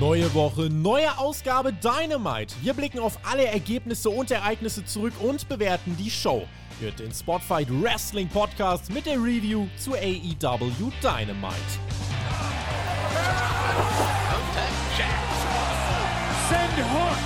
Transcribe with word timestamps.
Neue 0.00 0.32
Woche, 0.32 0.70
neue 0.70 1.18
Ausgabe 1.18 1.74
Dynamite. 1.74 2.54
Wir 2.62 2.72
blicken 2.72 3.00
auf 3.00 3.18
alle 3.30 3.44
Ergebnisse 3.44 4.08
und 4.08 4.30
Ereignisse 4.30 4.82
zurück 4.86 5.12
und 5.20 5.46
bewerten 5.46 5.94
die 5.98 6.10
Show. 6.10 6.46
Hört 6.80 7.00
den 7.00 7.12
Spotfight 7.12 7.68
Wrestling 7.70 8.26
Podcast 8.26 8.90
mit 8.90 9.04
der 9.04 9.16
Review 9.16 9.66
zu 9.76 9.92
AEW 9.92 10.90
Dynamite. 11.02 11.54
Send 16.48 16.78
Hook! 16.78 17.18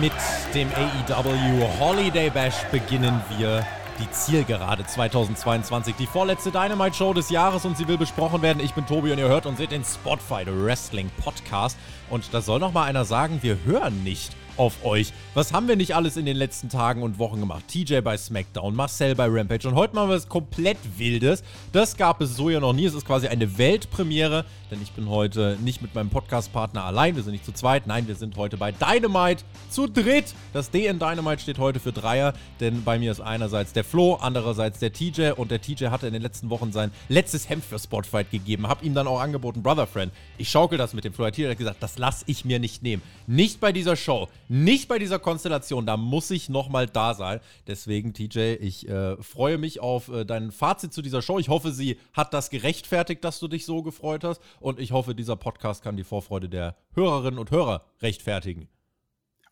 Mit 0.00 0.12
dem 0.54 0.68
AEW 0.72 1.80
Holiday 1.80 2.30
Bash 2.30 2.62
beginnen 2.70 3.20
wir 3.36 3.66
die 3.98 4.10
Zielgerade 4.10 4.86
2022. 4.86 5.94
Die 5.96 6.06
vorletzte 6.06 6.50
Dynamite 6.50 6.96
Show 6.96 7.12
des 7.12 7.30
Jahres 7.30 7.64
und 7.64 7.76
sie 7.76 7.88
will 7.88 7.98
besprochen 7.98 8.42
werden. 8.42 8.60
Ich 8.60 8.74
bin 8.74 8.86
Tobi 8.86 9.12
und 9.12 9.18
ihr 9.18 9.28
hört 9.28 9.46
und 9.46 9.56
seht 9.56 9.72
den 9.72 9.84
Spotfight 9.84 10.48
Wrestling 10.50 11.10
Podcast. 11.22 11.76
Und 12.08 12.32
da 12.32 12.40
soll 12.40 12.60
noch 12.60 12.72
mal 12.72 12.84
einer 12.84 13.04
sagen, 13.04 13.38
wir 13.42 13.58
hören 13.64 14.04
nicht 14.04 14.36
auf 14.58 14.84
euch. 14.84 15.12
Was 15.34 15.52
haben 15.52 15.68
wir 15.68 15.76
nicht 15.76 15.94
alles 15.94 16.16
in 16.16 16.26
den 16.26 16.36
letzten 16.36 16.68
Tagen 16.68 17.02
und 17.02 17.18
Wochen 17.18 17.40
gemacht? 17.40 17.64
TJ 17.68 18.00
bei 18.00 18.16
SmackDown, 18.16 18.74
Marcel 18.74 19.14
bei 19.14 19.26
Rampage 19.28 19.68
und 19.68 19.74
heute 19.74 19.94
machen 19.94 20.10
wir 20.10 20.16
was 20.16 20.28
komplett 20.28 20.78
Wildes. 20.96 21.42
Das 21.72 21.96
gab 21.96 22.20
es 22.20 22.36
so 22.36 22.50
ja 22.50 22.60
noch 22.60 22.72
nie. 22.72 22.84
Es 22.84 22.94
ist 22.94 23.06
quasi 23.06 23.28
eine 23.28 23.56
Weltpremiere, 23.56 24.44
denn 24.70 24.82
ich 24.82 24.92
bin 24.92 25.08
heute 25.08 25.56
nicht 25.62 25.80
mit 25.80 25.94
meinem 25.94 26.10
Podcast-Partner 26.10 26.84
allein. 26.84 27.16
Wir 27.16 27.22
sind 27.22 27.32
nicht 27.32 27.44
zu 27.44 27.52
zweit. 27.52 27.86
Nein, 27.86 28.08
wir 28.08 28.16
sind 28.16 28.36
heute 28.36 28.56
bei 28.56 28.72
Dynamite 28.72 29.44
zu 29.70 29.86
dritt. 29.86 30.34
Das 30.52 30.70
D 30.70 30.86
in 30.86 30.98
Dynamite 30.98 31.40
steht 31.40 31.58
heute 31.58 31.80
für 31.80 31.92
Dreier, 31.92 32.34
denn 32.60 32.82
bei 32.82 32.98
mir 32.98 33.12
ist 33.12 33.20
einerseits 33.20 33.72
der 33.72 33.84
Flo, 33.84 34.14
andererseits 34.20 34.80
der 34.80 34.92
TJ 34.92 35.30
und 35.36 35.50
der 35.50 35.60
TJ 35.60 35.86
hatte 35.86 36.06
in 36.06 36.12
den 36.12 36.22
letzten 36.22 36.50
Wochen 36.50 36.72
sein 36.72 36.90
letztes 37.08 37.48
Hemd 37.48 37.64
für 37.64 37.78
Spotfight 37.78 38.30
gegeben. 38.30 38.68
Hab 38.68 38.82
ihm 38.82 38.94
dann 38.94 39.06
auch 39.06 39.20
angeboten, 39.20 39.62
Brother 39.62 39.86
Friend, 39.86 40.12
ich 40.36 40.48
schaukel 40.48 40.78
das 40.78 40.94
mit 40.94 41.04
dem 41.04 41.12
Flo. 41.12 41.30
TJ 41.30 41.50
hat 41.50 41.58
gesagt, 41.58 41.82
das 41.82 41.98
lasse 41.98 42.24
ich 42.26 42.44
mir 42.44 42.58
nicht 42.58 42.82
nehmen. 42.82 43.02
Nicht 43.26 43.60
bei 43.60 43.72
dieser 43.72 43.96
Show. 43.96 44.28
Nicht 44.48 44.88
bei 44.88 44.98
dieser 44.98 45.18
Konstellation, 45.18 45.84
da 45.84 45.96
muss 45.96 46.30
ich 46.30 46.48
nochmal 46.48 46.86
da 46.86 47.14
sein. 47.14 47.40
Deswegen, 47.66 48.14
TJ, 48.14 48.54
ich 48.60 48.88
äh, 48.88 49.16
freue 49.22 49.58
mich 49.58 49.80
auf 49.80 50.08
äh, 50.08 50.24
dein 50.24 50.52
Fazit 50.52 50.92
zu 50.92 51.02
dieser 51.02 51.20
Show. 51.20 51.38
Ich 51.38 51.50
hoffe, 51.50 51.70
sie 51.70 51.98
hat 52.14 52.32
das 52.32 52.48
gerechtfertigt, 52.48 53.22
dass 53.24 53.40
du 53.40 53.48
dich 53.48 53.66
so 53.66 53.82
gefreut 53.82 54.24
hast. 54.24 54.40
Und 54.58 54.80
ich 54.80 54.92
hoffe, 54.92 55.14
dieser 55.14 55.36
Podcast 55.36 55.82
kann 55.82 55.96
die 55.96 56.04
Vorfreude 56.04 56.48
der 56.48 56.76
Hörerinnen 56.94 57.38
und 57.38 57.50
Hörer 57.50 57.82
rechtfertigen. 58.00 58.68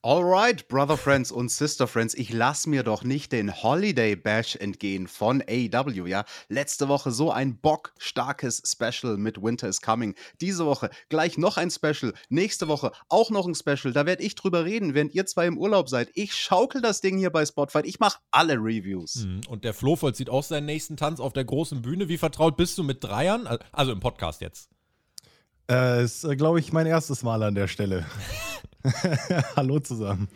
Alright, 0.06 0.68
Brother 0.68 0.96
Friends 0.96 1.32
und 1.32 1.50
Sister 1.50 1.88
Friends, 1.88 2.14
ich 2.14 2.32
lass 2.32 2.68
mir 2.68 2.84
doch 2.84 3.02
nicht 3.02 3.32
den 3.32 3.52
Holiday 3.64 4.14
Bash 4.14 4.54
entgehen 4.54 5.08
von 5.08 5.42
AEW, 5.42 6.06
ja. 6.06 6.24
Letzte 6.48 6.86
Woche 6.86 7.10
so 7.10 7.32
ein 7.32 7.58
bockstarkes 7.58 8.62
Special 8.64 9.16
mit 9.16 9.42
Winter 9.42 9.66
is 9.66 9.80
Coming. 9.80 10.14
Diese 10.40 10.64
Woche 10.64 10.90
gleich 11.08 11.38
noch 11.38 11.56
ein 11.56 11.72
Special. 11.72 12.14
Nächste 12.28 12.68
Woche 12.68 12.92
auch 13.08 13.30
noch 13.30 13.48
ein 13.48 13.56
Special. 13.56 13.92
Da 13.92 14.06
werde 14.06 14.22
ich 14.22 14.36
drüber 14.36 14.64
reden, 14.64 14.94
während 14.94 15.12
ihr 15.12 15.26
zwei 15.26 15.48
im 15.48 15.58
Urlaub 15.58 15.88
seid. 15.88 16.08
Ich 16.14 16.36
schaukel 16.36 16.80
das 16.80 17.00
Ding 17.00 17.18
hier 17.18 17.30
bei 17.30 17.44
Spotify. 17.44 17.80
Ich 17.84 17.98
mache 17.98 18.20
alle 18.30 18.54
Reviews. 18.54 19.24
Mhm. 19.24 19.40
Und 19.48 19.64
der 19.64 19.74
Flo 19.74 19.96
vollzieht 19.96 20.30
auch 20.30 20.44
seinen 20.44 20.66
nächsten 20.66 20.96
Tanz 20.96 21.18
auf 21.18 21.32
der 21.32 21.44
großen 21.44 21.82
Bühne. 21.82 22.08
Wie 22.08 22.18
vertraut 22.18 22.56
bist 22.56 22.78
du 22.78 22.84
mit 22.84 23.02
Dreiern? 23.02 23.48
Also 23.72 23.90
im 23.90 23.98
Podcast 23.98 24.40
jetzt. 24.40 24.70
Äh, 25.70 26.04
ist, 26.04 26.24
äh, 26.24 26.36
glaube 26.36 26.60
ich, 26.60 26.72
mein 26.72 26.86
erstes 26.86 27.22
Mal 27.22 27.42
an 27.42 27.54
der 27.54 27.66
Stelle. 27.66 28.06
Hallo 29.56 29.80
zusammen. 29.80 30.28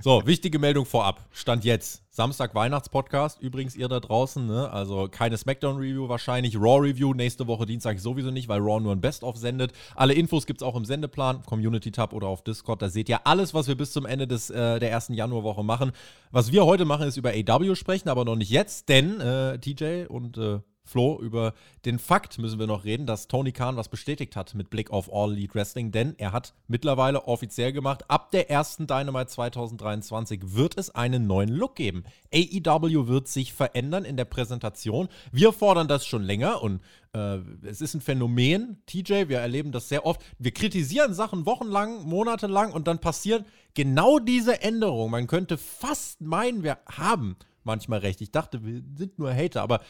So, 0.00 0.22
wichtige 0.24 0.60
Meldung 0.60 0.86
vorab. 0.86 1.26
Stand 1.32 1.64
jetzt. 1.64 2.02
Samstag 2.10 2.54
Weihnachtspodcast. 2.54 3.40
Übrigens, 3.40 3.74
ihr 3.74 3.88
da 3.88 3.98
draußen, 3.98 4.46
ne? 4.46 4.70
Also 4.70 5.08
keine 5.10 5.36
Smackdown-Review 5.36 6.08
wahrscheinlich. 6.08 6.56
Raw-Review 6.56 7.14
nächste 7.14 7.48
Woche 7.48 7.66
Dienstag 7.66 7.98
sowieso 7.98 8.30
nicht, 8.30 8.48
weil 8.48 8.60
Raw 8.60 8.80
nur 8.80 8.92
ein 8.92 9.00
Best-of 9.00 9.36
sendet. 9.36 9.72
Alle 9.96 10.14
Infos 10.14 10.46
gibt 10.46 10.60
es 10.60 10.66
auch 10.66 10.76
im 10.76 10.84
Sendeplan, 10.84 11.42
Community-Tab 11.44 12.12
oder 12.12 12.28
auf 12.28 12.44
Discord. 12.44 12.82
Da 12.82 12.88
seht 12.88 13.08
ihr 13.08 13.26
alles, 13.26 13.54
was 13.54 13.66
wir 13.66 13.74
bis 13.74 13.90
zum 13.90 14.06
Ende 14.06 14.28
des, 14.28 14.50
äh, 14.50 14.78
der 14.78 14.90
ersten 14.90 15.14
Januarwoche 15.14 15.64
machen. 15.64 15.90
Was 16.30 16.52
wir 16.52 16.66
heute 16.66 16.84
machen, 16.84 17.08
ist 17.08 17.16
über 17.16 17.30
AW 17.30 17.74
sprechen, 17.74 18.08
aber 18.08 18.24
noch 18.24 18.36
nicht 18.36 18.50
jetzt, 18.50 18.88
denn 18.88 19.20
äh, 19.20 19.58
TJ 19.58 20.06
und 20.06 20.38
äh, 20.38 20.60
Flo, 20.90 21.20
über 21.20 21.54
den 21.84 21.98
Fakt 21.98 22.38
müssen 22.38 22.58
wir 22.58 22.66
noch 22.66 22.84
reden, 22.84 23.06
dass 23.06 23.28
Tony 23.28 23.52
Khan 23.52 23.76
was 23.76 23.88
bestätigt 23.88 24.34
hat 24.34 24.54
mit 24.54 24.70
Blick 24.70 24.90
auf 24.90 25.12
All 25.12 25.32
Elite 25.32 25.54
Wrestling, 25.54 25.92
denn 25.92 26.14
er 26.18 26.32
hat 26.32 26.52
mittlerweile 26.66 27.28
offiziell 27.28 27.72
gemacht, 27.72 28.10
ab 28.10 28.32
der 28.32 28.50
ersten 28.50 28.86
Dynamite 28.86 29.28
2023 29.28 30.40
wird 30.54 30.76
es 30.76 30.90
einen 30.90 31.26
neuen 31.26 31.48
Look 31.48 31.76
geben. 31.76 32.02
AEW 32.34 33.06
wird 33.06 33.28
sich 33.28 33.52
verändern 33.52 34.04
in 34.04 34.16
der 34.16 34.24
Präsentation. 34.24 35.08
Wir 35.30 35.52
fordern 35.52 35.86
das 35.86 36.04
schon 36.04 36.24
länger 36.24 36.60
und 36.60 36.80
äh, 37.12 37.38
es 37.62 37.80
ist 37.80 37.94
ein 37.94 38.00
Phänomen, 38.00 38.82
TJ, 38.86 39.28
wir 39.28 39.38
erleben 39.38 39.72
das 39.72 39.88
sehr 39.88 40.04
oft. 40.04 40.20
Wir 40.38 40.50
kritisieren 40.50 41.14
Sachen 41.14 41.46
wochenlang, 41.46 42.02
monatelang 42.04 42.72
und 42.72 42.88
dann 42.88 42.98
passieren 42.98 43.44
genau 43.74 44.18
diese 44.18 44.60
Änderungen. 44.62 45.12
Man 45.12 45.26
könnte 45.28 45.56
fast 45.56 46.20
meinen, 46.20 46.64
wir 46.64 46.78
haben 46.86 47.36
manchmal 47.64 48.00
recht. 48.00 48.20
Ich 48.20 48.30
dachte, 48.30 48.64
wir 48.64 48.82
sind 48.96 49.18
nur 49.18 49.32
Hater, 49.32 49.62
aber 49.62 49.80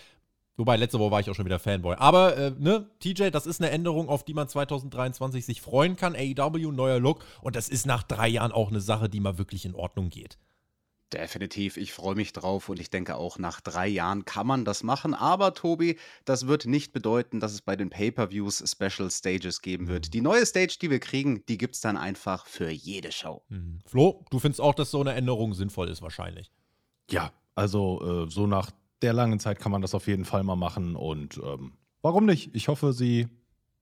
Wobei, 0.60 0.76
letzte 0.76 0.98
Woche 0.98 1.10
war 1.10 1.20
ich 1.20 1.30
auch 1.30 1.34
schon 1.34 1.46
wieder 1.46 1.58
Fanboy. 1.58 1.96
Aber, 1.98 2.36
äh, 2.36 2.52
ne, 2.58 2.86
TJ, 2.98 3.30
das 3.30 3.46
ist 3.46 3.62
eine 3.62 3.70
Änderung, 3.70 4.10
auf 4.10 4.24
die 4.24 4.34
man 4.34 4.46
2023 4.46 5.46
sich 5.46 5.62
freuen 5.62 5.96
kann. 5.96 6.14
AEW, 6.14 6.70
neuer 6.70 7.00
Look. 7.00 7.24
Und 7.40 7.56
das 7.56 7.70
ist 7.70 7.86
nach 7.86 8.02
drei 8.02 8.28
Jahren 8.28 8.52
auch 8.52 8.68
eine 8.68 8.82
Sache, 8.82 9.08
die 9.08 9.20
mal 9.20 9.38
wirklich 9.38 9.64
in 9.64 9.74
Ordnung 9.74 10.10
geht. 10.10 10.36
Definitiv, 11.14 11.78
ich 11.78 11.94
freue 11.94 12.14
mich 12.14 12.34
drauf 12.34 12.68
und 12.68 12.78
ich 12.78 12.90
denke 12.90 13.16
auch 13.16 13.38
nach 13.38 13.62
drei 13.62 13.88
Jahren 13.88 14.26
kann 14.26 14.46
man 14.46 14.66
das 14.66 14.82
machen. 14.82 15.14
Aber 15.14 15.54
Tobi, 15.54 15.98
das 16.26 16.46
wird 16.46 16.66
nicht 16.66 16.92
bedeuten, 16.92 17.40
dass 17.40 17.52
es 17.52 17.62
bei 17.62 17.74
den 17.74 17.88
Pay-per-Views 17.88 18.62
Special 18.70 19.10
Stages 19.10 19.62
geben 19.62 19.88
wird. 19.88 20.08
Mhm. 20.08 20.10
Die 20.10 20.20
neue 20.20 20.44
Stage, 20.44 20.76
die 20.78 20.90
wir 20.90 21.00
kriegen, 21.00 21.42
die 21.46 21.56
gibt 21.56 21.76
es 21.76 21.80
dann 21.80 21.96
einfach 21.96 22.44
für 22.44 22.68
jede 22.68 23.12
Show. 23.12 23.42
Mhm. 23.48 23.78
Flo, 23.86 24.26
du 24.28 24.38
findest 24.38 24.60
auch, 24.60 24.74
dass 24.74 24.90
so 24.90 25.00
eine 25.00 25.14
Änderung 25.14 25.54
sinnvoll 25.54 25.88
ist 25.88 26.02
wahrscheinlich. 26.02 26.52
Ja, 27.10 27.32
also 27.54 28.26
äh, 28.26 28.30
so 28.30 28.46
nach 28.46 28.70
der 29.02 29.12
langen 29.12 29.40
Zeit 29.40 29.58
kann 29.58 29.72
man 29.72 29.82
das 29.82 29.94
auf 29.94 30.06
jeden 30.06 30.24
Fall 30.24 30.42
mal 30.42 30.56
machen 30.56 30.96
und 30.96 31.40
ähm, 31.42 31.72
warum 32.02 32.26
nicht? 32.26 32.54
Ich 32.54 32.68
hoffe, 32.68 32.92
sie 32.92 33.28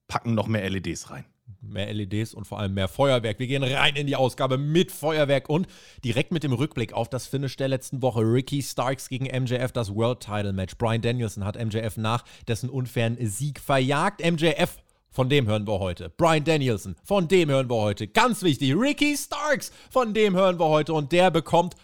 packen 0.06 0.34
noch 0.34 0.46
mehr 0.46 0.68
LEDs 0.68 1.10
rein. 1.10 1.24
Mehr 1.60 1.92
LEDs 1.92 2.34
und 2.34 2.46
vor 2.46 2.58
allem 2.58 2.74
mehr 2.74 2.88
Feuerwerk. 2.88 3.38
Wir 3.38 3.46
gehen 3.46 3.62
rein 3.62 3.96
in 3.96 4.06
die 4.06 4.16
Ausgabe 4.16 4.58
mit 4.58 4.92
Feuerwerk 4.92 5.48
und 5.48 5.66
direkt 6.04 6.30
mit 6.30 6.42
dem 6.44 6.52
Rückblick 6.52 6.92
auf 6.92 7.08
das 7.08 7.26
Finish 7.26 7.56
der 7.56 7.68
letzten 7.68 8.02
Woche. 8.02 8.20
Ricky 8.20 8.62
Starks 8.62 9.08
gegen 9.08 9.24
MJF, 9.24 9.72
das 9.72 9.94
World 9.94 10.20
Title 10.20 10.52
Match. 10.52 10.76
Brian 10.76 11.00
Danielson 11.00 11.44
hat 11.44 11.56
MJF 11.56 11.96
nach 11.96 12.24
dessen 12.46 12.70
unfairen 12.70 13.16
Sieg 13.20 13.60
verjagt. 13.60 14.22
MJF 14.24 14.76
von 15.10 15.28
dem 15.28 15.46
hören 15.46 15.66
wir 15.66 15.78
heute. 15.78 16.10
Brian 16.10 16.44
Danielson, 16.44 16.94
von 17.02 17.28
dem 17.28 17.48
hören 17.48 17.68
wir 17.68 17.76
heute. 17.76 18.06
Ganz 18.06 18.42
wichtig, 18.42 18.74
Ricky 18.74 19.16
Starks, 19.16 19.72
von 19.90 20.14
dem 20.14 20.36
hören 20.36 20.60
wir 20.60 20.68
heute. 20.68 20.92
Und 20.92 21.12
der 21.12 21.30
bekommt 21.30 21.74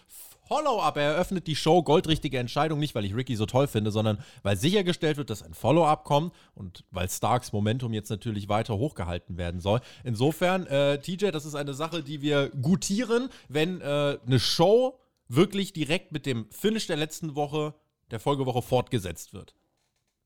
Follow-up. 0.47 0.97
Er 0.97 1.13
eröffnet 1.13 1.47
die 1.47 1.55
Show. 1.55 1.83
Goldrichtige 1.83 2.37
Entscheidung. 2.37 2.79
Nicht, 2.79 2.95
weil 2.95 3.05
ich 3.05 3.15
Ricky 3.15 3.35
so 3.35 3.45
toll 3.45 3.67
finde, 3.67 3.91
sondern 3.91 4.19
weil 4.43 4.57
sichergestellt 4.57 5.17
wird, 5.17 5.29
dass 5.29 5.43
ein 5.43 5.53
Follow-up 5.53 6.03
kommt 6.03 6.33
und 6.53 6.83
weil 6.91 7.09
Starks 7.09 7.51
Momentum 7.51 7.93
jetzt 7.93 8.09
natürlich 8.09 8.49
weiter 8.49 8.77
hochgehalten 8.77 9.37
werden 9.37 9.59
soll. 9.59 9.81
Insofern, 10.03 10.67
äh, 10.67 10.99
TJ, 10.99 11.31
das 11.31 11.45
ist 11.45 11.55
eine 11.55 11.73
Sache, 11.73 12.03
die 12.03 12.21
wir 12.21 12.49
gutieren, 12.49 13.29
wenn 13.49 13.81
äh, 13.81 14.17
eine 14.25 14.39
Show 14.39 14.99
wirklich 15.27 15.73
direkt 15.73 16.11
mit 16.11 16.25
dem 16.25 16.47
Finish 16.51 16.87
der 16.87 16.97
letzten 16.97 17.35
Woche, 17.35 17.73
der 18.11 18.19
Folgewoche 18.19 18.61
fortgesetzt 18.61 19.33
wird. 19.33 19.55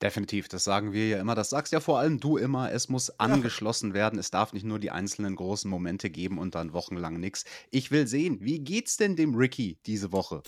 Definitiv, 0.02 0.48
das 0.48 0.64
sagen 0.64 0.92
wir 0.92 1.08
ja 1.08 1.20
immer. 1.20 1.34
Das 1.34 1.50
sagst 1.50 1.72
ja 1.74 1.80
vor 1.80 1.98
allem 1.98 2.20
du 2.20 2.38
immer. 2.38 2.72
Es 2.72 2.88
muss 2.88 3.10
angeschlossen 3.20 3.92
werden. 3.92 4.18
Es 4.18 4.30
darf 4.30 4.54
nicht 4.54 4.64
nur 4.64 4.78
die 4.78 4.90
einzelnen 4.90 5.36
großen 5.36 5.70
Momente 5.70 6.08
geben 6.08 6.38
und 6.38 6.54
dann 6.54 6.72
wochenlang 6.72 7.20
nichts. 7.20 7.44
Ich 7.70 7.90
will 7.90 8.06
sehen, 8.06 8.38
wie 8.40 8.60
geht's 8.60 8.96
denn 8.96 9.14
dem 9.14 9.34
Ricky 9.34 9.78
diese 9.84 10.10
Woche? 10.10 10.42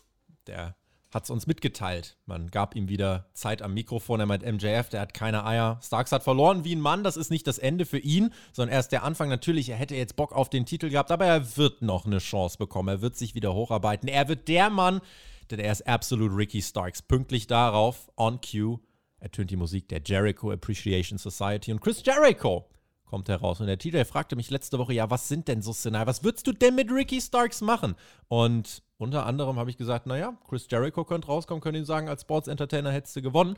Der 0.46 0.74
hat 1.12 1.24
es 1.24 1.30
uns 1.30 1.46
mitgeteilt. 1.46 2.16
Man 2.25 2.50
gab 2.50 2.75
ihm 2.75 2.88
wieder 2.88 3.28
Zeit 3.34 3.60
am 3.60 3.75
Mikrofon. 3.75 4.20
Er 4.20 4.26
meint 4.26 4.43
MJF, 4.43 4.88
der 4.88 5.02
hat 5.02 5.12
keine 5.12 5.44
Eier. 5.44 5.78
Starks 5.82 6.12
hat 6.12 6.22
verloren 6.22 6.64
wie 6.64 6.75
ein 6.75 6.81
Mann. 6.81 7.04
Das 7.04 7.19
ist 7.19 7.31
nicht 7.31 7.46
das 7.46 7.58
Ende 7.58 7.84
für 7.84 7.99
ihn, 7.99 8.32
sondern 8.52 8.75
erst 8.75 8.93
der 8.93 9.02
Anfang. 9.02 9.28
Natürlich, 9.28 9.69
er 9.69 9.76
hätte 9.76 9.94
jetzt 9.94 10.16
Bock 10.16 10.32
auf 10.32 10.49
den 10.49 10.64
Titel 10.64 10.88
gehabt, 10.88 11.10
aber 11.10 11.26
er 11.26 11.58
wird 11.58 11.82
noch 11.82 12.06
eine 12.06 12.19
Chance 12.19 12.56
bekommen. 12.56 12.88
Er 12.88 13.02
wird 13.02 13.16
sich 13.16 13.34
wieder 13.34 13.52
hocharbeiten. 13.52 14.08
Er 14.08 14.28
wird 14.28 14.49
der 14.49 14.70
Mann, 14.70 15.02
denn 15.50 15.58
er 15.58 15.72
ist 15.72 15.87
absolut 15.87 16.34
Ricky 16.34 16.62
Starks. 16.62 17.02
Pünktlich 17.02 17.46
darauf, 17.46 18.10
on 18.16 18.40
cue, 18.40 18.81
ertönt 19.22 19.50
die 19.50 19.56
Musik 19.56 19.88
der 19.88 20.02
Jericho 20.04 20.50
Appreciation 20.50 21.19
Society 21.19 21.72
und 21.72 21.80
Chris 21.80 22.02
Jericho 22.04 22.69
kommt 23.04 23.28
heraus. 23.28 23.60
Und 23.60 23.66
der 23.66 23.78
TJ 23.78 24.04
fragte 24.04 24.36
mich 24.36 24.50
letzte 24.50 24.78
Woche, 24.78 24.94
ja, 24.94 25.10
was 25.10 25.28
sind 25.28 25.46
denn 25.46 25.60
so 25.60 25.72
Szenarien? 25.72 26.08
Was 26.08 26.24
würdest 26.24 26.46
du 26.46 26.52
denn 26.52 26.74
mit 26.74 26.90
Ricky 26.90 27.20
Starks 27.20 27.60
machen? 27.60 27.94
Und 28.28 28.82
unter 28.96 29.26
anderem 29.26 29.58
habe 29.58 29.69
ich 29.69 29.76
gesagt, 29.76 30.06
naja, 30.06 30.36
Chris 30.48 30.66
Jericho 30.70 31.04
könnte 31.04 31.28
rauskommen, 31.28 31.60
könnte 31.60 31.78
ihm 31.78 31.84
sagen, 31.84 32.08
als 32.08 32.22
Sports 32.22 32.48
Entertainer 32.48 32.90
hättest 32.90 33.14
du 33.16 33.22
gewonnen. 33.22 33.56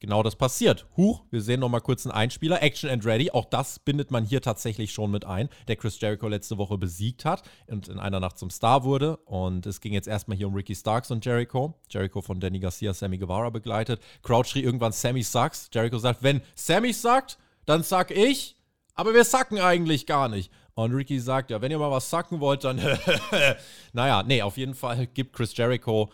Genau 0.00 0.22
das 0.22 0.36
passiert. 0.36 0.86
Huch, 0.96 1.22
wir 1.30 1.42
sehen 1.42 1.60
noch 1.60 1.68
mal 1.68 1.80
kurz 1.80 2.06
einen 2.06 2.14
Einspieler. 2.14 2.62
Action 2.62 2.90
and 2.90 3.04
Ready, 3.04 3.30
auch 3.30 3.44
das 3.44 3.78
bindet 3.78 4.10
man 4.10 4.24
hier 4.24 4.40
tatsächlich 4.40 4.92
schon 4.92 5.10
mit 5.10 5.24
ein, 5.24 5.48
der 5.66 5.76
Chris 5.76 6.00
Jericho 6.00 6.28
letzte 6.28 6.58
Woche 6.58 6.78
besiegt 6.78 7.24
hat 7.24 7.42
und 7.66 7.88
in 7.88 7.98
einer 7.98 8.20
Nacht 8.20 8.38
zum 8.38 8.50
Star 8.50 8.84
wurde. 8.84 9.16
Und 9.18 9.66
es 9.66 9.80
ging 9.80 9.92
jetzt 9.92 10.08
erstmal 10.08 10.36
hier 10.36 10.48
um 10.48 10.54
Ricky 10.54 10.74
Starks 10.74 11.10
und 11.10 11.24
Jericho. 11.24 11.74
Jericho 11.90 12.22
von 12.22 12.40
Danny 12.40 12.58
Garcia, 12.58 12.92
Sammy 12.92 13.18
Guevara 13.18 13.50
begleitet. 13.50 14.00
Crowd 14.22 14.48
schrie 14.48 14.62
irgendwann 14.62 14.92
Sammy 14.92 15.22
sucks. 15.22 15.70
Jericho 15.72 15.98
sagt, 15.98 16.22
wenn 16.22 16.42
Sammy 16.54 16.92
sagt, 16.92 17.38
dann 17.66 17.82
sag 17.82 18.10
ich, 18.10 18.56
aber 18.94 19.14
wir 19.14 19.24
sacken 19.24 19.58
eigentlich 19.58 20.06
gar 20.06 20.28
nicht. 20.28 20.50
Und 20.74 20.92
Ricky 20.94 21.18
sagt, 21.18 21.50
ja, 21.50 21.60
wenn 21.60 21.72
ihr 21.72 21.78
mal 21.78 21.90
was 21.90 22.08
sacken 22.08 22.38
wollt, 22.38 22.62
dann 22.62 22.76
naja, 23.92 24.22
nee, 24.22 24.42
auf 24.42 24.56
jeden 24.56 24.74
Fall 24.74 25.08
gibt 25.08 25.34
Chris 25.34 25.56
Jericho 25.56 26.10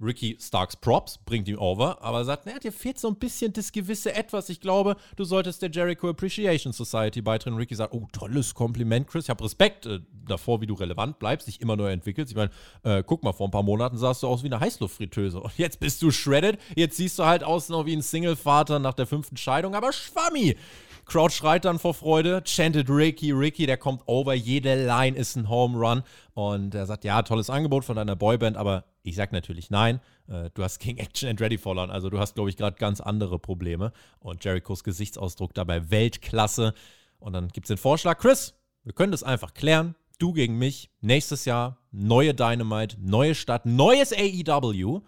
Ricky 0.00 0.36
Starks 0.40 0.76
Props, 0.76 1.18
bringt 1.18 1.48
ihn 1.48 1.56
over, 1.56 2.02
aber 2.02 2.18
er 2.18 2.24
sagt, 2.24 2.46
naja, 2.46 2.58
dir 2.58 2.72
fehlt 2.72 2.98
so 2.98 3.08
ein 3.08 3.16
bisschen 3.16 3.52
das 3.52 3.70
gewisse 3.70 4.14
Etwas. 4.14 4.48
Ich 4.48 4.60
glaube, 4.60 4.96
du 5.16 5.24
solltest 5.24 5.62
der 5.62 5.70
Jericho 5.70 6.08
Appreciation 6.08 6.72
Society 6.72 7.22
beitreten. 7.22 7.56
Ricky 7.56 7.74
sagt, 7.74 7.94
oh, 7.94 8.06
tolles 8.12 8.54
Kompliment, 8.54 9.06
Chris. 9.06 9.24
Ich 9.24 9.30
habe 9.30 9.44
Respekt 9.44 9.86
äh, 9.86 10.00
davor, 10.26 10.60
wie 10.60 10.66
du 10.66 10.74
relevant 10.74 11.18
bleibst, 11.18 11.46
dich 11.46 11.60
immer 11.60 11.76
neu 11.76 11.90
entwickelst. 11.90 12.32
Ich 12.32 12.36
meine, 12.36 12.50
äh, 12.82 13.04
guck 13.06 13.22
mal, 13.22 13.32
vor 13.32 13.48
ein 13.48 13.52
paar 13.52 13.62
Monaten 13.62 13.96
sahst 13.96 14.22
du 14.22 14.26
aus 14.26 14.42
wie 14.42 14.48
eine 14.48 14.60
Heißluftfritteuse. 14.60 15.40
Und 15.40 15.56
jetzt 15.58 15.78
bist 15.78 16.02
du 16.02 16.10
shredded. 16.10 16.58
Jetzt 16.74 16.96
siehst 16.96 17.18
du 17.18 17.24
halt 17.24 17.44
aus 17.44 17.68
noch 17.68 17.86
wie 17.86 17.94
ein 17.94 18.02
Single-Vater 18.02 18.80
nach 18.80 18.94
der 18.94 19.06
fünften 19.06 19.36
Scheidung. 19.36 19.74
Aber 19.74 19.92
Schwammi! 19.92 20.56
Crowd 21.06 21.34
schreit 21.34 21.66
dann 21.66 21.78
vor 21.78 21.92
Freude, 21.92 22.42
chanted 22.44 22.88
Ricky, 22.88 23.30
Ricky, 23.30 23.66
der 23.66 23.76
kommt 23.76 24.00
over, 24.06 24.32
jede 24.32 24.86
Line 24.86 25.14
ist 25.14 25.36
ein 25.36 25.50
Home 25.50 25.78
Run. 25.78 26.02
Und 26.32 26.74
er 26.74 26.86
sagt, 26.86 27.04
ja, 27.04 27.20
tolles 27.22 27.50
Angebot 27.50 27.84
von 27.84 27.96
deiner 27.96 28.16
Boyband, 28.16 28.56
aber 28.56 28.84
ich 29.04 29.16
sag 29.16 29.32
natürlich 29.32 29.70
nein. 29.70 30.00
Äh, 30.26 30.50
du 30.54 30.64
hast 30.64 30.78
King 30.78 30.96
Action 30.96 31.28
and 31.28 31.40
Ready 31.40 31.58
verloren, 31.58 31.90
also 31.90 32.10
du 32.10 32.18
hast, 32.18 32.34
glaube 32.34 32.50
ich, 32.50 32.56
gerade 32.56 32.76
ganz 32.76 33.00
andere 33.00 33.38
Probleme. 33.38 33.92
Und 34.18 34.44
Jerichos 34.44 34.82
Gesichtsausdruck 34.82 35.54
dabei 35.54 35.90
Weltklasse. 35.90 36.74
Und 37.18 37.34
dann 37.34 37.48
gibt 37.48 37.66
es 37.66 37.68
den 37.68 37.76
Vorschlag, 37.76 38.18
Chris, 38.18 38.54
wir 38.82 38.92
können 38.92 39.12
das 39.12 39.22
einfach 39.22 39.54
klären. 39.54 39.94
Du 40.18 40.32
gegen 40.32 40.58
mich, 40.58 40.90
nächstes 41.00 41.44
Jahr, 41.44 41.78
neue 41.90 42.34
Dynamite, 42.34 42.96
neue 43.00 43.34
Stadt, 43.34 43.66
neues 43.66 44.12
AEW 44.12 45.02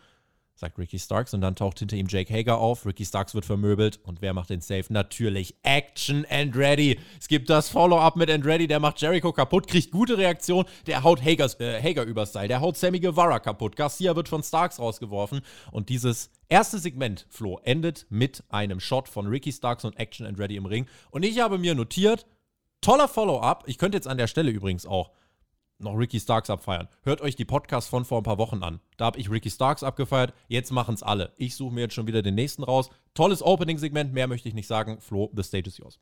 sagt 0.56 0.78
Ricky 0.78 0.98
Starks. 0.98 1.34
Und 1.34 1.42
dann 1.42 1.54
taucht 1.54 1.78
hinter 1.78 1.96
ihm 1.96 2.06
Jake 2.08 2.32
Hager 2.32 2.58
auf. 2.58 2.86
Ricky 2.86 3.04
Starks 3.04 3.34
wird 3.34 3.44
vermöbelt. 3.44 4.00
Und 4.02 4.22
wer 4.22 4.34
macht 4.34 4.50
den 4.50 4.60
Safe? 4.60 4.84
Natürlich 4.88 5.54
Action 5.62 6.26
and 6.28 6.56
Ready. 6.56 6.98
Es 7.20 7.28
gibt 7.28 7.50
das 7.50 7.68
Follow-up 7.68 8.16
mit 8.16 8.30
Andretti. 8.30 8.66
Der 8.66 8.80
macht 8.80 9.00
Jericho 9.00 9.32
kaputt, 9.32 9.68
kriegt 9.68 9.92
gute 9.92 10.18
Reaktion. 10.18 10.64
Der 10.86 11.04
haut 11.04 11.22
Hagers, 11.22 11.60
äh, 11.60 11.80
Hager 11.80 12.02
übers 12.02 12.32
Seil. 12.32 12.48
Der 12.48 12.60
haut 12.60 12.76
Sammy 12.76 12.98
Guevara 12.98 13.38
kaputt. 13.38 13.76
Garcia 13.76 14.16
wird 14.16 14.28
von 14.28 14.42
Starks 14.42 14.78
rausgeworfen. 14.78 15.42
Und 15.70 15.90
dieses 15.90 16.30
erste 16.48 16.78
Segment, 16.78 17.26
Flo, 17.28 17.60
endet 17.62 18.06
mit 18.08 18.42
einem 18.48 18.80
Shot 18.80 19.08
von 19.08 19.26
Ricky 19.26 19.52
Starks 19.52 19.84
und 19.84 19.98
Action 19.98 20.26
and 20.26 20.38
Ready 20.38 20.56
im 20.56 20.66
Ring. 20.66 20.86
Und 21.10 21.24
ich 21.24 21.38
habe 21.40 21.58
mir 21.58 21.74
notiert, 21.74 22.26
toller 22.80 23.08
Follow-up. 23.08 23.64
Ich 23.66 23.78
könnte 23.78 23.96
jetzt 23.96 24.08
an 24.08 24.18
der 24.18 24.26
Stelle 24.26 24.50
übrigens 24.50 24.86
auch 24.86 25.10
noch 25.78 25.94
Ricky 25.94 26.20
Starks 26.20 26.50
abfeiern. 26.50 26.88
Hört 27.02 27.20
euch 27.20 27.36
die 27.36 27.44
Podcasts 27.44 27.88
von 27.88 28.04
vor 28.04 28.20
ein 28.20 28.24
paar 28.24 28.38
Wochen 28.38 28.62
an. 28.62 28.80
Da 28.96 29.06
habe 29.06 29.18
ich 29.18 29.30
Ricky 29.30 29.50
Starks 29.50 29.82
abgefeiert. 29.82 30.32
Jetzt 30.48 30.72
machen 30.72 30.94
es 30.94 31.02
alle. 31.02 31.32
Ich 31.36 31.54
suche 31.56 31.74
mir 31.74 31.82
jetzt 31.82 31.94
schon 31.94 32.06
wieder 32.06 32.22
den 32.22 32.34
nächsten 32.34 32.62
raus. 32.62 32.90
Tolles 33.14 33.42
Opening-Segment. 33.42 34.12
Mehr 34.12 34.26
möchte 34.26 34.48
ich 34.48 34.54
nicht 34.54 34.66
sagen. 34.66 35.00
Flo, 35.00 35.30
the 35.34 35.42
stage 35.42 35.68
is 35.68 35.78
yours. 35.78 35.98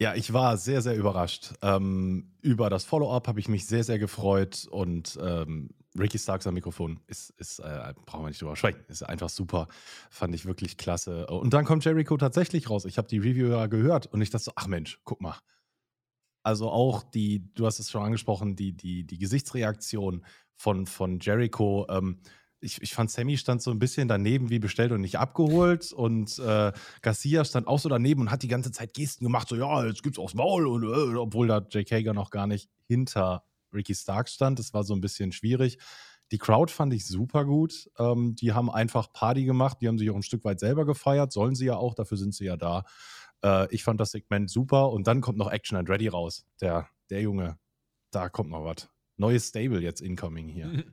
Ja, 0.00 0.14
ich 0.14 0.32
war 0.32 0.56
sehr, 0.56 0.80
sehr 0.80 0.96
überrascht. 0.96 1.52
Ähm, 1.60 2.32
über 2.40 2.70
das 2.70 2.84
Follow-up 2.84 3.28
habe 3.28 3.38
ich 3.38 3.48
mich 3.48 3.66
sehr, 3.66 3.84
sehr 3.84 3.98
gefreut 3.98 4.66
und 4.70 5.18
ähm, 5.22 5.70
Ricky 5.98 6.18
Starks 6.18 6.46
am 6.46 6.54
Mikrofon 6.54 7.00
ist, 7.06 7.30
ist 7.36 7.58
äh, 7.58 7.92
brauchen 8.06 8.24
wir 8.24 8.28
nicht 8.28 8.40
drüber 8.40 8.56
sprechen, 8.56 8.82
ist 8.88 9.02
einfach 9.02 9.28
super. 9.28 9.68
Fand 10.08 10.34
ich 10.34 10.46
wirklich 10.46 10.78
klasse. 10.78 11.26
Und 11.26 11.52
dann 11.52 11.66
kommt 11.66 11.84
Jericho 11.84 12.16
tatsächlich 12.16 12.70
raus. 12.70 12.86
Ich 12.86 12.96
habe 12.96 13.08
die 13.08 13.18
Review 13.18 13.48
ja 13.48 13.66
gehört 13.66 14.06
und 14.06 14.22
ich 14.22 14.30
dachte 14.30 14.44
so, 14.44 14.52
ach 14.54 14.68
Mensch, 14.68 15.00
guck 15.04 15.20
mal, 15.20 15.36
also 16.42 16.70
auch 16.70 17.02
die, 17.02 17.52
du 17.54 17.66
hast 17.66 17.78
es 17.78 17.90
schon 17.90 18.02
angesprochen, 18.02 18.56
die, 18.56 18.72
die, 18.72 19.06
die 19.06 19.18
Gesichtsreaktion 19.18 20.24
von, 20.56 20.86
von 20.86 21.20
Jericho. 21.20 21.86
Ähm, 21.90 22.20
ich, 22.60 22.82
ich 22.82 22.92
fand, 22.92 23.10
Sammy 23.10 23.36
stand 23.38 23.62
so 23.62 23.70
ein 23.70 23.78
bisschen 23.78 24.08
daneben 24.08 24.50
wie 24.50 24.58
bestellt 24.58 24.92
und 24.92 25.00
nicht 25.00 25.18
abgeholt. 25.18 25.92
Und 25.92 26.38
äh, 26.38 26.72
Garcia 27.02 27.44
stand 27.44 27.66
auch 27.66 27.78
so 27.78 27.88
daneben 27.88 28.22
und 28.22 28.30
hat 28.30 28.42
die 28.42 28.48
ganze 28.48 28.70
Zeit 28.70 28.94
Gesten 28.94 29.24
gemacht, 29.24 29.48
so 29.48 29.56
ja, 29.56 29.86
jetzt 29.86 30.02
gibt's 30.02 30.18
aufs 30.18 30.34
Maul. 30.34 30.66
Und, 30.66 30.84
äh, 30.84 31.16
obwohl 31.16 31.48
da 31.48 31.66
Jake 31.68 31.94
Hager 31.94 32.12
noch 32.12 32.30
gar 32.30 32.46
nicht 32.46 32.68
hinter 32.86 33.44
Ricky 33.72 33.94
Stark 33.94 34.28
stand. 34.28 34.58
Das 34.58 34.74
war 34.74 34.84
so 34.84 34.94
ein 34.94 35.00
bisschen 35.00 35.32
schwierig. 35.32 35.78
Die 36.32 36.38
Crowd 36.38 36.72
fand 36.72 36.92
ich 36.94 37.06
super 37.06 37.44
gut. 37.44 37.90
Ähm, 37.98 38.36
die 38.36 38.52
haben 38.52 38.70
einfach 38.70 39.12
Party 39.12 39.44
gemacht. 39.44 39.78
Die 39.80 39.88
haben 39.88 39.98
sich 39.98 40.10
auch 40.10 40.16
ein 40.16 40.22
Stück 40.22 40.44
weit 40.44 40.60
selber 40.60 40.84
gefeiert. 40.84 41.32
Sollen 41.32 41.54
sie 41.54 41.66
ja 41.66 41.76
auch, 41.76 41.94
dafür 41.94 42.18
sind 42.18 42.34
sie 42.34 42.44
ja 42.44 42.56
da. 42.56 42.84
Äh, 43.44 43.72
ich 43.74 43.84
fand 43.84 44.00
das 44.00 44.12
Segment 44.12 44.50
super 44.50 44.90
und 44.90 45.06
dann 45.06 45.20
kommt 45.20 45.38
noch 45.38 45.50
Action 45.50 45.76
and 45.78 45.88
Ready 45.88 46.08
raus. 46.08 46.44
Der, 46.60 46.88
der 47.10 47.20
Junge, 47.22 47.58
da 48.10 48.28
kommt 48.28 48.50
noch 48.50 48.64
was. 48.64 48.88
Neues 49.16 49.48
Stable 49.48 49.80
jetzt 49.80 50.00
incoming 50.00 50.48
hier. 50.48 50.84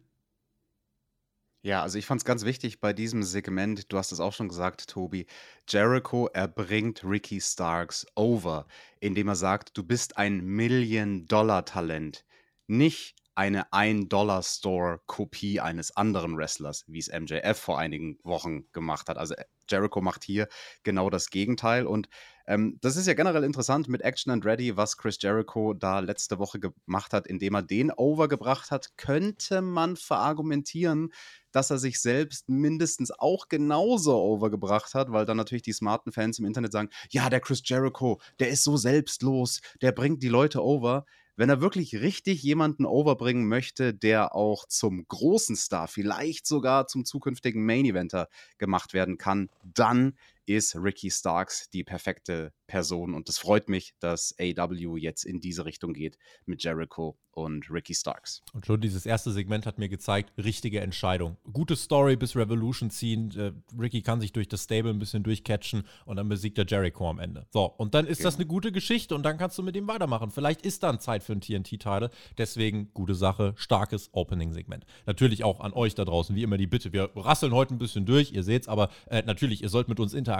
Ja, 1.63 1.81
also 1.81 1.97
ich 1.97 2.05
fand 2.05 2.21
es 2.21 2.25
ganz 2.25 2.45
wichtig 2.45 2.79
bei 2.79 2.93
diesem 2.93 3.23
Segment, 3.23 3.91
du 3.91 3.97
hast 3.97 4.11
es 4.11 4.19
auch 4.19 4.31
schon 4.31 4.47
gesagt, 4.47 4.87
Tobi, 4.87 5.25
Jericho 5.67 6.27
erbringt 6.27 7.03
Ricky 7.03 7.41
Starks 7.41 8.05
over, 8.15 8.67
indem 8.99 9.27
er 9.27 9.35
sagt, 9.35 9.75
du 9.77 9.83
bist 9.83 10.17
ein 10.17 10.45
Million-Dollar-Talent, 10.45 12.25
nicht 12.67 13.15
eine 13.35 13.71
Ein-Dollar-Store-Kopie 13.73 15.59
eines 15.59 15.95
anderen 15.95 16.37
Wrestlers, 16.37 16.85
wie 16.87 16.99
es 16.99 17.11
MJF 17.11 17.57
vor 17.57 17.77
einigen 17.77 18.17
Wochen 18.23 18.71
gemacht 18.71 19.09
hat. 19.09 19.17
Also 19.17 19.35
Jericho 19.69 20.01
macht 20.01 20.23
hier 20.23 20.47
genau 20.83 21.09
das 21.09 21.29
Gegenteil 21.29 21.85
und 21.85 22.07
ähm, 22.47 22.77
das 22.79 22.95
ist 22.95 23.07
ja 23.07 23.13
generell 23.13 23.43
interessant 23.43 23.89
mit 23.89 24.01
Action 24.01 24.31
and 24.31 24.45
Ready, 24.45 24.77
was 24.77 24.97
Chris 24.97 25.17
Jericho 25.19 25.73
da 25.73 25.99
letzte 25.99 26.39
Woche 26.39 26.59
gemacht 26.59 27.11
hat, 27.11 27.27
indem 27.27 27.55
er 27.55 27.61
den 27.61 27.91
overgebracht 27.91 28.71
hat, 28.71 28.97
könnte 28.97 29.61
man 29.61 29.97
verargumentieren, 29.97 31.11
dass 31.51 31.71
er 31.71 31.77
sich 31.77 31.99
selbst 31.99 32.47
mindestens 32.47 33.11
auch 33.11 33.49
genauso 33.49 34.15
overgebracht 34.17 34.93
hat, 34.93 35.11
weil 35.11 35.25
dann 35.25 35.35
natürlich 35.35 35.63
die 35.63 35.73
smarten 35.73 36.13
Fans 36.13 36.39
im 36.39 36.45
Internet 36.45 36.71
sagen, 36.71 36.89
ja, 37.09 37.29
der 37.29 37.41
Chris 37.41 37.61
Jericho, 37.65 38.21
der 38.39 38.49
ist 38.49 38.63
so 38.63 38.77
selbstlos, 38.77 39.59
der 39.81 39.91
bringt 39.91 40.23
die 40.23 40.29
Leute 40.29 40.63
over. 40.63 41.05
Wenn 41.35 41.49
er 41.49 41.61
wirklich 41.61 42.01
richtig 42.01 42.41
jemanden 42.41 42.85
overbringen 42.85 43.47
möchte, 43.47 43.93
der 43.93 44.33
auch 44.33 44.65
zum 44.67 45.05
großen 45.07 45.55
Star, 45.55 45.87
vielleicht 45.87 46.47
sogar 46.47 46.87
zum 46.87 47.05
zukünftigen 47.05 47.63
Main 47.63 47.85
Eventer 47.85 48.27
gemacht 48.57 48.93
werden 48.93 49.17
kann, 49.17 49.49
dann 49.63 50.13
ist 50.47 50.75
Ricky 50.75 51.11
Starks 51.11 51.69
die 51.69 51.83
perfekte 51.83 52.53
Person. 52.67 53.13
Und 53.13 53.29
es 53.29 53.37
freut 53.37 53.69
mich, 53.69 53.93
dass 53.99 54.33
AW 54.39 54.97
jetzt 54.97 55.25
in 55.25 55.39
diese 55.39 55.65
Richtung 55.65 55.93
geht 55.93 56.17
mit 56.45 56.63
Jericho 56.63 57.19
und 57.31 57.69
Ricky 57.69 57.93
Starks. 57.93 58.41
Und 58.53 58.65
schon 58.65 58.81
dieses 58.81 59.05
erste 59.05 59.31
Segment 59.31 59.65
hat 59.65 59.77
mir 59.77 59.89
gezeigt, 59.89 60.33
richtige 60.37 60.79
Entscheidung. 60.79 61.37
Gute 61.51 61.75
Story 61.75 62.15
bis 62.15 62.35
Revolution 62.35 62.89
ziehen. 62.89 63.31
Äh, 63.37 63.51
Ricky 63.79 64.01
kann 64.01 64.19
sich 64.21 64.33
durch 64.33 64.47
das 64.47 64.63
Stable 64.63 64.89
ein 64.89 64.99
bisschen 64.99 65.21
durchcatchen 65.21 65.83
und 66.05 66.15
dann 66.15 66.29
besiegt 66.29 66.57
er 66.57 66.65
Jericho 66.65 67.07
am 67.07 67.19
Ende. 67.19 67.45
So, 67.51 67.65
und 67.65 67.93
dann 67.93 68.07
ist 68.07 68.19
genau. 68.19 68.27
das 68.29 68.35
eine 68.37 68.47
gute 68.47 68.71
Geschichte 68.71 69.13
und 69.15 69.23
dann 69.23 69.37
kannst 69.37 69.57
du 69.57 69.63
mit 69.63 69.75
ihm 69.75 69.87
weitermachen. 69.87 70.31
Vielleicht 70.31 70.63
ist 70.63 70.81
dann 70.81 70.99
Zeit 70.99 71.23
für 71.23 71.33
ein 71.33 71.41
TNT-Teile. 71.41 72.09
Deswegen 72.37 72.91
gute 72.93 73.13
Sache, 73.13 73.53
starkes 73.55 74.09
Opening-Segment. 74.13 74.85
Natürlich 75.05 75.43
auch 75.43 75.59
an 75.59 75.73
euch 75.73 75.93
da 75.93 76.05
draußen, 76.05 76.35
wie 76.35 76.43
immer 76.43 76.57
die 76.57 76.67
Bitte. 76.67 76.91
Wir 76.91 77.11
rasseln 77.15 77.53
heute 77.53 77.75
ein 77.75 77.77
bisschen 77.77 78.05
durch, 78.05 78.31
ihr 78.31 78.43
seht's, 78.43 78.67
aber 78.67 78.89
äh, 79.07 79.21
natürlich, 79.21 79.61
ihr 79.61 79.69
sollt 79.69 79.89
mit 79.89 79.99
uns 79.99 80.13
interagieren. 80.13 80.36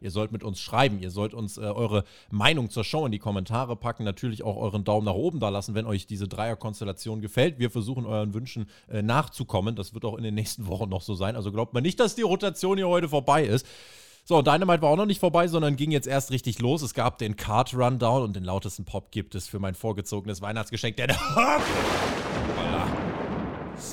Ihr 0.00 0.10
sollt 0.10 0.32
mit 0.32 0.42
uns 0.42 0.60
schreiben. 0.60 1.00
Ihr 1.00 1.10
sollt 1.10 1.34
uns 1.34 1.58
äh, 1.58 1.62
eure 1.62 2.04
Meinung 2.30 2.70
zur 2.70 2.84
Show 2.84 3.04
in 3.06 3.12
die 3.12 3.18
Kommentare 3.18 3.76
packen. 3.76 4.04
Natürlich 4.04 4.42
auch 4.42 4.56
euren 4.56 4.84
Daumen 4.84 5.04
nach 5.04 5.14
oben 5.14 5.40
da 5.40 5.48
lassen, 5.48 5.74
wenn 5.74 5.86
euch 5.86 6.06
diese 6.06 6.28
Dreierkonstellation 6.28 7.20
gefällt. 7.20 7.58
Wir 7.58 7.70
versuchen 7.70 8.06
euren 8.06 8.34
Wünschen 8.34 8.66
äh, 8.88 9.02
nachzukommen. 9.02 9.76
Das 9.76 9.94
wird 9.94 10.04
auch 10.04 10.16
in 10.16 10.24
den 10.24 10.34
nächsten 10.34 10.66
Wochen 10.66 10.88
noch 10.88 11.02
so 11.02 11.14
sein. 11.14 11.36
Also 11.36 11.52
glaubt 11.52 11.74
man 11.74 11.82
nicht, 11.82 12.00
dass 12.00 12.14
die 12.14 12.22
Rotation 12.22 12.76
hier 12.76 12.88
heute 12.88 13.08
vorbei 13.08 13.44
ist. 13.44 13.66
So, 14.24 14.42
Dynamite 14.42 14.82
war 14.82 14.90
auch 14.90 14.96
noch 14.96 15.06
nicht 15.06 15.18
vorbei, 15.18 15.48
sondern 15.48 15.76
ging 15.76 15.90
jetzt 15.90 16.06
erst 16.06 16.30
richtig 16.30 16.60
los. 16.60 16.82
Es 16.82 16.94
gab 16.94 17.18
den 17.18 17.36
Card 17.36 17.74
Rundown 17.74 18.22
und 18.22 18.36
den 18.36 18.44
lautesten 18.44 18.84
Pop 18.84 19.10
gibt 19.10 19.34
es 19.34 19.48
für 19.48 19.58
mein 19.58 19.74
vorgezogenes 19.74 20.40
Weihnachtsgeschenk. 20.42 20.96
Der 20.96 21.08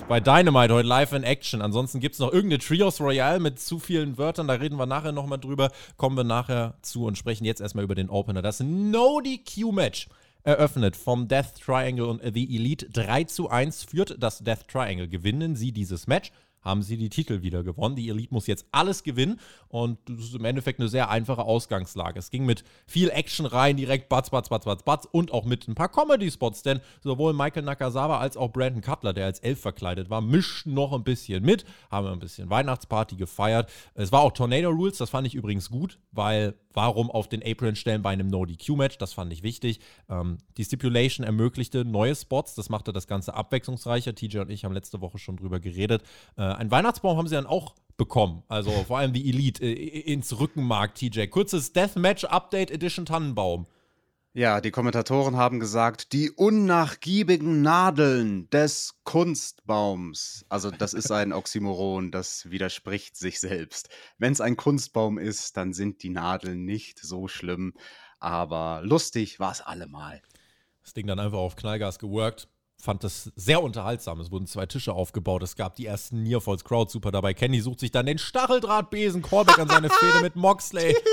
bei 0.07 0.19
Dynamite 0.19 0.73
heute 0.73 0.87
live 0.87 1.13
in 1.13 1.23
Action. 1.23 1.61
Ansonsten 1.61 1.99
gibt 1.99 2.13
es 2.13 2.19
noch 2.19 2.31
irgendeine 2.31 2.59
Trios 2.59 2.99
Royale 2.99 3.39
mit 3.39 3.59
zu 3.59 3.79
vielen 3.79 4.17
Wörtern. 4.17 4.47
Da 4.47 4.55
reden 4.55 4.77
wir 4.77 4.85
nachher 4.85 5.11
nochmal 5.11 5.39
drüber. 5.39 5.71
Kommen 5.97 6.17
wir 6.17 6.23
nachher 6.23 6.75
zu 6.81 7.05
und 7.05 7.17
sprechen 7.17 7.45
jetzt 7.45 7.61
erstmal 7.61 7.83
über 7.83 7.95
den 7.95 8.09
Opener. 8.09 8.41
Das 8.41 8.59
No-DQ-Match 8.59 10.07
eröffnet 10.43 10.95
vom 10.95 11.27
Death 11.27 11.55
Triangle 11.63 12.05
und 12.05 12.21
The 12.23 12.55
Elite 12.55 12.89
3 12.89 13.25
zu 13.25 13.49
1 13.49 13.83
führt 13.83 14.15
das 14.21 14.39
Death 14.39 14.67
Triangle. 14.67 15.07
Gewinnen 15.07 15.55
sie 15.55 15.71
dieses 15.71 16.07
Match. 16.07 16.31
Haben 16.61 16.81
sie 16.81 16.97
die 16.97 17.09
Titel 17.09 17.41
wieder 17.41 17.63
gewonnen. 17.63 17.95
Die 17.95 18.09
Elite 18.09 18.33
muss 18.33 18.47
jetzt 18.47 18.65
alles 18.71 19.03
gewinnen 19.03 19.39
und 19.67 19.97
das 20.05 20.19
ist 20.19 20.35
im 20.35 20.45
Endeffekt 20.45 20.79
eine 20.79 20.89
sehr 20.89 21.09
einfache 21.09 21.43
Ausgangslage. 21.43 22.19
Es 22.19 22.31
ging 22.31 22.45
mit 22.45 22.63
viel 22.85 23.09
Action 23.09 23.45
rein, 23.45 23.77
direkt 23.77 24.09
Batz, 24.09 24.29
Batz, 24.29 24.49
Batz, 24.49 24.65
Batz, 24.65 24.83
Batz 24.83 25.07
und 25.11 25.31
auch 25.31 25.45
mit 25.45 25.67
ein 25.67 25.75
paar 25.75 25.89
Comedy-Spots, 25.89 26.63
denn 26.63 26.81
sowohl 27.01 27.33
Michael 27.33 27.63
Nakazawa 27.63 28.19
als 28.19 28.37
auch 28.37 28.51
Brandon 28.51 28.81
Cutler, 28.81 29.13
der 29.13 29.25
als 29.25 29.39
Elf 29.39 29.59
verkleidet 29.61 30.09
war, 30.09 30.21
mischten 30.21 30.73
noch 30.73 30.93
ein 30.93 31.03
bisschen 31.03 31.43
mit, 31.43 31.65
haben 31.89 32.07
ein 32.07 32.19
bisschen 32.19 32.49
Weihnachtsparty 32.49 33.15
gefeiert. 33.15 33.69
Es 33.93 34.11
war 34.11 34.21
auch 34.21 34.31
Tornado 34.31 34.69
Rules, 34.69 34.97
das 34.97 35.09
fand 35.09 35.27
ich 35.27 35.35
übrigens 35.35 35.69
gut, 35.69 35.99
weil 36.11 36.55
warum 36.73 37.09
auf 37.09 37.27
den 37.27 37.41
Apron 37.43 37.75
stellen 37.75 38.03
bei 38.03 38.11
einem 38.11 38.27
No-DQ-Match, 38.27 38.99
das 38.99 39.13
fand 39.13 39.33
ich 39.33 39.41
wichtig. 39.41 39.79
Ähm, 40.09 40.37
die 40.57 40.63
Stipulation 40.63 41.25
ermöglichte 41.25 41.85
neue 41.85 42.15
Spots, 42.15 42.53
das 42.53 42.69
machte 42.69 42.93
das 42.93 43.07
Ganze 43.07 43.33
abwechslungsreicher. 43.33 44.13
TJ 44.13 44.39
und 44.39 44.51
ich 44.51 44.63
haben 44.63 44.73
letzte 44.73 45.01
Woche 45.01 45.17
schon 45.17 45.37
drüber 45.37 45.59
geredet. 45.59 46.03
Äh, 46.35 46.46
ein 46.55 46.71
Weihnachtsbaum 46.71 47.17
haben 47.17 47.27
sie 47.27 47.35
dann 47.35 47.45
auch 47.45 47.75
bekommen. 47.97 48.43
Also 48.47 48.71
vor 48.83 48.99
allem 48.99 49.13
die 49.13 49.27
Elite 49.29 49.65
äh, 49.65 50.11
ins 50.11 50.39
Rückenmark, 50.39 50.95
TJ. 50.95 51.27
Kurzes 51.27 51.73
Deathmatch 51.73 52.25
Update 52.25 52.71
Edition 52.71 53.05
Tannenbaum. 53.05 53.65
Ja, 54.33 54.61
die 54.61 54.69
Kommentatoren 54.69 55.35
haben 55.35 55.59
gesagt, 55.59 56.13
die 56.13 56.29
unnachgiebigen 56.29 57.63
Nadeln 57.63 58.47
des 58.51 58.99
Kunstbaums. 59.03 60.45
Also 60.47 60.69
das 60.69 60.93
ist 60.93 61.11
ein 61.11 61.33
Oxymoron, 61.33 62.11
das 62.11 62.51
widerspricht 62.51 63.17
sich 63.17 63.39
selbst. 63.39 63.89
Wenn 64.19 64.33
es 64.33 64.41
ein 64.41 64.55
Kunstbaum 64.55 65.17
ist, 65.17 65.57
dann 65.57 65.73
sind 65.73 66.03
die 66.03 66.09
Nadeln 66.09 66.65
nicht 66.65 66.99
so 66.99 67.27
schlimm. 67.27 67.73
Aber 68.19 68.81
lustig 68.83 69.39
war 69.39 69.51
es 69.51 69.61
allemal. 69.61 70.21
Das 70.83 70.93
Ding 70.93 71.07
dann 71.07 71.19
einfach 71.19 71.39
auf 71.39 71.55
Knallgas 71.55 71.97
geworkt 71.97 72.47
fand 72.79 73.03
das 73.03 73.31
sehr 73.35 73.61
unterhaltsam. 73.63 74.19
Es 74.19 74.31
wurden 74.31 74.47
zwei 74.47 74.65
Tische 74.65 74.93
aufgebaut. 74.93 75.43
Es 75.43 75.55
gab 75.55 75.75
die 75.75 75.85
ersten 75.85 76.23
Nearfalls 76.23 76.63
Crowd 76.63 76.91
super 76.91 77.11
dabei. 77.11 77.33
Kenny 77.33 77.59
sucht 77.59 77.79
sich 77.79 77.91
dann 77.91 78.05
den 78.05 78.17
Stacheldrahtbesen. 78.17 79.21
Callback 79.21 79.59
an 79.59 79.67
seine 79.67 79.89
Fehde 79.89 80.21
mit 80.21 80.35
Moxley. 80.35 80.95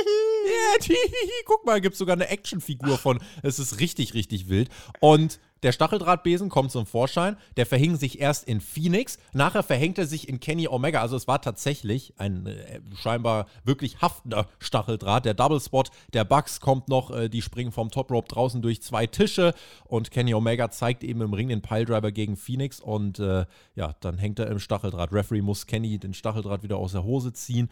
Yeah, 0.44 0.96
guck 1.46 1.64
mal, 1.64 1.80
gibt 1.80 1.96
sogar 1.96 2.14
eine 2.14 2.28
Actionfigur 2.28 2.98
von. 2.98 3.18
Es 3.42 3.58
ist 3.58 3.80
richtig, 3.80 4.12
richtig 4.12 4.50
wild. 4.50 4.68
Und 5.00 5.40
der 5.64 5.72
Stacheldrahtbesen 5.72 6.50
kommt 6.50 6.70
zum 6.70 6.84
Vorschein. 6.84 7.36
Der 7.56 7.64
verhing 7.64 7.96
sich 7.96 8.20
erst 8.20 8.46
in 8.46 8.60
Phoenix. 8.60 9.18
Nachher 9.32 9.62
verhängt 9.62 9.98
er 9.98 10.06
sich 10.06 10.28
in 10.28 10.38
Kenny 10.38 10.68
Omega. 10.68 11.00
Also 11.00 11.16
es 11.16 11.26
war 11.26 11.40
tatsächlich 11.40 12.12
ein 12.18 12.46
äh, 12.46 12.80
scheinbar 12.94 13.46
wirklich 13.64 14.02
haftender 14.02 14.46
Stacheldraht. 14.58 15.24
Der 15.24 15.32
Double 15.32 15.60
Spot 15.60 15.84
der 16.12 16.24
Bugs 16.24 16.60
kommt 16.60 16.88
noch. 16.88 17.10
Äh, 17.10 17.30
die 17.30 17.40
springen 17.40 17.72
vom 17.72 17.90
Top 17.90 18.10
Rope 18.10 18.28
draußen 18.28 18.60
durch 18.60 18.82
zwei 18.82 19.06
Tische. 19.06 19.54
Und 19.86 20.10
Kenny 20.10 20.34
Omega 20.34 20.70
zeigt 20.70 21.02
eben 21.02 21.22
im 21.22 21.32
Ring 21.32 21.48
den 21.48 21.62
Piledriver 21.62 22.12
gegen 22.12 22.36
Phoenix. 22.36 22.78
Und 22.78 23.18
äh, 23.18 23.46
ja, 23.74 23.94
dann 24.00 24.18
hängt 24.18 24.38
er 24.38 24.48
im 24.48 24.60
Stacheldraht. 24.60 25.12
Referee 25.12 25.40
muss 25.40 25.66
Kenny 25.66 25.98
den 25.98 26.12
Stacheldraht 26.12 26.62
wieder 26.62 26.76
aus 26.76 26.92
der 26.92 27.04
Hose 27.04 27.32
ziehen 27.32 27.70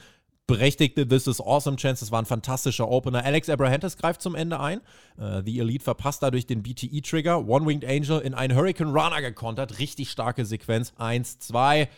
berechtigte 0.52 1.08
This 1.08 1.26
is 1.26 1.40
Awesome 1.40 1.78
Chance. 1.78 2.04
Das 2.04 2.12
war 2.12 2.20
ein 2.20 2.26
fantastischer 2.26 2.86
Opener. 2.86 3.24
Alex 3.24 3.48
Abrahantes 3.48 3.96
greift 3.96 4.20
zum 4.20 4.34
Ende 4.34 4.60
ein. 4.60 4.82
Uh, 5.16 5.40
The 5.42 5.60
Elite 5.60 5.82
verpasst 5.82 6.22
dadurch 6.22 6.46
den 6.46 6.62
BTE-Trigger. 6.62 7.48
One-Winged 7.48 7.88
Angel 7.88 8.20
in 8.20 8.34
einen 8.34 8.54
Hurricane 8.54 8.92
Runner 8.92 9.22
gekontert. 9.22 9.78
Richtig 9.78 10.10
starke 10.10 10.44
Sequenz. 10.44 10.92
1, 10.98 11.38
2, 11.38 11.88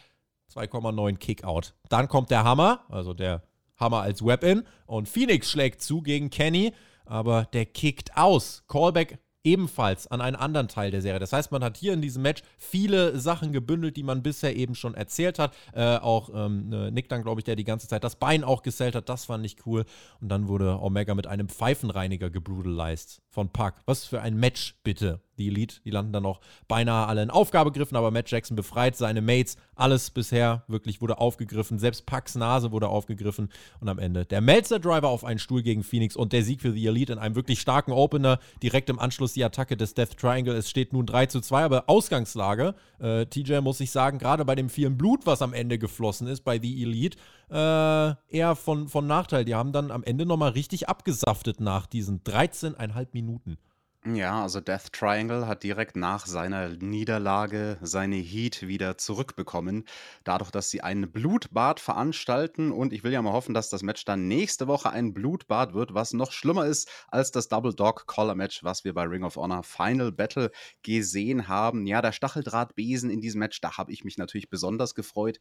2,9 0.55 1.17
Kickout. 1.17 1.75
Dann 1.89 2.07
kommt 2.07 2.31
der 2.31 2.45
Hammer, 2.45 2.85
also 2.89 3.13
der 3.13 3.43
Hammer 3.77 4.03
als 4.03 4.25
Weapon. 4.25 4.63
Und 4.87 5.09
Phoenix 5.09 5.51
schlägt 5.51 5.83
zu 5.83 6.01
gegen 6.01 6.31
Kenny, 6.31 6.73
aber 7.05 7.47
der 7.53 7.67
kickt 7.67 8.17
aus. 8.17 8.63
Callback 8.69 9.19
ebenfalls 9.45 10.07
an 10.07 10.21
einen 10.21 10.37
anderen 10.37 10.69
Teil 10.69 10.91
der 10.91 11.03
Serie. 11.03 11.21
Das 11.21 11.33
heißt, 11.33 11.53
man 11.53 11.63
hat 11.63 11.77
hier 11.77 11.93
in 11.93 12.03
diesem 12.03 12.23
Match 12.23 12.43
viele 12.57 13.19
Sachen 13.19 13.53
gebündelt, 13.53 13.97
die 13.97 14.03
man 14.03 14.23
bisher 14.23 14.57
eben 14.57 14.75
schon 14.75 14.95
erzählt 14.95 15.39
hat. 15.39 15.55
Äh, 15.75 15.99
auch 15.99 16.31
ähm, 16.35 16.69
ne, 16.71 16.91
Nick 16.91 17.09
dann, 17.09 17.23
glaube 17.23 17.41
ich, 17.41 17.45
der 17.45 17.57
die 17.57 17.65
ganze 17.65 17.87
Zeit 17.87 18.03
das 18.03 18.17
Bein 18.17 18.43
auch 18.43 18.63
gesellt 18.63 18.97
hat. 18.97 19.09
Das 19.09 19.27
fand 19.27 19.45
ich 19.45 19.67
cool. 19.67 19.85
Und 20.21 20.29
dann 20.29 20.49
wurde 20.49 20.81
Omega 20.81 21.15
mit 21.15 21.27
einem 21.27 21.49
Pfeifenreiniger 21.49 22.31
gebrutalized 22.31 23.24
von 23.35 23.49
Puck. 23.49 23.75
Was 23.85 24.05
für 24.05 24.23
ein 24.23 24.37
Match, 24.37 24.77
bitte 24.85 25.21
die 25.39 25.49
Elite. 25.49 25.81
Die 25.85 25.91
landen 25.91 26.13
dann 26.13 26.27
auch 26.27 26.41
beinahe 26.69 27.07
alle 27.07 27.23
in 27.23 27.31
Aufgabegriffen, 27.31 27.97
aber 27.97 28.11
Matt 28.11 28.31
Jackson 28.31 28.57
befreit 28.57 28.97
seine 28.97 29.21
Mates. 29.21 29.57
Alles 29.75 30.11
bisher 30.11 30.63
wirklich 30.69 31.01
wurde 31.01 31.19
aufgegriffen. 31.19 31.79
Selbst 31.79 32.07
Pucks 32.07 32.37
Nase 32.37 32.71
wurde 32.71 32.89
aufgegriffen. 32.89 33.49
Und 33.81 33.89
am 33.89 33.99
Ende 33.99 34.25
der 34.25 34.41
Melzer-Driver 34.41 35.09
auf 35.09 35.25
einen 35.25 35.39
Stuhl 35.39 35.63
gegen 35.63 35.83
Phoenix 35.83 36.17
und 36.17 36.33
der 36.33 36.45
Sieg 36.45 36.61
für 36.61 36.71
die 36.71 36.87
Elite 36.87 37.13
in 37.13 37.19
einem 37.19 37.35
wirklich 37.35 37.61
starken 37.61 37.93
Opener. 37.93 38.39
Direkt 38.63 38.89
im 38.91 38.99
Anschluss 38.99 39.33
die 39.33 39.45
Attacke 39.45 39.77
des 39.77 39.95
Death 39.95 40.17
Triangle. 40.17 40.55
Es 40.55 40.71
steht 40.71 40.93
nun 40.93 41.07
3 41.07 41.27
zu 41.27 41.41
2, 41.41 41.65
aber 41.65 41.85
Ausgangslage. 41.89 42.75
Äh, 43.01 43.27
TJ 43.27 43.61
muss 43.61 43.81
ich 43.81 43.91
sagen, 43.91 44.19
gerade 44.19 44.45
bei 44.45 44.55
dem 44.55 44.69
vielen 44.69 44.97
Blut, 44.97 45.27
was 45.27 45.43
am 45.43 45.53
Ende 45.53 45.79
geflossen 45.79 46.29
ist 46.29 46.43
bei 46.43 46.61
The 46.61 46.83
Elite, 46.83 47.19
äh, 47.51 48.15
eher 48.29 48.57
von, 48.57 48.89
von 48.89 49.07
Nachteil. 49.07 49.45
Die 49.45 49.55
haben 49.55 49.73
dann 49.73 49.91
am 49.91 50.05
Ende 50.05 50.27
nochmal 50.27 50.53
richtig 50.53 50.89
abgesaftet 50.89 51.61
nach 51.61 51.87
diesen 51.87 52.23
13,5 52.23 53.09
Minuten. 53.13 53.59
Ja, 54.07 54.43
also 54.43 54.61
Death 54.61 54.93
Triangle 54.93 55.47
hat 55.47 55.63
direkt 55.63 55.97
nach 55.97 56.27
seiner 56.27 56.69
Niederlage 56.69 57.79
seine 57.81 58.17
Heat 58.17 58.69
wieder 58.69 58.99
zurückbekommen. 58.99 59.87
Dadurch, 60.25 60.51
dass 60.51 60.69
sie 60.69 60.83
ein 60.83 61.11
Blutbad 61.11 61.81
veranstalten 61.81 62.71
und 62.71 62.93
ich 62.93 63.03
will 63.03 63.13
ja 63.13 63.23
mal 63.23 63.33
hoffen, 63.33 63.55
dass 63.55 63.71
das 63.71 63.83
Match 63.83 64.05
dann 64.05 64.29
nächste 64.29 64.67
Woche 64.67 64.91
ein 64.91 65.15
Blutbad 65.15 65.73
wird, 65.73 65.95
was 65.95 66.13
noch 66.13 66.33
schlimmer 66.33 66.67
ist 66.67 66.91
als 67.09 67.31
das 67.31 67.49
Double 67.49 67.73
Dog 67.73 68.07
Collar 68.07 68.35
Match, 68.35 68.63
was 68.63 68.85
wir 68.85 68.93
bei 68.93 69.05
Ring 69.05 69.25
of 69.25 69.37
Honor 69.37 69.63
Final 69.63 70.13
Battle 70.13 70.51
gesehen 70.83 71.49
haben. 71.49 71.87
Ja, 71.87 72.03
der 72.03 72.13
Stacheldrahtbesen 72.13 73.09
in 73.09 73.23
diesem 73.23 73.39
Match, 73.39 73.63
da 73.63 73.79
habe 73.79 73.91
ich 73.91 74.05
mich 74.05 74.19
natürlich 74.19 74.51
besonders 74.51 74.95
gefreut. 74.95 75.39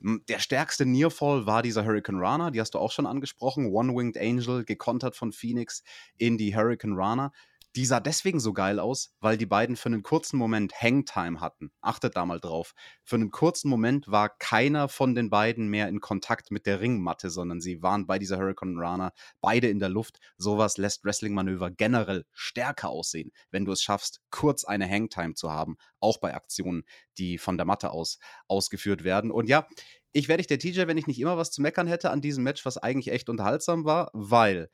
Der 0.00 0.38
stärkste 0.38 0.86
Nearfall 0.86 1.46
war 1.46 1.62
dieser 1.62 1.84
Hurricane 1.84 2.20
Rana, 2.20 2.50
die 2.52 2.60
hast 2.60 2.74
du 2.74 2.78
auch 2.78 2.92
schon 2.92 3.06
angesprochen. 3.06 3.66
One-Winged 3.66 4.16
Angel, 4.16 4.64
gekontert 4.64 5.16
von 5.16 5.32
Phoenix 5.32 5.82
in 6.18 6.38
die 6.38 6.54
Hurricane 6.54 6.94
Rana. 6.94 7.32
Die 7.76 7.84
sah 7.84 8.00
deswegen 8.00 8.40
so 8.40 8.52
geil 8.52 8.80
aus, 8.80 9.14
weil 9.20 9.36
die 9.36 9.46
beiden 9.46 9.76
für 9.76 9.88
einen 9.88 10.02
kurzen 10.02 10.38
Moment 10.38 10.72
Hangtime 10.80 11.40
hatten. 11.40 11.70
Achtet 11.80 12.16
da 12.16 12.24
mal 12.24 12.40
drauf. 12.40 12.72
Für 13.04 13.16
einen 13.16 13.30
kurzen 13.30 13.68
Moment 13.68 14.08
war 14.08 14.30
keiner 14.38 14.88
von 14.88 15.14
den 15.14 15.28
beiden 15.28 15.68
mehr 15.68 15.88
in 15.88 16.00
Kontakt 16.00 16.50
mit 16.50 16.66
der 16.66 16.80
Ringmatte, 16.80 17.30
sondern 17.30 17.60
sie 17.60 17.82
waren 17.82 18.06
bei 18.06 18.18
dieser 18.18 18.38
Hurricane 18.38 18.78
Rana 18.78 19.12
beide 19.40 19.68
in 19.68 19.78
der 19.78 19.90
Luft. 19.90 20.18
Sowas 20.38 20.78
lässt 20.78 21.04
Wrestling-Manöver 21.04 21.70
generell 21.70 22.24
stärker 22.32 22.88
aussehen, 22.88 23.32
wenn 23.50 23.64
du 23.64 23.72
es 23.72 23.82
schaffst, 23.82 24.22
kurz 24.30 24.64
eine 24.64 24.88
Hangtime 24.88 25.34
zu 25.34 25.50
haben, 25.50 25.76
auch 26.00 26.18
bei 26.18 26.34
Aktionen, 26.34 26.84
die 27.18 27.38
von 27.38 27.58
der 27.58 27.66
Matte 27.66 27.90
aus 27.90 28.18
ausgeführt 28.48 29.04
werden. 29.04 29.30
Und 29.30 29.48
ja, 29.48 29.68
ich 30.12 30.28
werde 30.28 30.42
dich 30.42 30.46
der 30.46 30.58
TJ, 30.58 30.86
wenn 30.86 30.98
ich 30.98 31.06
nicht 31.06 31.20
immer 31.20 31.36
was 31.36 31.50
zu 31.50 31.60
meckern 31.60 31.86
hätte 31.86 32.10
an 32.10 32.20
diesem 32.20 32.44
Match, 32.44 32.64
was 32.64 32.78
eigentlich 32.78 33.12
echt 33.12 33.28
unterhaltsam 33.28 33.84
war, 33.84 34.10
weil 34.14 34.70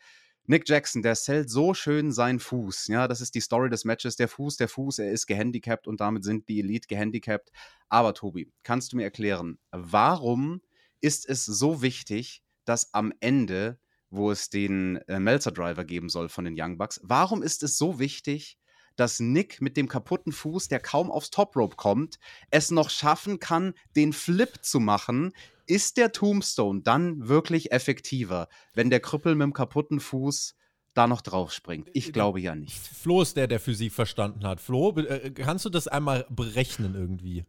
Nick 0.47 0.69
Jackson, 0.69 1.01
der 1.01 1.15
zählt 1.15 1.49
so 1.49 1.73
schön 1.73 2.13
seinen 2.13 2.39
Fuß. 2.39 2.89
Ja, 2.89 3.09
das 3.09 3.23
ist 3.23 3.35
die 3.35 3.41
Story 3.41 3.71
des 3.71 3.87
Matches. 3.87 4.17
Der 4.17 4.29
Fuß, 4.29 4.59
der 4.59 4.69
Fuß, 4.69 4.99
er 4.99 5.11
ist 5.11 5.27
gehandicapt 5.27 5.87
und 5.87 6.01
damit 6.01 6.23
sind 6.23 6.49
die 6.49 6.61
Elite 6.61 6.87
gehandicapt. 6.87 7.51
Aber 7.89 8.13
Tobi, 8.13 8.53
kannst 8.63 8.93
du 8.93 8.97
mir 8.97 9.05
erklären, 9.05 9.59
warum 9.71 10.61
ist 11.01 11.27
es 11.29 11.47
so 11.47 11.81
wichtig, 11.81 12.43
dass 12.67 12.93
am 12.93 13.13
Ende, 13.21 13.79
wo 14.11 14.31
es 14.31 14.51
den 14.51 14.97
äh, 15.09 15.19
Melzer 15.19 15.51
Driver 15.51 15.85
geben 15.85 16.11
soll 16.11 16.29
von 16.29 16.45
den 16.45 16.55
Young 16.59 16.77
Bucks, 16.77 17.01
warum 17.03 17.43
ist 17.43 17.63
es 17.63 17.79
so 17.79 17.99
wichtig, 17.99 18.59
dass 18.97 19.21
Nick 19.21 19.61
mit 19.61 19.77
dem 19.77 19.89
kaputten 19.89 20.33
Fuß, 20.33 20.69
der 20.69 20.81
kaum 20.81 21.11
aufs 21.11 21.31
Top 21.31 21.57
Rope 21.57 21.77
kommt, 21.77 22.19
es 22.51 22.71
noch 22.71 22.91
schaffen 22.91 23.39
kann, 23.41 23.75
den 23.97 24.13
Flip 24.13 24.63
zu 24.63 24.79
machen, 24.79 25.33
ist 25.67 25.97
der 25.97 26.13
Tombstone 26.13 26.83
dann 26.83 27.29
wirklich 27.29 27.73
effektiver, 27.73 28.49
wenn 28.75 28.91
der 28.91 29.01
Krüppel 29.01 29.35
mit 29.35 29.45
dem 29.45 29.53
kaputten 29.53 30.01
Fuß 30.01 30.55
da 30.95 31.07
noch 31.07 31.21
drauf 31.21 31.53
springt? 31.53 31.89
Ich 31.93 32.13
glaube 32.13 32.41
ja 32.41 32.55
nicht. 32.55 32.77
Flo 32.77 33.23
ist 33.23 33.37
der, 33.37 33.47
der 33.47 33.61
Physik 33.61 33.93
verstanden 33.93 34.47
hat. 34.47 34.61
Flo, 34.61 34.97
äh, 34.97 35.31
kannst 35.31 35.65
du 35.65 35.71
das 35.71 35.89
einmal 35.89 36.27
berechnen 36.31 36.95
irgendwie? 36.95 37.45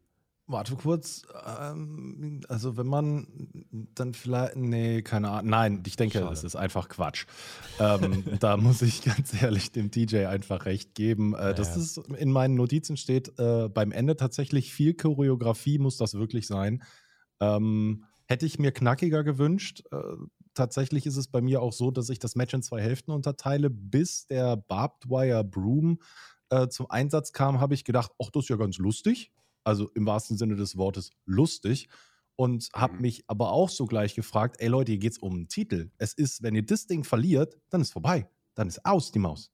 Warte 0.47 0.75
kurz. 0.75 1.23
Ähm, 1.59 2.41
also, 2.49 2.77
wenn 2.77 2.85
man 2.85 3.27
dann 3.95 4.13
vielleicht. 4.13 4.55
Nee, 4.55 5.01
keine 5.01 5.29
Ahnung. 5.31 5.49
Nein, 5.49 5.83
ich 5.87 5.95
denke, 5.95 6.19
Schade. 6.19 6.29
das 6.29 6.43
ist 6.43 6.55
einfach 6.55 6.87
Quatsch. 6.87 7.25
ähm, 7.79 8.23
da 8.39 8.55
muss 8.55 8.83
ich 8.83 9.01
ganz 9.03 9.41
ehrlich 9.41 9.71
dem 9.71 9.89
DJ 9.89 10.27
einfach 10.27 10.65
recht 10.65 10.93
geben. 10.93 11.33
Äh, 11.33 11.47
ja, 11.47 11.53
das 11.53 11.75
ist 11.75 11.97
in 11.97 12.31
meinen 12.31 12.53
Notizen 12.53 12.95
steht 12.95 13.39
äh, 13.39 13.69
beim 13.69 13.91
Ende 13.91 14.17
tatsächlich 14.17 14.71
viel 14.71 14.93
Choreografie, 14.93 15.79
muss 15.79 15.97
das 15.97 16.13
wirklich 16.13 16.45
sein. 16.45 16.83
Ähm, 17.39 18.05
hätte 18.27 18.45
ich 18.45 18.59
mir 18.59 18.71
knackiger 18.71 19.23
gewünscht. 19.23 19.83
Äh, 19.91 19.97
tatsächlich 20.53 21.05
ist 21.05 21.17
es 21.17 21.27
bei 21.27 21.41
mir 21.41 21.61
auch 21.61 21.73
so, 21.73 21.91
dass 21.91 22.09
ich 22.09 22.19
das 22.19 22.35
Match 22.35 22.53
in 22.53 22.63
zwei 22.63 22.81
Hälften 22.81 23.11
unterteile. 23.11 23.69
Bis 23.69 24.27
der 24.27 24.57
Barbed 24.57 25.09
Wire 25.09 25.43
Broom 25.43 25.99
äh, 26.49 26.67
zum 26.67 26.89
Einsatz 26.89 27.31
kam, 27.33 27.59
habe 27.59 27.73
ich 27.73 27.83
gedacht, 27.83 28.11
ach, 28.21 28.29
das 28.31 28.43
ist 28.43 28.49
ja 28.49 28.55
ganz 28.55 28.77
lustig. 28.77 29.31
Also 29.63 29.89
im 29.95 30.05
wahrsten 30.05 30.37
Sinne 30.37 30.55
des 30.55 30.77
Wortes 30.77 31.11
lustig. 31.25 31.89
Und 32.37 32.69
habe 32.73 32.95
mhm. 32.95 33.01
mich 33.01 33.23
aber 33.27 33.51
auch 33.51 33.69
so 33.69 33.85
gleich 33.85 34.13
gefragt, 34.13 34.57
ey 34.59 34.67
Leute, 34.67 34.91
hier 34.91 34.99
geht 34.99 35.13
es 35.13 35.19
um 35.19 35.33
einen 35.33 35.47
Titel. 35.47 35.91
Es 35.97 36.13
ist, 36.13 36.43
wenn 36.43 36.55
ihr 36.55 36.65
das 36.65 36.85
Ding 36.85 37.03
verliert, 37.03 37.57
dann 37.69 37.81
ist 37.81 37.93
vorbei. 37.93 38.27
Dann 38.55 38.67
ist 38.67 38.85
aus 38.85 39.11
die 39.11 39.19
Maus. 39.19 39.51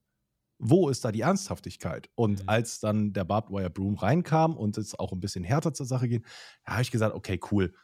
Wo 0.62 0.88
ist 0.88 1.04
da 1.04 1.12
die 1.12 1.22
Ernsthaftigkeit? 1.22 2.08
Und 2.14 2.42
Mhm. 2.42 2.48
als 2.48 2.80
dann 2.80 3.12
der 3.12 3.24
Barbed 3.24 3.50
Wire 3.50 3.70
Broom 3.70 3.96
reinkam 3.96 4.56
und 4.56 4.78
es 4.78 4.98
auch 4.98 5.12
ein 5.12 5.20
bisschen 5.20 5.44
härter 5.44 5.74
zur 5.74 5.86
Sache 5.86 6.08
ging, 6.08 6.24
da 6.64 6.72
habe 6.74 6.82
ich 6.82 6.90
gesagt, 6.90 7.14
okay, 7.14 7.40
cool. 7.50 7.74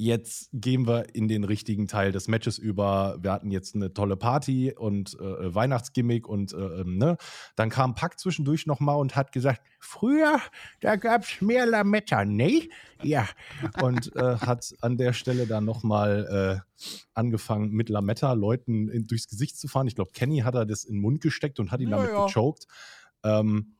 Jetzt 0.00 0.50
gehen 0.52 0.86
wir 0.86 1.12
in 1.16 1.26
den 1.26 1.42
richtigen 1.42 1.88
Teil 1.88 2.12
des 2.12 2.28
Matches 2.28 2.56
über. 2.56 3.18
Wir 3.20 3.32
hatten 3.32 3.50
jetzt 3.50 3.74
eine 3.74 3.92
tolle 3.92 4.16
Party 4.16 4.72
und 4.72 5.18
äh, 5.18 5.52
Weihnachtsgimmick 5.52 6.28
und 6.28 6.52
äh, 6.52 6.56
ähm, 6.56 6.98
ne. 6.98 7.16
Dann 7.56 7.68
kam 7.68 7.96
Pack 7.96 8.20
zwischendurch 8.20 8.64
nochmal 8.66 8.96
und 8.98 9.16
hat 9.16 9.32
gesagt, 9.32 9.60
früher, 9.80 10.38
da 10.78 10.94
gab 10.94 11.24
es 11.24 11.40
mehr 11.40 11.66
Lametta, 11.66 12.24
ne? 12.24 12.68
Ja. 13.02 13.28
Und 13.82 14.14
äh, 14.14 14.36
hat 14.36 14.72
an 14.82 14.98
der 14.98 15.12
Stelle 15.14 15.48
dann 15.48 15.64
nochmal 15.64 16.62
äh, 16.62 16.86
angefangen, 17.14 17.72
mit 17.72 17.88
Lametta 17.88 18.34
Leuten 18.34 18.88
in, 18.88 19.08
durchs 19.08 19.26
Gesicht 19.26 19.58
zu 19.58 19.66
fahren. 19.66 19.88
Ich 19.88 19.96
glaube, 19.96 20.12
Kenny 20.12 20.38
hat 20.38 20.54
er 20.54 20.64
das 20.64 20.84
in 20.84 20.94
den 20.94 21.00
Mund 21.02 21.20
gesteckt 21.20 21.58
und 21.58 21.72
hat 21.72 21.80
ihn 21.80 21.88
Ja, 21.88 21.96
damit 21.96 22.12
ja. 22.12 22.26
gechoked. 22.26 22.68
Ähm, 23.24 23.74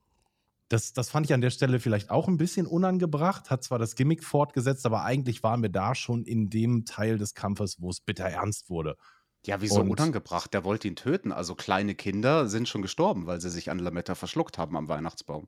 das, 0.69 0.93
das 0.93 1.09
fand 1.09 1.25
ich 1.25 1.33
an 1.33 1.41
der 1.41 1.49
Stelle 1.49 1.79
vielleicht 1.79 2.09
auch 2.11 2.27
ein 2.27 2.37
bisschen 2.37 2.65
unangebracht, 2.65 3.49
hat 3.49 3.63
zwar 3.63 3.79
das 3.79 3.95
Gimmick 3.95 4.23
fortgesetzt, 4.23 4.85
aber 4.85 5.03
eigentlich 5.03 5.43
waren 5.43 5.61
wir 5.61 5.69
da 5.69 5.95
schon 5.95 6.23
in 6.23 6.49
dem 6.49 6.85
Teil 6.85 7.17
des 7.17 7.33
Kampfes, 7.33 7.77
wo 7.81 7.89
es 7.89 7.99
bitter 8.01 8.25
ernst 8.25 8.69
wurde. 8.69 8.95
Ja, 9.45 9.61
wieso 9.61 9.81
Und- 9.81 9.89
unangebracht? 9.89 10.53
Der 10.53 10.63
wollte 10.63 10.87
ihn 10.87 10.95
töten. 10.95 11.31
Also 11.31 11.55
kleine 11.55 11.95
Kinder 11.95 12.47
sind 12.47 12.67
schon 12.69 12.81
gestorben, 12.81 13.25
weil 13.25 13.39
sie 13.41 13.49
sich 13.49 13.71
an 13.71 13.79
Lametta 13.79 14.13
verschluckt 14.15 14.57
haben 14.57 14.75
am 14.77 14.87
Weihnachtsbaum. 14.89 15.47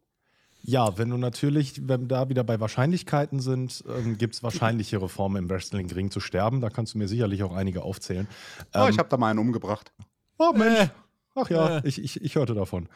Ja, 0.64 0.98
wenn 0.98 1.10
du 1.10 1.18
natürlich, 1.18 1.88
wenn 1.88 2.02
wir 2.02 2.08
da 2.08 2.30
wieder 2.30 2.44
bei 2.44 2.60
Wahrscheinlichkeiten 2.60 3.40
sind, 3.40 3.84
ähm, 3.90 4.18
gibt 4.20 4.36
es 4.36 4.44
wahrscheinlichere 4.44 5.10
Formen 5.10 5.38
im 5.44 5.50
Wrestling-Ring 5.50 6.12
zu 6.12 6.20
sterben. 6.20 6.62
Da 6.62 6.70
kannst 6.70 6.94
du 6.94 7.00
mir 7.00 7.08
sicherlich 7.08 7.42
auch 7.44 7.54
einige 7.54 7.82
aufzählen. 7.82 8.28
Oh, 8.74 8.86
Ähm, 8.86 8.92
ich 8.92 9.00
habe 9.00 9.10
da 9.10 9.18
mal 9.18 9.30
einen 9.32 9.40
umgebracht. 9.40 9.92
Oh 10.38 10.54
Mensch. 10.54 10.80
Äh, 10.80 10.90
Ach 11.36 11.50
ja, 11.50 11.78
Äh. 11.80 11.88
ich, 11.88 12.02
ich, 12.04 12.22
ich 12.22 12.36
hörte 12.36 12.54
davon. 12.54 12.88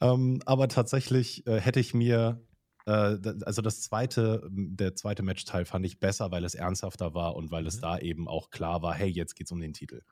Ähm, 0.00 0.40
aber 0.46 0.68
tatsächlich 0.68 1.46
äh, 1.46 1.60
hätte 1.60 1.80
ich 1.80 1.94
mir, 1.94 2.40
äh, 2.86 3.16
also 3.44 3.62
das 3.62 3.82
zweite, 3.82 4.48
der 4.50 4.94
zweite 4.94 5.22
Matchteil 5.22 5.64
fand 5.64 5.84
ich 5.86 5.98
besser, 5.98 6.30
weil 6.30 6.44
es 6.44 6.54
ernsthafter 6.54 7.14
war 7.14 7.34
und 7.36 7.50
weil 7.50 7.66
es 7.66 7.76
Mhm. 7.76 7.80
da 7.80 7.98
eben 7.98 8.28
auch 8.28 8.50
klar 8.50 8.82
war, 8.82 8.94
hey, 8.94 9.08
jetzt 9.08 9.34
geht's 9.34 9.52
um 9.52 9.60
den 9.60 9.72
Titel. 9.72 10.02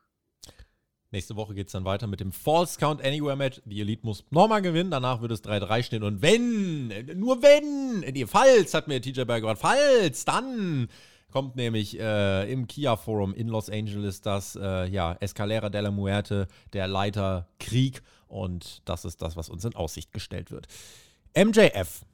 Nächste 1.13 1.37
Woche 1.37 1.55
geht 1.55 1.69
es 1.69 1.73
dann 1.73 1.85
weiter 1.85 2.09
mit 2.09 2.19
dem 2.19 2.33
False 2.33 2.79
Count 2.81 3.01
Anywhere 3.03 3.37
Match. 3.37 3.63
Die 3.65 3.81
Elite 3.81 4.05
muss 4.05 4.25
nochmal 4.31 4.61
gewinnen. 4.61 4.91
Danach 4.91 5.23
wird 5.23 5.31
es 5.31 5.43
3-3 5.45 5.85
stehen. 5.85 6.03
Und 6.03 6.21
wenn, 6.21 6.89
nur 7.19 7.43
wenn, 7.43 8.01
nee, 8.01 8.27
falls, 8.27 8.75
hat 8.75 8.89
mir 8.89 9.01
TJ 9.01 9.23
Berger 9.23 9.55
gesagt, 9.55 9.61
falls, 9.61 10.25
dann 10.25 10.89
kommt 11.31 11.55
nämlich 11.55 11.99
äh, 11.99 12.51
im 12.53 12.67
Kia 12.67 12.97
Forum 12.97 13.35
in 13.35 13.47
Los 13.47 13.71
Angeles 13.71 14.21
das 14.21 14.57
äh, 14.61 14.87
ja, 14.89 15.17
Escalera 15.21 15.69
de 15.71 15.81
la 15.81 15.91
Muerte, 15.93 16.49
der 16.73 16.89
Leiter 16.89 17.49
Krieg. 17.61 18.03
Und 18.29 18.83
das 18.85 19.05
ist 19.05 19.23
das, 19.23 19.37
was 19.37 19.49
uns 19.49 19.65
in 19.65 19.75
Aussicht 19.75 20.13
gestellt 20.13 20.51
wird. 20.51 20.67
MJF 21.37 22.05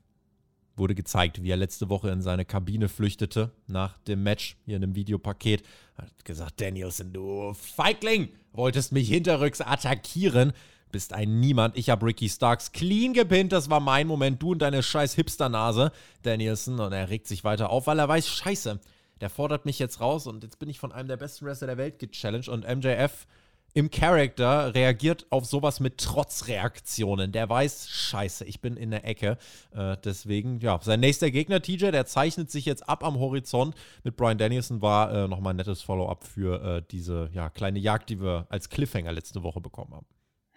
wurde 0.76 0.94
gezeigt, 0.94 1.42
wie 1.42 1.50
er 1.50 1.56
letzte 1.56 1.88
Woche 1.88 2.10
in 2.10 2.22
seine 2.22 2.44
Kabine 2.44 2.88
flüchtete 2.88 3.50
nach 3.66 3.98
dem 3.98 4.22
Match 4.22 4.56
hier 4.64 4.76
in 4.76 4.82
einem 4.82 4.94
Videopaket. 4.94 5.62
Hat 5.96 6.24
gesagt, 6.24 6.60
Danielson, 6.60 7.12
du 7.12 7.52
Feigling, 7.54 8.28
wolltest 8.52 8.92
mich 8.92 9.08
hinterrücks 9.08 9.60
attackieren. 9.60 10.52
Bist 10.90 11.14
ein 11.14 11.40
Niemand. 11.40 11.76
Ich 11.78 11.88
habe 11.88 12.04
Ricky 12.04 12.28
Starks 12.28 12.72
clean 12.72 13.14
gepinnt. 13.14 13.52
Das 13.52 13.70
war 13.70 13.80
mein 13.80 14.06
Moment. 14.06 14.42
Du 14.42 14.52
und 14.52 14.58
deine 14.60 14.82
scheiß 14.82 15.14
Hipsternase, 15.14 15.90
Danielson. 16.22 16.80
Und 16.80 16.92
er 16.92 17.08
regt 17.08 17.26
sich 17.26 17.44
weiter 17.44 17.70
auf, 17.70 17.86
weil 17.86 17.98
er 17.98 18.08
weiß, 18.08 18.28
scheiße, 18.28 18.78
der 19.22 19.30
fordert 19.30 19.64
mich 19.64 19.78
jetzt 19.78 20.00
raus 20.00 20.26
und 20.26 20.42
jetzt 20.42 20.58
bin 20.58 20.68
ich 20.68 20.78
von 20.78 20.92
einem 20.92 21.08
der 21.08 21.16
besten 21.16 21.46
Wrestler 21.46 21.68
der 21.68 21.78
Welt 21.78 21.98
gechallenged. 21.98 22.48
Und 22.48 22.66
MJF 22.68 23.26
im 23.74 23.90
Charakter 23.90 24.74
reagiert 24.74 25.26
auf 25.30 25.46
sowas 25.46 25.80
mit 25.80 25.98
Trotzreaktionen. 25.98 27.32
Der 27.32 27.48
weiß, 27.48 27.88
scheiße, 27.88 28.44
ich 28.44 28.60
bin 28.60 28.76
in 28.76 28.90
der 28.90 29.06
Ecke. 29.06 29.38
Äh, 29.74 29.96
deswegen, 30.04 30.60
ja, 30.60 30.78
sein 30.82 31.00
nächster 31.00 31.30
Gegner, 31.30 31.62
TJ, 31.62 31.90
der 31.90 32.06
zeichnet 32.06 32.50
sich 32.50 32.66
jetzt 32.66 32.88
ab 32.88 33.02
am 33.02 33.18
Horizont. 33.18 33.74
Mit 34.04 34.16
Brian 34.16 34.38
Danielson 34.38 34.82
war 34.82 35.12
äh, 35.12 35.28
nochmal 35.28 35.54
ein 35.54 35.56
nettes 35.56 35.82
Follow-up 35.82 36.24
für 36.24 36.62
äh, 36.62 36.82
diese 36.90 37.30
ja, 37.32 37.48
kleine 37.48 37.78
Jagd, 37.78 38.10
die 38.10 38.20
wir 38.20 38.46
als 38.50 38.68
Cliffhanger 38.68 39.12
letzte 39.12 39.42
Woche 39.42 39.60
bekommen 39.60 39.94
haben. 39.94 40.06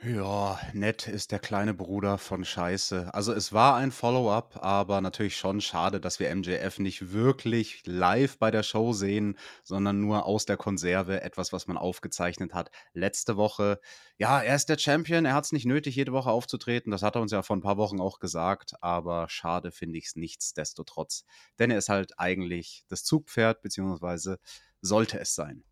Ja, 0.05 0.59
nett 0.74 1.07
ist 1.07 1.31
der 1.31 1.39
kleine 1.39 1.74
Bruder 1.74 2.19
von 2.19 2.45
Scheiße. 2.45 3.12
Also 3.12 3.33
es 3.33 3.53
war 3.53 3.75
ein 3.75 3.91
Follow-up, 3.91 4.63
aber 4.63 5.01
natürlich 5.01 5.35
schon 5.35 5.62
schade, 5.62 6.00
dass 6.00 6.19
wir 6.19 6.33
MJF 6.35 6.77
nicht 6.77 7.12
wirklich 7.12 7.81
live 7.88 8.38
bei 8.38 8.51
der 8.51 8.62
Show 8.62 8.93
sehen, 8.93 9.35
sondern 9.63 10.01
nur 10.01 10.27
aus 10.27 10.45
der 10.45 10.57
Konserve 10.57 11.21
etwas, 11.21 11.51
was 11.53 11.65
man 11.65 11.77
aufgezeichnet 11.77 12.53
hat. 12.53 12.69
Letzte 12.93 13.35
Woche, 13.35 13.79
ja, 14.19 14.43
er 14.43 14.55
ist 14.55 14.69
der 14.69 14.77
Champion, 14.77 15.25
er 15.25 15.33
hat 15.33 15.45
es 15.45 15.51
nicht 15.51 15.65
nötig, 15.65 15.95
jede 15.95 16.12
Woche 16.12 16.29
aufzutreten. 16.29 16.91
Das 16.91 17.01
hat 17.01 17.15
er 17.15 17.21
uns 17.21 17.31
ja 17.31 17.41
vor 17.41 17.55
ein 17.55 17.62
paar 17.62 17.77
Wochen 17.77 18.00
auch 18.00 18.19
gesagt, 18.19 18.75
aber 18.81 19.27
schade 19.27 19.71
finde 19.71 19.97
ich 19.97 20.05
es 20.05 20.15
nichtsdestotrotz. 20.15 21.25
Denn 21.57 21.71
er 21.71 21.79
ist 21.79 21.89
halt 21.89 22.19
eigentlich 22.19 22.83
das 22.89 23.03
Zugpferd, 23.03 23.63
beziehungsweise 23.63 24.38
sollte 24.81 25.19
es 25.19 25.33
sein. 25.33 25.63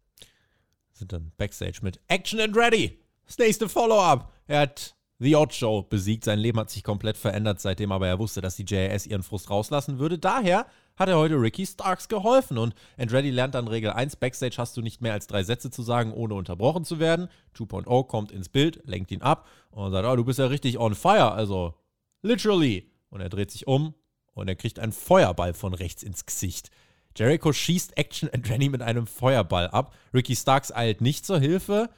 Sind 0.93 1.13
dann 1.13 1.33
Backstage 1.37 1.81
mit 1.83 1.99
Action 2.07 2.39
and 2.39 2.57
Ready. 2.57 3.02
Das 3.25 3.37
nächste 3.37 3.69
Follow-up. 3.69 4.31
Er 4.47 4.61
hat 4.61 4.95
The 5.19 5.35
Odd 5.35 5.53
Show 5.53 5.83
besiegt. 5.83 6.25
Sein 6.25 6.39
Leben 6.39 6.59
hat 6.59 6.69
sich 6.69 6.83
komplett 6.83 7.17
verändert, 7.17 7.61
seitdem 7.61 7.91
aber 7.91 8.07
er 8.07 8.19
wusste, 8.19 8.41
dass 8.41 8.57
die 8.57 8.65
JAS 8.67 9.05
ihren 9.07 9.23
Frust 9.23 9.49
rauslassen 9.49 9.99
würde. 9.99 10.19
Daher 10.19 10.65
hat 10.95 11.09
er 11.09 11.17
heute 11.17 11.35
Ricky 11.35 11.65
Starks 11.65 12.07
geholfen. 12.07 12.57
Und 12.57 12.75
Andretti 12.97 13.29
lernt 13.29 13.55
dann 13.55 13.67
Regel 13.67 13.91
1, 13.91 14.17
Backstage 14.17 14.55
hast 14.57 14.75
du 14.77 14.81
nicht 14.81 15.01
mehr 15.01 15.13
als 15.13 15.27
drei 15.27 15.43
Sätze 15.43 15.71
zu 15.71 15.81
sagen, 15.81 16.11
ohne 16.11 16.33
unterbrochen 16.33 16.85
zu 16.85 16.99
werden. 16.99 17.29
2.0 17.57 18.07
kommt 18.07 18.31
ins 18.31 18.49
Bild, 18.49 18.81
lenkt 18.85 19.11
ihn 19.11 19.21
ab 19.21 19.47
und 19.71 19.91
sagt, 19.91 20.07
oh, 20.07 20.15
du 20.15 20.25
bist 20.25 20.39
ja 20.39 20.47
richtig 20.47 20.77
on 20.77 20.95
fire, 20.95 21.31
also 21.31 21.73
literally. 22.21 22.91
Und 23.09 23.21
er 23.21 23.29
dreht 23.29 23.51
sich 23.51 23.67
um 23.67 23.93
und 24.33 24.47
er 24.47 24.55
kriegt 24.55 24.79
einen 24.79 24.91
Feuerball 24.91 25.53
von 25.53 25.73
rechts 25.73 26.03
ins 26.03 26.25
Gesicht. 26.25 26.69
Jericho 27.15 27.53
schießt 27.53 27.97
Action 27.97 28.29
Andretti 28.29 28.69
mit 28.69 28.81
einem 28.81 29.05
Feuerball 29.05 29.67
ab. 29.67 29.93
Ricky 30.13 30.35
Starks 30.35 30.71
eilt 30.71 31.01
nicht 31.01 31.25
zur 31.25 31.39
Hilfe. 31.39 31.89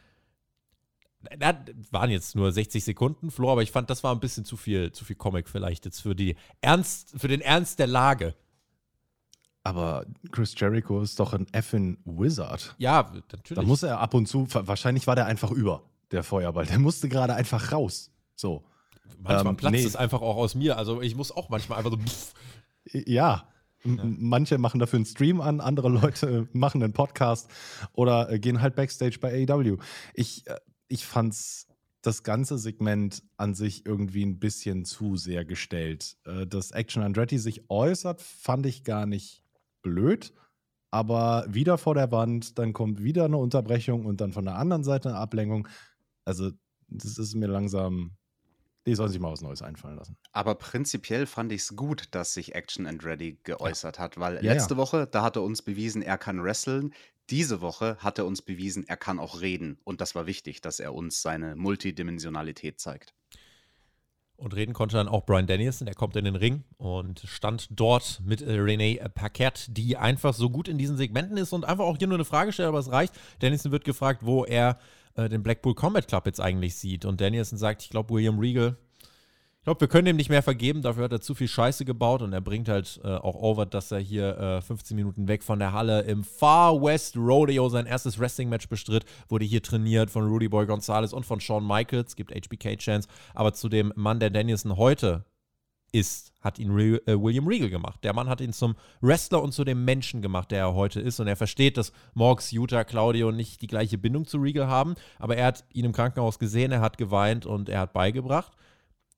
Das 1.39 1.55
waren 1.91 2.09
jetzt 2.09 2.35
nur 2.35 2.51
60 2.51 2.83
Sekunden, 2.83 3.31
Flo, 3.31 3.51
aber 3.51 3.63
ich 3.63 3.71
fand, 3.71 3.89
das 3.89 4.03
war 4.03 4.13
ein 4.13 4.19
bisschen 4.19 4.45
zu 4.45 4.57
viel, 4.57 4.91
zu 4.91 5.05
viel 5.05 5.15
Comic 5.15 5.49
vielleicht 5.49 5.85
jetzt 5.85 6.01
für 6.01 6.15
die 6.15 6.35
Ernst, 6.61 7.13
für 7.17 7.27
den 7.27 7.41
Ernst 7.41 7.79
der 7.79 7.87
Lage. 7.87 8.35
Aber 9.63 10.05
Chris 10.31 10.53
Jericho 10.55 11.01
ist 11.01 11.19
doch 11.19 11.33
ein 11.33 11.47
effing 11.51 11.97
Wizard. 12.05 12.75
Ja, 12.77 13.11
natürlich. 13.31 13.55
Da 13.55 13.61
muss 13.63 13.81
er 13.81 13.99
ab 13.99 14.13
und 14.13 14.27
zu, 14.27 14.47
wahrscheinlich 14.51 15.07
war 15.07 15.15
der 15.15 15.25
einfach 15.25 15.49
über, 15.51 15.81
der 16.11 16.23
Feuerball. 16.23 16.67
Der 16.67 16.77
musste 16.77 17.09
gerade 17.09 17.33
einfach 17.33 17.71
raus. 17.71 18.11
So. 18.35 18.63
manchmal 19.19 19.53
ähm, 19.53 19.57
platzt 19.57 19.71
nee. 19.73 19.83
es 19.83 19.95
einfach 19.95 20.21
auch 20.21 20.35
aus 20.35 20.53
mir. 20.53 20.77
Also 20.77 21.01
ich 21.01 21.15
muss 21.15 21.31
auch 21.31 21.49
manchmal 21.49 21.79
einfach 21.79 21.91
so. 21.91 21.97
Pff, 21.97 22.33
Ja. 23.07 23.47
M- 23.83 24.17
Manche 24.19 24.57
machen 24.57 24.79
dafür 24.79 24.97
einen 24.97 25.05
Stream 25.05 25.41
an, 25.41 25.61
andere 25.61 25.89
Leute 25.89 26.47
machen 26.53 26.83
einen 26.83 26.93
Podcast 26.93 27.49
oder 27.93 28.31
äh, 28.31 28.39
gehen 28.39 28.61
halt 28.61 28.75
Backstage 28.75 29.17
bei 29.19 29.47
AEW. 29.47 29.77
Ich, 30.13 30.45
äh, 30.47 30.57
ich 30.87 31.05
fand's 31.05 31.67
das 32.01 32.23
ganze 32.23 32.57
Segment 32.57 33.23
an 33.37 33.55
sich 33.55 33.85
irgendwie 33.85 34.23
ein 34.23 34.39
bisschen 34.39 34.85
zu 34.85 35.15
sehr 35.17 35.43
gestellt. 35.43 36.17
Äh, 36.25 36.45
dass 36.45 36.71
Action 36.71 37.01
Andretti 37.03 37.39
sich 37.39 37.69
äußert, 37.69 38.21
fand 38.21 38.65
ich 38.65 38.83
gar 38.83 39.05
nicht 39.05 39.43
blöd. 39.81 40.33
Aber 40.91 41.45
wieder 41.49 41.77
vor 41.77 41.95
der 41.95 42.11
Wand, 42.11 42.57
dann 42.59 42.73
kommt 42.73 43.03
wieder 43.03 43.25
eine 43.25 43.37
Unterbrechung 43.37 44.05
und 44.05 44.21
dann 44.21 44.31
von 44.31 44.45
der 44.45 44.55
anderen 44.55 44.83
Seite 44.83 45.09
eine 45.09 45.17
Ablenkung. 45.17 45.67
Also, 46.23 46.51
das 46.87 47.17
ist 47.17 47.35
mir 47.35 47.47
langsam. 47.47 48.15
Die 48.87 48.93
sollen 48.93 49.09
sich 49.09 49.19
mal 49.19 49.31
was 49.31 49.41
Neues 49.41 49.63
einfallen 49.63 49.97
lassen. 49.97 50.15
Aber 50.31 50.53
prinzipiell 50.53 51.25
fand 51.25 51.51
ich 51.51 51.61
es 51.61 51.75
gut, 51.75 52.09
dass 52.11 52.35
sich 52.35 52.53
Action 52.53 52.85
and 52.85 53.03
Ready 53.03 53.39
geäußert 53.43 53.97
hat, 53.97 54.19
weil 54.19 54.35
Ja, 54.45 54.53
letzte 54.53 54.75
ja. 54.75 54.77
Woche, 54.77 55.07
da 55.07 55.23
hat 55.23 55.37
er 55.37 55.41
uns 55.41 55.63
bewiesen, 55.63 56.03
er 56.03 56.19
kann 56.19 56.43
wresteln. 56.43 56.93
Diese 57.29 57.61
Woche 57.61 57.97
hat 57.99 58.19
er 58.19 58.25
uns 58.25 58.41
bewiesen, 58.41 58.87
er 58.87 58.97
kann 58.97 59.19
auch 59.19 59.41
reden. 59.41 59.79
Und 59.83 60.01
das 60.01 60.15
war 60.15 60.27
wichtig, 60.27 60.61
dass 60.61 60.79
er 60.79 60.93
uns 60.93 61.21
seine 61.21 61.55
Multidimensionalität 61.55 62.79
zeigt. 62.79 63.13
Und 64.37 64.53
reden 64.53 64.73
konnte 64.73 64.97
dann 64.97 65.07
auch 65.07 65.25
Brian 65.25 65.47
Danielson, 65.47 65.85
der 65.85 65.95
kommt 65.95 66.15
in 66.17 66.25
den 66.25 66.35
Ring 66.35 66.65
und 66.77 67.21
stand 67.21 67.67
dort 67.71 68.21
mit 68.25 68.41
äh, 68.41 68.51
Renee 68.59 69.01
Paquette, 69.13 69.71
die 69.71 69.95
einfach 69.95 70.33
so 70.33 70.49
gut 70.49 70.67
in 70.67 70.77
diesen 70.77 70.97
Segmenten 70.97 71.37
ist 71.37 71.53
und 71.53 71.63
einfach 71.63 71.85
auch 71.85 71.97
hier 71.97 72.07
nur 72.07 72.17
eine 72.17 72.25
Frage 72.25 72.51
stellt, 72.51 72.67
aber 72.67 72.79
es 72.79 72.91
reicht. 72.91 73.13
Danielson 73.39 73.71
wird 73.71 73.85
gefragt, 73.85 74.25
wo 74.25 74.43
er 74.43 74.77
äh, 75.15 75.29
den 75.29 75.41
Blackpool 75.41 75.73
Combat 75.73 76.05
Club 76.07 76.25
jetzt 76.25 76.41
eigentlich 76.41 76.75
sieht. 76.75 77.05
Und 77.05 77.21
Danielson 77.21 77.57
sagt, 77.57 77.83
ich 77.83 77.89
glaube, 77.89 78.13
William 78.13 78.37
Regal, 78.37 78.77
ich 79.65 79.67
glaube, 79.67 79.81
wir 79.81 79.87
können 79.87 80.05
ihm 80.05 80.15
nicht 80.15 80.29
mehr 80.29 80.43
vergeben, 80.43 80.83
dafür 80.83 81.05
hat 81.05 81.11
er 81.11 81.21
zu 81.21 81.33
viel 81.33 81.47
Scheiße 81.47 81.85
gebaut 81.85 82.21
und 82.21 82.33
er 82.33 82.39
bringt 82.39 82.69
halt 82.69 83.01
äh, 83.03 83.07
auch 83.07 83.33
over, 83.33 83.65
dass 83.65 83.89
er 83.89 83.97
hier 83.97 84.37
äh, 84.37 84.61
15 84.61 84.95
Minuten 84.95 85.27
weg 85.27 85.41
von 85.41 85.57
der 85.57 85.73
Halle 85.73 86.01
im 86.01 86.23
Far 86.23 86.79
West 86.83 87.17
Rodeo 87.17 87.67
sein 87.69 87.87
erstes 87.87 88.19
Wrestling-Match 88.19 88.69
bestritt, 88.69 89.05
wurde 89.27 89.43
hier 89.43 89.63
trainiert 89.63 90.11
von 90.11 90.27
Rudy 90.27 90.49
Boy 90.49 90.67
Gonzalez 90.67 91.13
und 91.13 91.25
von 91.25 91.39
Shawn 91.39 91.65
Michaels, 91.65 92.15
gibt 92.15 92.31
HBK-Chance, 92.31 93.09
aber 93.33 93.53
zu 93.53 93.67
dem 93.67 93.91
Mann, 93.95 94.19
der 94.19 94.29
Danielson 94.29 94.77
heute 94.77 95.25
ist, 95.91 96.31
hat 96.41 96.59
ihn 96.59 96.69
Re 96.69 97.01
äh, 97.07 97.19
William 97.19 97.47
Regal 97.47 97.71
gemacht. 97.71 98.03
Der 98.03 98.13
Mann 98.13 98.29
hat 98.29 98.41
ihn 98.41 98.53
zum 98.53 98.75
Wrestler 99.01 99.41
und 99.41 99.51
zu 99.51 99.63
dem 99.63 99.83
Menschen 99.83 100.21
gemacht, 100.21 100.51
der 100.51 100.59
er 100.59 100.75
heute 100.75 101.01
ist. 101.01 101.19
Und 101.19 101.27
er 101.27 101.37
versteht, 101.37 101.77
dass 101.77 101.91
Morgs, 102.13 102.51
Utah, 102.51 102.83
Claudio 102.83 103.31
nicht 103.31 103.63
die 103.63 103.67
gleiche 103.67 103.97
Bindung 103.97 104.27
zu 104.27 104.37
Regal 104.37 104.67
haben. 104.67 104.93
Aber 105.17 105.37
er 105.37 105.47
hat 105.47 105.63
ihn 105.73 105.85
im 105.85 105.93
Krankenhaus 105.93 106.37
gesehen, 106.37 106.71
er 106.71 106.81
hat 106.81 106.99
geweint 106.99 107.47
und 107.47 107.69
er 107.69 107.79
hat 107.79 107.93
beigebracht. 107.93 108.51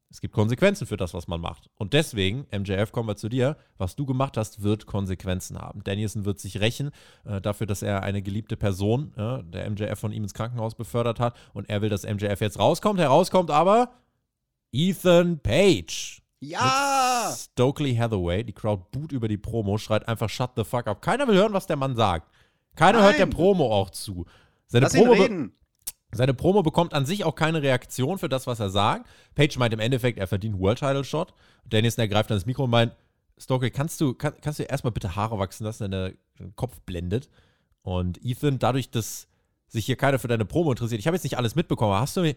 Es 0.10 0.22
gibt 0.22 0.34
Konsequenzen 0.34 0.88
für 0.88 0.96
das, 0.96 1.13
was 1.13 1.28
man 1.28 1.41
macht. 1.41 1.70
Und 1.76 1.93
deswegen, 1.93 2.48
MJF, 2.52 2.93
kommen 2.93 3.10
wir 3.10 3.17
zu 3.17 3.28
dir. 3.28 3.58
Was 3.78 3.96
du 3.96 4.06
gemacht 4.06 4.38
hast, 4.38 4.63
wird 4.63 4.86
Konsequenzen 4.86 5.58
haben. 5.58 5.84
Danielson 5.84 6.24
wird 6.24 6.39
sich 6.39 6.62
rächen 6.62 6.91
äh, 7.26 7.41
dafür, 7.41 7.67
dass 7.67 7.82
er 7.82 8.04
eine 8.04 8.22
geliebte 8.22 8.56
Person, 8.56 9.13
äh, 9.17 9.43
der 9.43 9.70
MJF 9.70 10.00
von 10.00 10.13
ihm 10.13 10.24
ins 10.24 10.34
Krankenhaus 10.34 10.76
befördert 10.76 11.20
hat. 11.20 11.36
Und 11.54 11.70
er 11.70 11.82
will, 11.82 11.89
dass 11.89 12.04
MJF 12.04 12.39
jetzt 12.39 12.58
rauskommt. 12.58 13.00
Herauskommt 13.00 13.52
aber 13.52 13.91
Ethan 14.72 15.39
Page. 15.39 16.22
Ja! 16.39 17.28
Mit 17.28 17.38
Stokely 17.38 17.96
Hathaway. 17.96 18.43
Die 18.43 18.54
Crowd 18.54 18.86
boot 18.91 19.12
über 19.12 19.28
die 19.28 19.38
Promo, 19.38 19.78
schreit 19.78 20.08
einfach 20.08 20.30
Shut 20.30 20.52
the 20.56 20.63
fuck 20.63 20.88
up. 20.88 21.02
Keiner 21.02 21.28
will 21.28 21.36
hören, 21.36 21.54
was 21.54 21.67
der 21.67 21.76
Mann 21.76 21.96
sagt. 21.96 22.32
Keiner 22.76 23.00
Nein. 23.00 23.08
hört 23.08 23.20
der 23.20 23.26
Promo 23.26 23.74
auch 23.74 23.89
zu. 23.89 24.26
Seine 24.67 24.86
Lass 24.86 24.93
Promo. 24.93 25.50
Seine 26.12 26.34
Promo 26.34 26.63
bekommt 26.63 26.93
an 26.93 27.06
sich 27.06 27.24
auch 27.24 27.36
keine 27.36 27.62
Reaktion 27.62 28.17
für 28.17 28.30
das, 28.30 28.48
was 28.48 28.60
er 28.60 28.70
sagt. 28.70 29.08
Page 29.36 29.58
meint 29.58 29.74
im 29.74 29.80
Endeffekt, 29.80 30.17
er 30.17 30.28
verdient 30.28 30.56
einen 30.56 30.63
World 30.63 30.80
Title 30.80 31.04
Shot. 31.04 31.34
Danielson 31.65 32.02
ergreift 32.02 32.30
dann 32.30 32.38
das 32.38 32.46
Mikro 32.46 32.63
und 32.63 32.70
meint, 32.70 32.96
Stokely, 33.38 33.70
kannst 33.70 34.02
du, 34.02 34.13
kann, 34.13 34.34
kannst 34.41 34.60
du 34.60 34.63
erstmal 34.63 34.91
bitte 34.91 35.15
Haare 35.15 35.38
wachsen 35.38 35.63
lassen, 35.65 35.91
der 35.91 36.13
Kopf 36.56 36.80
blendet? 36.82 37.30
Und 37.82 38.24
Ethan, 38.26 38.58
dadurch, 38.58 38.89
dass 38.89 39.28
sich 39.67 39.86
hier 39.86 39.96
keiner 39.96 40.17
für 40.17 40.28
deine 40.28 40.46
Promo 40.46 40.72
interessiert, 40.72 41.00
ich 41.00 41.08
habe 41.08 41.15
jetzt 41.15 41.24
nicht 41.24 41.38
alles 41.38 41.56
mitbekommen, 41.56 41.91
aber 41.91 42.02
hast 42.02 42.17
du, 42.17 42.22
mi- 42.22 42.36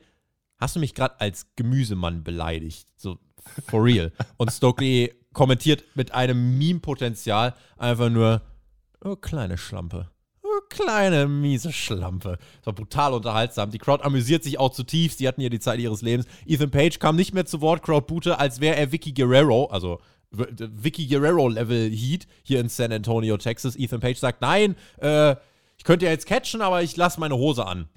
hast 0.58 0.76
du 0.76 0.80
mich 0.80 0.94
gerade 0.94 1.20
als 1.20 1.46
Gemüsemann 1.56 2.22
beleidigt? 2.22 2.88
So, 2.96 3.18
for 3.68 3.82
real. 3.84 4.12
Und 4.36 4.50
Stokely 4.50 5.14
kommentiert 5.32 5.84
mit 5.94 6.12
einem 6.12 6.58
Meme-Potenzial 6.58 7.54
einfach 7.78 8.10
nur, 8.10 8.42
oh, 9.02 9.16
kleine 9.16 9.56
Schlampe. 9.56 10.10
Kleine, 10.70 11.26
miese 11.26 11.72
Schlampe. 11.72 12.38
Das 12.58 12.66
war 12.66 12.72
brutal 12.72 13.12
unterhaltsam. 13.12 13.70
Die 13.70 13.78
Crowd 13.78 14.04
amüsiert 14.04 14.44
sich 14.44 14.58
auch 14.58 14.70
zutiefst. 14.70 15.20
Die 15.20 15.28
hatten 15.28 15.40
hier 15.40 15.50
die 15.50 15.58
Zeit 15.58 15.80
ihres 15.80 16.00
Lebens. 16.00 16.26
Ethan 16.46 16.70
Page 16.70 16.98
kam 16.98 17.16
nicht 17.16 17.34
mehr 17.34 17.44
zu 17.44 17.60
Wort, 17.60 17.82
Crowd 17.82 18.06
boote, 18.06 18.38
als 18.38 18.60
wäre 18.60 18.76
er 18.76 18.92
Vicky 18.92 19.12
Guerrero, 19.12 19.66
also 19.66 20.00
Vicky 20.30 21.08
Guerrero-Level 21.08 21.90
Heat 21.90 22.28
hier 22.44 22.60
in 22.60 22.68
San 22.68 22.92
Antonio, 22.92 23.36
Texas. 23.36 23.74
Ethan 23.76 24.00
Page 24.00 24.16
sagt, 24.16 24.40
nein, 24.40 24.76
äh, 24.98 25.34
ich 25.76 25.82
könnte 25.84 26.06
ja 26.06 26.12
jetzt 26.12 26.26
catchen, 26.26 26.62
aber 26.62 26.82
ich 26.82 26.96
lasse 26.96 27.18
meine 27.18 27.36
Hose 27.36 27.66
an. 27.66 27.88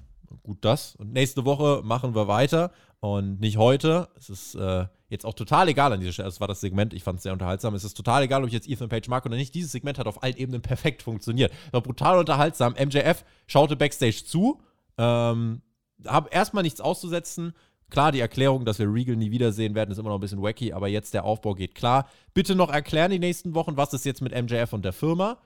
Gut, 0.42 0.58
das. 0.62 0.96
Und 0.96 1.12
nächste 1.12 1.44
Woche 1.44 1.82
machen 1.84 2.14
wir 2.14 2.26
weiter. 2.26 2.72
Und 2.98 3.38
nicht 3.38 3.56
heute. 3.56 4.08
Es 4.16 4.30
ist 4.30 4.56
äh, 4.56 4.86
jetzt 5.14 5.24
auch 5.24 5.34
total 5.34 5.68
egal 5.68 5.92
an 5.92 6.00
dieser 6.00 6.12
Stelle. 6.12 6.28
Das 6.28 6.40
war 6.40 6.48
das 6.48 6.60
Segment. 6.60 6.92
Ich 6.92 7.02
fand 7.02 7.18
es 7.18 7.22
sehr 7.22 7.32
unterhaltsam. 7.32 7.74
Es 7.74 7.84
ist 7.84 7.94
total 7.94 8.22
egal, 8.22 8.42
ob 8.42 8.48
ich 8.48 8.54
jetzt 8.54 8.68
Ethan 8.68 8.88
Page 8.88 9.08
mag 9.08 9.24
oder 9.24 9.36
nicht. 9.36 9.54
Dieses 9.54 9.72
Segment 9.72 9.98
hat 9.98 10.06
auf 10.06 10.22
allen 10.22 10.36
Ebenen 10.36 10.62
perfekt 10.62 11.02
funktioniert. 11.02 11.52
War 11.72 11.80
brutal 11.80 12.18
unterhaltsam. 12.18 12.74
MJF 12.74 13.24
schaute 13.46 13.76
Backstage 13.76 14.24
zu. 14.26 14.60
Ähm, 14.98 15.62
habe 16.06 16.28
erstmal 16.30 16.62
nichts 16.62 16.80
auszusetzen. 16.80 17.54
Klar, 17.90 18.12
die 18.12 18.20
Erklärung, 18.20 18.64
dass 18.64 18.78
wir 18.78 18.92
Regal 18.92 19.16
nie 19.16 19.30
wiedersehen 19.30 19.74
werden, 19.74 19.92
ist 19.92 19.98
immer 19.98 20.08
noch 20.08 20.18
ein 20.18 20.20
bisschen 20.20 20.42
wacky, 20.42 20.72
aber 20.72 20.88
jetzt 20.88 21.14
der 21.14 21.24
Aufbau 21.24 21.54
geht 21.54 21.74
klar. 21.74 22.08
Bitte 22.32 22.54
noch 22.54 22.70
erklären 22.70 23.10
die 23.10 23.18
nächsten 23.18 23.54
Wochen, 23.54 23.76
was 23.76 23.92
ist 23.92 24.04
jetzt 24.04 24.20
mit 24.20 24.32
MJF 24.32 24.72
und 24.72 24.84
der 24.84 24.92
Firma. 24.92 25.38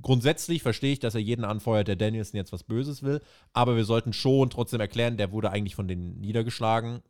Grundsätzlich 0.00 0.62
verstehe 0.62 0.94
ich, 0.94 0.98
dass 0.98 1.14
er 1.14 1.20
jeden 1.20 1.44
anfeuert, 1.44 1.88
der 1.88 1.96
Danielson 1.96 2.38
jetzt 2.38 2.52
was 2.52 2.64
Böses 2.64 3.02
will, 3.02 3.20
aber 3.52 3.76
wir 3.76 3.84
sollten 3.84 4.14
schon 4.14 4.48
trotzdem 4.48 4.80
erklären, 4.80 5.18
der 5.18 5.30
wurde 5.30 5.50
eigentlich 5.50 5.74
von 5.74 5.86
denen 5.86 6.18
niedergeschlagen, 6.20 7.02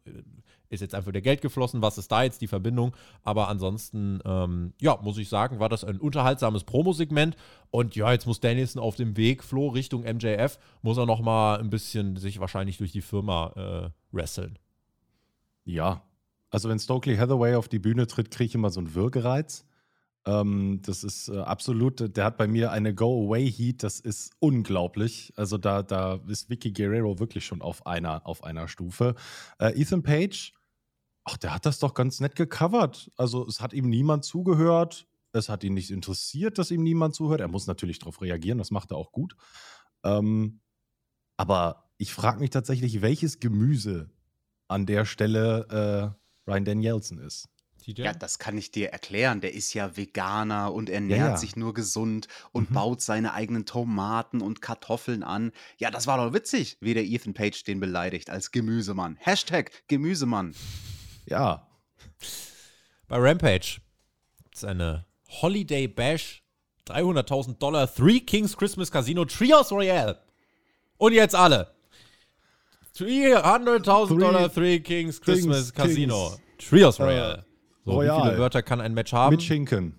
ist 0.69 0.81
jetzt 0.81 0.95
einfach 0.95 1.13
der 1.13 1.23
Geld 1.23 1.41
geflossen, 1.41 1.83
was 1.83 1.99
ist 1.99 2.13
da 2.13 2.23
jetzt 2.23 2.41
die 2.41 2.47
Verbindung, 2.47 2.95
aber 3.23 3.49
ansonsten, 3.49 4.21
ähm, 4.25 4.73
ja, 4.81 4.99
muss 5.03 5.19
ich 5.19 5.29
sagen, 5.29 5.61
war 5.61 5.69
das 5.69 5.85
ein 5.85 5.99
unterhaltsames 5.99 6.65
Promosegment 6.65 7.37
und 7.71 7.97
ja, 7.97 8.13
jetzt 8.13 8.27
muss 8.27 8.41
Danielson 8.41 8.83
auf 8.83 8.97
dem 8.97 9.17
Weg, 9.17 9.45
Flo, 9.45 9.69
Richtung 9.69 10.03
MJF, 10.03 10.59
muss 10.83 10.99
er 10.99 11.07
noch 11.07 11.21
mal 11.21 11.59
ein 11.59 11.71
bisschen 11.71 12.17
sich 12.17 12.41
wahrscheinlich 12.41 12.79
durch 12.79 12.93
die 12.93 13.03
Firma 13.03 13.53
äh, 13.57 14.17
wresteln. 14.17 14.59
Ja. 15.69 16.03
Also, 16.51 16.71
wenn 16.71 16.79
Stokely 16.79 17.17
Hathaway 17.17 17.55
auf 17.55 17.69
die 17.69 17.79
Bühne 17.79 18.07
tritt, 18.07 18.31
kriege 18.31 18.49
ich 18.49 18.55
immer 18.55 18.71
so 18.71 18.81
einen 18.81 18.95
Würgereiz. 18.95 19.67
Ähm, 20.25 20.81
das 20.83 21.05
ist 21.05 21.29
äh, 21.29 21.39
absolut, 21.39 22.17
der 22.17 22.25
hat 22.25 22.39
bei 22.39 22.49
mir 22.49 22.73
eine 22.73 22.95
Go-Away-Heat, 22.95 23.83
das 23.83 24.01
ist 24.01 24.33
unglaublich. 24.39 25.33
Also, 25.37 25.59
da, 25.59 25.83
da 25.83 26.21
ist 26.27 26.49
Vicky 26.49 26.73
Guerrero 26.73 27.19
wirklich 27.19 27.45
schon 27.45 27.61
auf 27.61 27.87
einer, 27.87 28.27
auf 28.27 28.45
einer 28.45 28.67
Stufe. 28.67 29.15
Äh, 29.59 29.79
Ethan 29.79 30.03
Page, 30.03 30.55
ach, 31.29 31.37
der 31.37 31.55
hat 31.55 31.67
das 31.67 31.79
doch 31.79 31.95
ganz 31.95 32.21
nett 32.21 32.35
gecovert. 32.37 33.11
Also, 33.17 33.47
es 33.47 33.61
hat 33.61 33.73
ihm 33.73 33.89
niemand 33.89 34.25
zugehört. 34.25 35.07
Es 35.33 35.49
hat 35.51 35.63
ihn 35.63 35.75
nicht 35.75 35.91
interessiert, 35.91 36.57
dass 36.59 36.71
ihm 36.71 36.83
niemand 36.83 37.15
zuhört. 37.15 37.41
Er 37.43 37.49
muss 37.49 37.67
natürlich 37.67 37.99
darauf 37.99 38.23
reagieren, 38.23 38.57
das 38.59 38.71
macht 38.71 38.91
er 38.93 38.97
auch 38.97 39.13
gut. 39.13 39.37
Ähm, 40.03 40.61
aber 41.37 41.91
ich 41.99 42.13
frage 42.15 42.41
mich 42.41 42.51
tatsächlich, 42.51 43.03
welches 43.03 43.39
Gemüse 43.39 44.11
an 44.69 44.87
der 44.87 45.05
Stelle 45.05 46.15
äh, 46.47 46.51
Ryan 46.51 46.65
Danielson 46.65 47.19
ist. 47.19 47.49
Ja, 47.85 48.13
das 48.13 48.39
kann 48.39 48.59
ich 48.59 48.71
dir 48.71 48.91
erklären. 48.91 49.41
Der 49.41 49.55
ist 49.55 49.73
ja 49.73 49.97
Veganer 49.97 50.75
und 50.75 50.91
ernährt 50.91 51.19
Ja, 51.21 51.29
ja. 51.29 51.37
sich 51.39 51.57
nur 51.57 51.73
gesund 51.73 52.29
und 52.53 52.71
Mhm. 52.71 52.75
baut 52.75 53.01
seine 53.01 53.33
eigenen 53.33 53.65
Tomaten 53.65 54.43
und 54.43 54.61
Kartoffeln 54.61 55.23
an. 55.23 55.53
Ja, 55.79 55.91
das 55.91 56.07
war 56.07 56.19
doch 56.19 56.35
witzig, 56.35 56.77
wie 56.81 56.93
der 56.93 57.05
Ethan 57.05 57.33
Page 57.35 57.63
den 57.65 57.81
beleidigt 57.81 58.29
als 58.29 58.51
Gemüsemann. 58.51 59.17
Hashtag 59.21 59.71
Gemüsemann. 59.89 60.55
Ja, 61.29 61.69
Bei 63.07 63.19
Rampage 63.19 63.81
gibt 64.43 64.57
es 64.57 64.65
eine 64.65 65.05
Holiday 65.43 65.87
Bash, 65.87 66.43
300.000 66.87 67.59
Dollar, 67.59 67.93
Three 67.93 68.21
Kings 68.21 68.57
Christmas 68.57 68.91
Casino, 68.91 69.25
Trios 69.27 69.71
Royale. 69.71 70.19
Und 70.97 71.13
jetzt 71.13 71.35
alle. 71.35 71.75
300.000 72.97 74.09
Three 74.09 74.19
Dollar, 74.19 74.53
Three 74.53 74.81
Kings 74.81 75.21
Christmas 75.21 75.73
Kings, 75.73 75.75
Casino, 75.75 76.31
Kings. 76.31 76.69
Trios 76.69 76.99
Royale. 77.01 77.45
So, 77.85 77.93
wie 77.93 77.97
Royal. 77.97 78.23
viele 78.23 78.39
Wörter 78.39 78.63
kann 78.63 78.81
ein 78.81 78.95
Match 78.95 79.13
haben? 79.13 79.35
mit 79.37 79.43
Schinken. 79.43 79.98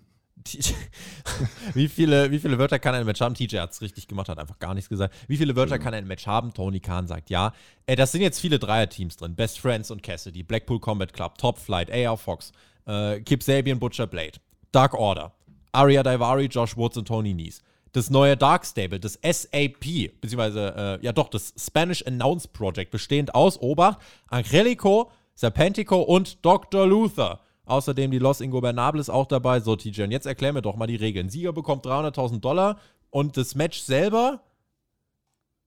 wie, 1.74 1.88
viele, 1.88 2.32
wie 2.32 2.40
viele 2.40 2.58
Wörter 2.58 2.80
kann 2.80 2.96
ein 2.96 3.06
Match 3.06 3.22
haben? 3.22 3.36
TJ 3.36 3.58
hat 3.58 3.72
es 3.72 3.82
richtig 3.82 4.08
gemacht, 4.08 4.30
hat 4.30 4.40
einfach 4.40 4.60
gar 4.60 4.74
nichts 4.74 4.90
gesagt. 4.90 5.14
Wie 5.28 5.38
viele 5.38 5.56
Wörter 5.56 5.80
kann 5.80 5.94
ein 5.94 6.08
Match 6.08 6.26
haben? 6.28 6.54
Tony 6.54 6.80
Khan 6.80 7.08
sagt 7.08 7.30
ja. 7.30 7.54
Äh, 7.86 7.96
das 7.96 8.12
sind 8.12 8.22
jetzt 8.22 8.40
viele 8.40 8.60
Dreier-Teams 8.60 9.18
drin. 9.18 9.36
Best 9.36 9.60
Friends 9.60 9.92
und 9.92 10.04
Cassidy, 10.04 10.44
Blackpool 10.44 10.80
Combat 10.80 11.14
Club, 11.14 11.38
Top 11.38 11.58
Flight, 11.58 11.92
AR 11.92 12.18
Fox, 12.18 12.52
äh, 12.86 13.20
Kip 13.22 13.44
Sabian, 13.44 13.80
Butcher 13.80 14.08
Blade, 14.08 14.40
Dark 14.72 14.94
Order, 14.94 15.34
Aria 15.72 16.04
Daivari, 16.04 16.46
Josh 16.46 16.76
Woods 16.78 16.98
und 16.98 17.08
Tony 17.08 17.34
Nies. 17.34 17.62
Das 17.92 18.10
neue 18.10 18.38
Dark 18.38 18.66
Stable, 18.66 19.00
das 19.00 19.14
SAP, 19.24 20.12
beziehungsweise, 20.22 21.00
äh, 21.02 21.06
ja 21.06 21.12
doch, 21.12 21.28
das 21.30 21.54
Spanish 21.58 22.06
Announce 22.06 22.48
Project, 22.48 22.92
bestehend 22.92 23.34
aus, 23.34 23.60
Obacht, 23.60 24.00
Angelico, 24.28 25.12
Serpentico 25.34 26.02
und 26.02 26.46
Dr. 26.46 26.86
Luther. 26.86 27.40
Außerdem 27.70 28.10
die 28.12 28.20
Los 28.20 28.42
Ingobernables 28.42 29.10
auch 29.10 29.28
dabei. 29.28 29.60
So, 29.60 29.76
TJ, 29.76 30.04
und 30.04 30.12
jetzt 30.12 30.26
erklär 30.26 30.54
mir 30.54 30.62
doch 30.62 30.76
mal 30.76 30.88
die 30.88 30.96
Regeln. 30.96 31.30
Sieger 31.30 31.54
bekommt 31.54 31.86
300.000 31.86 32.40
Dollar 32.40 32.80
und 33.12 33.38
das 33.38 33.56
Match 33.56 33.80
selber 33.80 34.42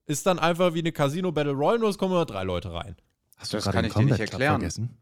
ist 0.06 0.26
dann 0.26 0.38
einfach 0.38 0.74
wie 0.74 0.80
eine 0.80 0.92
Casino 0.92 1.30
Battle 1.30 1.52
Royale, 1.52 1.78
nur 1.78 1.88
es 1.88 1.98
kommen 1.98 2.12
nur 2.12 2.26
drei 2.26 2.42
Leute 2.42 2.72
rein. 2.72 2.96
Hast 3.36 3.54
Das 3.54 3.64
gerade 3.64 3.74
kann 3.76 3.84
den 3.84 3.88
ich 3.88 3.94
dir 3.94 4.04
nicht 4.04 4.32
erklären. 4.32 4.60
Vergessen? 4.60 4.98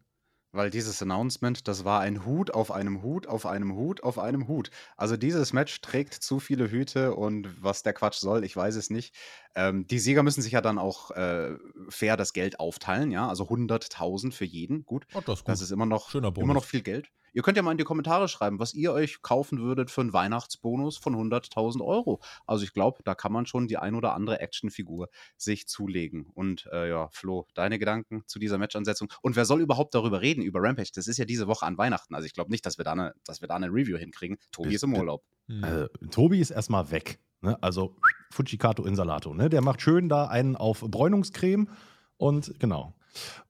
Weil 0.52 0.70
dieses 0.70 1.00
Announcement, 1.00 1.68
das 1.68 1.84
war 1.84 2.00
ein 2.00 2.24
Hut 2.24 2.52
auf 2.52 2.72
einem 2.72 3.02
Hut 3.02 3.28
auf 3.28 3.46
einem 3.46 3.74
Hut 3.76 4.02
auf 4.02 4.18
einem 4.18 4.48
Hut. 4.48 4.70
Also 4.96 5.16
dieses 5.16 5.52
Match 5.52 5.80
trägt 5.80 6.14
zu 6.14 6.40
viele 6.40 6.70
Hüte 6.70 7.14
und 7.14 7.62
was 7.62 7.82
der 7.84 7.92
Quatsch 7.92 8.18
soll, 8.18 8.44
ich 8.44 8.56
weiß 8.56 8.74
es 8.74 8.90
nicht. 8.90 9.14
Ähm, 9.54 9.86
die 9.86 10.00
Sieger 10.00 10.22
müssen 10.24 10.42
sich 10.42 10.52
ja 10.52 10.60
dann 10.60 10.78
auch 10.78 11.12
äh, 11.12 11.56
fair 11.88 12.16
das 12.16 12.32
Geld 12.32 12.58
aufteilen, 12.58 13.12
ja, 13.12 13.28
also 13.28 13.48
100.000 13.48 14.32
für 14.32 14.44
jeden. 14.44 14.84
Gut, 14.84 15.06
Oh, 15.14 15.20
das 15.20 15.40
ist 15.40 15.44
gut. 15.44 15.48
das 15.52 15.60
ist 15.60 15.70
immer 15.70 15.86
noch, 15.86 16.10
Schöner 16.10 16.32
Bonus. 16.32 16.44
immer 16.44 16.54
noch 16.54 16.64
viel 16.64 16.82
Geld. 16.82 17.10
Ihr 17.32 17.42
könnt 17.42 17.56
ja 17.56 17.62
mal 17.62 17.72
in 17.72 17.78
die 17.78 17.84
Kommentare 17.84 18.28
schreiben, 18.28 18.58
was 18.58 18.74
ihr 18.74 18.92
euch 18.92 19.22
kaufen 19.22 19.60
würdet 19.60 19.90
für 19.90 20.00
einen 20.00 20.12
Weihnachtsbonus 20.12 20.98
von 20.98 21.14
100.000 21.14 21.84
Euro. 21.84 22.20
Also 22.46 22.64
ich 22.64 22.72
glaube, 22.72 23.02
da 23.04 23.14
kann 23.14 23.32
man 23.32 23.46
schon 23.46 23.68
die 23.68 23.76
ein 23.76 23.94
oder 23.94 24.14
andere 24.14 24.40
Actionfigur 24.40 25.08
sich 25.36 25.68
zulegen. 25.68 26.26
Und 26.34 26.68
äh, 26.72 26.88
ja, 26.88 27.08
Flo, 27.12 27.46
deine 27.54 27.78
Gedanken 27.78 28.22
zu 28.26 28.38
dieser 28.38 28.58
Matchansetzung. 28.58 29.12
Und 29.22 29.36
wer 29.36 29.44
soll 29.44 29.60
überhaupt 29.60 29.94
darüber 29.94 30.20
reden, 30.20 30.42
über 30.42 30.60
Rampage? 30.62 30.90
Das 30.94 31.06
ist 31.06 31.18
ja 31.18 31.24
diese 31.24 31.46
Woche 31.46 31.66
an 31.66 31.78
Weihnachten. 31.78 32.14
Also 32.14 32.26
ich 32.26 32.34
glaube 32.34 32.50
nicht, 32.50 32.66
dass 32.66 32.78
wir, 32.78 32.84
da 32.84 32.92
eine, 32.92 33.14
dass 33.24 33.40
wir 33.40 33.48
da 33.48 33.56
eine 33.56 33.68
Review 33.68 33.96
hinkriegen. 33.96 34.38
Tobi 34.52 34.74
ist 34.74 34.84
im 34.84 34.94
Urlaub. 34.94 35.24
Hm. 35.48 35.64
Äh, 35.64 35.88
Tobi 36.10 36.40
ist 36.40 36.50
erstmal 36.50 36.90
weg. 36.90 37.18
Ne? 37.40 37.56
Also 37.62 37.96
Fujikato 38.30 38.84
Insalato. 38.84 39.34
Ne? 39.34 39.48
Der 39.48 39.62
macht 39.62 39.82
schön 39.82 40.08
da 40.08 40.26
einen 40.26 40.56
auf 40.56 40.80
Bräunungscreme 40.80 41.68
und 42.16 42.54
genau. 42.58 42.94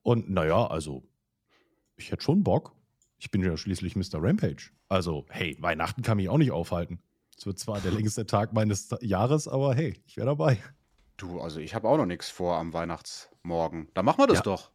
Und 0.01 0.29
naja, 0.29 0.67
also 0.67 1.03
ich 1.95 2.11
hätte 2.11 2.23
schon 2.23 2.43
Bock. 2.43 2.73
Ich 3.23 3.29
bin 3.29 3.43
ja 3.43 3.55
schließlich 3.55 3.95
Mr. 3.95 4.15
Rampage. 4.15 4.71
Also, 4.89 5.25
hey, 5.29 5.55
Weihnachten 5.59 6.01
kann 6.01 6.17
mich 6.17 6.27
auch 6.27 6.39
nicht 6.39 6.49
aufhalten. 6.51 6.99
Es 7.37 7.45
wird 7.45 7.59
zwar 7.59 7.79
der 7.79 7.91
längste 7.91 8.25
Tag 8.25 8.51
meines 8.51 8.89
Jahres, 9.01 9.47
aber 9.47 9.75
hey, 9.75 9.93
ich 10.07 10.17
wäre 10.17 10.25
dabei. 10.25 10.57
Du, 11.17 11.39
also 11.39 11.59
ich 11.59 11.75
habe 11.75 11.87
auch 11.87 11.97
noch 11.97 12.07
nichts 12.07 12.31
vor 12.31 12.57
am 12.57 12.73
Weihnachtsmorgen. 12.73 13.89
Da 13.93 14.01
machen 14.01 14.17
wir 14.19 14.25
das 14.27 14.39
Ja. 14.39 14.43
doch. 14.43 14.71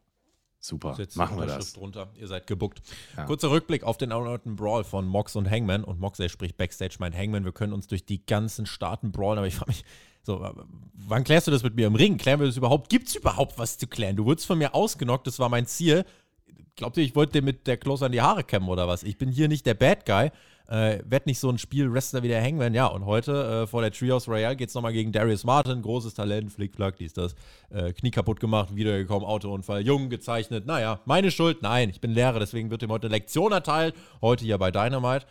Super. 0.60 0.94
Setzt 0.94 1.16
Machen 1.16 1.38
wir 1.38 1.46
das. 1.46 1.72
drunter. 1.72 2.12
Ihr 2.16 2.28
seid 2.28 2.46
gebuckt. 2.46 2.82
Ja. 3.16 3.24
Kurzer 3.24 3.50
Rückblick 3.50 3.82
auf 3.82 3.98
den 3.98 4.12
erneuten 4.12 4.54
Brawl 4.54 4.84
von 4.84 5.06
Mox 5.06 5.34
und 5.34 5.50
Hangman. 5.50 5.82
Und 5.82 5.98
Moxley 5.98 6.28
spricht 6.28 6.56
Backstage, 6.56 6.96
meint 7.00 7.16
Hangman, 7.16 7.44
wir 7.44 7.52
können 7.52 7.72
uns 7.72 7.88
durch 7.88 8.04
die 8.04 8.24
ganzen 8.24 8.66
Staaten 8.66 9.10
brawlen. 9.10 9.38
Aber 9.38 9.46
ich 9.48 9.56
frage 9.56 9.72
mich, 9.72 9.84
so, 10.22 10.48
wann 10.94 11.24
klärst 11.24 11.46
du 11.48 11.50
das 11.52 11.62
mit 11.64 11.74
mir 11.76 11.86
im 11.88 11.94
Ring? 11.96 12.16
Klären 12.16 12.38
wir 12.40 12.46
das 12.46 12.56
überhaupt? 12.56 12.90
Gibt 12.90 13.08
es 13.08 13.16
überhaupt 13.16 13.58
was 13.58 13.76
zu 13.78 13.86
klären? 13.88 14.16
Du 14.16 14.24
wurdest 14.24 14.46
von 14.46 14.58
mir 14.58 14.74
ausgenockt, 14.74 15.26
das 15.26 15.38
war 15.40 15.48
mein 15.48 15.66
Ziel. 15.66 16.04
Glaubt 16.76 16.96
ihr, 16.98 17.04
ich 17.04 17.16
wollte 17.16 17.32
dir 17.32 17.42
mit 17.42 17.66
der 17.66 17.78
Close 17.78 18.04
an 18.04 18.12
die 18.12 18.20
Haare 18.20 18.44
kämmen 18.44 18.68
oder 18.68 18.86
was? 18.86 19.02
Ich 19.02 19.16
bin 19.16 19.30
hier 19.30 19.48
nicht 19.48 19.64
der 19.64 19.74
Bad 19.74 20.04
Guy. 20.04 20.30
Äh, 20.68 20.98
werd 21.04 21.26
nicht 21.26 21.38
so 21.38 21.48
ein 21.48 21.58
Spielwrestler 21.58 22.22
wie 22.22 22.28
der 22.28 22.42
Hangman. 22.42 22.74
Ja, 22.74 22.86
und 22.86 23.06
heute 23.06 23.62
äh, 23.62 23.66
vor 23.66 23.82
der 23.82 23.92
Trios 23.92 24.28
Royale 24.28 24.56
geht 24.56 24.68
es 24.68 24.74
nochmal 24.74 24.92
gegen 24.92 25.12
Darius 25.12 25.44
Martin. 25.44 25.80
Großes 25.80 26.14
Talent, 26.14 26.50
Flickflack, 26.50 26.96
dies, 26.96 27.12
das. 27.12 27.34
Äh, 27.70 27.92
Knie 27.92 28.10
kaputt 28.10 28.40
gemacht, 28.40 28.74
wiedergekommen, 28.74 29.26
Autounfall, 29.26 29.86
jung 29.86 30.10
gezeichnet. 30.10 30.66
Naja, 30.66 31.00
meine 31.04 31.30
Schuld? 31.30 31.62
Nein, 31.62 31.88
ich 31.88 32.00
bin 32.00 32.10
Lehrer, 32.10 32.40
deswegen 32.40 32.70
wird 32.70 32.82
ihm 32.82 32.90
heute 32.90 33.08
Lektion 33.08 33.52
erteilt. 33.52 33.94
Heute 34.20 34.44
hier 34.44 34.58
bei 34.58 34.70
Dynamite. 34.70 35.24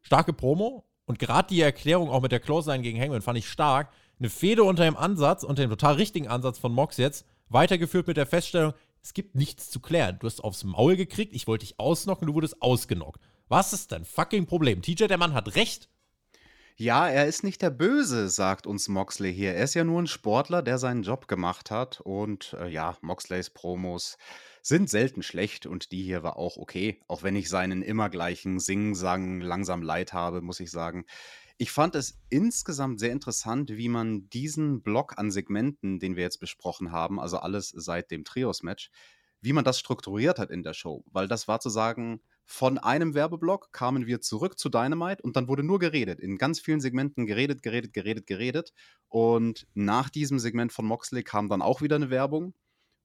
Starke 0.00 0.32
Promo. 0.32 0.84
Und 1.06 1.18
gerade 1.18 1.48
die 1.48 1.60
Erklärung 1.60 2.10
auch 2.10 2.20
mit 2.20 2.32
der 2.32 2.40
Clothesline 2.40 2.82
gegen 2.82 3.00
Hangman 3.00 3.22
fand 3.22 3.38
ich 3.38 3.48
stark. 3.48 3.88
Eine 4.18 4.30
Fehde 4.30 4.64
unter 4.64 4.84
dem 4.84 4.96
Ansatz, 4.96 5.44
unter 5.44 5.62
dem 5.62 5.70
total 5.70 5.94
richtigen 5.94 6.28
Ansatz 6.28 6.58
von 6.58 6.72
Mox 6.72 6.96
jetzt, 6.96 7.24
weitergeführt 7.48 8.06
mit 8.06 8.16
der 8.16 8.26
Feststellung, 8.26 8.72
es 9.02 9.14
gibt 9.14 9.34
nichts 9.34 9.70
zu 9.70 9.80
klären. 9.80 10.18
Du 10.20 10.26
hast 10.26 10.42
aufs 10.42 10.64
Maul 10.64 10.96
gekriegt, 10.96 11.34
ich 11.34 11.46
wollte 11.46 11.66
dich 11.66 11.78
ausnocken, 11.78 12.26
du 12.26 12.34
wurdest 12.34 12.62
ausgenockt. 12.62 13.20
Was 13.48 13.72
ist 13.72 13.92
dein 13.92 14.04
fucking 14.04 14.46
Problem? 14.46 14.80
TJ, 14.80 15.06
der 15.06 15.18
Mann 15.18 15.34
hat 15.34 15.56
recht. 15.56 15.88
Ja, 16.76 17.06
er 17.06 17.26
ist 17.26 17.44
nicht 17.44 17.60
der 17.60 17.70
Böse, 17.70 18.28
sagt 18.28 18.66
uns 18.66 18.88
Moxley 18.88 19.32
hier. 19.34 19.54
Er 19.54 19.64
ist 19.64 19.74
ja 19.74 19.84
nur 19.84 20.00
ein 20.00 20.06
Sportler, 20.06 20.62
der 20.62 20.78
seinen 20.78 21.02
Job 21.02 21.28
gemacht 21.28 21.70
hat. 21.70 22.00
Und 22.00 22.56
äh, 22.58 22.68
ja, 22.68 22.96
Moxleys 23.02 23.50
Promos 23.50 24.16
sind 24.62 24.88
selten 24.88 25.22
schlecht 25.22 25.66
und 25.66 25.92
die 25.92 26.02
hier 26.02 26.22
war 26.22 26.36
auch 26.36 26.56
okay. 26.56 27.00
Auch 27.08 27.22
wenn 27.22 27.36
ich 27.36 27.50
seinen 27.50 27.82
immer 27.82 28.08
gleichen 28.08 28.58
Sing-Sang 28.58 29.40
langsam 29.40 29.82
leid 29.82 30.12
habe, 30.12 30.40
muss 30.40 30.60
ich 30.60 30.70
sagen. 30.70 31.04
Ich 31.58 31.70
fand 31.70 31.94
es 31.94 32.18
insgesamt 32.28 33.00
sehr 33.00 33.12
interessant, 33.12 33.70
wie 33.70 33.88
man 33.88 34.28
diesen 34.30 34.82
Block 34.82 35.18
an 35.18 35.30
Segmenten, 35.30 35.98
den 36.00 36.16
wir 36.16 36.22
jetzt 36.22 36.40
besprochen 36.40 36.92
haben, 36.92 37.20
also 37.20 37.38
alles 37.38 37.68
seit 37.68 38.10
dem 38.10 38.24
Trios-Match, 38.24 38.90
wie 39.40 39.52
man 39.52 39.64
das 39.64 39.78
strukturiert 39.78 40.38
hat 40.38 40.50
in 40.50 40.62
der 40.62 40.74
Show. 40.74 41.04
Weil 41.10 41.28
das 41.28 41.48
war 41.48 41.60
zu 41.60 41.68
sagen, 41.68 42.20
von 42.44 42.78
einem 42.78 43.14
Werbeblock 43.14 43.72
kamen 43.72 44.06
wir 44.06 44.20
zurück 44.20 44.58
zu 44.58 44.68
Dynamite 44.68 45.22
und 45.22 45.36
dann 45.36 45.48
wurde 45.48 45.62
nur 45.62 45.78
geredet. 45.78 46.20
In 46.20 46.38
ganz 46.38 46.60
vielen 46.60 46.80
Segmenten 46.80 47.26
geredet, 47.26 47.62
geredet, 47.62 47.92
geredet, 47.92 48.26
geredet. 48.26 48.72
Und 49.08 49.66
nach 49.74 50.10
diesem 50.10 50.38
Segment 50.38 50.72
von 50.72 50.86
Moxley 50.86 51.22
kam 51.22 51.48
dann 51.48 51.62
auch 51.62 51.82
wieder 51.82 51.96
eine 51.96 52.10
Werbung. 52.10 52.54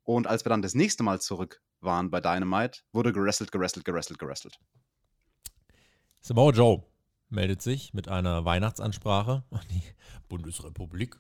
Und 0.04 0.28
als 0.28 0.46
wir 0.46 0.50
dann 0.50 0.62
das 0.62 0.76
nächste 0.76 1.04
Mal 1.04 1.20
zurück 1.20 1.62
waren 1.82 2.10
bei 2.10 2.22
Dynamite, 2.22 2.82
wurde 2.92 3.12
gerestelt, 3.12 3.52
gerestelt, 3.52 3.86
gerestelt, 3.86 4.20
gerestelt. 4.20 4.60
Samoa 6.22 6.52
Joe 6.52 6.84
meldet 7.30 7.62
sich 7.62 7.94
mit 7.94 8.08
einer 8.08 8.46
Weihnachtsansprache 8.46 9.44
an 9.52 9.62
die 9.70 9.84
Bundesrepublik. 10.30 11.18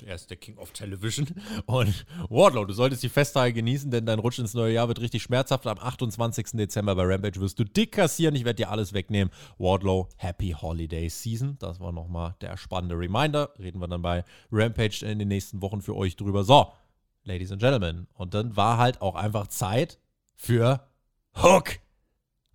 Und 0.00 0.08
Er 0.08 0.14
ist 0.16 0.28
der 0.28 0.36
King 0.36 0.58
of 0.58 0.72
Television. 0.72 1.28
Und 1.66 2.04
Wardlow, 2.28 2.64
du 2.64 2.72
solltest 2.72 3.02
die 3.02 3.08
Festtage 3.08 3.52
genießen, 3.52 3.90
denn 3.90 4.06
dein 4.06 4.18
Rutsch 4.18 4.38
ins 4.38 4.54
neue 4.54 4.72
Jahr 4.74 4.88
wird 4.88 5.00
richtig 5.00 5.22
schmerzhaft. 5.22 5.66
Am 5.66 5.78
28. 5.78 6.52
Dezember 6.52 6.96
bei 6.96 7.04
Rampage 7.04 7.40
wirst 7.40 7.58
du 7.58 7.64
dick 7.64 7.92
kassieren. 7.92 8.34
Ich 8.34 8.44
werde 8.44 8.56
dir 8.56 8.70
alles 8.70 8.92
wegnehmen. 8.92 9.32
Wardlow, 9.58 10.08
Happy 10.16 10.50
Holiday 10.50 11.08
Season. 11.08 11.56
Das 11.60 11.78
war 11.80 11.92
nochmal 11.92 12.34
der 12.40 12.56
spannende 12.56 12.98
Reminder. 12.98 13.50
Reden 13.58 13.78
wir 13.80 13.88
dann 13.88 14.02
bei 14.02 14.24
Rampage 14.50 15.04
in 15.06 15.18
den 15.18 15.28
nächsten 15.28 15.62
Wochen 15.62 15.80
für 15.80 15.94
euch 15.94 16.16
drüber. 16.16 16.42
So, 16.44 16.72
Ladies 17.22 17.52
and 17.52 17.60
Gentlemen. 17.60 18.08
Und 18.14 18.34
dann 18.34 18.56
war 18.56 18.78
halt 18.78 19.00
auch 19.00 19.14
einfach 19.14 19.46
Zeit 19.46 20.00
für 20.34 20.86
Hook. 21.36 21.78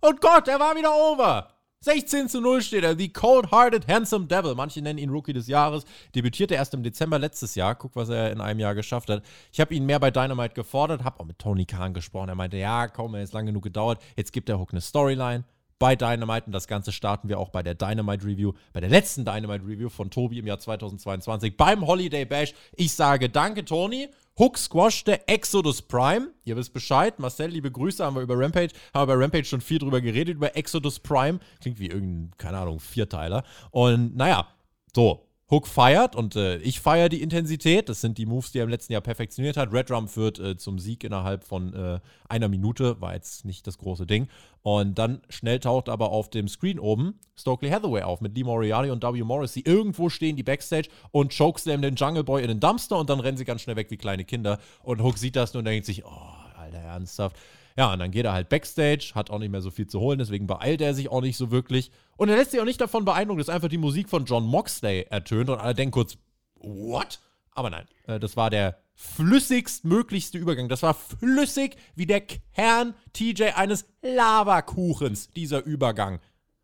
Und 0.00 0.20
Gott, 0.20 0.46
er 0.48 0.60
war 0.60 0.76
wieder 0.76 0.94
over. 0.94 1.59
16 1.82 2.28
zu 2.28 2.42
0 2.42 2.60
steht 2.60 2.84
er. 2.84 2.94
The 2.94 3.10
Cold-Hearted 3.10 3.88
Handsome 3.88 4.26
Devil. 4.26 4.54
Manche 4.54 4.82
nennen 4.82 4.98
ihn 4.98 5.08
Rookie 5.08 5.32
des 5.32 5.46
Jahres. 5.48 5.86
Debütierte 6.14 6.54
erst 6.54 6.74
im 6.74 6.82
Dezember 6.82 7.18
letztes 7.18 7.54
Jahr. 7.54 7.74
Guck, 7.74 7.96
was 7.96 8.10
er 8.10 8.32
in 8.32 8.42
einem 8.42 8.60
Jahr 8.60 8.74
geschafft 8.74 9.08
hat. 9.08 9.22
Ich 9.50 9.60
habe 9.60 9.74
ihn 9.74 9.86
mehr 9.86 9.98
bei 9.98 10.10
Dynamite 10.10 10.52
gefordert, 10.52 11.04
habe 11.04 11.18
auch 11.18 11.24
mit 11.24 11.38
Tony 11.38 11.64
Khan 11.64 11.94
gesprochen. 11.94 12.28
Er 12.28 12.34
meinte, 12.34 12.58
ja, 12.58 12.86
komm, 12.86 13.14
er 13.14 13.22
ist 13.22 13.32
lang 13.32 13.46
genug 13.46 13.62
gedauert. 13.62 14.02
Jetzt 14.14 14.34
gibt 14.34 14.50
der 14.50 14.58
Hook 14.58 14.72
eine 14.72 14.82
Storyline 14.82 15.44
bei 15.78 15.96
Dynamite 15.96 16.44
und 16.44 16.52
das 16.52 16.68
Ganze 16.68 16.92
starten 16.92 17.30
wir 17.30 17.38
auch 17.38 17.48
bei 17.48 17.62
der 17.62 17.74
Dynamite 17.74 18.26
Review, 18.26 18.52
bei 18.74 18.80
der 18.80 18.90
letzten 18.90 19.24
Dynamite 19.24 19.64
Review 19.64 19.88
von 19.88 20.10
Tobi 20.10 20.38
im 20.38 20.46
Jahr 20.46 20.58
2022 20.58 21.56
beim 21.56 21.86
Holiday 21.86 22.26
Bash. 22.26 22.52
Ich 22.76 22.92
sage 22.92 23.30
danke, 23.30 23.64
Tony. 23.64 24.10
Hook 24.38 24.56
squashte 24.56 25.26
Exodus 25.28 25.82
Prime. 25.82 26.28
Ihr 26.44 26.56
wisst 26.56 26.72
Bescheid. 26.72 27.18
Marcel, 27.18 27.50
liebe 27.50 27.70
Grüße, 27.70 28.04
haben 28.04 28.16
wir 28.16 28.22
über 28.22 28.38
Rampage, 28.38 28.72
haben 28.94 29.08
wir 29.08 29.16
bei 29.16 29.22
Rampage 29.22 29.44
schon 29.44 29.60
viel 29.60 29.78
drüber 29.78 30.00
geredet, 30.00 30.36
über 30.36 30.56
Exodus 30.56 30.98
Prime. 30.98 31.40
Klingt 31.60 31.78
wie 31.78 31.88
irgendein, 31.88 32.30
keine 32.38 32.58
Ahnung, 32.58 32.80
Vierteiler. 32.80 33.44
Und 33.70 34.16
naja, 34.16 34.48
so, 34.94 35.29
Hook 35.50 35.66
feiert 35.66 36.14
und 36.14 36.36
äh, 36.36 36.58
ich 36.58 36.80
feiere 36.80 37.08
die 37.08 37.22
Intensität. 37.22 37.88
Das 37.88 38.00
sind 38.00 38.18
die 38.18 38.26
Moves, 38.26 38.52
die 38.52 38.58
er 38.58 38.64
im 38.64 38.70
letzten 38.70 38.92
Jahr 38.92 39.02
perfektioniert 39.02 39.56
hat. 39.56 39.72
Red 39.72 39.90
Drum 39.90 40.06
führt 40.06 40.38
äh, 40.38 40.56
zum 40.56 40.78
Sieg 40.78 41.02
innerhalb 41.02 41.42
von 41.42 41.74
äh, 41.74 41.98
einer 42.28 42.48
Minute. 42.48 43.00
War 43.00 43.14
jetzt 43.14 43.44
nicht 43.44 43.66
das 43.66 43.76
große 43.76 44.06
Ding. 44.06 44.28
Und 44.62 44.98
dann 44.98 45.22
schnell 45.28 45.58
taucht 45.58 45.88
aber 45.88 46.12
auf 46.12 46.30
dem 46.30 46.46
Screen 46.46 46.78
oben 46.78 47.18
Stokely 47.36 47.70
Hathaway 47.70 48.02
auf 48.02 48.20
mit 48.20 48.36
Lee 48.36 48.44
Moriarty 48.44 48.90
und 48.90 49.02
W. 49.02 49.22
Morrissey. 49.24 49.62
Irgendwo 49.66 50.08
stehen 50.08 50.36
die 50.36 50.44
Backstage 50.44 50.88
und 51.10 51.36
chokeslam 51.36 51.82
den 51.82 51.96
Jungle 51.96 52.22
Boy 52.22 52.42
in 52.42 52.48
den 52.48 52.60
Dumpster 52.60 52.98
und 52.98 53.10
dann 53.10 53.18
rennen 53.18 53.38
sie 53.38 53.44
ganz 53.44 53.62
schnell 53.62 53.76
weg 53.76 53.90
wie 53.90 53.96
kleine 53.96 54.24
Kinder. 54.24 54.60
Und 54.84 55.02
Hook 55.02 55.18
sieht 55.18 55.34
das 55.34 55.52
nur 55.52 55.60
und 55.60 55.64
denkt 55.64 55.86
sich, 55.86 56.04
oh, 56.04 56.10
Alter, 56.56 56.78
ernsthaft. 56.78 57.36
Ja, 57.76 57.92
und 57.92 57.98
dann 57.98 58.10
geht 58.10 58.26
er 58.26 58.32
halt 58.32 58.48
Backstage, 58.48 59.12
hat 59.14 59.30
auch 59.30 59.38
nicht 59.38 59.50
mehr 59.50 59.62
so 59.62 59.70
viel 59.70 59.86
zu 59.86 60.00
holen, 60.00 60.18
deswegen 60.18 60.46
beeilt 60.46 60.80
er 60.80 60.94
sich 60.94 61.08
auch 61.08 61.22
nicht 61.22 61.36
so 61.36 61.50
wirklich. 61.50 61.90
Und 62.20 62.28
er 62.28 62.36
lässt 62.36 62.50
sich 62.50 62.60
auch 62.60 62.66
nicht 62.66 62.82
davon 62.82 63.06
beeindrucken, 63.06 63.38
dass 63.38 63.48
einfach 63.48 63.70
die 63.70 63.78
Musik 63.78 64.10
von 64.10 64.26
John 64.26 64.44
Moxley 64.44 65.06
ertönt 65.08 65.48
und 65.48 65.58
alle 65.58 65.74
denken 65.74 65.92
kurz, 65.92 66.18
what? 66.56 67.18
Aber 67.52 67.70
nein, 67.70 67.86
äh, 68.06 68.20
das 68.20 68.36
war 68.36 68.50
der 68.50 68.78
flüssigst 68.92 69.86
möglichste 69.86 70.36
Übergang. 70.36 70.68
Das 70.68 70.82
war 70.82 70.92
flüssig 70.92 71.76
wie 71.94 72.04
der 72.04 72.20
Kern 72.20 72.92
TJ 73.14 73.54
eines 73.54 73.86
Lavakuchens, 74.02 75.30
dieser 75.30 75.64
Übergang. 75.64 76.20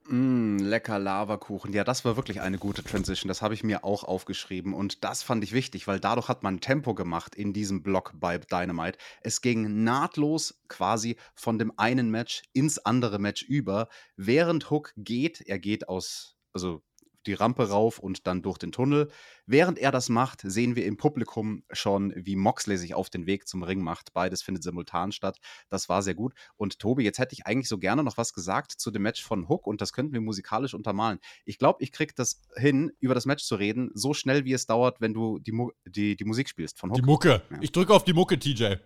Mm, 0.09 0.59
lecker 0.59 0.99
Lavakuchen. 1.01 1.73
Ja, 1.73 1.83
das 1.83 2.05
war 2.05 2.17
wirklich 2.17 2.41
eine 2.41 2.59
gute 2.59 2.85
Transition. 2.85 3.29
Das 3.29 3.43
habe 3.43 3.55
ich 3.55 3.65
mir 3.65 3.85
auch 3.85 4.05
aufgeschrieben. 4.05 4.73
Und 4.73 5.03
das 5.03 5.23
fand 5.23 5.43
ich 5.43 5.53
wichtig, 5.53 5.89
weil 5.89 5.99
dadurch 5.99 6.29
hat 6.29 6.43
man 6.43 6.61
Tempo 6.61 6.95
gemacht 6.95 7.35
in 7.35 7.53
diesem 7.53 7.83
Block 7.83 8.13
bei 8.15 8.39
Dynamite. 8.39 8.99
Es 9.23 9.41
ging 9.41 9.83
nahtlos 9.83 10.61
quasi 10.69 11.17
von 11.35 11.59
dem 11.59 11.73
einen 11.77 12.11
Match 12.11 12.43
ins 12.53 12.79
andere 12.79 13.19
Match 13.19 13.43
über. 13.43 13.89
Während 14.17 14.71
Hook 14.71 14.93
geht, 14.97 15.41
er 15.41 15.59
geht 15.59 15.89
aus, 15.89 16.37
also 16.53 16.83
die 17.27 17.35
Rampe 17.35 17.69
rauf 17.69 17.99
und 17.99 18.27
dann 18.27 18.43
durch 18.43 18.59
den 18.59 18.73
Tunnel. 18.73 19.11
Während 19.47 19.79
er 19.79 19.91
das 19.91 20.09
macht, 20.09 20.43
sehen 20.43 20.77
wir 20.77 20.87
im 20.87 20.97
Publikum 20.97 21.63
schon, 21.71 22.13
wie 22.17 22.37
Moxley 22.37 22.77
sich 22.77 22.95
auf 22.95 23.11
den 23.11 23.27
Weg 23.27 23.47
zum 23.47 23.63
Ring 23.63 23.81
macht. 23.81 24.13
Beides 24.13 24.43
findet 24.43 24.63
simultan 24.63 25.13
statt. 25.13 25.39
Das 25.69 25.89
war 25.89 26.03
sehr 26.03 26.15
gut. 26.15 26.35
Und 26.57 26.79
Tobi, 26.79 27.05
jetzt 27.05 27.19
hätte 27.19 27.35
ich 27.35 27.47
eigentlich 27.47 27.69
so 27.69 27.79
gerne 27.79 28.03
noch 28.03 28.17
was 28.17 28.33
gesagt 28.33 28.73
zu 28.73 28.91
dem 28.91 29.03
Match 29.03 29.23
von 29.23 29.49
Hook 29.49 29.67
und 29.67 29.81
das 29.81 29.93
könnten 29.93 30.13
wir 30.13 30.21
musikalisch 30.21 30.75
untermalen. 30.75 31.19
Ich 31.45 31.59
glaube, 31.59 31.83
ich 31.83 31.93
kriege 31.93 32.13
das 32.17 32.43
hin, 32.57 32.93
über 33.01 33.15
das 33.15 33.27
Match 33.27 33.45
zu 33.45 33.57
reden, 33.57 33.91
so 33.95 34.15
schnell 34.15 34.45
wie 34.45 34.53
es 34.53 34.67
dauert, 34.67 35.01
wenn 35.01 35.15
du 35.15 35.39
die, 35.39 35.53
Mu 35.53 35.71
die, 35.85 36.17
die 36.17 36.25
Musik 36.25 36.49
spielst 36.49 36.79
von 36.79 36.91
Hook. 36.91 36.97
Die 36.97 37.03
Mucke. 37.03 37.43
Ja. 37.51 37.59
Ich 37.61 37.73
drücke 37.73 37.95
auf 37.95 38.05
die 38.05 38.13
Mucke, 38.13 38.39
TJ. 38.39 38.77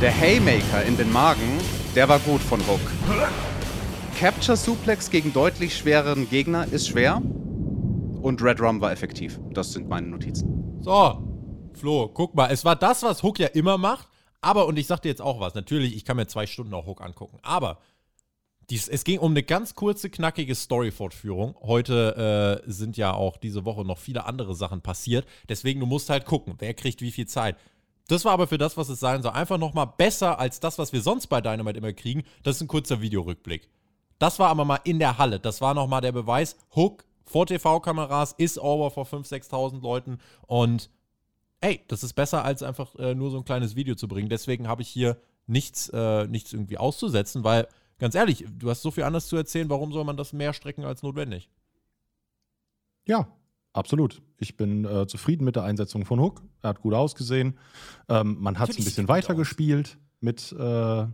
Der 0.00 0.18
Haymaker 0.18 0.84
in 0.84 0.96
den 0.96 1.10
Magen, 1.12 1.58
der 1.94 2.08
war 2.08 2.18
gut 2.20 2.40
von 2.40 2.60
Hook. 2.60 2.80
Capture 4.18 4.56
Suplex 4.56 5.10
gegen 5.10 5.32
deutlich 5.32 5.76
schwereren 5.76 6.28
Gegner 6.28 6.66
ist 6.70 6.88
schwer. 6.88 7.22
Und 8.22 8.42
Red 8.42 8.60
Rum 8.60 8.80
war 8.80 8.92
effektiv. 8.92 9.40
Das 9.52 9.72
sind 9.72 9.88
meine 9.88 10.06
Notizen. 10.06 10.78
So, 10.82 11.70
Flo, 11.72 12.10
guck 12.12 12.34
mal, 12.34 12.50
es 12.50 12.64
war 12.64 12.76
das, 12.76 13.02
was 13.02 13.22
Hook 13.22 13.38
ja 13.38 13.48
immer 13.48 13.78
macht. 13.78 14.08
Aber, 14.42 14.66
und 14.66 14.78
ich 14.78 14.86
sag 14.86 15.00
dir 15.00 15.08
jetzt 15.08 15.22
auch 15.22 15.40
was, 15.40 15.54
natürlich, 15.54 15.96
ich 15.96 16.04
kann 16.04 16.16
mir 16.16 16.26
zwei 16.26 16.46
Stunden 16.46 16.72
auch 16.74 16.86
Hook 16.86 17.00
angucken. 17.00 17.38
Aber 17.42 17.78
dies, 18.70 18.88
es 18.88 19.04
ging 19.04 19.18
um 19.18 19.32
eine 19.32 19.42
ganz 19.42 19.74
kurze, 19.74 20.10
knackige 20.10 20.54
Story-Fortführung. 20.54 21.56
Heute 21.60 22.62
äh, 22.66 22.70
sind 22.70 22.96
ja 22.96 23.12
auch 23.12 23.36
diese 23.36 23.64
Woche 23.64 23.84
noch 23.84 23.98
viele 23.98 24.26
andere 24.26 24.54
Sachen 24.54 24.80
passiert. 24.80 25.26
Deswegen, 25.48 25.80
du 25.80 25.86
musst 25.86 26.08
halt 26.08 26.24
gucken, 26.24 26.54
wer 26.58 26.74
kriegt 26.74 27.02
wie 27.02 27.10
viel 27.10 27.26
Zeit. 27.26 27.56
Das 28.10 28.24
war 28.24 28.32
aber 28.32 28.48
für 28.48 28.58
das, 28.58 28.76
was 28.76 28.88
es 28.88 28.98
sein 28.98 29.22
soll, 29.22 29.32
einfach 29.32 29.56
nochmal 29.56 29.86
besser 29.96 30.40
als 30.40 30.58
das, 30.58 30.78
was 30.78 30.92
wir 30.92 31.00
sonst 31.00 31.28
bei 31.28 31.40
Dynamite 31.40 31.78
immer 31.78 31.92
kriegen. 31.92 32.24
Das 32.42 32.56
ist 32.56 32.62
ein 32.62 32.68
kurzer 32.68 33.00
Videorückblick. 33.00 33.68
Das 34.18 34.40
war 34.40 34.48
aber 34.48 34.64
mal 34.64 34.80
in 34.82 34.98
der 34.98 35.16
Halle. 35.18 35.38
Das 35.38 35.60
war 35.60 35.74
nochmal 35.74 36.00
der 36.00 36.10
Beweis. 36.10 36.56
Hook 36.74 37.04
vor 37.24 37.46
TV-Kameras 37.46 38.34
ist 38.36 38.58
over 38.58 38.90
vor 38.90 39.04
5.000, 39.04 39.48
6.000 39.48 39.80
Leuten. 39.80 40.18
Und 40.48 40.90
ey, 41.60 41.84
das 41.86 42.02
ist 42.02 42.14
besser, 42.14 42.44
als 42.44 42.64
einfach 42.64 42.96
äh, 42.96 43.14
nur 43.14 43.30
so 43.30 43.38
ein 43.38 43.44
kleines 43.44 43.76
Video 43.76 43.94
zu 43.94 44.08
bringen. 44.08 44.28
Deswegen 44.28 44.66
habe 44.66 44.82
ich 44.82 44.88
hier 44.88 45.16
nichts, 45.46 45.88
äh, 45.90 46.26
nichts 46.26 46.52
irgendwie 46.52 46.78
auszusetzen, 46.78 47.44
weil, 47.44 47.68
ganz 48.00 48.16
ehrlich, 48.16 48.44
du 48.58 48.70
hast 48.70 48.82
so 48.82 48.90
viel 48.90 49.04
anders 49.04 49.28
zu 49.28 49.36
erzählen. 49.36 49.70
Warum 49.70 49.92
soll 49.92 50.04
man 50.04 50.16
das 50.16 50.32
mehr 50.32 50.52
strecken 50.52 50.84
als 50.84 51.04
notwendig? 51.04 51.48
Ja, 53.06 53.28
absolut. 53.72 54.22
Ich 54.38 54.56
bin 54.56 54.84
äh, 54.84 55.06
zufrieden 55.06 55.44
mit 55.44 55.56
der 55.56 55.64
Einsetzung 55.64 56.04
von 56.04 56.20
Hook. 56.20 56.42
Er 56.62 56.70
hat 56.70 56.80
gut 56.80 56.94
ausgesehen. 56.94 57.58
Ähm, 58.08 58.36
man 58.40 58.58
hat 58.58 58.70
es 58.70 58.78
ein 58.78 58.84
bisschen 58.84 59.08
weiter 59.08 59.34
gespielt 59.34 59.98
mit 60.20 60.52
äh, 60.52 61.06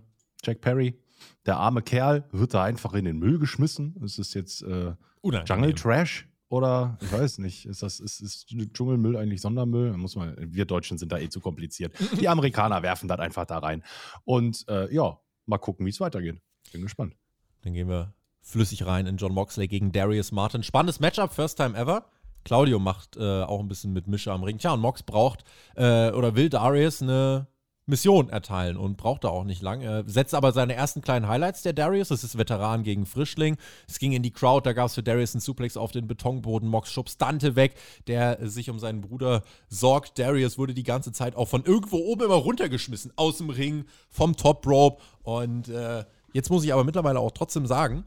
Jack 0.42 0.60
Perry. 0.60 0.98
Der 1.46 1.56
arme 1.56 1.82
Kerl 1.82 2.24
wird 2.32 2.54
da 2.54 2.64
einfach 2.64 2.94
in 2.94 3.04
den 3.04 3.18
Müll 3.18 3.38
geschmissen. 3.38 3.96
Es 4.04 4.18
ist 4.18 4.34
jetzt 4.34 4.62
äh, 4.62 4.94
Jungle 5.22 5.74
Trash 5.74 6.28
oder 6.48 6.98
ich 7.00 7.12
weiß 7.12 7.38
nicht. 7.38 7.66
Ist 7.66 7.82
das 7.82 8.00
ist, 8.00 8.20
ist 8.20 8.48
Dschungelmüll 8.48 9.16
eigentlich 9.16 9.40
Sondermüll? 9.40 9.96
Muss 9.96 10.16
man, 10.16 10.36
wir 10.38 10.64
Deutschen 10.64 10.98
sind 10.98 11.10
da 11.10 11.18
eh 11.18 11.28
zu 11.28 11.40
kompliziert. 11.40 11.94
Die 12.20 12.28
Amerikaner 12.28 12.82
werfen 12.82 13.08
das 13.08 13.18
einfach 13.18 13.46
da 13.46 13.58
rein. 13.58 13.82
Und 14.24 14.64
äh, 14.68 14.92
ja, 14.94 15.18
mal 15.46 15.58
gucken, 15.58 15.86
wie 15.86 15.90
es 15.90 16.00
weitergeht. 16.00 16.40
Bin 16.72 16.82
gespannt. 16.82 17.16
Dann 17.62 17.72
gehen 17.72 17.88
wir 17.88 18.14
flüssig 18.40 18.86
rein 18.86 19.06
in 19.06 19.16
John 19.16 19.32
Moxley 19.32 19.66
gegen 19.66 19.90
Darius 19.90 20.30
Martin. 20.30 20.62
Spannendes 20.62 21.00
Matchup, 21.00 21.32
first 21.32 21.56
time 21.56 21.76
ever. 21.76 22.08
Claudio 22.46 22.78
macht 22.78 23.16
äh, 23.16 23.42
auch 23.42 23.58
ein 23.58 23.66
bisschen 23.66 23.92
mit 23.92 24.06
Mischer 24.06 24.32
am 24.32 24.44
Ring. 24.44 24.58
Tja, 24.58 24.72
und 24.72 24.80
Mox 24.80 25.02
braucht 25.02 25.42
äh, 25.74 26.10
oder 26.12 26.36
will 26.36 26.48
Darius 26.48 27.02
eine 27.02 27.48
Mission 27.86 28.28
erteilen 28.28 28.76
und 28.76 28.96
braucht 28.96 29.24
da 29.24 29.28
auch 29.30 29.42
nicht 29.42 29.62
lang. 29.62 29.80
Er 29.80 30.08
setzt 30.08 30.32
aber 30.32 30.52
seine 30.52 30.74
ersten 30.74 31.02
kleinen 31.02 31.26
Highlights 31.26 31.62
der 31.62 31.72
Darius. 31.72 32.08
Das 32.08 32.22
ist 32.22 32.38
Veteran 32.38 32.84
gegen 32.84 33.04
Frischling. 33.04 33.56
Es 33.88 33.98
ging 33.98 34.12
in 34.12 34.22
die 34.22 34.30
Crowd, 34.30 34.64
da 34.64 34.74
gab 34.74 34.86
es 34.86 34.94
für 34.94 35.02
Darius 35.02 35.34
einen 35.34 35.40
Suplex 35.40 35.76
auf 35.76 35.90
den 35.90 36.06
Betonboden. 36.06 36.68
Mox 36.68 36.92
schubst 36.92 37.20
Dante 37.20 37.56
weg, 37.56 37.74
der 38.06 38.48
sich 38.48 38.70
um 38.70 38.78
seinen 38.78 39.00
Bruder 39.00 39.42
sorgt. 39.68 40.20
Darius 40.20 40.56
wurde 40.56 40.74
die 40.74 40.84
ganze 40.84 41.10
Zeit 41.10 41.34
auch 41.34 41.48
von 41.48 41.64
irgendwo 41.64 41.96
oben 41.96 42.26
immer 42.26 42.34
runtergeschmissen. 42.34 43.12
Aus 43.16 43.38
dem 43.38 43.50
Ring, 43.50 43.86
vom 44.08 44.36
Top 44.36 44.64
Rope. 44.68 45.02
Und 45.24 45.68
äh, 45.68 46.04
jetzt 46.32 46.50
muss 46.50 46.62
ich 46.62 46.72
aber 46.72 46.84
mittlerweile 46.84 47.18
auch 47.18 47.32
trotzdem 47.32 47.66
sagen, 47.66 48.04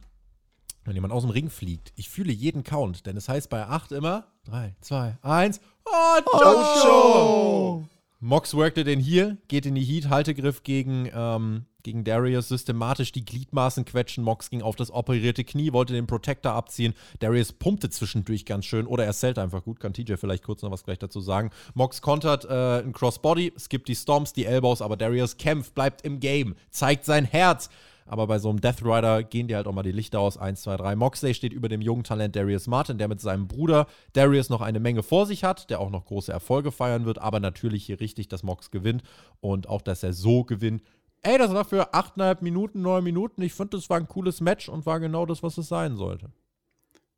wenn 0.86 0.96
jemand 0.96 1.14
aus 1.14 1.24
dem 1.24 1.32
Ring 1.32 1.50
fliegt, 1.50 1.94
ich 1.96 2.10
fühle 2.10 2.32
jeden 2.32 2.64
Count, 2.64 3.06
denn 3.06 3.18
es 3.18 3.30
heißt 3.30 3.50
bei 3.50 3.66
8 3.66 3.92
immer 3.92 4.28
3, 4.46 4.76
2, 4.82 5.18
1 5.22 5.60
und 5.84 6.42
Jojo! 6.42 7.86
Mox 8.22 8.54
workte 8.54 8.84
den 8.84 9.00
hier, 9.00 9.38
geht 9.48 9.66
in 9.66 9.76
die 9.76 9.84
Heat, 9.84 10.10
Haltegriff 10.10 10.64
gegen, 10.64 11.10
ähm, 11.14 11.64
gegen 11.84 12.04
Darius, 12.04 12.50
systematisch 12.50 13.14
die 13.14 13.24
Gliedmaßen 13.24 13.86
quetschen. 13.86 14.26
Mox 14.26 14.50
ging 14.50 14.62
auf 14.62 14.76
das 14.76 14.92
operierte 14.92 15.46
Knie, 15.46 15.72
wollte 15.72 15.94
den 15.94 16.06
Protector 16.06 16.52
abziehen. 16.52 16.94
Darius 17.20 17.54
pumpte 17.54 17.90
zwischendurch 17.90 18.46
ganz 18.46 18.66
schön 18.66 18.88
oder 18.88 19.06
er 19.06 19.14
zählt 19.14 19.40
einfach 19.40 19.64
gut. 19.64 19.80
Kann 19.80 19.94
TJ 19.94 20.16
vielleicht 20.16 20.44
kurz 20.44 20.64
noch 20.64 20.72
was 20.72 20.84
gleich 20.84 21.00
dazu 21.00 21.22
sagen. 21.22 21.52
Mox 21.76 22.02
kontert 22.02 22.44
äh, 22.44 22.80
ein 22.80 22.92
Crossbody, 22.92 23.54
skippt 23.58 23.88
die 23.88 23.96
Stomps, 23.96 24.34
die 24.34 24.46
Elbows, 24.46 24.82
aber 24.82 24.98
Darius 24.98 25.38
kämpft, 25.38 25.74
bleibt 25.74 26.02
im 26.02 26.20
Game, 26.20 26.56
zeigt 26.72 27.06
sein 27.06 27.24
Herz. 27.24 27.70
Aber 28.10 28.26
bei 28.26 28.40
so 28.40 28.50
einem 28.50 28.60
Death 28.60 28.84
Rider 28.84 29.24
gehen 29.24 29.48
dir 29.48 29.58
halt 29.58 29.68
auch 29.68 29.74
mal 29.74 29.84
die 29.84 29.92
Lichter 29.92 30.20
aus. 30.20 30.38
1, 30.38 30.64
2, 30.64 30.78
3. 30.78 30.96
Moxley 30.96 31.36
steht 31.36 31.54
über 31.54 31.70
dem 31.70 31.82
jungen 31.82 32.04
Talent 32.04 32.36
Darius 32.36 32.66
Martin, 32.66 32.98
der 32.98 33.08
mit 33.08 33.22
seinem 33.22 33.48
Bruder 33.48 33.86
Darius 34.14 34.50
noch 34.50 34.62
eine 34.62 34.80
Menge 34.80 35.04
vor 35.04 35.28
sich 35.28 35.44
hat, 35.44 35.70
der 35.70 35.80
auch 35.80 35.92
noch 35.92 36.06
große 36.06 36.32
Erfolge 36.32 36.72
feiern 36.72 37.06
wird. 37.06 37.20
Aber 37.20 37.40
natürlich 37.40 37.86
hier 37.86 38.00
richtig, 38.00 38.28
dass 38.28 38.42
Mox 38.42 38.72
gewinnt 38.72 39.04
und 39.42 39.70
auch, 39.70 39.84
dass 39.84 40.02
er 40.02 40.14
so 40.14 40.44
gewinnt. 40.44 40.82
Ey, 41.22 41.38
das 41.38 41.54
war 41.54 41.66
für 41.66 41.94
8,5 41.94 42.38
Minuten, 42.42 42.82
9 42.82 43.04
Minuten. 43.04 43.42
Ich 43.44 43.54
finde, 43.54 43.78
das 43.78 43.90
war 43.90 43.98
ein 43.98 44.08
cooles 44.08 44.42
Match 44.42 44.70
und 44.70 44.88
war 44.88 45.00
genau 45.00 45.28
das, 45.28 45.44
was 45.44 45.58
es 45.60 45.68
sein 45.68 45.96
sollte. 45.96 46.32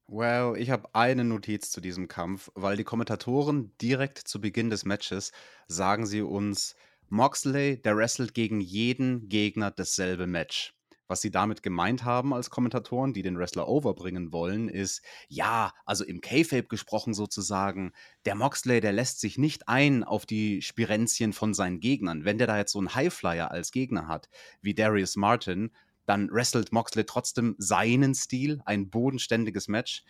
Well, 0.07 0.55
ich 0.57 0.71
habe 0.71 0.89
eine 0.93 1.23
Notiz 1.23 1.71
zu 1.71 1.79
diesem 1.79 2.09
Kampf, 2.09 2.51
weil 2.53 2.75
die 2.75 2.83
Kommentatoren 2.83 3.71
direkt 3.81 4.17
zu 4.17 4.41
Beginn 4.41 4.69
des 4.69 4.83
Matches 4.83 5.31
sagen 5.69 6.05
sie 6.05 6.21
uns, 6.21 6.75
Moxley, 7.07 7.81
der 7.81 7.95
wrestelt 7.95 8.33
gegen 8.33 8.59
jeden 8.59 9.29
Gegner 9.29 9.71
dasselbe 9.71 10.27
Match. 10.27 10.73
Was 11.11 11.19
sie 11.19 11.29
damit 11.29 11.61
gemeint 11.61 12.05
haben 12.05 12.33
als 12.33 12.49
Kommentatoren, 12.49 13.11
die 13.11 13.21
den 13.21 13.37
Wrestler 13.37 13.67
overbringen 13.67 14.31
wollen, 14.31 14.69
ist, 14.69 15.01
ja, 15.27 15.73
also 15.83 16.05
im 16.05 16.21
K-Fape 16.21 16.69
gesprochen 16.69 17.13
sozusagen, 17.13 17.91
der 18.23 18.33
Moxley, 18.33 18.79
der 18.79 18.93
lässt 18.93 19.19
sich 19.19 19.37
nicht 19.37 19.67
ein 19.67 20.05
auf 20.05 20.25
die 20.25 20.61
Spirenzien 20.61 21.33
von 21.33 21.53
seinen 21.53 21.81
Gegnern. 21.81 22.23
Wenn 22.23 22.37
der 22.37 22.47
da 22.47 22.57
jetzt 22.57 22.71
so 22.71 22.79
einen 22.79 22.95
Highflyer 22.95 23.51
als 23.51 23.73
Gegner 23.73 24.07
hat, 24.07 24.29
wie 24.61 24.73
Darius 24.73 25.17
Martin, 25.17 25.71
dann 26.05 26.31
wrestelt 26.31 26.71
Moxley 26.71 27.03
trotzdem 27.03 27.55
seinen 27.57 28.15
Stil, 28.15 28.61
ein 28.63 28.89
bodenständiges 28.89 29.67
Match. 29.67 30.05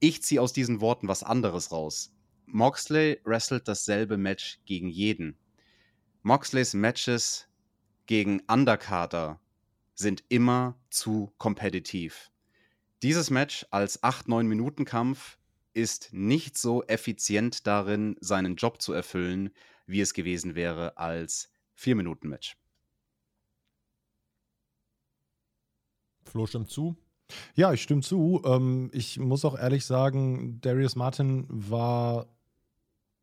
Ich 0.00 0.22
ziehe 0.22 0.40
aus 0.40 0.54
diesen 0.54 0.80
Worten 0.80 1.08
was 1.08 1.22
anderes 1.22 1.72
raus. 1.72 2.10
Moxley 2.46 3.20
wrestelt 3.24 3.68
dasselbe 3.68 4.16
Match 4.16 4.60
gegen 4.64 4.88
jeden. 4.88 5.36
Moxleys 6.22 6.72
Matches 6.72 7.48
gegen 8.06 8.40
Undercarter 8.48 9.42
sind 9.94 10.24
immer 10.28 10.78
zu 10.90 11.32
kompetitiv. 11.38 12.30
Dieses 13.02 13.30
Match 13.30 13.66
als 13.70 14.02
8-9 14.02 14.44
Minuten 14.44 14.84
Kampf 14.84 15.38
ist 15.72 16.12
nicht 16.12 16.56
so 16.56 16.82
effizient 16.84 17.66
darin, 17.66 18.16
seinen 18.20 18.56
Job 18.56 18.80
zu 18.80 18.92
erfüllen, 18.92 19.50
wie 19.86 20.00
es 20.00 20.14
gewesen 20.14 20.54
wäre 20.54 20.96
als 20.96 21.52
4 21.74 21.96
Minuten 21.96 22.28
Match. 22.28 22.56
Flo 26.24 26.46
stimmt 26.46 26.70
zu. 26.70 26.96
Ja, 27.54 27.72
ich 27.72 27.82
stimme 27.82 28.02
zu. 28.02 28.42
Ähm, 28.44 28.90
ich 28.92 29.18
muss 29.18 29.44
auch 29.44 29.58
ehrlich 29.58 29.84
sagen, 29.84 30.60
Darius 30.60 30.96
Martin 30.96 31.46
war 31.48 32.26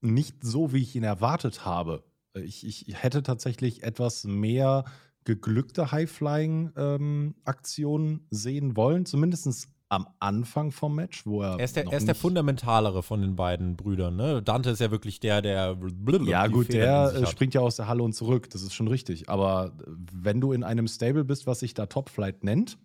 nicht 0.02 0.44
so, 0.44 0.74
wie 0.74 0.82
ich 0.82 0.96
ihn 0.96 1.04
erwartet 1.04 1.66
habe. 1.66 2.04
Ich, 2.34 2.66
ich 2.66 3.04
hätte 3.04 3.24
tatsächlich 3.24 3.84
etwas 3.84 4.24
mehr 4.24 4.86
geglückte 5.24 5.92
High-Flying-Aktionen 5.92 8.08
ähm, 8.08 8.26
sehen 8.32 8.76
wollen, 8.76 9.06
zumindest 9.06 9.70
am 9.92 10.08
Anfang 10.20 10.72
vom 10.72 10.96
Match, 10.96 11.26
wo 11.26 11.42
er. 11.42 11.60
Er 11.60 11.66
ist 11.66 11.76
der, 11.76 11.86
er 11.86 11.98
ist 11.98 12.08
der 12.08 12.16
fundamentalere 12.16 13.04
von 13.04 13.22
den 13.22 13.36
beiden 13.36 13.76
Brüdern, 13.76 14.16
ne? 14.16 14.42
Dante 14.42 14.70
ist 14.70 14.80
ja 14.80 14.90
wirklich 14.90 15.20
der, 15.20 15.42
der. 15.42 15.78
Ja, 16.24 16.48
gut, 16.48 16.72
der 16.72 17.14
äh, 17.14 17.28
springt 17.28 17.54
ja 17.54 17.60
aus 17.60 17.76
der 17.76 17.90
Halle 17.90 18.02
und 18.02 18.14
zurück, 18.14 18.50
das 18.50 18.62
ist 18.62 18.74
schon 18.74 18.88
richtig. 18.88 19.28
Aber 19.28 19.74
wenn 19.86 20.40
du 20.40 20.54
in 20.54 20.64
einem 20.64 20.88
Stable 20.88 21.26
bist, 21.26 21.46
was 21.46 21.60
sich 21.60 21.74
da 21.74 21.88
Top 21.88 22.10
Flight 22.10 22.46
nennt, 22.46 22.78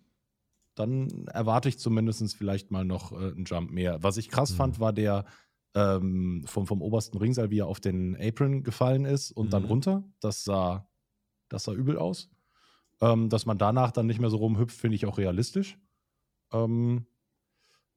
dann 0.75 1.27
erwarte 1.27 1.69
ich 1.69 1.79
zumindest 1.79 2.35
vielleicht 2.35 2.71
mal 2.71 2.83
noch 2.83 3.13
äh, 3.13 3.15
einen 3.15 3.45
Jump 3.45 3.71
mehr. 3.71 4.03
Was 4.03 4.17
ich 4.17 4.29
krass 4.29 4.51
mhm. 4.51 4.57
fand, 4.57 4.79
war 4.81 4.91
der 4.91 5.23
ähm, 5.75 6.43
vom, 6.45 6.67
vom 6.67 6.81
obersten 6.81 7.17
Ringseil, 7.17 7.51
wie 7.51 7.59
er 7.59 7.67
auf 7.67 7.79
den 7.79 8.17
Apron 8.19 8.63
gefallen 8.63 9.05
ist 9.05 9.31
und 9.31 9.47
mhm. 9.47 9.51
dann 9.51 9.63
runter. 9.63 10.03
Das 10.19 10.43
sah 10.43 10.86
das 11.49 11.63
sah 11.63 11.73
übel 11.73 11.97
aus. 11.97 12.29
Ähm, 12.99 13.29
dass 13.29 13.45
man 13.45 13.57
danach 13.57 13.91
dann 13.91 14.07
nicht 14.07 14.19
mehr 14.19 14.29
so 14.29 14.37
rumhüpft, 14.37 14.75
finde 14.75 14.95
ich 14.95 15.05
auch 15.05 15.17
realistisch. 15.17 15.77
Ähm, 16.51 17.05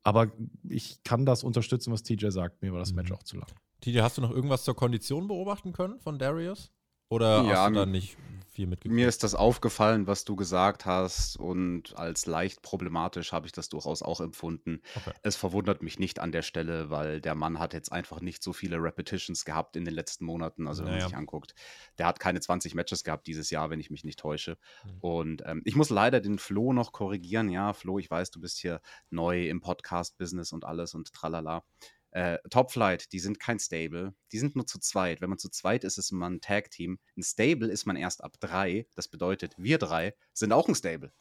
aber 0.02 0.32
ich 0.68 1.02
kann 1.04 1.24
das 1.24 1.42
unterstützen, 1.42 1.92
was 1.92 2.02
TJ 2.02 2.28
sagt. 2.28 2.62
Mir 2.62 2.72
war 2.72 2.80
das 2.80 2.92
Match 2.92 3.10
mhm. 3.10 3.16
auch 3.16 3.22
zu 3.22 3.36
lang. 3.36 3.48
TJ, 3.80 4.00
hast 4.00 4.18
du 4.18 4.22
noch 4.22 4.30
irgendwas 4.30 4.64
zur 4.64 4.76
Kondition 4.76 5.26
beobachten 5.26 5.72
können 5.72 5.98
von 6.00 6.18
Darius? 6.18 6.70
Oder 7.10 7.42
ja, 7.42 7.64
hast 7.64 7.70
du 7.70 7.74
da 7.74 7.86
nicht 7.86 8.16
viel 8.50 8.68
mitgekriegt? 8.68 8.94
Mir 8.94 9.08
ist 9.08 9.24
das 9.24 9.34
aufgefallen, 9.34 10.06
was 10.06 10.24
du 10.24 10.36
gesagt 10.36 10.86
hast 10.86 11.36
und 11.36 11.96
als 11.98 12.26
leicht 12.26 12.62
problematisch 12.62 13.32
habe 13.32 13.46
ich 13.46 13.52
das 13.52 13.68
durchaus 13.68 14.00
auch 14.00 14.20
empfunden. 14.20 14.80
Okay. 14.94 15.12
Es 15.22 15.34
verwundert 15.34 15.82
mich 15.82 15.98
nicht 15.98 16.20
an 16.20 16.30
der 16.30 16.42
Stelle, 16.42 16.88
weil 16.88 17.20
der 17.20 17.34
Mann 17.34 17.58
hat 17.58 17.74
jetzt 17.74 17.90
einfach 17.90 18.20
nicht 18.20 18.44
so 18.44 18.52
viele 18.52 18.76
Repetitions 18.76 19.44
gehabt 19.44 19.74
in 19.74 19.84
den 19.84 19.92
letzten 19.92 20.24
Monaten. 20.24 20.68
Also 20.68 20.84
wenn 20.84 20.92
naja. 20.92 21.02
man 21.02 21.10
sich 21.10 21.18
anguckt, 21.18 21.54
der 21.98 22.06
hat 22.06 22.20
keine 22.20 22.40
20 22.40 22.76
Matches 22.76 23.02
gehabt 23.02 23.26
dieses 23.26 23.50
Jahr, 23.50 23.70
wenn 23.70 23.80
ich 23.80 23.90
mich 23.90 24.04
nicht 24.04 24.20
täusche. 24.20 24.56
Mhm. 24.84 24.98
Und 25.00 25.42
ähm, 25.46 25.62
ich 25.64 25.74
muss 25.74 25.90
leider 25.90 26.20
den 26.20 26.38
Flo 26.38 26.72
noch 26.72 26.92
korrigieren. 26.92 27.48
Ja, 27.48 27.72
Flo, 27.72 27.98
ich 27.98 28.08
weiß, 28.08 28.30
du 28.30 28.40
bist 28.40 28.58
hier 28.58 28.80
neu 29.10 29.48
im 29.48 29.60
Podcast-Business 29.60 30.52
und 30.52 30.64
alles 30.64 30.94
und 30.94 31.12
tralala. 31.12 31.64
Äh, 32.12 32.38
Top 32.50 32.72
Flight, 32.72 33.12
die 33.12 33.20
sind 33.20 33.38
kein 33.38 33.58
Stable, 33.58 34.14
die 34.32 34.38
sind 34.38 34.56
nur 34.56 34.66
zu 34.66 34.78
zweit. 34.78 35.20
Wenn 35.20 35.30
man 35.30 35.38
zu 35.38 35.48
zweit 35.48 35.84
ist, 35.84 35.98
ist 35.98 36.10
man 36.12 36.34
ein 36.34 36.40
Tag-Team. 36.40 36.98
Ein 37.16 37.22
Stable 37.22 37.68
ist 37.68 37.86
man 37.86 37.96
erst 37.96 38.24
ab 38.24 38.34
drei. 38.40 38.86
Das 38.94 39.08
bedeutet, 39.08 39.54
wir 39.56 39.78
drei 39.78 40.14
sind 40.32 40.52
auch 40.52 40.68
ein 40.68 40.74
Stable. 40.74 41.12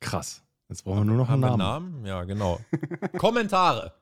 Krass. 0.00 0.42
Jetzt 0.68 0.84
brauchen 0.84 1.00
wir 1.00 1.04
nur 1.04 1.16
noch 1.16 1.30
einen 1.30 1.40
Namen. 1.40 1.58
Namen. 1.58 2.06
Ja, 2.06 2.24
genau. 2.24 2.60
Kommentare. 3.18 3.94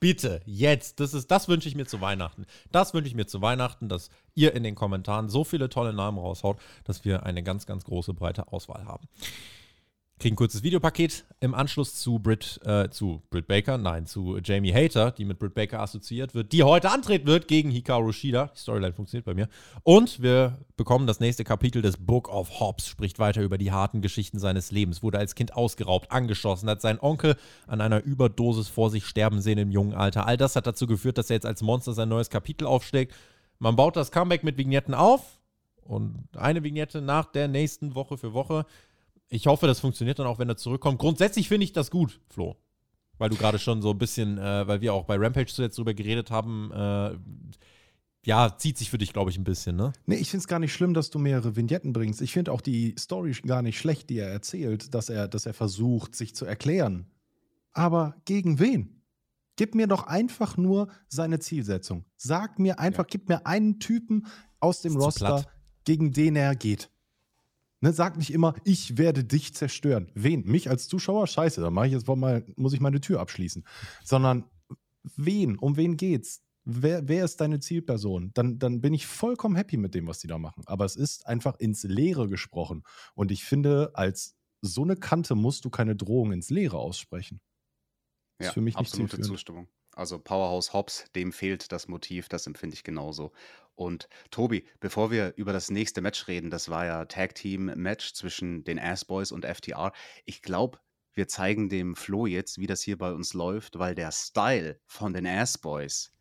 Bitte, 0.00 0.42
jetzt. 0.44 1.00
Das, 1.00 1.26
das 1.26 1.48
wünsche 1.48 1.68
ich 1.68 1.74
mir 1.74 1.86
zu 1.86 2.00
Weihnachten. 2.00 2.46
Das 2.70 2.94
wünsche 2.94 3.08
ich 3.08 3.14
mir 3.14 3.26
zu 3.26 3.42
Weihnachten, 3.42 3.88
dass 3.88 4.10
ihr 4.34 4.54
in 4.54 4.62
den 4.62 4.74
Kommentaren 4.74 5.28
so 5.28 5.42
viele 5.42 5.68
tolle 5.68 5.92
Namen 5.92 6.18
raushaut, 6.18 6.60
dass 6.84 7.04
wir 7.04 7.24
eine 7.24 7.42
ganz, 7.42 7.66
ganz 7.66 7.84
große, 7.84 8.14
breite 8.14 8.52
Auswahl 8.52 8.84
haben 8.84 9.08
kriegen 10.18 10.34
ein 10.34 10.36
kurzes 10.36 10.62
Videopaket 10.62 11.24
im 11.40 11.54
Anschluss 11.54 11.94
zu 11.94 12.18
Britt, 12.18 12.60
äh, 12.64 12.88
zu 12.90 13.22
Britt 13.30 13.46
Baker, 13.46 13.78
nein, 13.78 14.06
zu 14.06 14.38
Jamie 14.42 14.72
Hater, 14.72 15.12
die 15.12 15.24
mit 15.24 15.38
Britt 15.38 15.54
Baker 15.54 15.80
assoziiert 15.80 16.34
wird, 16.34 16.52
die 16.52 16.64
heute 16.64 16.90
antreten 16.90 17.26
wird 17.26 17.46
gegen 17.46 17.70
Hikaru 17.70 18.12
Shida. 18.12 18.50
Die 18.54 18.58
Storyline 18.58 18.92
funktioniert 18.92 19.24
bei 19.24 19.34
mir. 19.34 19.48
Und 19.84 20.20
wir 20.20 20.58
bekommen 20.76 21.06
das 21.06 21.20
nächste 21.20 21.44
Kapitel 21.44 21.82
des 21.82 21.96
Book 21.96 22.28
of 22.28 22.60
Hobbs, 22.60 22.88
spricht 22.88 23.18
weiter 23.18 23.42
über 23.42 23.58
die 23.58 23.70
harten 23.70 24.02
Geschichten 24.02 24.38
seines 24.38 24.72
Lebens, 24.72 25.02
wurde 25.02 25.18
als 25.18 25.34
Kind 25.34 25.54
ausgeraubt, 25.54 26.10
angeschossen, 26.10 26.68
hat 26.68 26.80
seinen 26.80 26.98
Onkel 27.00 27.36
an 27.66 27.80
einer 27.80 28.02
Überdosis 28.02 28.68
vor 28.68 28.90
sich 28.90 29.06
sterben 29.06 29.40
sehen 29.40 29.58
im 29.58 29.70
jungen 29.70 29.94
Alter. 29.94 30.26
All 30.26 30.36
das 30.36 30.56
hat 30.56 30.66
dazu 30.66 30.86
geführt, 30.86 31.18
dass 31.18 31.30
er 31.30 31.34
jetzt 31.36 31.46
als 31.46 31.62
Monster 31.62 31.92
sein 31.92 32.08
neues 32.08 32.30
Kapitel 32.30 32.66
aufschlägt. 32.66 33.14
Man 33.60 33.76
baut 33.76 33.96
das 33.96 34.10
Comeback 34.10 34.44
mit 34.44 34.56
Vignetten 34.56 34.94
auf 34.94 35.38
und 35.88 36.28
eine 36.36 36.62
Vignette 36.62 37.00
nach 37.00 37.24
der 37.26 37.48
nächsten 37.48 37.94
Woche 37.94 38.18
für 38.18 38.34
Woche 38.34 38.66
ich 39.28 39.46
hoffe, 39.46 39.66
das 39.66 39.80
funktioniert 39.80 40.18
dann 40.18 40.26
auch, 40.26 40.38
wenn 40.38 40.48
er 40.48 40.56
zurückkommt. 40.56 40.98
Grundsätzlich 40.98 41.48
finde 41.48 41.64
ich 41.64 41.72
das 41.72 41.90
gut, 41.90 42.20
Flo. 42.28 42.56
Weil 43.18 43.30
du 43.30 43.36
gerade 43.36 43.58
schon 43.58 43.82
so 43.82 43.90
ein 43.90 43.98
bisschen, 43.98 44.38
äh, 44.38 44.66
weil 44.66 44.80
wir 44.80 44.94
auch 44.94 45.04
bei 45.04 45.16
Rampage 45.16 45.52
zuletzt 45.52 45.76
drüber 45.76 45.92
geredet 45.92 46.30
haben, 46.30 46.70
äh, 46.72 47.18
ja, 48.24 48.56
zieht 48.56 48.78
sich 48.78 48.90
für 48.90 48.98
dich, 48.98 49.12
glaube 49.12 49.30
ich, 49.30 49.38
ein 49.38 49.44
bisschen, 49.44 49.76
ne? 49.76 49.92
Nee, 50.06 50.16
ich 50.16 50.30
finde 50.30 50.42
es 50.42 50.48
gar 50.48 50.58
nicht 50.58 50.72
schlimm, 50.72 50.94
dass 50.94 51.10
du 51.10 51.18
mehrere 51.18 51.56
Vignetten 51.56 51.92
bringst. 51.92 52.20
Ich 52.20 52.32
finde 52.32 52.52
auch 52.52 52.60
die 52.60 52.94
Story 52.98 53.32
gar 53.46 53.62
nicht 53.62 53.78
schlecht, 53.78 54.10
die 54.10 54.18
er 54.18 54.28
erzählt, 54.28 54.94
dass 54.94 55.08
er, 55.08 55.28
dass 55.28 55.46
er 55.46 55.54
versucht, 55.54 56.14
sich 56.14 56.34
zu 56.34 56.44
erklären. 56.44 57.06
Aber 57.72 58.16
gegen 58.24 58.58
wen? 58.58 59.02
Gib 59.56 59.74
mir 59.74 59.86
doch 59.88 60.06
einfach 60.06 60.56
nur 60.56 60.88
seine 61.08 61.40
Zielsetzung. 61.40 62.04
Sag 62.16 62.58
mir 62.58 62.78
einfach, 62.78 63.04
ja. 63.04 63.08
gib 63.10 63.28
mir 63.28 63.46
einen 63.46 63.80
Typen 63.80 64.26
aus 64.60 64.82
dem 64.82 64.96
Roster, 64.96 65.46
gegen 65.84 66.12
den 66.12 66.36
er 66.36 66.54
geht. 66.54 66.90
Ne, 67.80 67.92
sag 67.92 68.16
nicht 68.16 68.32
immer, 68.32 68.54
ich 68.64 68.98
werde 68.98 69.24
dich 69.24 69.54
zerstören. 69.54 70.10
Wen? 70.14 70.44
Mich 70.44 70.68
als 70.68 70.88
Zuschauer? 70.88 71.26
Scheiße, 71.26 71.60
dann 71.60 71.72
mache 71.72 71.86
ich 71.86 71.92
jetzt 71.92 72.08
mal, 72.08 72.44
muss 72.56 72.72
ich 72.72 72.80
meine 72.80 73.00
Tür 73.00 73.20
abschließen. 73.20 73.64
Sondern 74.02 74.44
wen? 75.16 75.56
Um 75.58 75.76
wen 75.76 75.96
geht's? 75.96 76.42
Wer, 76.64 77.08
wer 77.08 77.24
ist 77.24 77.40
deine 77.40 77.60
Zielperson? 77.60 78.32
Dann, 78.34 78.58
dann 78.58 78.80
bin 78.80 78.92
ich 78.92 79.06
vollkommen 79.06 79.56
happy 79.56 79.76
mit 79.76 79.94
dem, 79.94 80.06
was 80.06 80.18
die 80.18 80.26
da 80.26 80.38
machen. 80.38 80.64
Aber 80.66 80.84
es 80.84 80.96
ist 80.96 81.26
einfach 81.26 81.56
ins 81.60 81.84
Leere 81.84 82.28
gesprochen. 82.28 82.82
Und 83.14 83.30
ich 83.30 83.44
finde, 83.44 83.92
als 83.94 84.36
so 84.60 84.82
eine 84.82 84.96
Kante 84.96 85.34
musst 85.34 85.64
du 85.64 85.70
keine 85.70 85.94
Drohung 85.94 86.32
ins 86.32 86.50
Leere 86.50 86.78
aussprechen. 86.78 87.40
Das 88.38 88.46
ja, 88.46 88.50
ist 88.50 88.54
für 88.54 88.60
mich 88.60 88.76
absolute 88.76 89.20
Zustimmung. 89.20 89.68
Also 89.98 90.20
Powerhouse 90.20 90.72
Hobbs, 90.72 91.06
dem 91.16 91.32
fehlt 91.32 91.72
das 91.72 91.88
Motiv, 91.88 92.28
das 92.28 92.46
empfinde 92.46 92.74
ich 92.74 92.84
genauso. 92.84 93.32
Und 93.74 94.08
Tobi, 94.30 94.64
bevor 94.78 95.10
wir 95.10 95.34
über 95.36 95.52
das 95.52 95.72
nächste 95.72 96.00
Match 96.00 96.28
reden, 96.28 96.50
das 96.50 96.68
war 96.68 96.86
ja 96.86 97.04
Tag 97.06 97.34
Team 97.34 97.64
Match 97.74 98.14
zwischen 98.14 98.62
den 98.62 98.78
Ass 98.78 99.04
Boys 99.04 99.32
und 99.32 99.44
FTR. 99.44 99.92
Ich 100.24 100.40
glaube, 100.40 100.78
wir 101.14 101.26
zeigen 101.26 101.68
dem 101.68 101.96
Flo 101.96 102.26
jetzt, 102.26 102.58
wie 102.58 102.68
das 102.68 102.80
hier 102.80 102.96
bei 102.96 103.10
uns 103.10 103.34
läuft, 103.34 103.80
weil 103.80 103.96
der 103.96 104.12
Style 104.12 104.78
von 104.86 105.12
den 105.12 105.26
Ass 105.26 105.58
Boys, 105.58 106.12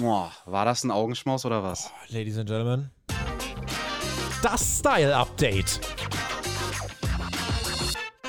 oh, 0.00 0.30
war 0.46 0.64
das 0.64 0.82
ein 0.82 0.90
Augenschmaus 0.90 1.44
oder 1.44 1.62
was? 1.62 1.90
Oh, 1.92 2.14
Ladies 2.14 2.38
and 2.38 2.48
Gentlemen, 2.48 2.90
das 4.42 4.78
Style 4.78 5.14
Update 5.14 5.80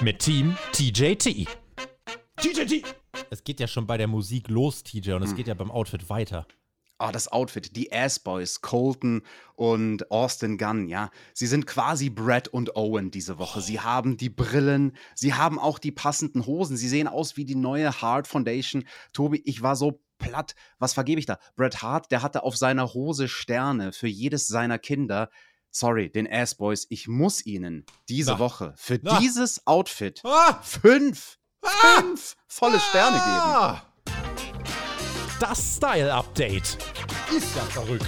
mit 0.01 0.19
Team 0.19 0.57
TJT. 0.73 1.47
TJT! 2.35 3.02
Es 3.33 3.43
geht 3.43 3.59
ja 3.59 3.67
schon 3.67 3.87
bei 3.87 3.97
der 3.97 4.07
Musik 4.07 4.47
los, 4.47 4.83
TJ, 4.83 5.13
und 5.13 5.23
es 5.23 5.31
hm. 5.31 5.37
geht 5.37 5.47
ja 5.47 5.55
beim 5.55 5.71
Outfit 5.71 6.07
weiter. 6.07 6.45
Ah, 6.99 7.11
das 7.11 7.27
Outfit, 7.27 7.75
die 7.75 7.91
Ass 7.91 8.19
Boys, 8.19 8.61
Colton 8.61 9.23
und 9.55 10.11
Austin 10.11 10.59
Gunn, 10.59 10.87
ja. 10.87 11.09
Sie 11.33 11.47
sind 11.47 11.65
quasi 11.65 12.11
Brad 12.11 12.47
und 12.47 12.75
Owen 12.75 13.09
diese 13.09 13.39
Woche. 13.39 13.59
Sie 13.59 13.79
haben 13.79 14.17
die 14.17 14.29
Brillen, 14.29 14.95
sie 15.15 15.33
haben 15.33 15.57
auch 15.57 15.79
die 15.79 15.91
passenden 15.91 16.45
Hosen. 16.45 16.77
Sie 16.77 16.87
sehen 16.87 17.07
aus 17.07 17.35
wie 17.35 17.43
die 17.43 17.55
neue 17.55 18.01
Hart 18.01 18.27
Foundation. 18.27 18.85
Tobi, 19.11 19.41
ich 19.43 19.63
war 19.63 19.75
so 19.75 19.99
platt. 20.19 20.53
Was 20.77 20.93
vergebe 20.93 21.19
ich 21.19 21.25
da? 21.25 21.39
Bret 21.55 21.81
Hart, 21.81 22.11
der 22.11 22.21
hatte 22.21 22.43
auf 22.43 22.55
seiner 22.55 22.93
Hose 22.93 23.27
Sterne 23.27 23.91
für 23.91 24.07
jedes 24.07 24.47
seiner 24.47 24.77
Kinder. 24.77 25.29
Sorry, 25.71 26.11
den 26.11 26.31
Ass 26.31 26.53
Boys, 26.53 26.85
ich 26.89 27.07
muss 27.07 27.43
ihnen 27.43 27.83
diese 28.07 28.33
Na. 28.33 28.39
Woche 28.39 28.73
für 28.77 28.99
Na. 29.01 29.17
dieses 29.19 29.65
Outfit 29.65 30.21
ah. 30.23 30.61
fünf 30.61 31.39
fünf 31.63 32.35
volle 32.47 32.79
Sterne 32.79 33.17
geben. 33.17 33.81
Das 35.39 35.75
Style-Update. 35.77 36.77
Ist 37.35 37.55
ja 37.55 37.63
verrückt. 37.63 38.05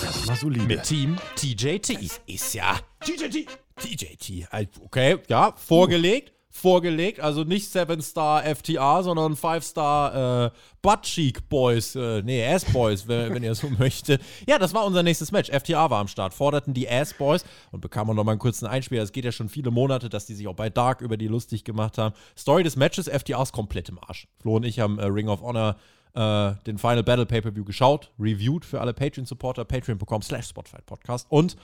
Das 0.00 0.26
mal 0.26 0.36
solide. 0.36 0.64
Mit 0.64 0.84
Team 0.84 1.16
TJT. 1.36 2.02
Das 2.02 2.20
ist 2.26 2.54
ja. 2.54 2.78
TJT. 3.00 3.46
TJT. 3.76 4.48
Okay, 4.84 5.18
ja, 5.28 5.52
vorgelegt 5.56 6.32
vorgelegt. 6.50 7.20
Also 7.20 7.44
nicht 7.44 7.72
7-Star 7.74 8.42
FTA, 8.42 9.02
sondern 9.02 9.34
5-Star 9.34 10.46
äh, 10.46 10.50
Butt 10.82 11.02
Cheek 11.02 11.48
Boys. 11.48 11.94
Äh, 11.94 12.22
nee, 12.22 12.44
Ass 12.44 12.64
Boys, 12.64 13.06
wenn, 13.06 13.34
wenn 13.34 13.42
ihr 13.42 13.54
so 13.54 13.68
möchtet. 13.78 14.20
Ja, 14.48 14.58
das 14.58 14.74
war 14.74 14.84
unser 14.84 15.02
nächstes 15.02 15.32
Match. 15.32 15.50
FTA 15.50 15.88
war 15.90 16.00
am 16.00 16.08
Start. 16.08 16.34
Forderten 16.34 16.74
die 16.74 16.88
Ass 16.88 17.14
Boys 17.14 17.44
und 17.70 17.80
bekamen 17.80 18.16
noch 18.16 18.24
mal 18.24 18.32
einen 18.32 18.40
kurzen 18.40 18.66
Einspieler. 18.66 19.02
Es 19.02 19.12
geht 19.12 19.24
ja 19.24 19.32
schon 19.32 19.48
viele 19.48 19.70
Monate, 19.70 20.08
dass 20.08 20.26
die 20.26 20.34
sich 20.34 20.48
auch 20.48 20.56
bei 20.56 20.68
Dark 20.68 21.00
über 21.00 21.16
die 21.16 21.28
lustig 21.28 21.64
gemacht 21.64 21.98
haben. 21.98 22.14
Story 22.36 22.64
des 22.64 22.76
Matches: 22.76 23.08
FTA 23.08 23.42
ist 23.42 23.52
komplett 23.52 23.88
im 23.88 23.98
Arsch. 23.98 24.26
Flo 24.40 24.56
und 24.56 24.64
ich 24.64 24.80
haben 24.80 24.98
äh, 24.98 25.06
Ring 25.06 25.28
of 25.28 25.40
Honor 25.42 25.76
äh, 26.14 26.52
den 26.66 26.78
Final 26.78 27.04
Battle 27.04 27.26
Pay-Per-View 27.26 27.64
geschaut, 27.64 28.10
reviewed 28.18 28.64
für 28.64 28.80
alle 28.80 28.92
Patreon-Supporter, 28.92 29.64
patreon.com 29.64 30.22
slash 30.22 30.48
Spotify 30.48 30.82
Podcast 30.84 31.26
und 31.30 31.56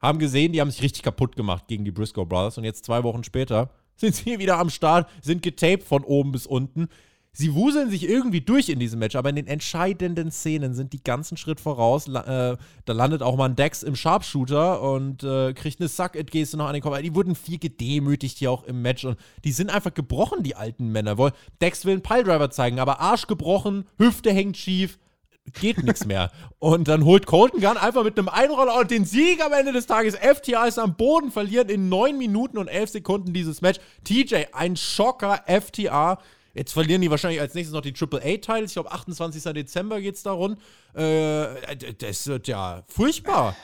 haben 0.00 0.18
gesehen, 0.18 0.52
die 0.52 0.60
haben 0.60 0.70
sich 0.70 0.82
richtig 0.82 1.02
kaputt 1.02 1.36
gemacht 1.36 1.64
gegen 1.68 1.84
die 1.84 1.90
Briscoe 1.90 2.24
Brothers 2.24 2.58
und 2.58 2.64
jetzt 2.64 2.84
zwei 2.84 3.02
Wochen 3.02 3.24
später 3.24 3.70
sind 4.00 4.16
sie 4.16 4.38
wieder 4.38 4.58
am 4.58 4.70
Start, 4.70 5.08
sind 5.22 5.42
getaped 5.42 5.86
von 5.86 6.02
oben 6.02 6.32
bis 6.32 6.46
unten. 6.46 6.88
Sie 7.32 7.54
wuseln 7.54 7.90
sich 7.90 8.08
irgendwie 8.08 8.40
durch 8.40 8.68
in 8.68 8.80
diesem 8.80 8.98
Match, 8.98 9.14
aber 9.14 9.30
in 9.30 9.36
den 9.36 9.46
entscheidenden 9.46 10.32
Szenen 10.32 10.74
sind 10.74 10.92
die 10.92 11.04
ganzen 11.04 11.36
Schritt 11.36 11.60
voraus. 11.60 12.08
Äh, 12.08 12.56
da 12.84 12.92
landet 12.92 13.22
auch 13.22 13.36
mal 13.36 13.48
ein 13.48 13.54
Dex 13.54 13.84
im 13.84 13.94
Sharpshooter 13.94 14.82
und 14.82 15.22
äh, 15.22 15.52
kriegt 15.52 15.78
eine 15.78 15.88
Suck-It-Geste 15.88 16.56
noch 16.56 16.66
an 16.66 16.72
den 16.72 16.82
Kopf. 16.82 17.00
Die 17.00 17.14
wurden 17.14 17.36
viel 17.36 17.58
gedemütigt 17.58 18.38
hier 18.38 18.50
auch 18.50 18.64
im 18.64 18.82
Match 18.82 19.04
und 19.04 19.16
die 19.44 19.52
sind 19.52 19.70
einfach 19.70 19.94
gebrochen, 19.94 20.42
die 20.42 20.56
alten 20.56 20.88
Männer. 20.88 21.32
Dex 21.60 21.84
will 21.84 21.92
einen 21.92 22.02
Piledriver 22.02 22.50
zeigen, 22.50 22.80
aber 22.80 22.98
Arsch 22.98 23.28
gebrochen, 23.28 23.84
Hüfte 23.96 24.32
hängt 24.32 24.56
schief, 24.56 24.98
geht 25.52 25.82
nichts 25.82 26.04
mehr. 26.06 26.30
Und 26.58 26.88
dann 26.88 27.04
holt 27.04 27.26
Colton 27.26 27.60
Gunn 27.60 27.76
einfach 27.76 28.04
mit 28.04 28.18
einem 28.18 28.28
Einroller 28.28 28.84
den 28.84 29.04
Sieg 29.04 29.44
am 29.44 29.52
Ende 29.52 29.72
des 29.72 29.86
Tages. 29.86 30.16
FTA 30.16 30.66
ist 30.66 30.78
am 30.78 30.96
Boden, 30.96 31.30
verlieren 31.30 31.68
in 31.68 31.88
9 31.88 32.16
Minuten 32.16 32.58
und 32.58 32.68
11 32.68 32.90
Sekunden 32.90 33.32
dieses 33.32 33.60
Match. 33.60 33.80
TJ, 34.04 34.46
ein 34.52 34.76
Schocker, 34.76 35.44
FTA. 35.46 36.18
Jetzt 36.54 36.72
verlieren 36.72 37.00
die 37.00 37.10
wahrscheinlich 37.10 37.40
als 37.40 37.54
nächstes 37.54 37.74
noch 37.74 37.82
die 37.82 37.92
Triple 37.92 38.20
A-Titles. 38.20 38.70
Ich 38.70 38.74
glaube, 38.74 38.90
28. 38.90 39.42
Dezember 39.52 40.00
geht 40.00 40.16
es 40.16 40.22
darum. 40.22 40.56
Äh, 40.94 41.76
das 41.98 42.26
wird 42.26 42.48
ja 42.48 42.82
furchtbar. 42.88 43.56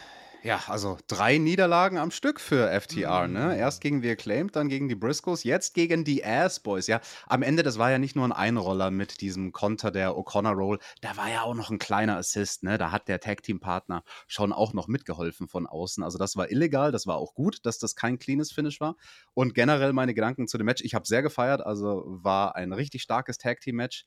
Ja, 0.47 0.63
also 0.69 0.97
drei 1.09 1.39
Niederlagen 1.39 1.99
am 1.99 2.13
Stück 2.13 2.39
für 2.39 2.71
FTR, 2.71 3.27
ne? 3.27 3.47
Mhm. 3.47 3.59
Erst 3.59 3.81
gegen 3.81 4.01
die 4.01 4.09
Acclaimed, 4.09 4.55
dann 4.55 4.69
gegen 4.69 4.89
die 4.89 4.95
Briscoes, 4.95 5.43
jetzt 5.43 5.75
gegen 5.75 6.05
die 6.05 6.25
Ass 6.25 6.61
Boys, 6.61 6.87
ja. 6.87 7.01
Am 7.27 7.43
Ende, 7.43 7.65
das 7.65 7.79
war 7.79 7.91
ja 7.91 7.99
nicht 7.99 8.15
nur 8.15 8.25
ein 8.25 8.31
Einroller 8.31 8.93
mit 8.93 9.21
diesem 9.21 9.51
Konter 9.51 9.91
der 9.91 10.13
O'Connor 10.13 10.53
Roll, 10.53 10.79
da 11.01 11.17
war 11.17 11.29
ja 11.29 11.43
auch 11.43 11.57
noch 11.57 11.71
ein 11.71 11.81
kleiner 11.81 12.17
Assist, 12.17 12.63
ne? 12.63 12.79
Da 12.79 12.93
hat 12.93 13.09
der 13.09 13.19
Tag 13.19 13.43
Team 13.43 13.59
Partner 13.59 14.05
schon 14.29 14.53
auch 14.53 14.73
noch 14.73 14.87
mitgeholfen 14.87 15.49
von 15.49 15.67
außen. 15.67 16.05
Also 16.05 16.17
das 16.17 16.37
war 16.37 16.49
illegal, 16.49 16.93
das 16.93 17.09
war 17.09 17.17
auch 17.17 17.35
gut, 17.35 17.67
dass 17.67 17.81
das 17.81 17.97
kein 17.97 18.21
cleanes 18.21 18.53
Finish 18.53 18.81
war. 18.81 18.95
Und 19.35 19.53
generell 19.53 19.93
meine 19.93 20.15
Gedanken 20.15 20.47
zu 20.47 20.59
dem 20.59 20.67
Match, 20.67 20.85
ich 20.85 20.95
habe 20.95 21.09
sehr 21.09 21.23
gefeiert, 21.23 21.61
also 21.61 22.05
war 22.07 22.55
ein 22.55 22.73
richtig 22.73 23.03
starkes 23.03 23.39
Tag 23.39 23.63
Team 23.63 23.75
Match 23.75 24.05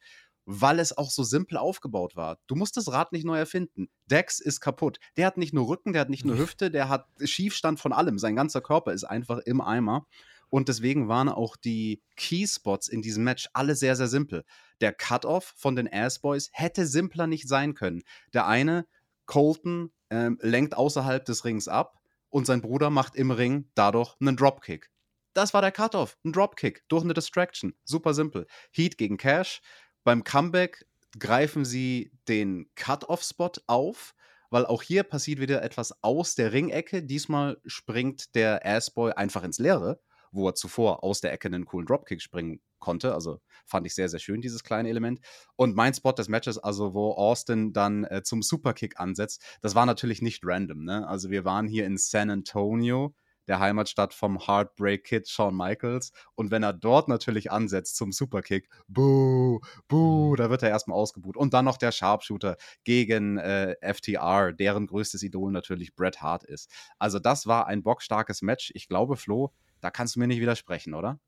weil 0.52 0.80
es 0.80 0.98
auch 0.98 1.12
so 1.12 1.22
simpel 1.22 1.58
aufgebaut 1.58 2.16
war. 2.16 2.40
Du 2.48 2.56
musst 2.56 2.76
das 2.76 2.92
Rad 2.92 3.12
nicht 3.12 3.24
neu 3.24 3.38
erfinden. 3.38 3.88
Dex 4.08 4.40
ist 4.40 4.62
kaputt. 4.62 4.98
Der 5.16 5.28
hat 5.28 5.38
nicht 5.38 5.54
nur 5.54 5.68
Rücken, 5.68 5.94
der 5.94 6.02
hat 6.02 6.10
nicht 6.10 6.26
nur 6.26 6.40
Hüfte, 6.40 6.72
der 6.72 6.90
hat 6.90 7.06
Schiefstand 7.24 7.80
von 7.80 7.94
allem. 7.94 8.18
Sein 8.18 8.36
ganzer 8.36 8.60
Körper 8.60 8.92
ist 8.92 9.04
einfach 9.04 9.38
im 9.46 9.62
Eimer. 9.62 10.08
Und 10.50 10.68
deswegen 10.68 11.08
waren 11.08 11.30
auch 11.30 11.56
die 11.56 12.02
Keyspots 12.16 12.88
in 12.88 13.04
diesem 13.04 13.24
Match 13.24 13.48
alle 13.54 13.76
sehr, 13.76 13.96
sehr 13.96 14.08
simpel. 14.08 14.44
Der 14.82 14.92
Cut-Off 14.92 15.54
von 15.56 15.76
den 15.76 15.88
Ass 15.88 16.18
Boys 16.18 16.50
hätte 16.52 16.88
simpler 16.88 17.28
nicht 17.28 17.48
sein 17.48 17.76
können. 17.76 18.02
Der 18.34 18.48
eine, 18.48 18.88
Colton, 19.28 19.92
ähm, 20.10 20.40
lenkt 20.42 20.76
außerhalb 20.76 21.24
des 21.26 21.46
Rings 21.46 21.68
ab 21.68 22.00
und 22.30 22.48
sein 22.48 22.62
Bruder 22.62 22.90
macht 22.90 23.16
im 23.16 23.30
Ring 23.30 23.70
dadurch 23.76 24.16
einen 24.20 24.36
Dropkick. 24.36 24.90
Das 25.34 25.54
war 25.54 25.62
der 25.62 25.72
Cut-Off, 25.72 26.18
ein 26.26 26.34
Dropkick 26.34 26.84
durch 26.88 27.04
eine 27.04 27.14
Distraction. 27.14 27.76
Super 27.84 28.16
simpel. 28.16 28.48
Heat 28.72 28.98
gegen 28.98 29.18
Cash. 29.18 29.62
Beim 30.04 30.24
Comeback 30.24 30.86
greifen 31.18 31.66
sie 31.66 32.12
den 32.28 32.70
Cut-Off-Spot 32.76 33.52
auf, 33.68 34.14
weil 34.50 34.66
auch 34.66 34.82
hier 34.82 35.04
passiert 35.04 35.40
wieder 35.40 35.62
etwas 35.62 36.04
aus 36.04 36.36
der 36.36 36.54
Ringecke. 36.54 37.04
Diesmal 37.04 37.58
springt 37.66 38.36
der 38.36 38.66
Assboy 38.66 39.12
einfach 39.12 39.44
ins 39.44 39.60
Leere, 39.60 40.00
wo 40.32 40.48
er 40.48 40.56
zuvor 40.56 41.04
aus 41.04 41.22
der 41.22 41.32
Ecke 41.32 41.48
einen 41.48 41.66
coolen 41.66 41.86
Dropkick 41.86 42.22
springen 42.22 42.62
konnte. 42.80 43.14
Also 43.14 43.40
fand 43.66 43.86
ich 43.86 43.94
sehr, 43.94 44.10
sehr 44.10 44.20
schön, 44.20 44.42
dieses 44.42 44.64
kleine 44.64 44.90
Element. 44.90 45.20
Und 45.56 45.76
mein 45.76 45.94
Spot 45.94 46.14
des 46.14 46.30
Matches, 46.30 46.58
also 46.58 46.94
wo 46.94 47.12
Austin 47.12 47.74
dann 47.74 48.06
äh, 48.06 48.24
zum 48.24 48.42
Superkick 48.42 49.00
ansetzt, 49.00 49.44
das 49.62 49.76
war 49.76 49.86
natürlich 49.86 50.22
nicht 50.22 50.42
random. 50.46 50.84
Ne? 50.84 51.08
Also 51.08 51.30
wir 51.30 51.46
waren 51.46 51.68
hier 51.68 51.86
in 51.86 51.98
San 51.98 52.30
Antonio 52.30 53.14
der 53.50 53.60
Heimatstadt 53.60 54.14
vom 54.14 54.40
Heartbreak 54.48 55.04
Kid 55.04 55.28
Shawn 55.28 55.58
Michaels. 55.58 56.14
Und 56.36 56.52
wenn 56.52 56.64
er 56.64 56.72
dort 56.72 57.10
natürlich 57.10 57.52
ansetzt 57.52 57.98
zum 57.98 58.14
Superkick, 58.14 58.70
buh, 58.88 59.60
buh, 59.88 60.32
mhm. 60.32 60.36
da 60.38 60.50
wird 60.50 60.64
er 60.64 60.70
erstmal 60.70 60.98
ausgebuht. 60.98 61.36
Und 61.36 61.54
dann 61.54 61.66
noch 61.66 61.78
der 61.78 61.92
Sharpshooter 61.92 62.56
gegen 62.84 63.38
äh, 63.40 63.76
FTR, 63.82 64.54
deren 64.54 64.88
größtes 64.88 65.24
Idol 65.24 65.52
natürlich 65.52 65.96
Bret 65.96 66.22
Hart 66.22 66.44
ist. 66.44 66.72
Also 67.00 67.20
das 67.20 67.48
war 67.48 67.68
ein 67.68 67.84
bockstarkes 67.84 68.42
Match. 68.44 68.72
Ich 68.76 68.88
glaube, 68.88 69.18
Flo, 69.18 69.52
da 69.82 69.90
kannst 69.90 70.16
du 70.16 70.20
mir 70.20 70.28
nicht 70.28 70.42
widersprechen, 70.42 70.94
oder? 70.94 71.20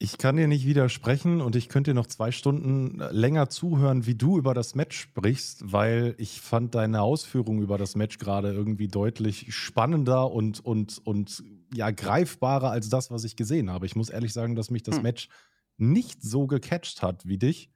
Ich 0.00 0.16
kann 0.16 0.36
dir 0.36 0.46
nicht 0.46 0.64
widersprechen 0.64 1.40
und 1.40 1.56
ich 1.56 1.68
könnte 1.68 1.90
dir 1.90 1.94
noch 1.96 2.06
zwei 2.06 2.30
Stunden 2.30 3.02
länger 3.10 3.48
zuhören, 3.48 4.06
wie 4.06 4.14
du 4.14 4.38
über 4.38 4.54
das 4.54 4.76
Match 4.76 4.96
sprichst, 4.96 5.72
weil 5.72 6.14
ich 6.18 6.40
fand 6.40 6.76
deine 6.76 7.02
Ausführungen 7.02 7.62
über 7.62 7.78
das 7.78 7.96
Match 7.96 8.18
gerade 8.18 8.52
irgendwie 8.52 8.86
deutlich 8.86 9.52
spannender 9.52 10.30
und, 10.30 10.64
und, 10.64 11.04
und 11.04 11.42
ja, 11.74 11.90
greifbarer 11.90 12.70
als 12.70 12.88
das, 12.88 13.10
was 13.10 13.24
ich 13.24 13.34
gesehen 13.34 13.70
habe. 13.70 13.86
Ich 13.86 13.96
muss 13.96 14.08
ehrlich 14.08 14.32
sagen, 14.32 14.54
dass 14.54 14.70
mich 14.70 14.84
das 14.84 14.96
hm. 14.96 15.02
Match 15.02 15.28
nicht 15.78 16.22
so 16.22 16.46
gecatcht 16.46 17.02
hat 17.02 17.26
wie 17.26 17.38
dich. 17.38 17.72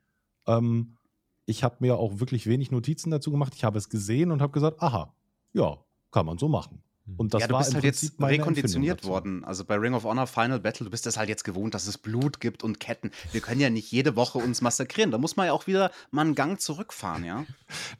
Ähm, 0.46 0.98
ich 1.44 1.64
habe 1.64 1.78
mir 1.80 1.96
auch 1.96 2.20
wirklich 2.20 2.46
wenig 2.46 2.70
Notizen 2.70 3.10
dazu 3.10 3.32
gemacht. 3.32 3.54
Ich 3.56 3.64
habe 3.64 3.78
es 3.78 3.88
gesehen 3.88 4.30
und 4.30 4.40
habe 4.40 4.52
gesagt, 4.52 4.80
aha, 4.80 5.12
ja, 5.54 5.76
kann 6.12 6.26
man 6.26 6.38
so 6.38 6.48
machen. 6.48 6.84
Hm. 7.06 7.14
Und 7.16 7.34
das 7.34 7.42
ja, 7.42 7.46
du 7.48 7.54
war 7.54 7.60
bist 7.60 7.74
halt 7.74 7.82
Prinzip 7.82 8.12
jetzt 8.12 8.22
rekonditioniert 8.22 9.04
worden. 9.04 9.44
Also 9.44 9.64
bei 9.64 9.76
Ring 9.76 9.94
of 9.94 10.04
Honor 10.04 10.26
Final 10.26 10.60
Battle, 10.60 10.84
du 10.84 10.90
bist 10.90 11.04
das 11.06 11.16
halt 11.16 11.28
jetzt 11.28 11.42
gewohnt, 11.44 11.74
dass 11.74 11.86
es 11.86 11.98
Blut 11.98 12.40
gibt 12.40 12.62
und 12.62 12.78
Ketten. 12.80 13.10
Wir 13.32 13.40
können 13.40 13.60
ja 13.60 13.70
nicht 13.70 13.90
jede 13.90 14.14
Woche 14.14 14.38
uns 14.38 14.60
massakrieren. 14.60 15.10
Da 15.10 15.18
muss 15.18 15.36
man 15.36 15.46
ja 15.46 15.52
auch 15.52 15.66
wieder 15.66 15.90
mal 16.10 16.22
einen 16.22 16.34
Gang 16.34 16.60
zurückfahren, 16.60 17.24
ja? 17.24 17.44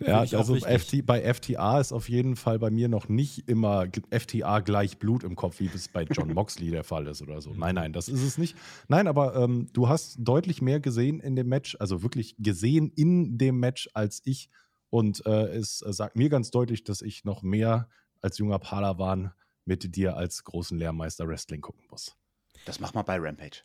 Ja, 0.01 0.21
also. 0.21 0.57
FT, 0.57 1.05
bei 1.05 1.33
FTA 1.33 1.81
ist 1.81 1.93
auf 1.93 2.09
jeden 2.09 2.37
Fall 2.37 2.59
bei 2.59 2.71
mir 2.71 2.89
noch 2.89 3.09
nicht 3.09 3.49
immer 3.49 3.87
FTA 4.11 4.61
gleich 4.61 4.99
Blut 4.99 5.25
im 5.25 5.35
Kopf, 5.35 5.61
wie 5.61 5.71
es 5.75 5.89
bei 5.89 6.05
John 6.05 6.29
Moxley 6.35 6.71
der 6.71 6.85
Fall 6.85 7.07
ist 7.07 7.23
oder 7.23 7.41
so. 7.41 7.53
Nein, 7.55 7.75
nein, 7.75 7.93
das 7.93 8.09
ist 8.09 8.23
es 8.23 8.39
nicht. 8.39 8.57
Nein, 8.89 9.07
aber 9.07 9.35
ähm, 9.37 9.69
du 9.73 9.89
hast 9.89 10.17
deutlich 10.19 10.63
mehr 10.63 10.81
gesehen 10.81 11.21
in 11.21 11.37
dem 11.37 11.49
Match, 11.49 11.77
also 11.81 12.03
wirklich 12.03 12.37
gesehen 12.39 12.93
in 12.95 13.39
dem 13.39 13.59
Match 13.59 13.89
als 13.95 14.23
ich. 14.25 14.51
Und 14.91 15.25
äh, 15.25 15.47
es 15.47 15.83
äh, 15.83 15.93
sagt 15.93 16.17
mir 16.17 16.29
ganz 16.29 16.51
deutlich, 16.51 16.85
dass 16.85 17.01
ich 17.01 17.25
noch 17.25 17.43
mehr 17.43 17.89
als 18.23 18.39
junger 18.39 18.59
Padawan 18.59 19.33
mit 19.65 19.95
dir 19.95 20.17
als 20.17 20.45
großen 20.45 20.79
Lehrmeister 20.79 21.29
Wrestling 21.29 21.61
gucken 21.61 21.85
muss. 21.91 22.17
Das 22.65 22.81
machen 22.81 22.95
wir 22.95 23.05
bei 23.05 23.19
Rampage. 23.19 23.63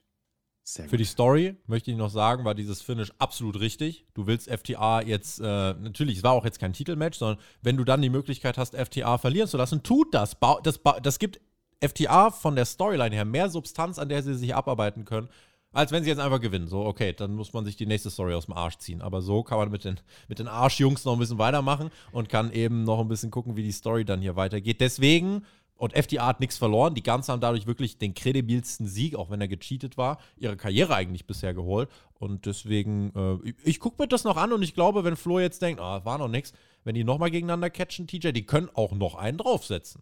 Sehr 0.64 0.90
Für 0.90 0.98
die 0.98 1.06
Story 1.06 1.56
möchte 1.66 1.92
ich 1.92 1.98
noch 1.98 2.10
sagen, 2.10 2.44
war 2.44 2.54
dieses 2.54 2.82
Finish 2.82 3.14
absolut 3.20 3.58
richtig. 3.62 4.06
Du 4.14 4.28
willst 4.28 4.50
FTA 4.50 5.02
jetzt, 5.02 5.40
äh, 5.40 5.44
natürlich, 5.44 6.18
es 6.18 6.24
war 6.24 6.34
auch 6.34 6.44
jetzt 6.44 6.60
kein 6.60 6.74
Titelmatch, 6.74 7.18
sondern 7.18 7.42
wenn 7.62 7.78
du 7.78 7.86
dann 7.86 8.02
die 8.02 8.10
Möglichkeit 8.10 8.58
hast, 8.58 8.76
FTA 8.76 9.18
verlieren 9.18 9.48
zu 9.48 9.56
lassen, 9.56 9.82
tut 9.82 10.14
das. 10.14 10.36
Das, 10.64 10.82
das 11.02 11.20
gibt 11.20 11.40
FTA 11.80 12.32
von 12.32 12.58
der 12.58 12.66
Storyline 12.66 13.16
her 13.16 13.24
mehr 13.24 13.50
Substanz, 13.50 13.98
an 13.98 14.10
der 14.10 14.24
sie 14.24 14.36
sich 14.36 14.54
abarbeiten 14.56 15.06
können, 15.06 15.30
als 15.74 15.92
wenn 15.92 16.04
sie 16.04 16.10
jetzt 16.10 16.20
einfach 16.20 16.42
gewinnen. 16.42 16.68
So, 16.68 16.86
okay, 16.86 17.14
dann 17.14 17.36
muss 17.36 17.54
man 17.54 17.66
sich 17.66 17.76
die 17.76 17.86
nächste 17.86 18.10
Story 18.10 18.34
aus 18.34 18.46
dem 18.46 18.56
Arsch 18.56 18.78
ziehen. 18.78 19.02
Aber 19.02 19.22
so 19.22 19.44
kann 19.44 19.58
man 19.58 19.70
mit 19.70 19.84
den, 19.84 20.00
mit 20.28 20.40
den 20.40 20.48
Arschjungs 20.48 21.06
noch 21.06 21.14
ein 21.14 21.20
bisschen 21.20 21.38
weitermachen 21.38 21.92
und 22.12 22.30
kann 22.30 22.52
eben 22.52 22.84
noch 22.84 23.00
ein 23.00 23.08
bisschen 23.08 23.32
gucken, 23.32 23.56
wie 23.56 23.64
die 23.64 23.72
Story 23.72 24.06
dann 24.06 24.22
hier 24.22 24.36
weitergeht. 24.36 24.82
Deswegen 24.82 25.44
und 25.78 25.94
FTA 25.94 26.26
hat 26.26 26.40
nichts 26.40 26.58
verloren. 26.58 26.96
Die 26.96 27.04
Guns 27.04 27.30
haben 27.30 27.40
dadurch 27.40 27.68
wirklich 27.68 27.98
den 27.98 28.14
kredibilsten 28.14 28.88
Sieg, 28.88 29.16
auch 29.16 29.30
wenn 29.30 29.42
er 29.42 29.48
gecheatet 29.48 29.98
war, 29.98 30.18
ihre 30.36 30.58
Karriere 30.58 30.96
eigentlich 30.96 31.28
bisher 31.28 31.54
geholt. 31.54 31.90
Und 32.16 32.46
deswegen, 32.46 33.12
äh, 33.16 33.50
ich, 33.50 33.56
ich 33.64 33.80
gucke 33.80 34.02
mir 34.02 34.08
das 34.08 34.24
noch 34.24 34.38
an 34.38 34.52
und 34.54 34.64
ich 34.64 34.74
glaube, 34.74 35.04
wenn 35.04 35.16
Flo 35.16 35.40
jetzt 35.40 35.62
denkt, 35.62 35.80
ah, 35.80 36.04
war 36.04 36.18
noch 36.18 36.30
nichts, 36.30 36.54
wenn 36.84 36.96
die 36.96 37.04
nochmal 37.04 37.32
gegeneinander 37.32 37.70
catchen, 37.70 38.08
TJ, 38.08 38.32
die 38.32 38.46
können 38.46 38.70
auch 38.74 38.92
noch 38.94 39.16
einen 39.16 39.38
draufsetzen. 39.38 40.02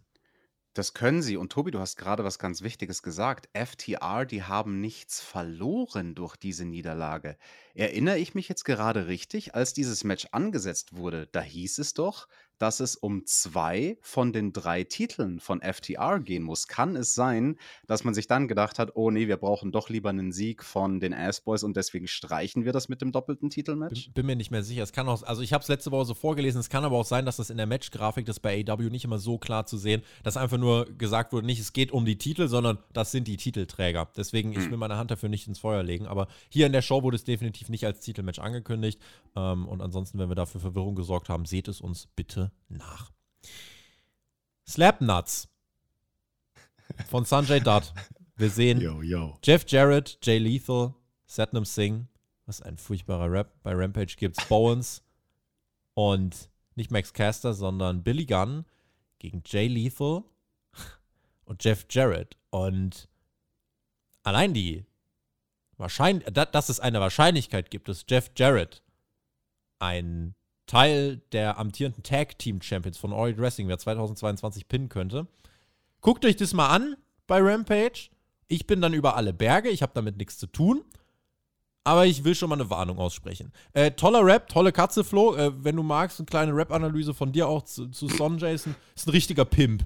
Das 0.76 0.92
können 0.92 1.22
sie. 1.22 1.38
Und 1.38 1.50
Tobi, 1.50 1.70
du 1.70 1.78
hast 1.78 1.96
gerade 1.96 2.22
was 2.22 2.38
ganz 2.38 2.60
Wichtiges 2.60 3.02
gesagt. 3.02 3.48
FTR, 3.54 4.26
die 4.26 4.42
haben 4.42 4.78
nichts 4.82 5.22
verloren 5.22 6.14
durch 6.14 6.36
diese 6.36 6.66
Niederlage. 6.66 7.38
Erinnere 7.72 8.18
ich 8.18 8.34
mich 8.34 8.46
jetzt 8.50 8.64
gerade 8.66 9.06
richtig, 9.06 9.54
als 9.54 9.72
dieses 9.72 10.04
Match 10.04 10.28
angesetzt 10.32 10.94
wurde, 10.94 11.28
da 11.32 11.40
hieß 11.40 11.78
es 11.78 11.94
doch, 11.94 12.28
dass 12.58 12.80
es 12.80 12.96
um 12.96 13.24
zwei 13.26 13.98
von 14.00 14.32
den 14.32 14.52
drei 14.52 14.84
Titeln 14.84 15.40
von 15.40 15.60
FTR 15.60 16.20
gehen 16.20 16.42
muss. 16.42 16.68
Kann 16.68 16.96
es 16.96 17.14
sein, 17.14 17.58
dass 17.86 18.04
man 18.04 18.14
sich 18.14 18.26
dann 18.26 18.48
gedacht 18.48 18.78
hat, 18.78 18.92
oh 18.94 19.10
nee, 19.10 19.28
wir 19.28 19.36
brauchen 19.36 19.72
doch 19.72 19.88
lieber 19.88 20.10
einen 20.10 20.32
Sieg 20.32 20.64
von 20.64 21.00
den 21.00 21.14
Assboys 21.14 21.62
und 21.62 21.76
deswegen 21.76 22.06
streichen 22.06 22.64
wir 22.64 22.72
das 22.72 22.88
mit 22.88 23.00
dem 23.00 23.12
doppelten 23.12 23.50
Titelmatch? 23.50 24.06
Bin, 24.06 24.14
bin 24.14 24.26
mir 24.26 24.36
nicht 24.36 24.50
mehr 24.50 24.62
sicher. 24.62 24.82
Es 24.82 24.92
kann 24.92 25.08
auch, 25.08 25.22
also 25.22 25.42
ich 25.42 25.52
habe 25.52 25.62
es 25.62 25.68
letzte 25.68 25.90
Woche 25.90 26.06
so 26.06 26.14
vorgelesen, 26.14 26.60
es 26.60 26.70
kann 26.70 26.84
aber 26.84 26.96
auch 26.96 27.04
sein, 27.04 27.26
dass 27.26 27.36
das 27.36 27.50
in 27.50 27.56
der 27.56 27.66
Matchgrafik, 27.66 28.26
das 28.26 28.40
bei 28.40 28.64
AW 28.66 28.90
nicht 28.90 29.04
immer 29.04 29.18
so 29.18 29.38
klar 29.38 29.66
zu 29.66 29.76
sehen, 29.76 30.02
dass 30.22 30.36
einfach 30.36 30.58
nur 30.58 30.86
gesagt 30.96 31.32
wurde, 31.32 31.46
nicht 31.46 31.60
es 31.60 31.72
geht 31.72 31.92
um 31.92 32.04
die 32.04 32.18
Titel, 32.18 32.48
sondern 32.48 32.78
das 32.92 33.12
sind 33.12 33.28
die 33.28 33.36
Titelträger. 33.36 34.08
Deswegen, 34.16 34.52
ich 34.52 34.70
will 34.70 34.76
meine 34.76 34.96
Hand 34.96 35.10
dafür 35.10 35.28
nicht 35.28 35.46
ins 35.46 35.58
Feuer 35.58 35.82
legen. 35.82 36.06
Aber 36.06 36.28
hier 36.48 36.66
in 36.66 36.72
der 36.72 36.82
Show 36.82 37.02
wurde 37.02 37.16
es 37.16 37.24
definitiv 37.24 37.68
nicht 37.68 37.84
als 37.84 38.00
Titelmatch 38.00 38.38
angekündigt. 38.38 39.00
Ähm, 39.34 39.66
und 39.66 39.82
ansonsten, 39.82 40.18
wenn 40.18 40.28
wir 40.28 40.34
dafür 40.34 40.60
Verwirrung 40.60 40.94
gesorgt 40.94 41.28
haben, 41.28 41.44
seht 41.44 41.68
es 41.68 41.80
uns 41.80 42.06
bitte 42.06 42.45
nach. 42.68 43.10
Slapnuts 44.66 45.48
von 47.08 47.24
Sanjay 47.24 47.60
Dutt. 47.60 47.92
Wir 48.36 48.50
sehen 48.50 48.80
Yo, 48.80 49.00
yo. 49.02 49.38
Jeff 49.42 49.64
Jarrett, 49.68 50.18
Jay 50.22 50.38
Lethal, 50.38 50.94
Satnam 51.26 51.64
Singh, 51.64 52.06
was 52.46 52.60
ein 52.62 52.76
furchtbarer 52.76 53.30
Rap. 53.30 53.52
Bei 53.62 53.72
Rampage 53.74 54.16
gibt's 54.16 54.44
Bowens 54.46 55.02
und 55.94 56.50
nicht 56.74 56.90
Max 56.90 57.12
Caster, 57.12 57.54
sondern 57.54 58.02
Billy 58.02 58.26
Gunn 58.26 58.66
gegen 59.18 59.42
Jay 59.46 59.66
Lethal 59.68 60.24
und 61.46 61.64
Jeff 61.64 61.86
Jarrett. 61.90 62.36
Und 62.50 63.08
allein 64.22 64.52
die 64.54 64.84
Wahrscheinlich, 65.78 66.26
da- 66.32 66.46
dass 66.46 66.70
es 66.70 66.80
eine 66.80 67.00
Wahrscheinlichkeit 67.00 67.70
gibt, 67.70 67.88
dass 67.88 68.06
Jeff 68.08 68.30
Jarrett 68.34 68.82
ein 69.78 70.34
Teil 70.66 71.22
der 71.32 71.58
amtierenden 71.58 72.02
Tag 72.02 72.38
Team 72.38 72.60
Champions 72.60 72.98
von 72.98 73.12
Elite 73.12 73.40
Wrestling 73.40 73.68
wer 73.68 73.78
2022 73.78 74.68
pinnen 74.68 74.88
könnte. 74.88 75.26
Guckt 76.00 76.24
euch 76.24 76.36
das 76.36 76.52
mal 76.52 76.68
an 76.68 76.96
bei 77.26 77.40
Rampage. 77.40 78.10
Ich 78.48 78.66
bin 78.66 78.80
dann 78.80 78.94
über 78.94 79.16
alle 79.16 79.32
Berge, 79.32 79.70
ich 79.70 79.82
habe 79.82 79.92
damit 79.94 80.16
nichts 80.16 80.38
zu 80.38 80.46
tun. 80.46 80.82
Aber 81.86 82.04
ich 82.04 82.24
will 82.24 82.34
schon 82.34 82.48
mal 82.48 82.56
eine 82.56 82.68
Warnung 82.68 82.98
aussprechen. 82.98 83.52
Äh, 83.72 83.92
toller 83.92 84.26
Rap, 84.26 84.48
tolle 84.48 84.72
Katze, 84.72 85.04
Flo. 85.04 85.36
Äh, 85.36 85.52
wenn 85.62 85.76
du 85.76 85.84
magst, 85.84 86.18
eine 86.18 86.26
kleine 86.26 86.52
Rap-Analyse 86.52 87.14
von 87.14 87.30
dir 87.30 87.46
auch 87.46 87.62
zu, 87.62 87.86
zu 87.90 88.08
Son 88.08 88.38
Jason. 88.38 88.74
Ist 88.96 89.06
ein 89.06 89.12
richtiger 89.12 89.44
Pimp. 89.44 89.84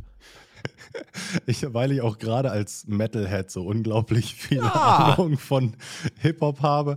Ich, 1.46 1.64
weil 1.72 1.92
ich 1.92 2.00
auch 2.00 2.18
gerade 2.18 2.50
als 2.50 2.86
Metalhead 2.88 3.50
so 3.50 3.62
unglaublich 3.64 4.34
viele 4.34 4.62
Ja. 4.62 5.14
Ahnung 5.16 5.38
von 5.38 5.76
Hip-Hop 6.18 6.60
habe. 6.62 6.96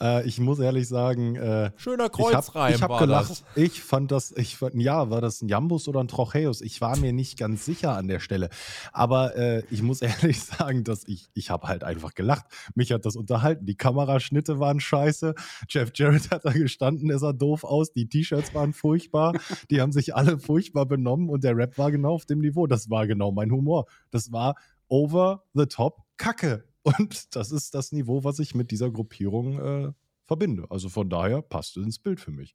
Äh, 0.00 0.26
ich 0.26 0.38
muss 0.40 0.58
ehrlich 0.58 0.88
sagen, 0.88 1.36
äh, 1.36 1.70
Schöner 1.76 2.06
ich 2.06 2.12
Kreuzreim 2.12 2.80
habe 2.80 2.94
hab 2.94 3.00
gelacht. 3.00 3.30
das. 3.30 3.44
Ich 3.54 3.82
fand 3.82 4.10
das, 4.10 4.32
ich 4.36 4.56
fand, 4.56 4.74
ja, 4.76 5.10
war 5.10 5.20
das 5.20 5.42
ein 5.42 5.48
Jambus 5.48 5.88
oder 5.88 6.00
ein 6.00 6.08
Trocheus? 6.08 6.60
Ich 6.62 6.80
war 6.80 6.96
mir 6.96 7.12
nicht 7.12 7.38
ganz 7.38 7.64
sicher 7.64 7.96
an 7.96 8.08
der 8.08 8.20
Stelle. 8.20 8.48
Aber 8.92 9.36
äh, 9.36 9.62
ich 9.70 9.82
muss 9.82 10.00
ehrlich 10.02 10.42
sagen, 10.42 10.84
dass 10.84 11.04
ich, 11.06 11.28
ich 11.34 11.50
habe 11.50 11.68
halt 11.68 11.84
einfach 11.84 12.14
gelacht. 12.14 12.46
Mich 12.74 12.92
hat 12.92 13.04
das 13.04 13.16
unterhalten. 13.16 13.66
Die 13.66 13.76
Kameraschnitte 13.76 14.58
waren 14.58 14.80
scheiße. 14.80 15.34
Jeff 15.68 15.90
Jarrett 15.94 16.30
hat 16.30 16.44
da 16.44 16.52
gestanden, 16.52 17.10
er 17.10 17.18
sah 17.18 17.32
doof 17.32 17.64
aus. 17.64 17.92
Die 17.92 18.08
T-Shirts 18.08 18.54
waren 18.54 18.72
furchtbar. 18.72 19.34
Die 19.70 19.80
haben 19.80 19.92
sich 19.92 20.14
alle 20.14 20.38
furchtbar 20.38 20.86
benommen 20.86 21.28
und 21.28 21.44
der 21.44 21.56
Rap 21.56 21.76
war 21.78 21.90
genau 21.90 22.14
auf 22.14 22.24
dem 22.26 22.40
Niveau. 22.40 22.66
Das 22.66 22.88
war 22.90 23.03
genau 23.06 23.32
mein 23.32 23.50
Humor. 23.50 23.86
Das 24.10 24.32
war 24.32 24.54
over 24.88 25.44
the 25.54 25.66
top 25.66 26.02
Kacke. 26.16 26.64
Und 26.82 27.34
das 27.34 27.50
ist 27.50 27.74
das 27.74 27.92
Niveau, 27.92 28.24
was 28.24 28.38
ich 28.38 28.54
mit 28.54 28.70
dieser 28.70 28.90
Gruppierung 28.90 29.58
äh, 29.58 29.92
verbinde. 30.26 30.66
Also 30.70 30.88
von 30.88 31.08
daher 31.08 31.42
passt 31.42 31.76
es 31.76 31.84
ins 31.84 31.98
Bild 31.98 32.20
für 32.20 32.30
mich. 32.30 32.54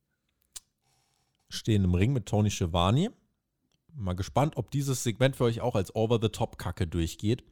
stehen 1.50 1.84
im 1.84 1.96
Ring 1.96 2.14
mit 2.14 2.28
Tony 2.28 2.52
Schiavone. 2.52 3.12
Mal 3.96 4.14
gespannt, 4.14 4.56
ob 4.56 4.70
dieses 4.70 5.04
Segment 5.04 5.36
für 5.36 5.46
euch 5.46 5.62
auch 5.62 5.76
als 5.76 5.96
Over-the-Top-Kacke 5.96 6.86
durchgeht. 6.86 7.44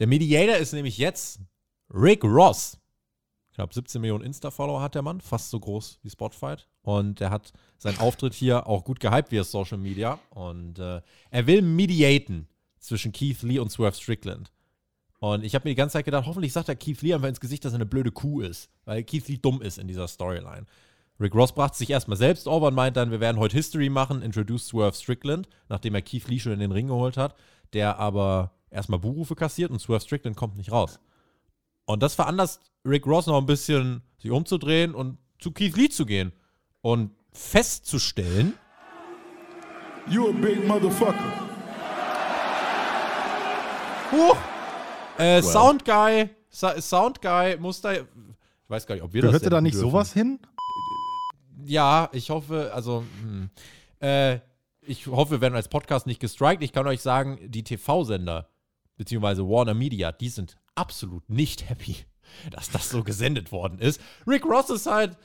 Der 0.00 0.06
Mediator 0.06 0.56
ist 0.56 0.72
nämlich 0.72 0.96
jetzt 0.98 1.40
Rick 1.92 2.24
Ross. 2.24 2.78
Knapp 3.54 3.72
17 3.72 4.00
Millionen 4.00 4.24
Insta-Follower 4.24 4.82
hat 4.82 4.96
der 4.96 5.02
Mann, 5.02 5.20
fast 5.20 5.50
so 5.50 5.60
groß 5.60 6.00
wie 6.02 6.10
Spotfight. 6.10 6.66
Und 6.82 7.20
er 7.20 7.30
hat 7.30 7.52
seinen 7.78 7.98
Auftritt 7.98 8.34
hier 8.34 8.66
auch 8.66 8.84
gut 8.84 8.98
gehypt 8.98 9.30
via 9.30 9.44
Social 9.44 9.78
Media. 9.78 10.18
Und 10.30 10.80
äh, 10.80 11.00
er 11.30 11.46
will 11.46 11.62
mediaten 11.62 12.48
zwischen 12.80 13.12
Keith 13.12 13.42
Lee 13.42 13.60
und 13.60 13.70
Swerve 13.70 13.96
Strickland. 13.96 14.50
Und 15.20 15.44
ich 15.44 15.54
habe 15.54 15.66
mir 15.66 15.70
die 15.70 15.78
ganze 15.78 15.94
Zeit 15.94 16.04
gedacht, 16.04 16.26
hoffentlich 16.26 16.52
sagt 16.52 16.68
er 16.68 16.74
Keith 16.74 17.00
Lee 17.00 17.14
einfach 17.14 17.28
ins 17.28 17.40
Gesicht, 17.40 17.64
dass 17.64 17.72
er 17.72 17.76
eine 17.76 17.86
blöde 17.86 18.10
Kuh 18.10 18.40
ist. 18.40 18.70
Weil 18.84 19.04
Keith 19.04 19.28
Lee 19.28 19.38
dumm 19.38 19.62
ist 19.62 19.78
in 19.78 19.86
dieser 19.86 20.08
Storyline. 20.08 20.66
Rick 21.20 21.34
Ross 21.36 21.54
brachte 21.54 21.78
sich 21.78 21.90
erstmal 21.90 22.16
selbst 22.16 22.48
over 22.48 22.66
und 22.66 22.74
meint 22.74 22.96
dann, 22.96 23.12
wir 23.12 23.20
werden 23.20 23.38
heute 23.38 23.56
History 23.56 23.88
machen, 23.88 24.20
introduce 24.20 24.66
Swerve 24.66 24.96
Strickland, 24.96 25.48
nachdem 25.68 25.94
er 25.94 26.02
Keith 26.02 26.26
Lee 26.26 26.40
schon 26.40 26.52
in 26.52 26.58
den 26.58 26.72
Ring 26.72 26.88
geholt 26.88 27.16
hat, 27.16 27.36
der 27.72 28.00
aber 28.00 28.50
erstmal 28.68 28.98
Buhrufe 28.98 29.36
kassiert 29.36 29.70
und 29.70 29.78
Swerve 29.78 30.04
Strickland 30.04 30.36
kommt 30.36 30.56
nicht 30.56 30.72
raus. 30.72 30.98
Und 31.86 32.02
das 32.02 32.16
veranlasst 32.16 32.60
Rick 32.86 33.06
Ross 33.06 33.26
noch 33.26 33.38
ein 33.38 33.46
bisschen, 33.46 34.02
sich 34.18 34.30
umzudrehen 34.30 34.94
und 34.94 35.18
zu 35.38 35.52
Keith 35.52 35.76
Lee 35.76 35.88
zu 35.88 36.04
gehen 36.06 36.32
und 36.82 37.10
festzustellen, 37.32 38.54
You 40.06 40.28
a 40.28 40.32
big 40.32 40.66
motherfucker. 40.66 41.32
Huch, 44.12 44.36
äh, 45.18 45.40
Sound 45.40 45.84
Guy, 45.84 46.28
Sa 46.50 46.78
Sound 46.80 47.22
Guy 47.22 47.56
muss 47.56 47.80
da, 47.80 47.92
ich 47.94 48.02
weiß 48.68 48.86
gar 48.86 48.96
nicht, 48.96 49.04
ob 49.04 49.14
wir 49.14 49.22
das 49.22 49.30
Gehörte 49.30 49.48
da 49.50 49.60
nicht 49.62 49.74
dürfen. 49.74 49.90
sowas 49.90 50.12
hin? 50.12 50.38
Ja, 51.64 52.10
ich 52.12 52.28
hoffe, 52.28 52.70
also, 52.74 53.04
hm, 53.22 53.48
äh, 54.00 54.40
ich 54.82 55.06
hoffe, 55.06 55.32
wir 55.32 55.40
werden 55.40 55.54
als 55.54 55.68
Podcast 55.68 56.06
nicht 56.06 56.20
gestrikt. 56.20 56.62
Ich 56.62 56.72
kann 56.72 56.86
euch 56.86 57.00
sagen, 57.00 57.38
die 57.42 57.64
TV-Sender, 57.64 58.50
beziehungsweise 58.98 59.48
Warner 59.48 59.72
Media, 59.72 60.12
die 60.12 60.28
sind 60.28 60.58
absolut 60.74 61.28
nicht 61.30 61.70
happy, 61.70 61.96
dass 62.50 62.70
das 62.70 62.88
so 62.88 63.02
gesendet 63.02 63.52
worden 63.52 63.78
ist. 63.78 64.00
Rick 64.26 64.44
Ross 64.44 64.70
ist 64.70 64.86
halt 64.86 65.16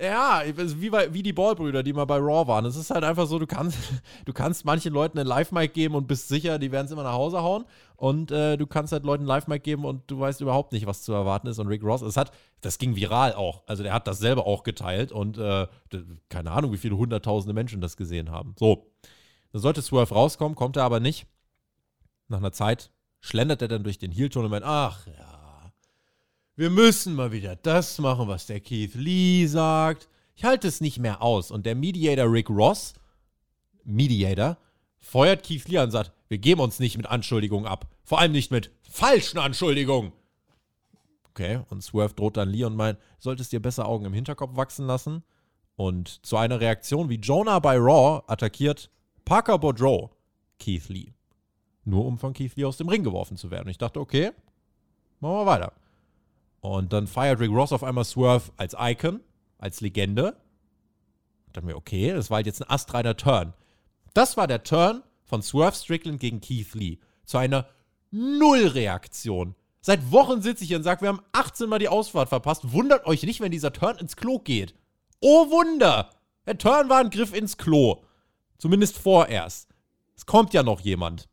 Ja, 0.00 0.42
wie, 0.44 0.90
bei, 0.90 1.12
wie 1.12 1.22
die 1.22 1.32
Ballbrüder, 1.32 1.82
die 1.82 1.92
mal 1.92 2.04
bei 2.04 2.18
Raw 2.18 2.46
waren. 2.46 2.64
Es 2.66 2.76
ist 2.76 2.90
halt 2.90 3.04
einfach 3.04 3.26
so, 3.26 3.38
du 3.38 3.46
kannst, 3.46 3.78
du 4.26 4.32
kannst 4.32 4.64
manchen 4.64 4.92
Leuten 4.92 5.18
einen 5.18 5.28
Live-Mic 5.28 5.72
geben 5.72 5.94
und 5.94 6.06
bist 6.06 6.28
sicher, 6.28 6.58
die 6.58 6.70
werden 6.70 6.86
es 6.86 6.92
immer 6.92 7.02
nach 7.02 7.14
Hause 7.14 7.42
hauen. 7.42 7.64
Und 7.96 8.30
äh, 8.30 8.56
du 8.56 8.66
kannst 8.66 8.92
halt 8.92 9.04
Leuten 9.04 9.22
einen 9.22 9.28
Live-Mic 9.28 9.64
geben 9.64 9.84
und 9.84 10.08
du 10.08 10.20
weißt 10.20 10.40
überhaupt 10.40 10.72
nicht, 10.72 10.86
was 10.86 11.02
zu 11.02 11.12
erwarten 11.12 11.48
ist. 11.48 11.58
Und 11.58 11.66
Rick 11.68 11.82
Ross, 11.82 12.02
es 12.02 12.16
hat, 12.16 12.30
das 12.60 12.78
ging 12.78 12.94
viral 12.94 13.34
auch. 13.34 13.62
Also 13.66 13.82
der 13.82 13.92
hat 13.92 14.06
das 14.06 14.18
selber 14.18 14.46
auch 14.46 14.62
geteilt 14.62 15.10
und 15.10 15.38
äh, 15.38 15.66
keine 16.28 16.50
Ahnung, 16.52 16.72
wie 16.72 16.78
viele 16.78 16.96
hunderttausende 16.96 17.54
Menschen 17.54 17.80
das 17.80 17.96
gesehen 17.96 18.30
haben. 18.30 18.54
So, 18.58 18.86
dann 19.52 19.62
sollte 19.62 19.82
Swerve 19.82 20.14
rauskommen, 20.14 20.54
kommt 20.54 20.76
er 20.76 20.84
aber 20.84 21.00
nicht. 21.00 21.26
Nach 22.28 22.38
einer 22.38 22.52
Zeit 22.52 22.90
schlendert 23.20 23.62
er 23.62 23.68
dann 23.68 23.82
durch 23.82 23.98
den 23.98 24.12
meint, 24.12 24.64
ach 24.64 25.06
ja 25.06 25.37
wir 26.58 26.70
müssen 26.70 27.14
mal 27.14 27.30
wieder 27.30 27.54
das 27.54 28.00
machen, 28.00 28.26
was 28.26 28.46
der 28.46 28.58
Keith 28.58 28.96
Lee 28.96 29.46
sagt. 29.46 30.08
Ich 30.34 30.42
halte 30.42 30.66
es 30.66 30.80
nicht 30.80 30.98
mehr 30.98 31.22
aus. 31.22 31.52
Und 31.52 31.66
der 31.66 31.76
Mediator 31.76 32.30
Rick 32.32 32.50
Ross, 32.50 32.94
Mediator, 33.84 34.58
feuert 34.98 35.44
Keith 35.44 35.68
Lee 35.68 35.78
an 35.78 35.84
und 35.84 35.90
sagt, 35.92 36.12
wir 36.26 36.38
geben 36.38 36.60
uns 36.60 36.80
nicht 36.80 36.96
mit 36.96 37.06
Anschuldigungen 37.06 37.68
ab. 37.68 37.86
Vor 38.02 38.18
allem 38.18 38.32
nicht 38.32 38.50
mit 38.50 38.72
falschen 38.82 39.38
Anschuldigungen. 39.38 40.10
Okay, 41.30 41.60
und 41.70 41.84
Swerve 41.84 42.14
droht 42.14 42.36
dann 42.36 42.50
Lee 42.50 42.64
und 42.64 42.74
meint, 42.74 42.98
solltest 43.20 43.52
dir 43.52 43.62
besser 43.62 43.86
Augen 43.86 44.06
im 44.06 44.12
Hinterkopf 44.12 44.56
wachsen 44.56 44.88
lassen. 44.88 45.22
Und 45.76 46.26
zu 46.26 46.36
einer 46.36 46.58
Reaktion 46.58 47.08
wie 47.08 47.20
Jonah 47.20 47.60
bei 47.60 47.76
Raw 47.76 48.24
attackiert 48.26 48.90
Parker 49.24 49.58
Boudreau 49.58 50.10
Keith 50.58 50.88
Lee. 50.88 51.12
Nur 51.84 52.04
um 52.04 52.18
von 52.18 52.32
Keith 52.32 52.56
Lee 52.56 52.64
aus 52.64 52.78
dem 52.78 52.88
Ring 52.88 53.04
geworfen 53.04 53.36
zu 53.36 53.52
werden. 53.52 53.68
Ich 53.68 53.78
dachte, 53.78 54.00
okay, 54.00 54.32
machen 55.20 55.36
wir 55.36 55.46
weiter. 55.46 55.72
Und 56.60 56.92
dann 56.92 57.06
feiert 57.06 57.40
Rick 57.40 57.50
Ross 57.50 57.72
auf 57.72 57.84
einmal 57.84 58.04
Swerve 58.04 58.50
als 58.56 58.74
Icon, 58.78 59.20
als 59.58 59.80
Legende. 59.80 60.36
Und 61.46 61.56
dann 61.56 61.64
mir, 61.64 61.76
okay, 61.76 62.12
das 62.12 62.30
war 62.30 62.36
halt 62.36 62.46
jetzt 62.46 62.62
ein 62.62 62.70
astreiner 62.70 63.16
Turn. 63.16 63.54
Das 64.14 64.36
war 64.36 64.46
der 64.46 64.62
Turn 64.64 65.02
von 65.24 65.42
Swerve 65.42 65.76
Strickland 65.76 66.20
gegen 66.20 66.40
Keith 66.40 66.74
Lee. 66.74 66.98
Zu 67.24 67.38
einer 67.38 67.68
Nullreaktion. 68.10 69.54
Seit 69.80 70.10
Wochen 70.10 70.42
sitze 70.42 70.64
ich 70.64 70.68
hier 70.68 70.78
und 70.78 70.82
sage, 70.82 71.02
wir 71.02 71.08
haben 71.08 71.22
18 71.32 71.68
Mal 71.68 71.78
die 71.78 71.88
Ausfahrt 71.88 72.28
verpasst. 72.28 72.72
Wundert 72.72 73.06
euch 73.06 73.22
nicht, 73.22 73.40
wenn 73.40 73.52
dieser 73.52 73.72
Turn 73.72 73.98
ins 73.98 74.16
Klo 74.16 74.38
geht. 74.38 74.74
Oh 75.20 75.50
Wunder! 75.50 76.10
Der 76.46 76.58
Turn 76.58 76.88
war 76.88 76.98
ein 76.98 77.10
Griff 77.10 77.34
ins 77.34 77.56
Klo. 77.56 78.02
Zumindest 78.58 78.98
vorerst. 78.98 79.68
Es 80.16 80.26
kommt 80.26 80.52
ja 80.52 80.62
noch 80.62 80.80
jemand. 80.80 81.28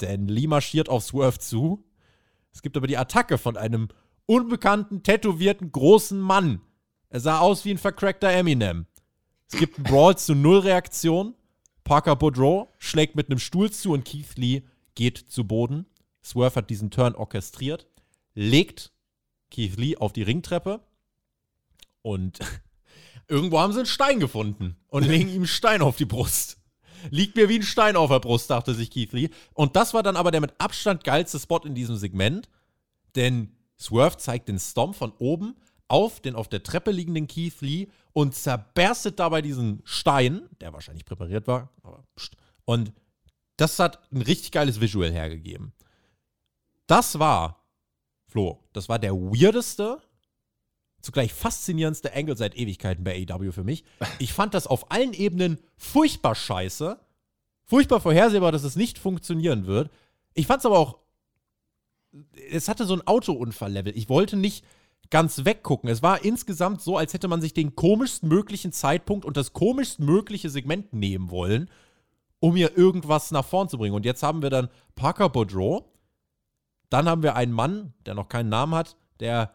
Denn 0.00 0.28
Lee 0.28 0.46
marschiert 0.46 0.88
auf 0.88 1.04
Swerve 1.04 1.38
zu. 1.38 1.84
Es 2.52 2.62
gibt 2.62 2.76
aber 2.76 2.86
die 2.86 2.96
Attacke 2.96 3.38
von 3.38 3.56
einem 3.56 3.88
unbekannten, 4.30 5.02
tätowierten, 5.02 5.72
großen 5.72 6.20
Mann. 6.20 6.60
Er 7.08 7.18
sah 7.18 7.40
aus 7.40 7.64
wie 7.64 7.72
ein 7.72 7.78
vercrackter 7.78 8.30
Eminem. 8.30 8.86
Es 9.50 9.58
gibt 9.58 9.76
einen 9.76 9.84
Brawl 9.84 10.16
zu 10.16 10.36
Nullreaktion. 10.36 11.34
Parker 11.82 12.14
Boudreau 12.14 12.72
schlägt 12.78 13.16
mit 13.16 13.28
einem 13.28 13.40
Stuhl 13.40 13.72
zu 13.72 13.92
und 13.92 14.04
Keith 14.04 14.36
Lee 14.36 14.62
geht 14.94 15.18
zu 15.18 15.44
Boden. 15.44 15.86
Swerve 16.22 16.54
hat 16.54 16.70
diesen 16.70 16.92
Turn 16.92 17.16
orchestriert, 17.16 17.88
legt 18.34 18.92
Keith 19.50 19.76
Lee 19.76 19.96
auf 19.96 20.12
die 20.12 20.22
Ringtreppe 20.22 20.80
und 22.02 22.38
irgendwo 23.26 23.58
haben 23.58 23.72
sie 23.72 23.80
einen 23.80 23.86
Stein 23.86 24.20
gefunden 24.20 24.76
und 24.86 25.08
legen 25.08 25.28
ihm 25.28 25.38
einen 25.38 25.46
Stein 25.48 25.82
auf 25.82 25.96
die 25.96 26.04
Brust. 26.04 26.58
Liegt 27.10 27.34
mir 27.34 27.48
wie 27.48 27.58
ein 27.58 27.64
Stein 27.64 27.96
auf 27.96 28.10
der 28.10 28.20
Brust, 28.20 28.48
dachte 28.50 28.74
sich 28.74 28.92
Keith 28.92 29.12
Lee. 29.12 29.30
Und 29.54 29.74
das 29.74 29.92
war 29.92 30.04
dann 30.04 30.16
aber 30.16 30.30
der 30.30 30.40
mit 30.40 30.54
Abstand 30.58 31.02
geilste 31.02 31.40
Spot 31.40 31.58
in 31.64 31.74
diesem 31.74 31.96
Segment, 31.96 32.48
denn 33.16 33.56
Swerve 33.80 34.18
zeigt 34.18 34.48
den 34.48 34.58
Stomp 34.58 34.94
von 34.94 35.12
oben 35.18 35.56
auf 35.88 36.20
den 36.20 36.36
auf 36.36 36.48
der 36.48 36.62
Treppe 36.62 36.92
liegenden 36.92 37.26
Keith 37.26 37.60
Lee 37.60 37.88
und 38.12 38.34
zerberstet 38.34 39.18
dabei 39.18 39.42
diesen 39.42 39.80
Stein, 39.84 40.48
der 40.60 40.72
wahrscheinlich 40.72 41.04
präpariert 41.04 41.46
war, 41.48 41.70
aber 41.82 42.04
pst. 42.16 42.36
und 42.64 42.92
das 43.56 43.78
hat 43.78 44.00
ein 44.10 44.22
richtig 44.22 44.52
geiles 44.52 44.80
Visual 44.80 45.12
hergegeben. 45.12 45.72
Das 46.86 47.18
war, 47.18 47.66
Flo, 48.26 48.64
das 48.72 48.88
war 48.88 48.98
der 48.98 49.12
weirdeste, 49.12 50.00
zugleich 51.02 51.34
faszinierendste 51.34 52.14
Angle 52.14 52.36
seit 52.36 52.56
Ewigkeiten 52.56 53.04
bei 53.04 53.26
AEW 53.28 53.52
für 53.52 53.64
mich. 53.64 53.84
Ich 54.18 54.32
fand 54.32 54.54
das 54.54 54.66
auf 54.66 54.90
allen 54.90 55.12
Ebenen 55.12 55.58
furchtbar 55.76 56.34
scheiße, 56.34 56.98
furchtbar 57.64 58.00
vorhersehbar, 58.00 58.50
dass 58.50 58.64
es 58.64 58.76
nicht 58.76 58.98
funktionieren 58.98 59.66
wird. 59.66 59.90
Ich 60.34 60.46
fand 60.46 60.60
es 60.60 60.66
aber 60.66 60.78
auch 60.78 60.98
es 62.50 62.68
hatte 62.68 62.84
so 62.84 62.94
ein 62.94 63.06
Autounfall-Level. 63.06 63.96
Ich 63.96 64.08
wollte 64.08 64.36
nicht 64.36 64.64
ganz 65.10 65.44
weggucken. 65.44 65.88
Es 65.90 66.02
war 66.02 66.24
insgesamt 66.24 66.80
so, 66.80 66.96
als 66.96 67.14
hätte 67.14 67.28
man 67.28 67.40
sich 67.40 67.52
den 67.52 67.74
komischsten 67.74 68.28
möglichen 68.28 68.72
Zeitpunkt 68.72 69.24
und 69.24 69.36
das 69.36 69.52
komischst 69.52 69.98
mögliche 69.98 70.50
Segment 70.50 70.92
nehmen 70.92 71.30
wollen, 71.30 71.68
um 72.38 72.56
hier 72.56 72.76
irgendwas 72.76 73.30
nach 73.30 73.44
vorn 73.44 73.68
zu 73.68 73.78
bringen. 73.78 73.94
Und 73.94 74.04
jetzt 74.04 74.22
haben 74.22 74.42
wir 74.42 74.50
dann 74.50 74.68
Parker 74.94 75.28
Boudreau. 75.28 75.92
Dann 76.88 77.08
haben 77.08 77.22
wir 77.22 77.36
einen 77.36 77.52
Mann, 77.52 77.92
der 78.06 78.14
noch 78.14 78.28
keinen 78.28 78.48
Namen 78.48 78.74
hat, 78.74 78.96
der 79.20 79.54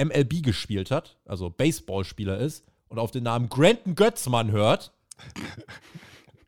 MLB 0.00 0.42
gespielt 0.42 0.90
hat, 0.90 1.18
also 1.24 1.50
Baseballspieler 1.50 2.38
ist 2.38 2.64
und 2.88 2.98
auf 2.98 3.10
den 3.10 3.24
Namen 3.24 3.48
Granton 3.48 3.94
Götzmann 3.94 4.52
hört. 4.52 4.92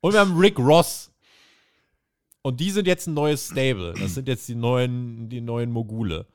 Und 0.00 0.12
wir 0.12 0.20
haben 0.20 0.38
Rick 0.38 0.58
Ross, 0.58 1.09
und 2.42 2.60
die 2.60 2.70
sind 2.70 2.86
jetzt 2.86 3.06
ein 3.06 3.14
neues 3.14 3.48
Stable. 3.48 3.94
Das 3.98 4.14
sind 4.14 4.28
jetzt 4.28 4.48
die 4.48 4.54
neuen, 4.54 5.28
die 5.28 5.40
neuen 5.40 5.70
Mogule. 5.70 6.26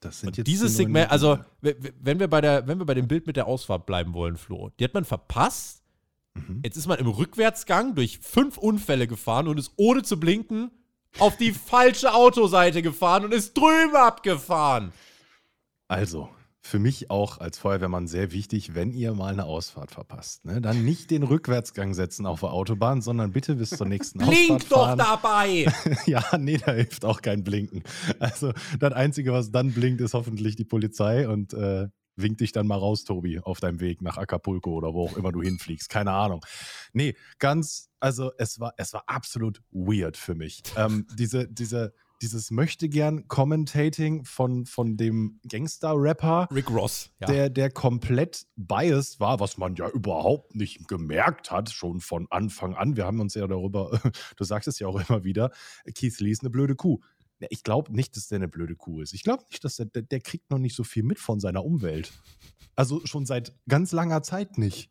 Das 0.00 0.20
sind 0.20 0.28
Und 0.28 0.36
jetzt 0.36 0.46
dieses 0.46 0.72
die 0.72 0.76
Segment, 0.76 1.10
also 1.10 1.38
wenn 1.60 2.20
wir 2.20 2.28
bei 2.28 2.40
der, 2.40 2.66
wenn 2.68 2.78
wir 2.78 2.86
bei 2.86 2.94
dem 2.94 3.08
Bild 3.08 3.26
mit 3.26 3.36
der 3.36 3.46
Ausfahrt 3.46 3.86
bleiben 3.86 4.14
wollen, 4.14 4.36
Flo, 4.36 4.70
die 4.78 4.84
hat 4.84 4.94
man 4.94 5.04
verpasst. 5.04 5.82
Mhm. 6.34 6.60
Jetzt 6.64 6.76
ist 6.76 6.86
man 6.86 6.98
im 6.98 7.08
Rückwärtsgang 7.08 7.94
durch 7.94 8.18
fünf 8.18 8.58
Unfälle 8.58 9.08
gefahren 9.08 9.48
und 9.48 9.58
ist 9.58 9.72
ohne 9.76 10.02
zu 10.02 10.20
blinken 10.20 10.70
auf 11.18 11.36
die 11.36 11.52
falsche 11.52 12.14
Autoseite 12.14 12.82
gefahren 12.82 13.24
und 13.24 13.34
ist 13.34 13.54
drüben 13.54 13.96
abgefahren. 13.96 14.92
Also, 15.88 16.28
für 16.60 16.78
mich 16.78 17.10
auch 17.10 17.38
als 17.38 17.58
Feuerwehrmann 17.58 18.08
sehr 18.08 18.32
wichtig, 18.32 18.74
wenn 18.74 18.92
ihr 18.92 19.14
mal 19.14 19.32
eine 19.32 19.44
Ausfahrt 19.44 19.90
verpasst. 19.90 20.44
Ne? 20.44 20.60
Dann 20.60 20.84
nicht 20.84 21.10
den 21.10 21.22
Rückwärtsgang 21.22 21.94
setzen 21.94 22.26
auf 22.26 22.40
der 22.40 22.52
Autobahn, 22.52 23.00
sondern 23.00 23.32
bitte 23.32 23.54
bis 23.54 23.70
zur 23.70 23.86
nächsten 23.86 24.18
Blink 24.18 24.50
Ausfahrt 24.50 24.70
doch 24.70 24.76
fahren. 24.86 24.98
dabei! 24.98 25.66
Ja, 26.06 26.24
nee, 26.38 26.58
da 26.58 26.72
hilft 26.72 27.04
auch 27.04 27.22
kein 27.22 27.44
Blinken. 27.44 27.82
Also, 28.18 28.52
das 28.78 28.92
Einzige, 28.92 29.32
was 29.32 29.50
dann 29.50 29.72
blinkt, 29.72 30.00
ist 30.00 30.14
hoffentlich 30.14 30.56
die 30.56 30.64
Polizei 30.64 31.28
und 31.28 31.52
äh, 31.54 31.88
winkt 32.16 32.40
dich 32.40 32.52
dann 32.52 32.66
mal 32.66 32.78
raus, 32.78 33.04
Tobi, 33.04 33.40
auf 33.40 33.60
deinem 33.60 33.80
Weg 33.80 34.02
nach 34.02 34.18
Acapulco 34.18 34.72
oder 34.72 34.92
wo 34.92 35.06
auch 35.06 35.16
immer 35.16 35.32
du 35.32 35.42
hinfliegst. 35.42 35.88
Keine 35.88 36.12
Ahnung. 36.12 36.44
Nee, 36.92 37.14
ganz, 37.38 37.90
also 38.00 38.32
es 38.38 38.58
war, 38.60 38.74
es 38.76 38.92
war 38.92 39.04
absolut 39.06 39.62
weird 39.70 40.16
für 40.16 40.34
mich. 40.34 40.62
Ähm, 40.76 41.06
diese, 41.16 41.48
diese, 41.48 41.94
dieses 42.20 42.50
möchte 42.50 42.88
gern 42.88 43.28
Commentating 43.28 44.24
von, 44.24 44.66
von 44.66 44.96
dem 44.96 45.40
Gangster-Rapper, 45.48 46.48
Rick 46.52 46.70
Ross, 46.70 47.10
ja. 47.20 47.26
der, 47.26 47.50
der 47.50 47.70
komplett 47.70 48.46
biased 48.56 49.20
war, 49.20 49.40
was 49.40 49.56
man 49.56 49.76
ja 49.76 49.88
überhaupt 49.88 50.54
nicht 50.54 50.88
gemerkt 50.88 51.50
hat, 51.50 51.70
schon 51.70 52.00
von 52.00 52.26
Anfang 52.30 52.74
an. 52.74 52.96
Wir 52.96 53.06
haben 53.06 53.20
uns 53.20 53.34
ja 53.34 53.46
darüber, 53.46 54.00
du 54.36 54.44
sagst 54.44 54.68
es 54.68 54.78
ja 54.78 54.88
auch 54.88 55.00
immer 55.08 55.24
wieder, 55.24 55.50
Keith 55.94 56.18
Lee 56.20 56.30
ist 56.30 56.42
eine 56.42 56.50
blöde 56.50 56.74
Kuh. 56.74 57.00
Ich 57.50 57.62
glaube 57.62 57.94
nicht, 57.94 58.16
dass 58.16 58.26
der 58.26 58.36
eine 58.36 58.48
blöde 58.48 58.74
Kuh 58.74 59.00
ist. 59.00 59.14
Ich 59.14 59.22
glaube 59.22 59.44
nicht, 59.50 59.62
dass 59.62 59.76
der, 59.76 59.86
der, 59.86 60.02
der 60.02 60.20
kriegt 60.20 60.50
noch 60.50 60.58
nicht 60.58 60.74
so 60.74 60.82
viel 60.82 61.04
mit 61.04 61.20
von 61.20 61.38
seiner 61.38 61.64
Umwelt. 61.64 62.12
Also 62.74 63.04
schon 63.06 63.26
seit 63.26 63.54
ganz 63.68 63.92
langer 63.92 64.22
Zeit 64.24 64.58
nicht. 64.58 64.90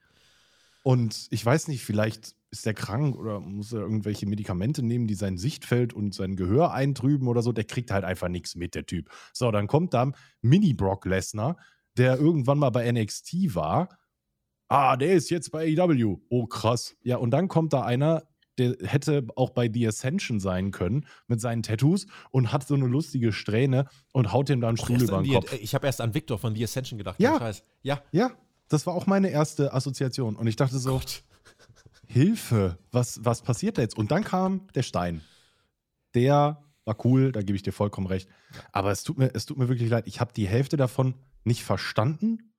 Und 0.83 1.27
ich 1.31 1.45
weiß 1.45 1.67
nicht, 1.67 1.83
vielleicht 1.83 2.36
ist 2.49 2.65
der 2.65 2.73
krank 2.73 3.15
oder 3.17 3.39
muss 3.39 3.73
er 3.73 3.81
irgendwelche 3.81 4.25
Medikamente 4.25 4.81
nehmen, 4.83 5.07
die 5.07 5.15
sein 5.15 5.37
Sichtfeld 5.37 5.93
und 5.93 6.13
sein 6.13 6.35
Gehör 6.35 6.71
eintrüben 6.73 7.27
oder 7.27 7.41
so. 7.41 7.51
Der 7.51 7.65
kriegt 7.65 7.91
halt 7.91 8.05
einfach 8.05 8.29
nichts 8.29 8.55
mit, 8.55 8.73
der 8.75 8.85
Typ. 8.85 9.09
So, 9.33 9.51
dann 9.51 9.67
kommt 9.67 9.93
da 9.93 10.11
Mini-Brock 10.41 11.05
Lesnar, 11.05 11.57
der 11.97 12.17
irgendwann 12.17 12.57
mal 12.59 12.69
bei 12.69 12.89
NXT 12.91 13.53
war. 13.55 13.89
Ah, 14.69 14.95
der 14.97 15.13
ist 15.13 15.29
jetzt 15.29 15.51
bei 15.51 15.77
AEW. 15.77 16.19
Oh, 16.29 16.45
krass. 16.45 16.95
Ja, 17.01 17.17
und 17.17 17.31
dann 17.31 17.47
kommt 17.47 17.73
da 17.73 17.83
einer, 17.83 18.23
der 18.57 18.75
hätte 18.81 19.27
auch 19.35 19.49
bei 19.51 19.69
The 19.71 19.87
Ascension 19.87 20.39
sein 20.39 20.71
können 20.71 21.05
mit 21.27 21.39
seinen 21.41 21.63
Tattoos 21.63 22.07
und 22.31 22.51
hat 22.51 22.65
so 22.67 22.73
eine 22.75 22.87
lustige 22.87 23.31
Strähne 23.33 23.87
und 24.13 24.31
haut 24.33 24.49
ihm 24.49 24.61
da 24.61 24.67
einen 24.69 24.77
Stuhl 24.77 25.01
über 25.01 25.17
den 25.17 25.23
die- 25.25 25.33
Kopf. 25.33 25.53
Ich 25.53 25.75
habe 25.75 25.85
erst 25.85 26.01
an 26.01 26.13
Victor 26.13 26.37
von 26.37 26.55
The 26.55 26.63
Ascension 26.63 26.97
gedacht. 26.97 27.19
Ja. 27.19 27.51
Ja. 27.83 28.01
Ja, 28.11 28.31
das 28.69 28.85
war 28.87 28.93
auch 28.93 29.05
meine 29.05 29.29
erste 29.29 29.73
Assoziation. 29.73 30.35
Und 30.35 30.47
ich 30.47 30.55
dachte 30.55 30.79
so, 30.79 30.99
Hilfe, 32.07 32.77
was, 32.91 33.23
was 33.23 33.41
passiert 33.41 33.77
da 33.77 33.81
jetzt? 33.81 33.97
Und 33.97 34.11
dann 34.11 34.23
kam 34.23 34.67
der 34.73 34.83
Stein. 34.83 35.21
Der 36.15 36.63
war 36.85 37.05
cool, 37.05 37.31
da 37.31 37.41
gebe 37.41 37.55
ich 37.55 37.63
dir 37.63 37.73
vollkommen 37.73 38.07
recht. 38.07 38.29
Aber 38.71 38.91
es 38.91 39.03
tut 39.03 39.17
mir, 39.17 39.31
es 39.33 39.45
tut 39.45 39.57
mir 39.57 39.67
wirklich 39.67 39.89
leid. 39.89 40.07
Ich 40.07 40.19
habe 40.21 40.31
die 40.33 40.47
Hälfte 40.47 40.77
davon 40.77 41.15
nicht 41.43 41.63
verstanden. 41.63 42.53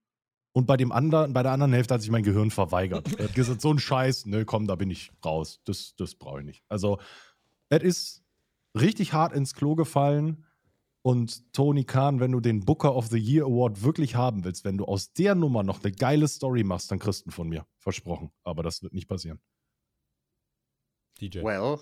Und 0.53 0.67
bei 0.67 0.77
dem 0.77 0.93
anderen, 0.93 1.33
bei 1.33 1.43
der 1.43 1.53
anderen 1.53 1.73
Hälfte 1.73 1.95
hat 1.95 2.03
sich 2.03 2.11
mein 2.11 2.23
Gehirn 2.23 2.51
verweigert. 2.51 3.19
Er 3.19 3.27
hat 3.27 3.35
gesagt, 3.35 3.61
so 3.61 3.73
ein 3.73 3.79
Scheiß, 3.79 4.27
ne, 4.27 4.45
komm, 4.45 4.67
da 4.67 4.75
bin 4.75 4.91
ich 4.91 5.13
raus. 5.25 5.61
Das, 5.65 5.95
das 5.97 6.15
brauche 6.15 6.41
ich 6.41 6.47
nicht. 6.47 6.65
Also, 6.69 6.99
es 7.69 7.83
ist 7.83 8.23
richtig 8.79 9.13
hart 9.13 9.33
ins 9.33 9.55
Klo 9.55 9.75
gefallen. 9.77 10.45
Und 11.03 11.53
Tony 11.53 11.85
Khan, 11.85 12.21
wenn 12.21 12.33
du 12.33 12.41
den 12.41 12.65
Booker 12.65 12.95
of 12.95 13.07
the 13.07 13.19
Year 13.19 13.45
Award 13.47 13.83
wirklich 13.83 14.15
haben 14.15 14.45
willst, 14.45 14.65
wenn 14.65 14.77
du 14.77 14.85
aus 14.85 15.13
der 15.13 15.35
Nummer 15.35 15.63
noch 15.63 15.83
eine 15.83 15.93
geile 15.93 16.27
Story 16.29 16.65
machst, 16.65 16.91
dann 16.91 16.99
kriegst 16.99 17.25
du 17.25 17.31
ihn 17.31 17.33
von 17.33 17.49
mir. 17.49 17.67
Versprochen. 17.79 18.31
Aber 18.43 18.63
das 18.63 18.83
wird 18.83 18.93
nicht 18.93 19.09
passieren. 19.09 19.41
DJ. 21.21 21.43
Well, 21.43 21.79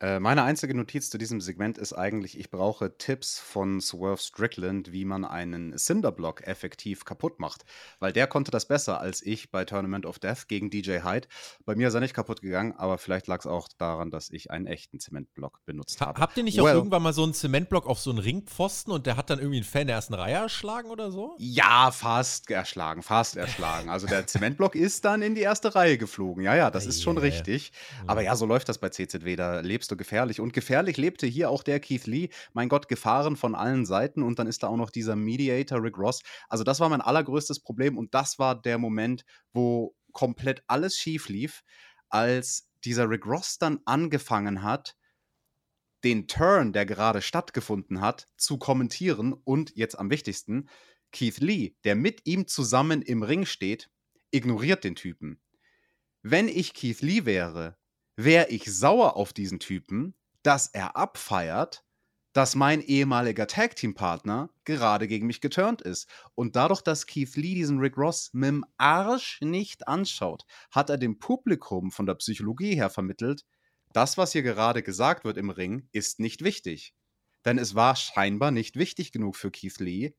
äh, 0.00 0.20
meine 0.20 0.42
einzige 0.42 0.74
Notiz 0.74 1.08
zu 1.08 1.16
diesem 1.18 1.40
Segment 1.40 1.78
ist 1.78 1.92
eigentlich, 1.94 2.38
ich 2.38 2.50
brauche 2.50 2.98
Tipps 2.98 3.38
von 3.38 3.80
Swerve 3.80 4.18
Strickland, 4.20 4.92
wie 4.92 5.04
man 5.04 5.24
einen 5.24 5.76
Cinderblock 5.78 6.46
effektiv 6.46 7.04
kaputt 7.04 7.40
macht. 7.40 7.64
Weil 7.98 8.12
der 8.12 8.26
konnte 8.26 8.50
das 8.50 8.66
besser 8.68 9.00
als 9.00 9.22
ich 9.22 9.50
bei 9.50 9.64
Tournament 9.64 10.04
of 10.04 10.18
Death 10.18 10.48
gegen 10.48 10.68
DJ 10.70 10.98
Hyde. 11.02 11.28
Bei 11.64 11.74
mir 11.74 11.88
ist 11.88 11.94
er 11.94 12.00
nicht 12.00 12.14
kaputt 12.14 12.42
gegangen, 12.42 12.72
aber 12.76 12.98
vielleicht 12.98 13.26
lag 13.26 13.40
es 13.40 13.46
auch 13.46 13.68
daran, 13.78 14.10
dass 14.10 14.30
ich 14.30 14.50
einen 14.50 14.66
echten 14.66 15.00
Zementblock 15.00 15.64
benutzt 15.64 16.00
Ha 16.00 16.06
habe. 16.06 16.20
habt 16.20 16.36
ihr 16.36 16.42
nicht 16.42 16.58
Well. 16.58 16.64
auch 16.64 16.74
irgendwann 16.74 17.02
mal 17.02 17.12
so 17.14 17.22
einen 17.22 17.32
Zementblock 17.34 17.86
auf 17.86 17.98
so 17.98 18.10
einen 18.10 18.18
Ringpfosten 18.18 18.92
und 18.92 19.06
der 19.06 19.16
hat 19.16 19.30
dann 19.30 19.38
irgendwie 19.38 19.58
einen 19.58 19.64
Fan 19.64 19.86
der 19.86 19.96
ersten 19.96 20.14
Reihe 20.14 20.34
erschlagen 20.34 20.90
oder 20.90 21.10
so? 21.10 21.34
Ja, 21.38 21.90
fast 21.90 22.50
erschlagen, 22.50 23.02
fast 23.02 23.36
erschlagen. 23.36 23.88
Also 23.88 24.06
der 24.06 24.26
Zementblock 24.26 24.74
ist 24.74 25.04
dann 25.06 25.22
in 25.22 25.34
die 25.34 25.40
erste 25.40 25.74
Reihe 25.74 25.96
geflogen. 25.96 26.44
Ja, 26.44 26.54
ja, 26.54 26.70
das 26.70 26.84
ist 26.86 27.02
schon 27.02 27.16
ei. 27.18 27.22
richtig. 27.22 27.72
Aber 28.06 28.20
ja, 28.20 28.36
so 28.36 28.44
läuft 28.46 28.68
das 28.68 28.78
bei 28.78 28.90
CZW. 28.90 29.36
Da 29.36 29.60
lebst 29.60 29.85
du 29.90 29.96
gefährlich. 29.96 30.40
Und 30.40 30.52
gefährlich 30.52 30.96
lebte 30.96 31.26
hier 31.26 31.50
auch 31.50 31.62
der 31.62 31.80
Keith 31.80 32.06
Lee. 32.06 32.28
Mein 32.52 32.68
Gott, 32.68 32.88
Gefahren 32.88 33.36
von 33.36 33.54
allen 33.54 33.86
Seiten. 33.86 34.22
Und 34.22 34.38
dann 34.38 34.46
ist 34.46 34.62
da 34.62 34.68
auch 34.68 34.76
noch 34.76 34.90
dieser 34.90 35.16
Mediator 35.16 35.82
Rick 35.82 35.98
Ross. 35.98 36.22
Also 36.48 36.64
das 36.64 36.80
war 36.80 36.88
mein 36.88 37.00
allergrößtes 37.00 37.60
Problem. 37.60 37.96
Und 37.98 38.14
das 38.14 38.38
war 38.38 38.60
der 38.60 38.78
Moment, 38.78 39.24
wo 39.52 39.94
komplett 40.12 40.62
alles 40.66 40.96
schief 40.96 41.28
lief, 41.28 41.62
als 42.08 42.68
dieser 42.84 43.10
Rick 43.10 43.26
Ross 43.26 43.58
dann 43.58 43.80
angefangen 43.84 44.62
hat, 44.62 44.96
den 46.04 46.28
Turn, 46.28 46.72
der 46.72 46.86
gerade 46.86 47.20
stattgefunden 47.20 48.00
hat, 48.00 48.28
zu 48.36 48.58
kommentieren 48.58 49.32
und 49.32 49.74
jetzt 49.74 49.98
am 49.98 50.10
wichtigsten, 50.10 50.68
Keith 51.12 51.38
Lee, 51.38 51.74
der 51.84 51.96
mit 51.96 52.26
ihm 52.26 52.46
zusammen 52.46 53.02
im 53.02 53.22
Ring 53.22 53.44
steht, 53.46 53.90
ignoriert 54.30 54.84
den 54.84 54.94
Typen. 54.94 55.40
Wenn 56.22 56.48
ich 56.48 56.74
Keith 56.74 57.00
Lee 57.00 57.24
wäre, 57.24 57.76
wäre 58.16 58.48
ich 58.48 58.64
sauer 58.64 59.16
auf 59.16 59.32
diesen 59.32 59.60
Typen, 59.60 60.14
dass 60.42 60.68
er 60.68 60.96
abfeiert, 60.96 61.84
dass 62.32 62.54
mein 62.54 62.82
ehemaliger 62.82 63.46
Tag-Team-Partner 63.46 64.50
gerade 64.64 65.08
gegen 65.08 65.26
mich 65.26 65.40
geturnt 65.40 65.80
ist. 65.80 66.08
Und 66.34 66.54
dadurch, 66.54 66.82
dass 66.82 67.06
Keith 67.06 67.34
Lee 67.36 67.54
diesen 67.54 67.78
Rick 67.78 67.96
Ross 67.96 68.30
mit 68.34 68.48
dem 68.48 68.64
Arsch 68.76 69.40
nicht 69.40 69.88
anschaut, 69.88 70.44
hat 70.70 70.90
er 70.90 70.98
dem 70.98 71.18
Publikum 71.18 71.90
von 71.90 72.04
der 72.04 72.14
Psychologie 72.16 72.74
her 72.74 72.90
vermittelt, 72.90 73.46
das, 73.94 74.18
was 74.18 74.32
hier 74.32 74.42
gerade 74.42 74.82
gesagt 74.82 75.24
wird 75.24 75.38
im 75.38 75.48
Ring, 75.48 75.88
ist 75.92 76.20
nicht 76.20 76.44
wichtig. 76.44 76.94
Denn 77.46 77.56
es 77.56 77.74
war 77.74 77.96
scheinbar 77.96 78.50
nicht 78.50 78.76
wichtig 78.76 79.12
genug 79.12 79.36
für 79.36 79.50
Keith 79.50 79.78
Lee, 79.78 80.12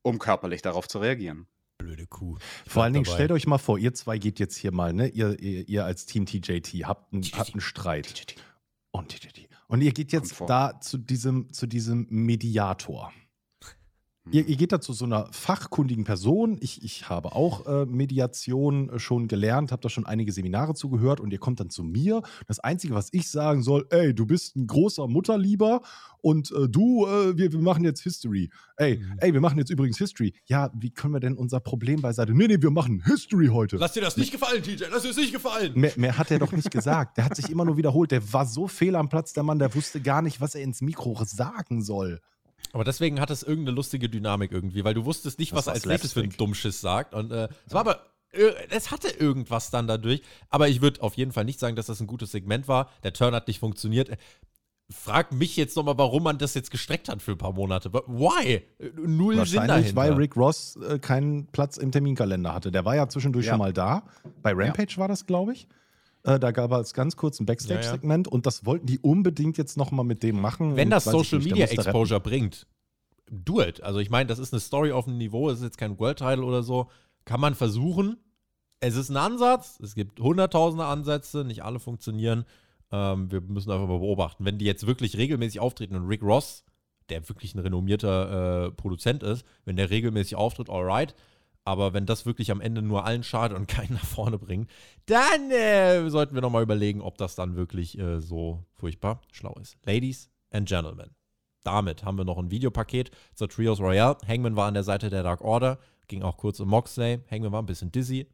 um 0.00 0.18
körperlich 0.18 0.62
darauf 0.62 0.88
zu 0.88 1.00
reagieren. 1.00 1.48
Blöde 1.82 2.06
Kuh. 2.06 2.36
Ich 2.64 2.72
Vor 2.72 2.84
allen 2.84 2.92
Dingen, 2.92 3.04
dabei. 3.04 3.16
stellt 3.16 3.32
euch 3.32 3.46
mal 3.46 3.58
vor, 3.58 3.78
ihr 3.78 3.92
zwei 3.94 4.18
geht 4.18 4.38
jetzt 4.38 4.56
hier 4.56 4.72
mal, 4.72 4.92
ne? 4.92 5.08
Ihr, 5.08 5.38
ihr, 5.40 5.68
ihr 5.68 5.84
als 5.84 6.06
Team 6.06 6.26
TJT 6.26 6.84
habt 6.84 7.12
einen, 7.12 7.22
habt 7.24 7.52
einen 7.52 7.60
Streit. 7.60 8.36
Und 8.90 9.08
TJT. 9.08 9.48
Und 9.68 9.80
ihr 9.80 9.92
geht 9.92 10.12
jetzt 10.12 10.40
da 10.46 10.80
zu 10.80 10.98
diesem, 10.98 11.52
zu 11.52 11.66
diesem 11.66 12.06
Mediator. 12.10 13.12
Ihr, 14.30 14.46
ihr 14.46 14.56
geht 14.56 14.70
da 14.70 14.80
zu 14.80 14.92
so 14.92 15.04
einer 15.04 15.26
fachkundigen 15.32 16.04
Person. 16.04 16.56
Ich, 16.60 16.84
ich 16.84 17.08
habe 17.08 17.32
auch 17.34 17.66
äh, 17.66 17.86
Mediation 17.86 18.88
äh, 18.88 18.98
schon 19.00 19.26
gelernt, 19.26 19.72
habe 19.72 19.82
da 19.82 19.88
schon 19.88 20.06
einige 20.06 20.30
Seminare 20.30 20.74
zugehört 20.74 21.18
und 21.18 21.32
ihr 21.32 21.40
kommt 21.40 21.58
dann 21.58 21.70
zu 21.70 21.82
mir. 21.82 22.22
Das 22.46 22.60
Einzige, 22.60 22.94
was 22.94 23.08
ich 23.10 23.28
sagen 23.28 23.64
soll, 23.64 23.84
ey, 23.90 24.14
du 24.14 24.24
bist 24.24 24.54
ein 24.54 24.68
großer 24.68 25.08
Mutterlieber 25.08 25.80
und 26.20 26.52
äh, 26.52 26.68
du, 26.68 27.04
äh, 27.06 27.36
wir, 27.36 27.52
wir 27.52 27.58
machen 27.60 27.82
jetzt 27.82 28.02
History. 28.02 28.48
Ey, 28.76 28.98
Mhm. 28.98 29.16
ey, 29.18 29.32
wir 29.32 29.40
machen 29.40 29.58
jetzt 29.58 29.70
übrigens 29.70 29.98
History. 29.98 30.32
Ja, 30.46 30.70
wie 30.72 30.90
können 30.90 31.14
wir 31.14 31.20
denn 31.20 31.34
unser 31.36 31.58
Problem 31.58 32.00
beiseite? 32.00 32.32
Nee, 32.32 32.46
nee, 32.46 32.62
wir 32.62 32.70
machen 32.70 33.02
History 33.04 33.48
heute. 33.48 33.76
Lass 33.76 33.92
dir 33.94 34.02
das 34.02 34.16
nicht 34.16 34.30
gefallen, 34.30 34.62
TJ. 34.62 34.84
Lass 34.92 35.02
dir 35.02 35.08
das 35.08 35.16
nicht 35.16 35.32
gefallen. 35.32 35.72
Mehr, 35.74 35.92
mehr 35.96 36.16
hat 36.16 36.30
er 36.30 36.38
doch 36.38 36.52
nicht 36.52 36.70
gesagt. 36.70 37.16
Der 37.16 37.24
hat 37.24 37.34
sich 37.34 37.50
immer 37.50 37.64
nur 37.64 37.76
wiederholt. 37.76 38.12
Der 38.12 38.32
war 38.32 38.46
so 38.46 38.68
fehl 38.68 38.94
am 38.94 39.08
Platz, 39.08 39.32
der 39.32 39.42
Mann, 39.42 39.58
der 39.58 39.74
wusste 39.74 40.00
gar 40.00 40.22
nicht, 40.22 40.40
was 40.40 40.54
er 40.54 40.62
ins 40.62 40.80
Mikro 40.80 41.20
sagen 41.24 41.82
soll. 41.82 42.20
Aber 42.72 42.84
deswegen 42.84 43.20
hat 43.20 43.30
es 43.30 43.42
irgendeine 43.42 43.74
lustige 43.76 44.08
Dynamik 44.08 44.50
irgendwie, 44.52 44.84
weil 44.84 44.94
du 44.94 45.04
wusstest 45.04 45.38
nicht, 45.38 45.52
Das 45.52 45.58
was 45.58 45.66
er 45.66 45.72
als 45.74 45.86
nächstes 45.86 46.12
für 46.12 46.20
einen 46.20 46.30
Slapstick. 46.30 46.38
Dummschiss 46.38 46.80
sagt. 46.80 47.14
Und 47.14 47.30
äh, 47.32 47.48
es 47.66 47.74
war 47.74 47.80
aber, 47.80 48.06
äh, 48.32 48.50
es 48.70 48.90
hatte 48.90 49.08
irgendwas 49.08 49.70
dann 49.70 49.86
dadurch. 49.86 50.22
Aber 50.48 50.68
ich 50.68 50.80
würde 50.80 51.02
auf 51.02 51.14
jeden 51.14 51.32
Fall 51.32 51.44
nicht 51.44 51.60
sagen, 51.60 51.76
dass 51.76 51.86
das 51.86 52.00
ein 52.00 52.06
gutes 52.06 52.30
Segment 52.32 52.68
war. 52.68 52.88
Der 53.02 53.12
Turn 53.12 53.34
hat 53.34 53.46
nicht 53.48 53.58
funktioniert. 53.58 54.08
Äh, 54.08 54.16
Frag 54.90 55.32
mich 55.32 55.56
jetzt 55.56 55.74
nochmal, 55.76 55.96
warum 55.96 56.22
man 56.24 56.36
das 56.36 56.52
jetzt 56.52 56.70
gestreckt 56.70 57.08
hat 57.08 57.22
für 57.22 57.30
ein 57.32 57.38
paar 57.38 57.52
Monate. 57.54 57.90
Why? 57.92 58.56
Äh, 58.78 58.90
Null 58.96 59.34
Sinn 59.46 59.60
Wahrscheinlich, 59.60 59.66
dahinter. 59.94 59.96
weil 59.96 60.12
Rick 60.14 60.36
Ross 60.36 60.76
äh, 60.76 60.98
keinen 60.98 61.46
Platz 61.46 61.78
im 61.78 61.92
Terminkalender 61.92 62.52
hatte. 62.52 62.70
Der 62.70 62.84
war 62.84 62.94
ja 62.96 63.08
zwischendurch 63.08 63.46
Ja. 63.46 63.52
schon 63.52 63.58
mal 63.60 63.72
da. 63.72 64.02
Bei 64.42 64.52
Rampage 64.52 64.96
war 64.98 65.08
das, 65.08 65.24
glaube 65.24 65.52
ich. 65.54 65.66
Äh, 66.24 66.38
da 66.38 66.52
gab 66.52 66.70
es 66.72 66.94
ganz 66.94 67.16
kurz 67.16 67.40
ein 67.40 67.46
Backstage-Segment 67.46 68.28
und 68.28 68.46
das 68.46 68.64
wollten 68.64 68.86
die 68.86 68.98
unbedingt 68.98 69.58
jetzt 69.58 69.76
noch 69.76 69.90
mal 69.90 70.04
mit 70.04 70.22
dem 70.22 70.40
machen. 70.40 70.76
Wenn 70.76 70.88
Und 70.88 70.90
das 70.92 71.04
Social 71.04 71.38
nicht, 71.38 71.50
Media 71.50 71.64
musste 71.64 71.78
retten. 71.78 71.88
Exposure 71.88 72.20
bringt, 72.20 72.66
do 73.30 73.60
it. 73.60 73.82
Also 73.82 73.98
ich 73.98 74.10
meine, 74.10 74.26
das 74.26 74.38
ist 74.38 74.52
eine 74.52 74.60
Story 74.60 74.92
auf 74.92 75.08
einem 75.08 75.18
Niveau, 75.18 75.50
es 75.50 75.58
ist 75.58 75.64
jetzt 75.64 75.78
kein 75.78 75.98
World 75.98 76.18
Title 76.18 76.44
oder 76.44 76.62
so. 76.62 76.88
Kann 77.24 77.40
man 77.40 77.54
versuchen. 77.54 78.18
Es 78.80 78.96
ist 78.96 79.10
ein 79.10 79.16
Ansatz. 79.16 79.78
Es 79.80 79.94
gibt 79.94 80.20
hunderttausende 80.20 80.84
Ansätze, 80.84 81.44
nicht 81.44 81.62
alle 81.64 81.78
funktionieren. 81.78 82.44
Ähm, 82.90 83.30
wir 83.30 83.40
müssen 83.40 83.70
einfach 83.70 83.88
mal 83.88 83.98
beobachten. 83.98 84.44
Wenn 84.44 84.58
die 84.58 84.64
jetzt 84.64 84.86
wirklich 84.86 85.16
regelmäßig 85.16 85.60
auftreten 85.60 85.94
und 85.96 86.08
Rick 86.08 86.22
Ross, 86.22 86.64
der 87.08 87.28
wirklich 87.28 87.54
ein 87.54 87.60
renommierter 87.60 88.66
äh, 88.66 88.70
Produzent 88.72 89.22
ist, 89.22 89.44
wenn 89.64 89.76
der 89.76 89.90
regelmäßig 89.90 90.36
auftritt, 90.36 90.70
alright. 90.70 91.14
Aber 91.64 91.92
wenn 91.92 92.06
das 92.06 92.26
wirklich 92.26 92.50
am 92.50 92.60
Ende 92.60 92.82
nur 92.82 93.04
allen 93.04 93.22
schadet 93.22 93.56
und 93.56 93.68
keinen 93.68 93.94
nach 93.94 94.04
vorne 94.04 94.38
bringt, 94.38 94.70
dann 95.06 95.50
äh, 95.50 96.08
sollten 96.10 96.34
wir 96.34 96.42
nochmal 96.42 96.62
überlegen, 96.62 97.00
ob 97.00 97.18
das 97.18 97.34
dann 97.34 97.56
wirklich 97.56 97.98
äh, 97.98 98.20
so 98.20 98.64
furchtbar 98.74 99.20
schlau 99.32 99.54
ist. 99.60 99.76
Ladies 99.84 100.30
and 100.50 100.68
Gentlemen, 100.68 101.14
damit 101.62 102.04
haben 102.04 102.18
wir 102.18 102.24
noch 102.24 102.38
ein 102.38 102.50
Videopaket 102.50 103.10
zur 103.34 103.48
Trios 103.48 103.80
Royale. 103.80 104.18
Hangman 104.26 104.56
war 104.56 104.66
an 104.66 104.74
der 104.74 104.82
Seite 104.82 105.10
der 105.10 105.22
Dark 105.22 105.40
Order, 105.42 105.78
ging 106.08 106.22
auch 106.22 106.36
kurz 106.36 106.58
um 106.60 106.68
Moxley. 106.68 107.20
Hangman 107.30 107.52
war 107.52 107.62
ein 107.62 107.66
bisschen 107.66 107.92
dizzy. 107.92 108.26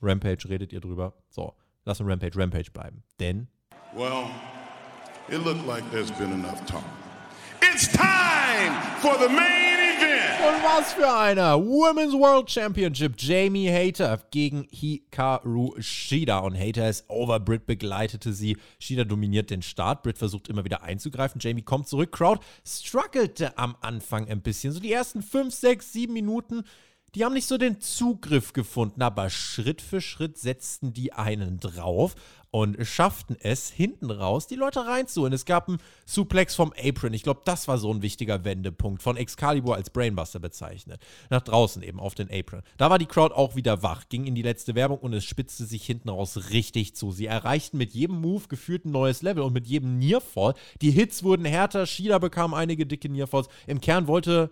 Rampage 0.00 0.48
redet 0.48 0.72
ihr 0.72 0.80
drüber. 0.80 1.14
So, 1.30 1.54
lassen 1.84 2.06
Rampage 2.06 2.38
Rampage 2.38 2.70
bleiben. 2.72 3.02
Denn 3.18 3.48
Well, 3.96 4.26
it 5.28 5.44
looked 5.44 5.66
like 5.66 5.88
there's 5.90 6.10
been 6.12 6.32
enough 6.32 6.64
talk. 6.66 6.84
It's 7.62 7.88
time 7.88 8.72
for 9.00 9.16
the 9.18 9.28
main. 9.28 9.83
Und 10.46 10.62
was 10.62 10.92
für 10.92 11.10
einer! 11.10 11.58
Women's 11.58 12.12
World 12.12 12.50
Championship. 12.50 13.14
Jamie 13.16 13.70
Hater 13.70 14.20
gegen 14.30 14.66
Hikaru 14.70 15.74
Shida. 15.80 16.40
Und 16.40 16.54
Hater 16.54 16.86
ist 16.90 17.08
over. 17.08 17.40
Britt 17.40 17.64
begleitete 17.64 18.34
sie. 18.34 18.58
Shida 18.78 19.04
dominiert 19.04 19.48
den 19.48 19.62
Start. 19.62 20.02
Britt 20.02 20.18
versucht 20.18 20.48
immer 20.48 20.62
wieder 20.64 20.82
einzugreifen. 20.82 21.40
Jamie 21.40 21.62
kommt 21.62 21.88
zurück. 21.88 22.12
Crowd 22.12 22.44
struggelte 22.66 23.56
am 23.56 23.74
Anfang 23.80 24.28
ein 24.28 24.42
bisschen. 24.42 24.74
So 24.74 24.80
die 24.80 24.92
ersten 24.92 25.22
5, 25.22 25.54
6, 25.54 25.92
7 25.94 26.12
Minuten. 26.12 26.64
Die 27.14 27.24
haben 27.24 27.34
nicht 27.34 27.46
so 27.46 27.58
den 27.58 27.80
Zugriff 27.80 28.52
gefunden, 28.52 29.00
aber 29.00 29.30
Schritt 29.30 29.80
für 29.80 30.00
Schritt 30.00 30.36
setzten 30.36 30.92
die 30.92 31.12
einen 31.12 31.60
drauf 31.60 32.16
und 32.50 32.76
schafften 32.84 33.36
es 33.38 33.70
hinten 33.70 34.10
raus, 34.10 34.48
die 34.48 34.56
Leute 34.56 34.84
reinzuholen. 34.86 35.32
Es 35.32 35.44
gab 35.44 35.68
einen 35.68 35.78
Suplex 36.06 36.56
vom 36.56 36.72
Apron. 36.76 37.12
Ich 37.12 37.22
glaube, 37.22 37.42
das 37.44 37.68
war 37.68 37.78
so 37.78 37.92
ein 37.92 38.02
wichtiger 38.02 38.44
Wendepunkt. 38.44 39.02
Von 39.02 39.16
Excalibur 39.16 39.76
als 39.76 39.90
Brainbuster 39.90 40.40
bezeichnet. 40.40 41.00
Nach 41.30 41.42
draußen 41.42 41.82
eben 41.82 42.00
auf 42.00 42.16
den 42.16 42.30
Apron. 42.32 42.62
Da 42.78 42.90
war 42.90 42.98
die 42.98 43.06
Crowd 43.06 43.34
auch 43.34 43.54
wieder 43.54 43.82
wach, 43.82 44.08
ging 44.08 44.26
in 44.26 44.34
die 44.34 44.42
letzte 44.42 44.74
Werbung 44.74 44.98
und 44.98 45.12
es 45.12 45.24
spitzte 45.24 45.66
sich 45.66 45.84
hinten 45.84 46.08
raus 46.08 46.50
richtig 46.50 46.96
zu. 46.96 47.12
Sie 47.12 47.26
erreichten 47.26 47.78
mit 47.78 47.92
jedem 47.92 48.20
Move 48.20 48.48
gefühlt 48.48 48.84
ein 48.84 48.92
neues 48.92 49.22
Level 49.22 49.42
und 49.42 49.52
mit 49.52 49.66
jedem 49.68 49.98
Nearfall. 49.98 50.54
Die 50.80 50.90
Hits 50.90 51.22
wurden 51.22 51.44
härter. 51.44 51.86
Shida 51.86 52.18
bekam 52.18 52.54
einige 52.54 52.86
dicke 52.86 53.08
Nearfalls. 53.08 53.48
Im 53.66 53.80
Kern 53.80 54.08
wollte 54.08 54.50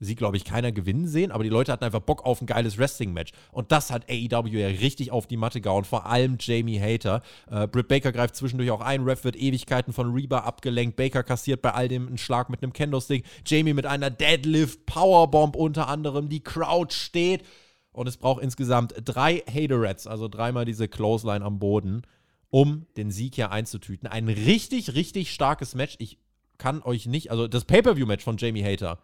sie, 0.00 0.14
glaube 0.14 0.36
ich, 0.36 0.44
keiner 0.44 0.72
gewinnen 0.72 1.06
sehen, 1.06 1.32
aber 1.32 1.42
die 1.42 1.50
Leute 1.50 1.72
hatten 1.72 1.84
einfach 1.84 2.00
Bock 2.00 2.24
auf 2.24 2.40
ein 2.40 2.46
geiles 2.46 2.78
Wrestling-Match. 2.78 3.32
Und 3.50 3.72
das 3.72 3.90
hat 3.90 4.08
AEW 4.08 4.58
ja 4.58 4.68
richtig 4.68 5.10
auf 5.10 5.26
die 5.26 5.36
Matte 5.36 5.60
gehauen, 5.60 5.84
vor 5.84 6.06
allem 6.06 6.36
Jamie 6.38 6.80
Hater. 6.80 7.22
Äh, 7.50 7.66
Britt 7.66 7.88
Baker 7.88 8.12
greift 8.12 8.36
zwischendurch 8.36 8.70
auch 8.70 8.80
ein, 8.80 9.02
Ref 9.02 9.24
wird 9.24 9.36
Ewigkeiten 9.36 9.92
von 9.92 10.12
Reba 10.12 10.40
abgelenkt, 10.40 10.96
Baker 10.96 11.22
kassiert 11.22 11.62
bei 11.62 11.72
all 11.72 11.88
dem 11.88 12.06
einen 12.06 12.18
Schlag 12.18 12.48
mit 12.48 12.62
einem 12.62 12.72
Kendo-Stick, 12.72 13.24
Jamie 13.44 13.74
mit 13.74 13.86
einer 13.86 14.10
Deadlift, 14.10 14.86
Powerbomb 14.86 15.56
unter 15.56 15.88
anderem, 15.88 16.28
die 16.28 16.42
Crowd 16.42 16.94
steht 16.94 17.44
und 17.92 18.06
es 18.06 18.16
braucht 18.16 18.42
insgesamt 18.42 18.94
drei 19.04 19.42
Haterets, 19.52 20.06
also 20.06 20.28
dreimal 20.28 20.64
diese 20.64 20.86
Clothesline 20.86 21.44
am 21.44 21.58
Boden, 21.58 22.02
um 22.50 22.86
den 22.96 23.10
Sieg 23.10 23.34
hier 23.34 23.50
einzutüten. 23.50 24.08
Ein 24.08 24.28
richtig, 24.28 24.94
richtig 24.94 25.32
starkes 25.32 25.74
Match. 25.74 25.96
Ich 25.98 26.18
kann 26.56 26.82
euch 26.82 27.06
nicht, 27.06 27.30
also 27.30 27.48
das 27.48 27.64
Pay-Per-View-Match 27.64 28.24
von 28.24 28.36
Jamie 28.36 28.64
Hater 28.64 28.98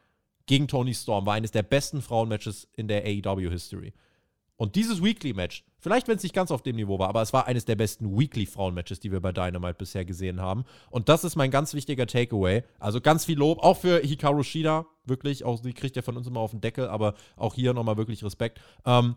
gegen 0.46 0.68
Tony 0.68 0.94
Storm 0.94 1.26
war 1.26 1.34
eines 1.34 1.50
der 1.50 1.62
besten 1.62 2.02
Frauenmatches 2.02 2.68
in 2.74 2.88
der 2.88 3.04
AEW-History. 3.04 3.92
Und 4.56 4.76
dieses 4.76 5.02
Weekly-Match, 5.02 5.64
vielleicht 5.78 6.06
wenn 6.06 6.16
es 6.16 6.22
nicht 6.22 6.34
ganz 6.34 6.50
auf 6.52 6.62
dem 6.62 6.76
Niveau 6.76 6.98
war, 6.98 7.08
aber 7.08 7.22
es 7.22 7.32
war 7.32 7.46
eines 7.46 7.64
der 7.64 7.74
besten 7.74 8.16
Weekly-Frauen-Matches, 8.16 9.00
die 9.00 9.10
wir 9.10 9.20
bei 9.20 9.32
Dynamite 9.32 9.74
bisher 9.74 10.04
gesehen 10.04 10.40
haben. 10.40 10.64
Und 10.90 11.08
das 11.08 11.24
ist 11.24 11.34
mein 11.34 11.50
ganz 11.50 11.74
wichtiger 11.74 12.06
Takeaway. 12.06 12.62
Also 12.78 13.00
ganz 13.00 13.24
viel 13.24 13.36
Lob, 13.36 13.58
auch 13.58 13.78
für 13.78 14.00
Hikaru 14.00 14.44
Shida, 14.44 14.86
wirklich. 15.04 15.44
Auch 15.44 15.60
die 15.60 15.72
kriegt 15.72 15.96
ja 15.96 16.02
von 16.02 16.16
uns 16.16 16.26
immer 16.28 16.40
auf 16.40 16.52
den 16.52 16.60
Deckel, 16.60 16.88
aber 16.88 17.14
auch 17.36 17.54
hier 17.54 17.74
nochmal 17.74 17.96
wirklich 17.96 18.22
Respekt. 18.22 18.60
Ähm, 18.86 19.16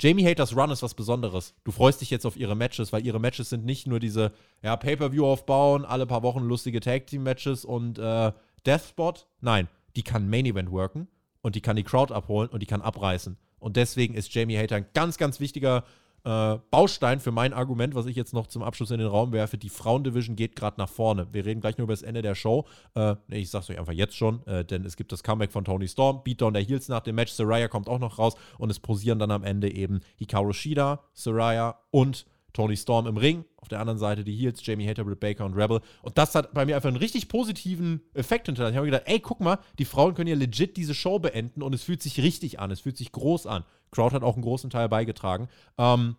Jamie 0.00 0.24
Haters 0.24 0.54
Run 0.54 0.70
ist 0.70 0.82
was 0.82 0.94
Besonderes. 0.94 1.54
Du 1.64 1.72
freust 1.72 2.02
dich 2.02 2.10
jetzt 2.10 2.26
auf 2.26 2.36
ihre 2.36 2.54
Matches, 2.54 2.92
weil 2.92 3.04
ihre 3.04 3.18
Matches 3.18 3.48
sind 3.48 3.64
nicht 3.64 3.86
nur 3.86 3.98
diese 4.00 4.32
ja, 4.62 4.76
Pay-Per-View 4.76 5.26
aufbauen, 5.26 5.84
alle 5.84 6.06
paar 6.06 6.22
Wochen 6.22 6.40
lustige 6.40 6.80
Tag-Team-Matches 6.80 7.64
und 7.64 7.98
äh, 7.98 8.32
Deathspot. 8.64 9.26
Nein, 9.40 9.66
die 9.98 10.04
kann 10.04 10.30
Main 10.30 10.46
Event 10.46 10.70
worken 10.70 11.08
und 11.42 11.56
die 11.56 11.60
kann 11.60 11.74
die 11.74 11.82
Crowd 11.82 12.14
abholen 12.14 12.48
und 12.50 12.62
die 12.62 12.66
kann 12.66 12.82
abreißen. 12.82 13.36
Und 13.58 13.76
deswegen 13.76 14.14
ist 14.14 14.32
Jamie 14.32 14.56
Hater 14.56 14.76
ein 14.76 14.86
ganz, 14.94 15.18
ganz 15.18 15.40
wichtiger 15.40 15.82
äh, 16.24 16.58
Baustein 16.70 17.18
für 17.18 17.32
mein 17.32 17.52
Argument, 17.52 17.96
was 17.96 18.06
ich 18.06 18.14
jetzt 18.14 18.32
noch 18.32 18.46
zum 18.46 18.62
Abschluss 18.62 18.92
in 18.92 18.98
den 18.98 19.08
Raum 19.08 19.32
werfe. 19.32 19.58
Die 19.58 19.68
Frauendivision 19.68 20.36
geht 20.36 20.54
gerade 20.54 20.80
nach 20.80 20.88
vorne. 20.88 21.26
Wir 21.32 21.44
reden 21.44 21.60
gleich 21.60 21.78
nur 21.78 21.84
über 21.84 21.94
das 21.94 22.02
Ende 22.02 22.22
der 22.22 22.36
Show. 22.36 22.64
Äh, 22.94 23.16
nee, 23.26 23.38
ich 23.38 23.50
sag's 23.50 23.68
euch 23.70 23.78
einfach 23.80 23.92
jetzt 23.92 24.16
schon, 24.16 24.46
äh, 24.46 24.64
denn 24.64 24.84
es 24.84 24.96
gibt 24.96 25.10
das 25.10 25.24
Comeback 25.24 25.50
von 25.50 25.64
Tony 25.64 25.88
Storm, 25.88 26.22
Beatdown 26.22 26.54
der 26.54 26.62
Heels 26.62 26.88
nach 26.88 27.00
dem 27.00 27.16
Match. 27.16 27.32
Saraya 27.32 27.66
kommt 27.66 27.88
auch 27.88 27.98
noch 27.98 28.20
raus 28.20 28.34
und 28.58 28.70
es 28.70 28.78
posieren 28.78 29.18
dann 29.18 29.32
am 29.32 29.42
Ende 29.42 29.68
eben 29.68 29.98
Hikaru 30.14 30.52
Shida, 30.52 31.02
Saraya 31.12 31.80
und 31.90 32.24
Tony 32.58 32.76
Storm 32.76 33.06
im 33.06 33.16
Ring. 33.16 33.44
Auf 33.58 33.68
der 33.68 33.78
anderen 33.78 34.00
Seite 34.00 34.24
die 34.24 34.34
Heels, 34.34 34.66
Jamie 34.66 34.88
Hater, 34.88 35.04
Britt 35.04 35.20
Baker 35.20 35.44
und 35.44 35.54
Rebel. 35.54 35.80
Und 36.02 36.18
das 36.18 36.34
hat 36.34 36.52
bei 36.54 36.66
mir 36.66 36.74
einfach 36.74 36.88
einen 36.88 36.96
richtig 36.96 37.28
positiven 37.28 38.00
Effekt 38.14 38.46
hinterlassen. 38.46 38.74
Ich 38.74 38.78
habe 38.78 38.86
gedacht, 38.86 39.04
ey, 39.06 39.20
guck 39.20 39.38
mal, 39.38 39.60
die 39.78 39.84
Frauen 39.84 40.14
können 40.14 40.26
ja 40.26 40.34
legit 40.34 40.76
diese 40.76 40.92
Show 40.92 41.20
beenden 41.20 41.62
und 41.62 41.72
es 41.72 41.84
fühlt 41.84 42.02
sich 42.02 42.20
richtig 42.20 42.58
an. 42.58 42.72
Es 42.72 42.80
fühlt 42.80 42.96
sich 42.96 43.12
groß 43.12 43.46
an. 43.46 43.62
Crowd 43.92 44.12
hat 44.12 44.24
auch 44.24 44.34
einen 44.34 44.42
großen 44.42 44.70
Teil 44.70 44.88
beigetragen. 44.88 45.48
Ähm, 45.78 46.16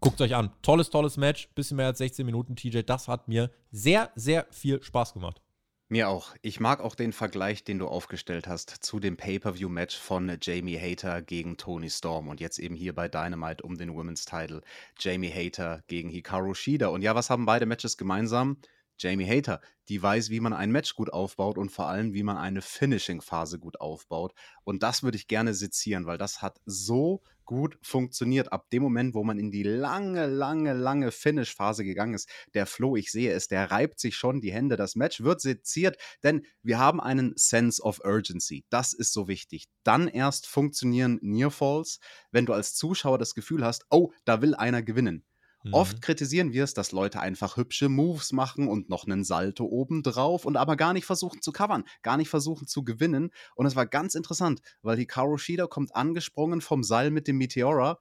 Guckt 0.00 0.20
euch 0.20 0.34
an. 0.34 0.50
Tolles, 0.60 0.90
tolles 0.90 1.16
Match. 1.16 1.48
Bisschen 1.54 1.78
mehr 1.78 1.86
als 1.86 1.96
16 1.96 2.26
Minuten, 2.26 2.54
TJ. 2.54 2.80
Das 2.82 3.08
hat 3.08 3.28
mir 3.28 3.50
sehr, 3.70 4.10
sehr 4.14 4.46
viel 4.50 4.82
Spaß 4.82 5.14
gemacht. 5.14 5.40
Mir 5.88 6.08
auch. 6.08 6.34
Ich 6.42 6.58
mag 6.58 6.80
auch 6.80 6.96
den 6.96 7.12
Vergleich, 7.12 7.62
den 7.62 7.78
du 7.78 7.86
aufgestellt 7.86 8.48
hast 8.48 8.70
zu 8.70 8.98
dem 8.98 9.16
Pay-per-view-Match 9.16 9.96
von 9.96 10.36
Jamie 10.42 10.80
Hater 10.80 11.22
gegen 11.22 11.56
Tony 11.58 11.88
Storm 11.90 12.26
und 12.26 12.40
jetzt 12.40 12.58
eben 12.58 12.74
hier 12.74 12.92
bei 12.92 13.06
Dynamite 13.06 13.62
um 13.62 13.76
den 13.76 13.94
Women's 13.94 14.24
Title. 14.24 14.62
Jamie 14.98 15.30
Hater 15.30 15.84
gegen 15.86 16.08
Hikaru 16.08 16.54
Shida. 16.54 16.88
Und 16.88 17.02
ja, 17.02 17.14
was 17.14 17.30
haben 17.30 17.46
beide 17.46 17.66
Matches 17.66 17.96
gemeinsam? 17.96 18.56
Jamie 18.98 19.28
Hater, 19.28 19.60
die 19.88 20.02
weiß, 20.02 20.30
wie 20.30 20.40
man 20.40 20.52
ein 20.52 20.72
Match 20.72 20.96
gut 20.96 21.12
aufbaut 21.12 21.56
und 21.56 21.70
vor 21.70 21.86
allem, 21.86 22.14
wie 22.14 22.24
man 22.24 22.36
eine 22.36 22.62
Finishing-Phase 22.62 23.60
gut 23.60 23.80
aufbaut. 23.80 24.34
Und 24.64 24.82
das 24.82 25.04
würde 25.04 25.18
ich 25.18 25.28
gerne 25.28 25.54
sezieren, 25.54 26.06
weil 26.06 26.18
das 26.18 26.42
hat 26.42 26.58
so 26.64 27.22
gut 27.46 27.78
funktioniert. 27.82 28.52
Ab 28.52 28.68
dem 28.70 28.82
Moment, 28.82 29.14
wo 29.14 29.24
man 29.24 29.38
in 29.38 29.50
die 29.50 29.62
lange, 29.62 30.26
lange, 30.26 30.74
lange 30.74 31.10
Finish-Phase 31.10 31.84
gegangen 31.84 32.14
ist, 32.14 32.28
der 32.54 32.66
Flo, 32.66 32.96
ich 32.96 33.10
sehe 33.10 33.32
es, 33.32 33.48
der 33.48 33.70
reibt 33.70 33.98
sich 33.98 34.16
schon 34.16 34.40
die 34.40 34.52
Hände. 34.52 34.76
Das 34.76 34.96
Match 34.96 35.22
wird 35.22 35.40
seziert, 35.40 35.96
denn 36.22 36.44
wir 36.62 36.78
haben 36.78 37.00
einen 37.00 37.32
Sense 37.36 37.82
of 37.82 38.00
Urgency. 38.04 38.64
Das 38.68 38.92
ist 38.92 39.12
so 39.12 39.28
wichtig. 39.28 39.66
Dann 39.84 40.08
erst 40.08 40.46
funktionieren 40.46 41.18
Nearfalls, 41.22 42.00
wenn 42.30 42.46
du 42.46 42.52
als 42.52 42.74
Zuschauer 42.74 43.18
das 43.18 43.34
Gefühl 43.34 43.64
hast, 43.64 43.86
oh, 43.90 44.12
da 44.24 44.42
will 44.42 44.54
einer 44.54 44.82
gewinnen. 44.82 45.24
Mhm. 45.66 45.74
Oft 45.74 46.00
kritisieren 46.00 46.52
wir 46.52 46.62
es, 46.62 46.74
dass 46.74 46.92
Leute 46.92 47.18
einfach 47.18 47.56
hübsche 47.56 47.88
Moves 47.88 48.32
machen 48.32 48.68
und 48.68 48.88
noch 48.88 49.04
einen 49.04 49.24
Salto 49.24 49.64
oben 49.64 50.04
drauf 50.04 50.44
und 50.44 50.56
aber 50.56 50.76
gar 50.76 50.92
nicht 50.92 51.06
versuchen 51.06 51.42
zu 51.42 51.50
covern, 51.50 51.84
gar 52.02 52.16
nicht 52.16 52.28
versuchen 52.28 52.68
zu 52.68 52.84
gewinnen. 52.84 53.30
Und 53.56 53.66
es 53.66 53.74
war 53.74 53.86
ganz 53.86 54.14
interessant, 54.14 54.60
weil 54.82 54.96
Hikaru 54.96 55.38
Shida 55.38 55.66
kommt 55.66 55.96
angesprungen 55.96 56.60
vom 56.60 56.84
Seil 56.84 57.10
mit 57.10 57.26
dem 57.26 57.38
Meteora, 57.38 57.98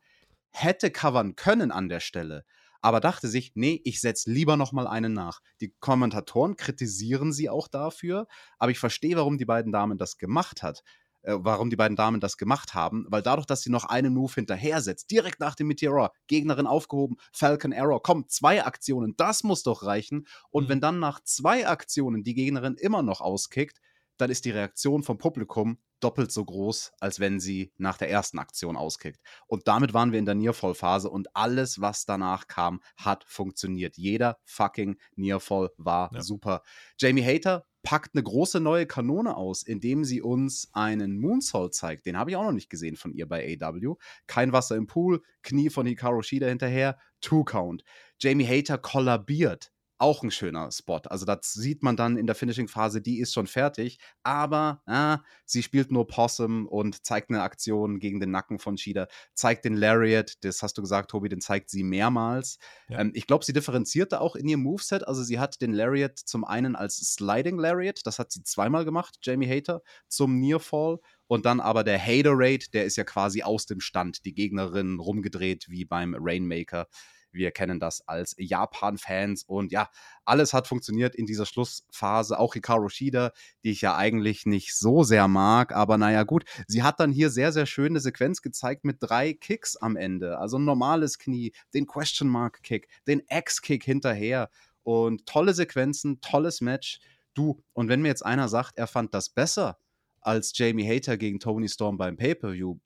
hätte 0.52 0.92
covern 0.92 1.36
können 1.36 1.72
an 1.72 1.90
der 1.90 2.02
Stelle, 2.02 2.46
aber 2.82 3.00
dachte 3.00 3.28
sich, 3.28 3.54
nee, 3.56 3.82
ich 3.84 4.00
setze 4.00 4.32
lieber 4.32 4.58
noch 4.58 4.72
mal 4.72 4.86
einen 4.86 5.14
nach. 5.14 5.40
Die 5.60 5.74
Kommentatoren 5.80 6.58
kritisieren 6.58 7.34
sie 7.34 7.50
auch 7.50 7.68
dafür, 7.68 8.28
aber 8.60 8.70
ich 8.70 8.78
verstehe, 8.78 9.16
warum 9.16 9.40
die 9.40 9.46
beiden 9.46 9.72
Damen 9.72 9.98
das 9.98 10.20
gemacht 10.20 10.62
hat 10.62 10.84
äh, 11.26 11.36
warum 11.38 11.70
die 11.70 11.76
beiden 11.76 11.98
Damen 11.98 12.20
das 12.20 12.38
gemacht 12.38 12.74
haben, 12.74 13.06
weil 13.10 13.22
dadurch, 13.22 13.48
dass 13.48 13.62
sie 13.62 13.72
noch 13.72 13.86
einen 13.86 14.14
Move 14.14 14.34
hinterher 14.34 14.82
setzt, 14.82 15.10
direkt 15.10 15.40
nach 15.40 15.56
dem 15.56 15.68
Meteor, 15.68 16.12
Gegnerin 16.28 16.68
aufgehoben, 16.68 17.18
Falcon 17.32 17.74
Arrow, 17.74 18.00
komm, 18.02 18.28
zwei 18.28 18.64
Aktionen, 18.64 19.16
das 19.18 19.44
muss 19.44 19.64
doch 19.64 19.84
reichen. 19.84 20.28
Und 20.52 20.66
mhm. 20.66 20.70
wenn 20.70 20.82
dann 20.82 21.00
nach 21.00 21.20
zwei 21.24 21.68
Aktionen 21.68 22.24
die 22.24 22.36
Gegnerin 22.36 22.76
immer 22.76 23.02
noch 23.02 23.22
auskickt, 23.22 23.80
dann 24.18 24.30
ist 24.30 24.46
die 24.46 24.52
Reaktion 24.52 25.04
vom 25.04 25.18
Publikum 25.18 25.80
doppelt 26.06 26.32
so 26.32 26.46
groß, 26.46 26.92
als 27.00 27.20
wenn 27.20 27.40
sie 27.40 27.74
nach 27.78 27.98
der 27.98 28.12
ersten 28.12 28.38
Aktion 28.38 28.78
auskickt. 28.78 29.20
Und 29.48 29.68
damit 29.68 29.96
waren 29.96 30.12
wir 30.12 30.20
in 30.20 30.26
der 30.26 30.36
Nearfall-Phase 30.36 31.10
und 31.10 31.36
alles, 31.36 31.82
was 31.82 32.06
danach 32.06 32.48
kam, 32.48 32.80
hat 32.96 33.26
funktioniert. 33.28 33.98
Jeder 33.98 34.38
fucking 34.46 34.98
Nearfall 35.16 35.72
war 35.78 36.12
ja. 36.14 36.22
super. 36.22 36.62
Jamie 37.00 37.26
Hater 37.26 37.66
packt 37.82 38.14
eine 38.14 38.22
große 38.22 38.60
neue 38.60 38.86
Kanone 38.86 39.36
aus, 39.36 39.64
indem 39.64 40.04
sie 40.06 40.22
uns 40.22 40.70
einen 40.74 41.18
Moonsault 41.18 41.74
zeigt. 41.74 42.06
Den 42.06 42.18
habe 42.18 42.30
ich 42.30 42.36
auch 42.36 42.44
noch 42.44 42.52
nicht 42.52 42.70
gesehen 42.70 42.98
von 42.98 43.12
ihr 43.12 43.28
bei 43.28 43.58
AW. 43.60 43.96
Kein 44.28 44.52
Wasser 44.52 44.76
im 44.76 44.86
Pool, 44.86 45.24
Knie 45.42 45.72
von 45.72 45.88
Hikaru 45.88 46.22
Shida 46.22 46.48
hinterher, 46.48 47.00
Two-Count. 47.22 47.84
Jamie 48.20 48.48
Hater 48.48 48.78
kollabiert 48.78 49.72
auch 49.98 50.24
ein 50.24 50.32
schöner 50.32 50.72
Spot. 50.72 51.02
Also 51.06 51.26
das 51.26 51.54
sieht 51.54 51.84
man 51.84 51.96
dann 51.96 52.18
in 52.18 52.28
der 52.28 52.36
Finishing-Phase, 52.36 53.02
die 53.02 53.20
ist 53.20 53.34
schon 53.34 53.48
fertig, 53.48 53.98
aber 54.24 54.82
äh, 54.88 55.18
sie 55.46 55.64
spielt 55.64 55.92
nur 55.92 56.08
Possum 56.08 56.68
und 56.68 57.06
zeigt 57.06 57.30
eine 57.30 57.42
Aktion 57.42 58.00
gegen 58.00 58.20
den 58.20 58.32
Nacken 58.32 58.60
von 58.60 58.78
Shida, 58.78 59.08
zeigt 59.34 59.66
den 59.66 59.76
Lariat, 59.76 60.34
das 60.44 60.62
hast 60.62 60.78
du 60.78 60.82
gesagt, 60.82 61.12
Tobi, 61.12 61.30
den 61.30 61.42
zeigt 61.42 61.70
sie 61.70 61.84
mehrmals. 61.84 62.60
Ja. 62.90 63.00
Ähm, 63.00 63.12
ich 63.14 63.28
glaube, 63.28 63.46
sie 63.46 63.54
differenzierte 63.54 64.20
auch 64.22 64.36
in 64.36 64.48
ihrem 64.48 64.64
Moveset, 64.64 65.08
also 65.08 65.24
sie 65.24 65.40
hat 65.40 65.62
den 65.62 65.74
Lariat 65.74 66.20
zum 66.20 66.44
einen 66.44 66.76
als 66.76 66.98
Sliding 66.98 67.58
Lariat, 67.58 68.02
das 68.06 68.20
hat 68.20 68.32
sie 68.32 68.44
zweimal 68.44 68.86
gemacht, 68.86 69.18
Jamie 69.22 69.48
Hater, 69.48 69.82
zum 70.08 70.40
Nearfall 70.40 71.00
und 71.28 71.46
dann 71.46 71.60
aber 71.60 71.84
der 71.84 72.00
Haterade, 72.00 72.66
der 72.74 72.86
ist 72.86 72.98
ja 72.98 73.04
quasi 73.04 73.44
aus 73.44 73.66
dem 73.66 73.80
Stand, 73.80 74.26
die 74.26 74.34
Gegnerin 74.34 75.00
rumgedreht 75.00 75.66
wie 75.70 75.86
beim 75.86 76.16
Rainmaker. 76.18 76.88
Wir 77.36 77.52
kennen 77.52 77.80
das 77.80 78.08
als 78.08 78.36
Japan-Fans 78.38 79.44
und 79.44 79.72
ja, 79.72 79.90
alles 80.24 80.54
hat 80.54 80.68
funktioniert 80.68 81.16
in 81.16 81.26
dieser 81.26 81.46
Schlussphase. 81.46 82.40
Auch 82.40 82.54
Hikaru 82.54 82.90
Shida, 82.90 83.32
die 83.64 83.72
ich 83.72 83.82
ja 83.82 83.96
eigentlich 83.96 84.46
nicht 84.46 84.76
so 84.76 85.04
sehr 85.04 85.28
mag, 85.28 85.74
aber 85.74 85.98
naja, 85.98 86.24
gut. 86.24 86.46
Sie 86.68 86.82
hat 86.82 87.00
dann 87.00 87.12
hier 87.12 87.30
sehr, 87.30 87.52
sehr 87.52 87.66
schöne 87.66 88.00
Sequenz 88.00 88.42
gezeigt 88.42 88.86
mit 88.86 88.98
drei 89.00 89.34
Kicks 89.34 89.76
am 89.76 89.96
Ende. 89.96 90.40
Also 90.40 90.58
ein 90.58 90.66
normales 90.66 91.20
Knie, 91.20 91.54
den 91.74 91.86
Question 91.86 92.30
Mark 92.30 92.64
Kick, 92.64 92.88
den 93.08 93.22
X-Kick 93.30 93.84
hinterher 93.84 94.50
und 94.84 95.26
tolle 95.26 95.54
Sequenzen, 95.54 96.22
tolles 96.22 96.62
Match. 96.62 97.00
Du, 97.34 97.62
und 97.74 97.90
wenn 97.90 98.02
mir 98.02 98.08
jetzt 98.08 98.26
einer 98.26 98.48
sagt, 98.48 98.78
er 98.78 98.88
fand 98.88 99.14
das 99.14 99.30
besser 99.30 99.78
als 100.22 100.58
Jamie 100.58 100.88
Hater 100.88 101.18
gegen 101.18 101.40
Tony 101.40 101.70
Storm 101.70 101.98
beim 101.98 102.18
Pay-Per-View, 102.18 102.78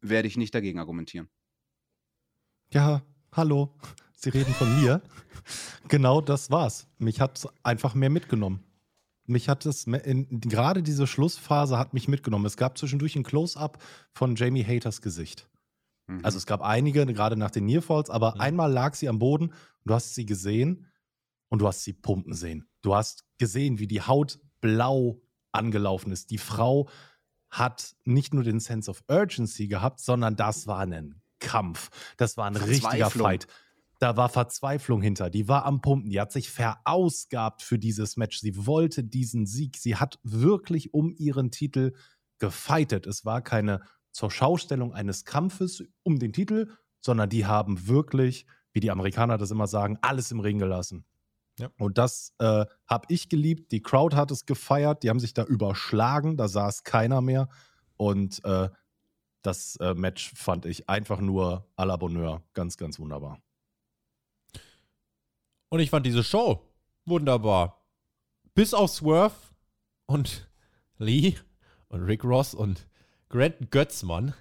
werde 0.00 0.28
ich 0.28 0.36
nicht 0.36 0.54
dagegen 0.54 0.78
argumentieren. 0.78 1.30
Ja, 2.72 3.02
hallo, 3.32 3.74
Sie 4.14 4.30
reden 4.30 4.54
von 4.54 4.80
mir. 4.80 5.02
genau 5.88 6.20
das 6.20 6.50
war's. 6.50 6.86
Mich 6.98 7.20
hat 7.20 7.38
es 7.38 7.48
einfach 7.64 7.94
mehr 7.94 8.10
mitgenommen. 8.10 8.62
Mich 9.26 9.48
hat 9.48 9.66
es, 9.66 9.86
gerade 9.86 10.82
diese 10.82 11.06
Schlussphase 11.06 11.78
hat 11.78 11.94
mich 11.94 12.08
mitgenommen. 12.08 12.44
Es 12.44 12.56
gab 12.56 12.78
zwischendurch 12.78 13.16
ein 13.16 13.22
Close-up 13.22 13.82
von 14.12 14.36
Jamie 14.36 14.64
Haters 14.64 15.00
Gesicht. 15.00 15.48
Mhm. 16.06 16.20
Also 16.22 16.38
es 16.38 16.46
gab 16.46 16.60
einige, 16.60 17.06
gerade 17.06 17.36
nach 17.36 17.50
den 17.50 17.66
Nearfalls, 17.66 18.10
aber 18.10 18.34
mhm. 18.34 18.40
einmal 18.40 18.72
lag 18.72 18.94
sie 18.94 19.08
am 19.08 19.18
Boden 19.18 19.46
und 19.46 19.54
du 19.86 19.94
hast 19.94 20.14
sie 20.14 20.26
gesehen 20.26 20.86
und 21.48 21.60
du 21.60 21.66
hast 21.66 21.82
sie 21.82 21.92
pumpen 21.92 22.34
sehen. 22.34 22.68
Du 22.82 22.94
hast 22.94 23.24
gesehen, 23.38 23.78
wie 23.78 23.86
die 23.86 24.02
Haut 24.02 24.40
blau 24.60 25.20
angelaufen 25.52 26.12
ist. 26.12 26.30
Die 26.30 26.38
Frau 26.38 26.88
hat 27.50 27.96
nicht 28.04 28.34
nur 28.34 28.44
den 28.44 28.60
Sense 28.60 28.90
of 28.90 29.04
Urgency 29.08 29.68
gehabt, 29.68 30.00
sondern 30.00 30.36
das 30.36 30.66
war 30.66 30.78
ein 30.78 31.21
Kampf. 31.42 31.90
Das 32.16 32.36
war 32.36 32.46
ein 32.46 32.56
richtiger 32.56 33.10
Fight. 33.10 33.46
Da 33.98 34.16
war 34.16 34.28
Verzweiflung 34.28 35.00
hinter. 35.00 35.30
Die 35.30 35.46
war 35.46 35.64
am 35.64 35.80
Pumpen. 35.80 36.10
Die 36.10 36.20
hat 36.20 36.32
sich 36.32 36.50
verausgabt 36.50 37.62
für 37.62 37.78
dieses 37.78 38.16
Match. 38.16 38.40
Sie 38.40 38.66
wollte 38.66 39.04
diesen 39.04 39.46
Sieg. 39.46 39.76
Sie 39.76 39.96
hat 39.96 40.18
wirklich 40.24 40.92
um 40.92 41.14
ihren 41.16 41.50
Titel 41.50 41.92
gefeitet. 42.38 43.06
Es 43.06 43.24
war 43.24 43.42
keine 43.42 43.80
zur 44.10 44.30
Schaustellung 44.30 44.92
eines 44.92 45.24
Kampfes 45.24 45.84
um 46.02 46.18
den 46.18 46.32
Titel, 46.32 46.68
sondern 47.00 47.30
die 47.30 47.46
haben 47.46 47.86
wirklich, 47.86 48.46
wie 48.72 48.80
die 48.80 48.90
Amerikaner 48.90 49.38
das 49.38 49.52
immer 49.52 49.68
sagen, 49.68 49.98
alles 50.02 50.32
im 50.32 50.40
Ring 50.40 50.58
gelassen. 50.58 51.04
Ja. 51.58 51.70
Und 51.78 51.98
das 51.98 52.34
äh, 52.38 52.66
habe 52.86 53.06
ich 53.08 53.28
geliebt. 53.28 53.70
Die 53.72 53.82
Crowd 53.82 54.16
hat 54.16 54.30
es 54.30 54.46
gefeiert. 54.46 55.02
Die 55.02 55.10
haben 55.10 55.20
sich 55.20 55.34
da 55.34 55.44
überschlagen. 55.44 56.36
Da 56.36 56.48
saß 56.48 56.82
keiner 56.82 57.20
mehr. 57.20 57.48
Und 57.96 58.44
äh, 58.44 58.68
das 59.42 59.76
äh, 59.76 59.94
Match 59.94 60.32
fand 60.34 60.66
ich 60.66 60.88
einfach 60.88 61.20
nur 61.20 61.68
à 61.76 61.84
la 61.84 61.96
Bonheur. 61.96 62.42
Ganz, 62.54 62.76
ganz 62.76 62.98
wunderbar. 62.98 63.40
Und 65.68 65.80
ich 65.80 65.90
fand 65.90 66.06
diese 66.06 66.24
Show 66.24 66.62
wunderbar. 67.04 67.84
Bis 68.54 68.74
auf 68.74 68.90
Swerve 68.90 69.34
und 70.06 70.50
Lee 70.98 71.36
und 71.88 72.02
Rick 72.02 72.24
Ross 72.24 72.54
und 72.54 72.86
Grant 73.28 73.70
Götzmann 73.70 74.34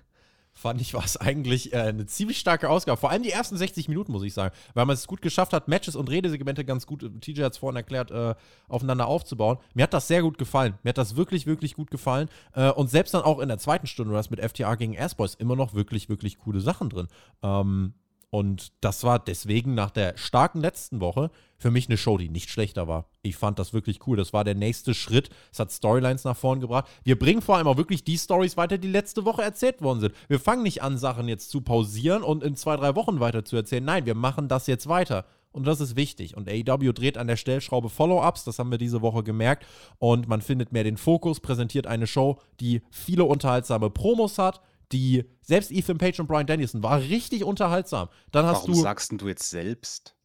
fand 0.62 0.80
ich, 0.80 0.94
war 0.94 1.04
es 1.04 1.18
eigentlich 1.18 1.74
äh, 1.74 1.78
eine 1.78 2.06
ziemlich 2.06 2.40
starke 2.40 2.70
Ausgabe. 2.70 3.00
Vor 3.00 3.10
allem 3.10 3.24
die 3.24 3.32
ersten 3.32 3.58
60 3.58 3.90
Minuten, 3.90 4.12
muss 4.12 4.24
ich 4.24 4.34
sagen. 4.34 4.56
Weil 4.74 4.86
man 4.86 4.94
es 4.94 5.08
gut 5.08 5.22
geschafft 5.22 5.54
hat, 5.54 5.68
Matches 5.68 5.96
und 5.96 6.10
Redesegmente 6.10 6.64
ganz 6.64 6.86
gut, 6.86 7.02
TJ 7.22 7.44
hat 7.44 7.54
es 7.54 7.58
vorhin 7.58 7.76
erklärt, 7.76 8.12
äh, 8.12 8.36
aufeinander 8.68 9.08
aufzubauen. 9.08 9.58
Mir 9.74 9.84
hat 9.84 9.94
das 9.94 10.08
sehr 10.08 10.22
gut 10.22 10.38
gefallen. 10.38 10.76
Mir 10.84 10.90
hat 10.90 10.98
das 10.98 11.16
wirklich, 11.16 11.48
wirklich 11.48 11.74
gut 11.74 11.90
gefallen. 11.92 12.30
Äh, 12.54 12.70
und 12.72 12.90
selbst 12.90 13.14
dann 13.14 13.24
auch 13.24 13.40
in 13.40 13.50
der 13.50 13.58
zweiten 13.58 13.88
Stunde, 13.88 14.12
du 14.12 14.18
hast 14.18 14.30
mit 14.30 14.40
FTA 14.40 14.76
gegen 14.76 14.94
Airboys 14.94 15.34
immer 15.34 15.56
noch 15.56 15.74
wirklich, 15.74 16.10
wirklich 16.10 16.38
coole 16.38 16.62
Sachen 16.62 16.90
drin. 16.90 17.08
Ähm, 17.42 17.94
und 18.32 18.72
das 18.80 19.04
war 19.04 19.20
deswegen 19.20 19.74
nach 19.76 19.92
der 19.92 20.18
starken 20.18 20.62
letzten 20.62 21.02
Woche 21.02 21.32
für 21.58 21.70
mich 21.70 21.90
eine 21.90 21.98
Show, 21.98 22.18
die 22.18 22.30
nicht 22.30 22.50
schlechter 22.50 22.88
war. 22.88 23.10
Ich 23.24 23.36
fand 23.36 23.60
das 23.60 23.74
wirklich 23.74 24.08
cool. 24.08 24.16
Das 24.16 24.32
war 24.32 24.46
der 24.46 24.56
nächste 24.56 24.94
Schritt. 24.94 25.30
Es 25.52 25.60
hat 25.60 25.70
Storylines 25.70 26.24
nach 26.24 26.38
vorn 26.38 26.62
gebracht. 26.62 26.88
Wir 27.04 27.20
bringen 27.20 27.42
vor 27.42 27.58
allem 27.58 27.68
auch 27.68 27.76
wirklich 27.76 28.06
die 28.06 28.18
Stories 28.18 28.56
weiter, 28.56 28.78
die 28.78 28.88
letzte 28.88 29.26
Woche 29.26 29.42
erzählt 29.42 29.82
worden 29.82 30.00
sind. 30.00 30.16
Wir 30.30 30.40
fangen 30.40 30.64
nicht 30.64 30.82
an, 30.82 30.98
Sachen 30.98 31.28
jetzt 31.28 31.50
zu 31.50 31.60
pausieren 31.60 32.24
und 32.24 32.42
in 32.42 32.56
zwei, 32.56 32.78
drei 32.78 32.96
Wochen 32.96 33.20
weiter 33.20 33.44
zu 33.44 33.58
erzählen. 33.58 33.84
Nein, 33.84 34.06
wir 34.06 34.16
machen 34.16 34.48
das 34.48 34.66
jetzt 34.66 34.88
weiter. 34.88 35.26
Und 35.52 35.68
das 35.68 35.82
ist 35.82 35.98
wichtig. 35.98 36.38
Und 36.38 36.48
AEW 36.48 36.94
dreht 36.94 37.18
an 37.18 37.28
der 37.28 37.36
Stellschraube 37.36 37.90
Follow-ups, 37.90 38.46
das 38.46 38.60
haben 38.60 38.72
wir 38.72 38.78
diese 38.78 39.02
Woche 39.02 39.24
gemerkt. 39.24 39.66
Und 40.00 40.30
man 40.30 40.42
findet 40.42 40.72
mehr 40.72 40.86
den 40.86 40.96
Fokus, 40.96 41.42
präsentiert 41.42 41.86
eine 41.86 42.08
Show, 42.08 42.40
die 42.62 42.82
viele 42.92 43.26
unterhaltsame 43.26 43.90
Promos 43.90 44.38
hat, 44.38 44.62
die 44.92 45.26
selbst 45.42 45.72
Ethan 45.72 45.98
Page 45.98 46.20
und 46.20 46.28
Brian 46.28 46.46
Danielson 46.46 46.84
war 46.84 47.00
richtig 47.00 47.44
unterhaltsam. 47.44 48.10
Dann 48.32 48.46
hast 48.46 48.64
Warum 48.64 48.74
du, 48.74 48.82
sagst 48.82 49.12
du 49.12 49.28
jetzt 49.28 49.50
selbst? 49.50 50.16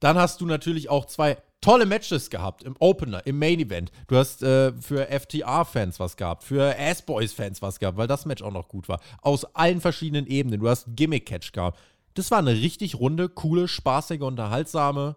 Dann 0.00 0.16
hast 0.16 0.40
du 0.40 0.46
natürlich 0.46 0.88
auch 0.88 1.04
zwei 1.06 1.36
tolle 1.60 1.84
Matches 1.84 2.30
gehabt 2.30 2.62
im 2.62 2.74
Opener, 2.78 3.26
im 3.26 3.38
Main 3.38 3.60
Event. 3.60 3.92
Du 4.08 4.16
hast 4.16 4.42
äh, 4.42 4.72
für 4.72 5.06
FTR-Fans 5.06 6.00
was 6.00 6.16
gehabt, 6.16 6.44
für 6.44 6.74
Ass-Boys-Fans 6.78 7.60
was 7.60 7.78
gehabt, 7.78 7.98
weil 7.98 8.06
das 8.06 8.24
Match 8.24 8.42
auch 8.42 8.52
noch 8.52 8.68
gut 8.68 8.88
war. 8.88 9.00
Aus 9.20 9.44
allen 9.54 9.80
verschiedenen 9.80 10.26
Ebenen. 10.26 10.60
Du 10.60 10.68
hast 10.68 10.86
Gimmick-Catch 10.88 11.52
gehabt. 11.52 11.78
Das 12.14 12.30
war 12.30 12.38
eine 12.38 12.52
richtig 12.52 12.96
runde, 12.96 13.28
coole, 13.28 13.68
spaßige, 13.68 14.22
unterhaltsame 14.22 15.16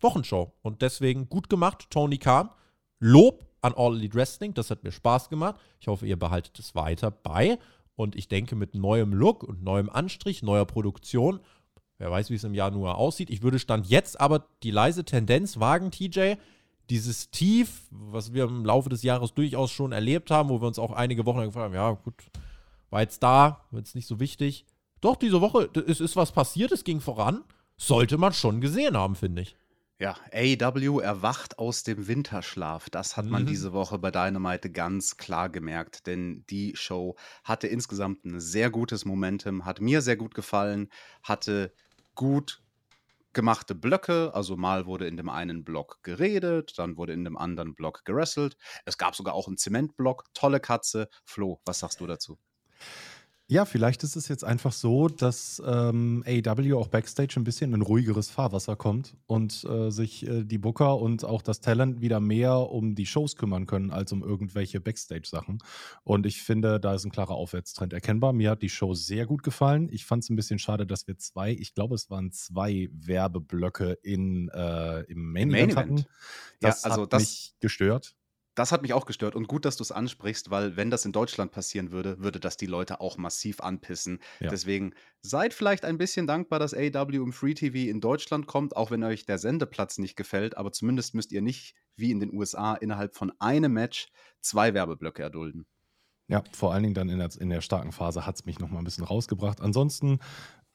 Wochenshow. 0.00 0.52
Und 0.62 0.82
deswegen 0.82 1.28
gut 1.28 1.48
gemacht, 1.48 1.86
Tony 1.90 2.18
Khan. 2.18 2.50
Lob 3.00 3.47
an 3.60 3.74
All 3.76 3.96
Elite 3.96 4.14
Wrestling. 4.14 4.54
Das 4.54 4.70
hat 4.70 4.84
mir 4.84 4.92
Spaß 4.92 5.28
gemacht. 5.28 5.56
Ich 5.80 5.88
hoffe, 5.88 6.06
ihr 6.06 6.18
behaltet 6.18 6.58
es 6.58 6.74
weiter 6.74 7.10
bei. 7.10 7.58
Und 7.96 8.14
ich 8.14 8.28
denke, 8.28 8.54
mit 8.54 8.74
neuem 8.74 9.12
Look 9.12 9.42
und 9.42 9.62
neuem 9.62 9.90
Anstrich, 9.90 10.42
neuer 10.42 10.66
Produktion, 10.66 11.40
wer 11.98 12.10
weiß, 12.10 12.30
wie 12.30 12.36
es 12.36 12.44
im 12.44 12.54
Januar 12.54 12.96
aussieht. 12.96 13.30
Ich 13.30 13.42
würde 13.42 13.58
Stand 13.58 13.88
jetzt 13.88 14.20
aber 14.20 14.46
die 14.62 14.70
leise 14.70 15.04
Tendenz 15.04 15.58
wagen, 15.58 15.90
TJ, 15.90 16.34
dieses 16.90 17.30
Tief, 17.30 17.88
was 17.90 18.32
wir 18.32 18.44
im 18.44 18.64
Laufe 18.64 18.88
des 18.88 19.02
Jahres 19.02 19.34
durchaus 19.34 19.70
schon 19.70 19.92
erlebt 19.92 20.30
haben, 20.30 20.48
wo 20.48 20.60
wir 20.60 20.68
uns 20.68 20.78
auch 20.78 20.92
einige 20.92 21.26
Wochen 21.26 21.40
gefragt 21.40 21.64
haben, 21.64 21.74
ja, 21.74 21.90
gut, 21.90 22.14
war 22.90 23.02
jetzt 23.02 23.22
da, 23.22 23.64
wird 23.70 23.86
jetzt 23.86 23.94
nicht 23.94 24.06
so 24.06 24.20
wichtig. 24.20 24.64
Doch, 25.00 25.16
diese 25.16 25.40
Woche, 25.40 25.68
es 25.86 26.00
ist 26.00 26.16
was 26.16 26.32
passiert, 26.32 26.72
es 26.72 26.84
ging 26.84 27.00
voran. 27.00 27.44
Sollte 27.76 28.18
man 28.18 28.32
schon 28.32 28.60
gesehen 28.60 28.96
haben, 28.96 29.14
finde 29.14 29.42
ich. 29.42 29.56
Ja, 30.00 30.16
AEW 30.32 31.00
erwacht 31.00 31.58
aus 31.58 31.82
dem 31.82 32.06
Winterschlaf. 32.06 32.88
Das 32.88 33.16
hat 33.16 33.30
man 33.30 33.44
Mhm. 33.44 33.46
diese 33.46 33.72
Woche 33.72 33.98
bei 33.98 34.10
Dynamite 34.12 34.70
ganz 34.70 35.16
klar 35.16 35.48
gemerkt, 35.48 36.06
denn 36.06 36.44
die 36.50 36.76
Show 36.76 37.16
hatte 37.42 37.66
insgesamt 37.66 38.24
ein 38.24 38.38
sehr 38.40 38.70
gutes 38.70 39.04
Momentum, 39.04 39.64
hat 39.64 39.80
mir 39.80 40.00
sehr 40.00 40.16
gut 40.16 40.34
gefallen, 40.34 40.88
hatte 41.24 41.74
gut 42.14 42.62
gemachte 43.34 43.74
Blöcke, 43.74 44.34
also 44.34 44.56
mal 44.56 44.86
wurde 44.86 45.06
in 45.08 45.16
dem 45.16 45.28
einen 45.30 45.64
Block 45.64 46.00
geredet, 46.02 46.78
dann 46.78 46.96
wurde 46.96 47.12
in 47.14 47.24
dem 47.24 47.36
anderen 47.38 47.74
Block 47.74 48.04
gerasselt. 48.04 48.56
Es 48.86 48.98
gab 48.98 49.16
sogar 49.16 49.34
auch 49.34 49.48
einen 49.48 49.58
Zementblock, 49.58 50.24
tolle 50.34 50.60
Katze. 50.60 51.08
Flo, 51.24 51.60
was 51.66 51.80
sagst 51.80 52.00
du 52.00 52.06
dazu? 52.06 52.38
Ja, 53.50 53.64
vielleicht 53.64 54.02
ist 54.04 54.14
es 54.14 54.28
jetzt 54.28 54.44
einfach 54.44 54.72
so, 54.72 55.08
dass 55.08 55.62
ähm, 55.66 56.22
AEW 56.26 56.76
auch 56.78 56.88
backstage 56.88 57.32
ein 57.40 57.44
bisschen 57.44 57.72
in 57.72 57.80
ruhigeres 57.80 58.28
Fahrwasser 58.28 58.76
kommt 58.76 59.16
und 59.26 59.64
äh, 59.64 59.90
sich 59.90 60.26
äh, 60.28 60.44
die 60.44 60.58
Booker 60.58 60.98
und 60.98 61.24
auch 61.24 61.40
das 61.40 61.62
Talent 61.62 62.02
wieder 62.02 62.20
mehr 62.20 62.58
um 62.70 62.94
die 62.94 63.06
Shows 63.06 63.36
kümmern 63.36 63.64
können, 63.64 63.90
als 63.90 64.12
um 64.12 64.22
irgendwelche 64.22 64.82
Backstage-Sachen. 64.82 65.60
Und 66.04 66.26
ich 66.26 66.42
finde, 66.42 66.78
da 66.78 66.92
ist 66.94 67.06
ein 67.06 67.10
klarer 67.10 67.36
Aufwärtstrend 67.36 67.94
erkennbar. 67.94 68.34
Mir 68.34 68.50
hat 68.50 68.60
die 68.60 68.68
Show 68.68 68.92
sehr 68.92 69.24
gut 69.24 69.42
gefallen. 69.42 69.88
Ich 69.90 70.04
fand 70.04 70.24
es 70.24 70.28
ein 70.28 70.36
bisschen 70.36 70.58
schade, 70.58 70.86
dass 70.86 71.06
wir 71.06 71.16
zwei, 71.16 71.50
ich 71.52 71.72
glaube, 71.72 71.94
es 71.94 72.10
waren 72.10 72.30
zwei 72.32 72.90
Werbeblöcke 72.92 73.92
in, 74.02 74.50
äh, 74.50 75.00
im 75.04 75.32
Main, 75.32 75.48
Main 75.48 75.70
Event. 75.70 75.76
hatten. 75.76 76.04
Das 76.60 76.82
Ja, 76.82 76.90
also 76.90 77.02
hat 77.04 77.14
das- 77.14 77.22
mich 77.22 77.54
gestört. 77.60 78.14
Das 78.58 78.72
hat 78.72 78.82
mich 78.82 78.92
auch 78.92 79.06
gestört 79.06 79.36
und 79.36 79.46
gut, 79.46 79.64
dass 79.64 79.76
du 79.76 79.84
es 79.84 79.92
ansprichst, 79.92 80.50
weil 80.50 80.76
wenn 80.76 80.90
das 80.90 81.04
in 81.04 81.12
Deutschland 81.12 81.52
passieren 81.52 81.92
würde, 81.92 82.18
würde 82.18 82.40
das 82.40 82.56
die 82.56 82.66
Leute 82.66 83.00
auch 83.00 83.16
massiv 83.16 83.60
anpissen. 83.60 84.18
Ja. 84.40 84.48
Deswegen 84.48 84.94
seid 85.22 85.54
vielleicht 85.54 85.84
ein 85.84 85.96
bisschen 85.96 86.26
dankbar, 86.26 86.58
dass 86.58 86.74
AW 86.74 87.14
im 87.14 87.32
Free 87.32 87.54
TV 87.54 87.88
in 87.88 88.00
Deutschland 88.00 88.48
kommt, 88.48 88.74
auch 88.74 88.90
wenn 88.90 89.04
euch 89.04 89.26
der 89.26 89.38
Sendeplatz 89.38 89.98
nicht 89.98 90.16
gefällt, 90.16 90.56
aber 90.56 90.72
zumindest 90.72 91.14
müsst 91.14 91.30
ihr 91.30 91.40
nicht 91.40 91.76
wie 91.94 92.10
in 92.10 92.18
den 92.18 92.34
USA 92.34 92.74
innerhalb 92.74 93.14
von 93.14 93.32
einem 93.38 93.72
Match 93.72 94.08
zwei 94.40 94.74
Werbeblöcke 94.74 95.22
erdulden. 95.22 95.64
Ja, 96.26 96.42
vor 96.52 96.74
allen 96.74 96.82
Dingen 96.82 96.94
dann 96.94 97.10
in 97.10 97.20
der, 97.20 97.30
in 97.38 97.50
der 97.50 97.60
starken 97.60 97.92
Phase 97.92 98.26
hat 98.26 98.34
es 98.34 98.44
mich 98.44 98.58
noch 98.58 98.70
mal 98.70 98.80
ein 98.80 98.84
bisschen 98.84 99.04
rausgebracht. 99.04 99.60
Ansonsten, 99.60 100.18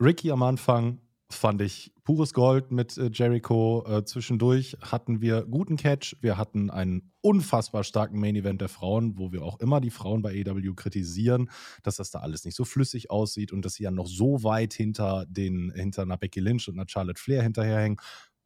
Ricky 0.01 0.31
am 0.31 0.41
Anfang 0.41 1.01
fand 1.29 1.61
ich 1.61 1.93
pures 2.03 2.33
Gold 2.33 2.71
mit 2.71 2.97
äh, 2.97 3.09
Jericho. 3.11 3.83
Äh, 3.87 4.05
zwischendurch 4.05 4.77
hatten 4.81 5.21
wir 5.21 5.45
guten 5.45 5.77
Catch. 5.77 6.15
Wir 6.21 6.37
hatten 6.37 6.69
einen 6.69 7.11
unfassbar 7.21 7.83
starken 7.83 8.19
Main 8.19 8.35
Event 8.35 8.61
der 8.61 8.69
Frauen, 8.69 9.17
wo 9.17 9.31
wir 9.31 9.43
auch 9.43 9.59
immer 9.59 9.81
die 9.81 9.89
Frauen 9.89 10.21
bei 10.21 10.43
AEW 10.45 10.73
kritisieren, 10.75 11.49
dass 11.81 11.95
das 11.95 12.11
da 12.11 12.19
alles 12.19 12.45
nicht 12.45 12.55
so 12.55 12.65
flüssig 12.65 13.09
aussieht 13.09 13.51
und 13.51 13.65
dass 13.65 13.75
sie 13.75 13.83
ja 13.83 13.91
noch 13.91 14.07
so 14.07 14.43
weit 14.43 14.73
hinter 14.73 15.25
den 15.27 15.71
hinter 15.75 16.03
einer 16.03 16.17
Becky 16.17 16.39
Lynch 16.39 16.67
und 16.67 16.75
einer 16.79 16.87
Charlotte 16.87 17.19
Flair 17.19 17.43
hinterherhängen. 17.43 17.97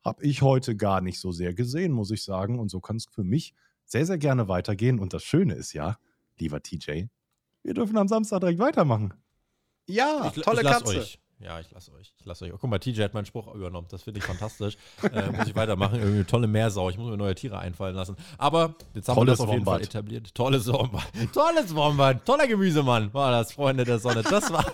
Habe 0.05 0.23
ich 0.23 0.41
heute 0.41 0.75
gar 0.75 1.01
nicht 1.01 1.19
so 1.19 1.31
sehr 1.31 1.53
gesehen, 1.53 1.91
muss 1.91 2.11
ich 2.11 2.23
sagen. 2.23 2.59
Und 2.59 2.69
so 2.69 2.79
kann 2.79 2.97
es 2.97 3.05
für 3.05 3.23
mich 3.23 3.53
sehr, 3.85 4.05
sehr 4.05 4.17
gerne 4.17 4.47
weitergehen. 4.47 4.99
Und 4.99 5.13
das 5.13 5.23
Schöne 5.23 5.55
ist 5.55 5.73
ja, 5.73 5.97
lieber 6.37 6.61
TJ, 6.61 7.05
wir 7.63 7.73
dürfen 7.73 7.97
am 7.97 8.07
Samstag 8.07 8.39
direkt 8.41 8.59
weitermachen. 8.59 9.13
Ja, 9.87 10.31
ich, 10.33 10.43
tolle 10.43 10.61
ich 10.61 10.67
Katze. 10.67 10.99
euch. 10.99 11.19
Ja, 11.39 11.59
ich 11.59 11.69
lasse 11.69 11.91
euch. 11.93 12.13
Ich 12.19 12.25
lasse 12.25 12.45
euch. 12.45 12.53
Oh, 12.53 12.57
guck 12.59 12.69
mal, 12.69 12.79
TJ 12.79 13.03
hat 13.03 13.13
meinen 13.13 13.27
Spruch 13.27 13.53
übernommen. 13.53 13.87
Das 13.91 14.01
finde 14.01 14.19
ich 14.19 14.25
fantastisch. 14.25 14.75
äh, 15.13 15.29
muss 15.31 15.47
ich 15.47 15.55
weitermachen. 15.55 15.95
Irgendwie 15.95 16.15
eine 16.15 16.25
tolle 16.25 16.47
Meersau. 16.47 16.89
Ich 16.89 16.97
muss 16.97 17.09
mir 17.09 17.17
neue 17.17 17.35
Tiere 17.35 17.59
einfallen 17.59 17.95
lassen. 17.95 18.15
Aber 18.39 18.73
jetzt 18.95 19.07
haben 19.07 19.15
Tolles 19.15 19.33
wir 19.33 19.33
das 19.33 19.39
auf 19.41 19.53
jeden 19.53 19.65
Fall 19.65 19.75
Wombat. 19.75 19.87
etabliert. 19.87 20.33
Tolles 20.33 20.67
Wombat. 20.71 21.03
Tolles 21.33 21.75
Wombat. 21.75 22.25
Toller 22.25 22.47
Gemüsemann. 22.47 23.13
War 23.13 23.31
das, 23.31 23.53
Freunde 23.53 23.83
der 23.83 23.99
Sonne. 23.99 24.23
Das 24.23 24.51
war, 24.51 24.65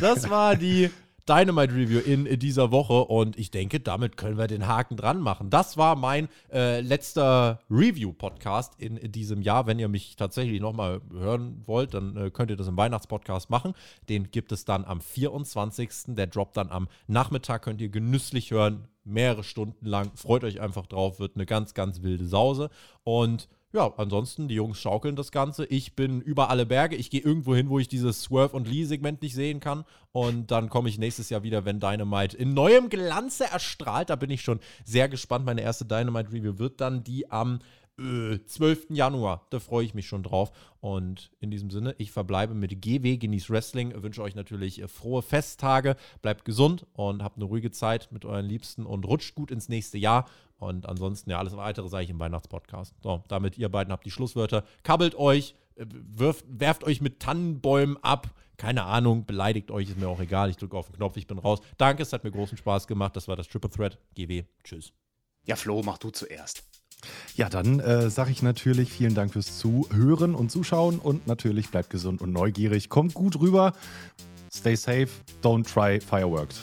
das 0.00 0.30
war 0.30 0.56
die 0.56 0.90
Dynamite 1.28 1.74
Review 1.74 1.98
in 1.98 2.38
dieser 2.38 2.70
Woche 2.70 3.04
und 3.04 3.36
ich 3.36 3.50
denke, 3.50 3.80
damit 3.80 4.16
können 4.16 4.38
wir 4.38 4.46
den 4.46 4.66
Haken 4.68 4.96
dran 4.96 5.20
machen. 5.20 5.50
Das 5.50 5.76
war 5.76 5.96
mein 5.96 6.28
äh, 6.52 6.80
letzter 6.80 7.60
Review-Podcast 7.68 8.74
in 8.78 9.10
diesem 9.10 9.42
Jahr. 9.42 9.66
Wenn 9.66 9.78
ihr 9.78 9.88
mich 9.88 10.14
tatsächlich 10.16 10.60
nochmal 10.60 11.00
hören 11.10 11.62
wollt, 11.66 11.94
dann 11.94 12.16
äh, 12.16 12.30
könnt 12.30 12.50
ihr 12.50 12.56
das 12.56 12.68
im 12.68 12.76
Weihnachtspodcast 12.76 13.50
machen. 13.50 13.74
Den 14.08 14.30
gibt 14.30 14.52
es 14.52 14.64
dann 14.64 14.84
am 14.84 15.00
24. 15.00 15.90
Der 16.08 16.28
droppt 16.28 16.56
dann 16.56 16.70
am 16.70 16.86
Nachmittag, 17.08 17.62
könnt 17.62 17.80
ihr 17.80 17.88
genüsslich 17.88 18.52
hören, 18.52 18.86
mehrere 19.04 19.42
Stunden 19.42 19.84
lang. 19.84 20.12
Freut 20.14 20.44
euch 20.44 20.60
einfach 20.60 20.86
drauf, 20.86 21.18
wird 21.18 21.34
eine 21.34 21.46
ganz, 21.46 21.74
ganz 21.74 22.02
wilde 22.02 22.26
Sause. 22.26 22.70
Und 23.02 23.48
ja, 23.76 23.92
ansonsten, 23.98 24.48
die 24.48 24.54
Jungs 24.54 24.80
schaukeln 24.80 25.16
das 25.16 25.30
Ganze. 25.30 25.66
Ich 25.66 25.94
bin 25.94 26.22
über 26.22 26.48
alle 26.48 26.64
Berge. 26.64 26.96
Ich 26.96 27.10
gehe 27.10 27.20
irgendwo 27.20 27.54
hin, 27.54 27.68
wo 27.68 27.78
ich 27.78 27.88
dieses 27.88 28.22
Swerve 28.22 28.56
und 28.56 28.66
Lee-Segment 28.66 29.20
nicht 29.20 29.34
sehen 29.34 29.60
kann. 29.60 29.84
Und 30.12 30.50
dann 30.50 30.70
komme 30.70 30.88
ich 30.88 30.98
nächstes 30.98 31.28
Jahr 31.28 31.42
wieder, 31.42 31.66
wenn 31.66 31.78
Dynamite 31.78 32.38
in 32.38 32.54
neuem 32.54 32.88
Glanze 32.88 33.44
erstrahlt. 33.44 34.08
Da 34.08 34.16
bin 34.16 34.30
ich 34.30 34.40
schon 34.40 34.60
sehr 34.86 35.10
gespannt. 35.10 35.44
Meine 35.44 35.60
erste 35.60 35.84
Dynamite-Review 35.84 36.58
wird 36.58 36.80
dann 36.80 37.04
die 37.04 37.30
am 37.30 37.58
äh, 37.98 38.38
12. 38.46 38.86
Januar. 38.90 39.46
Da 39.50 39.60
freue 39.60 39.84
ich 39.84 39.92
mich 39.92 40.06
schon 40.06 40.22
drauf. 40.22 40.52
Und 40.80 41.30
in 41.40 41.50
diesem 41.50 41.70
Sinne, 41.70 41.94
ich 41.98 42.12
verbleibe 42.12 42.54
mit 42.54 42.80
GW, 42.80 43.18
genießt 43.18 43.50
Wrestling. 43.50 43.92
Wünsche 44.02 44.22
euch 44.22 44.34
natürlich 44.34 44.80
äh, 44.80 44.88
frohe 44.88 45.20
Festtage. 45.20 45.96
Bleibt 46.22 46.46
gesund 46.46 46.86
und 46.94 47.22
habt 47.22 47.36
eine 47.36 47.44
ruhige 47.44 47.70
Zeit 47.70 48.08
mit 48.10 48.24
euren 48.24 48.46
Liebsten 48.46 48.86
und 48.86 49.04
rutscht 49.04 49.34
gut 49.34 49.50
ins 49.50 49.68
nächste 49.68 49.98
Jahr. 49.98 50.26
Und 50.58 50.86
ansonsten, 50.86 51.30
ja, 51.30 51.38
alles 51.38 51.56
weitere 51.56 51.88
sage 51.88 52.04
ich 52.04 52.10
im 52.10 52.18
Weihnachtspodcast. 52.18 52.94
So, 53.02 53.22
damit 53.28 53.58
ihr 53.58 53.68
beiden 53.68 53.92
habt 53.92 54.06
die 54.06 54.10
Schlusswörter. 54.10 54.64
Kabbelt 54.82 55.14
euch, 55.14 55.54
äh, 55.76 55.84
wirft, 55.88 56.44
werft 56.48 56.84
euch 56.84 57.00
mit 57.00 57.20
Tannenbäumen 57.20 57.98
ab. 58.02 58.30
Keine 58.56 58.84
Ahnung, 58.84 59.26
beleidigt 59.26 59.70
euch, 59.70 59.90
ist 59.90 59.98
mir 59.98 60.08
auch 60.08 60.20
egal. 60.20 60.48
Ich 60.48 60.56
drücke 60.56 60.76
auf 60.76 60.86
den 60.86 60.96
Knopf, 60.96 61.18
ich 61.18 61.26
bin 61.26 61.38
raus. 61.38 61.60
Danke, 61.76 62.02
es 62.02 62.12
hat 62.12 62.24
mir 62.24 62.30
großen 62.30 62.56
Spaß 62.56 62.86
gemacht. 62.86 63.14
Das 63.14 63.28
war 63.28 63.36
das 63.36 63.48
Triple 63.48 63.70
Threat. 63.70 63.98
GW. 64.14 64.44
Tschüss. 64.64 64.92
Ja, 65.44 65.56
Flo, 65.56 65.82
mach 65.84 65.98
du 65.98 66.10
zuerst. 66.10 66.64
Ja, 67.34 67.50
dann 67.50 67.80
äh, 67.80 68.08
sage 68.08 68.30
ich 68.30 68.42
natürlich 68.42 68.90
vielen 68.90 69.14
Dank 69.14 69.32
fürs 69.34 69.58
Zuhören 69.58 70.34
und 70.34 70.50
Zuschauen 70.50 70.98
und 70.98 71.26
natürlich 71.26 71.70
bleibt 71.70 71.90
gesund 71.90 72.22
und 72.22 72.32
neugierig. 72.32 72.88
Kommt 72.88 73.12
gut 73.12 73.38
rüber. 73.38 73.74
Stay 74.52 74.74
safe. 74.74 75.08
Don't 75.42 75.70
try 75.70 76.00
fireworks. 76.00 76.62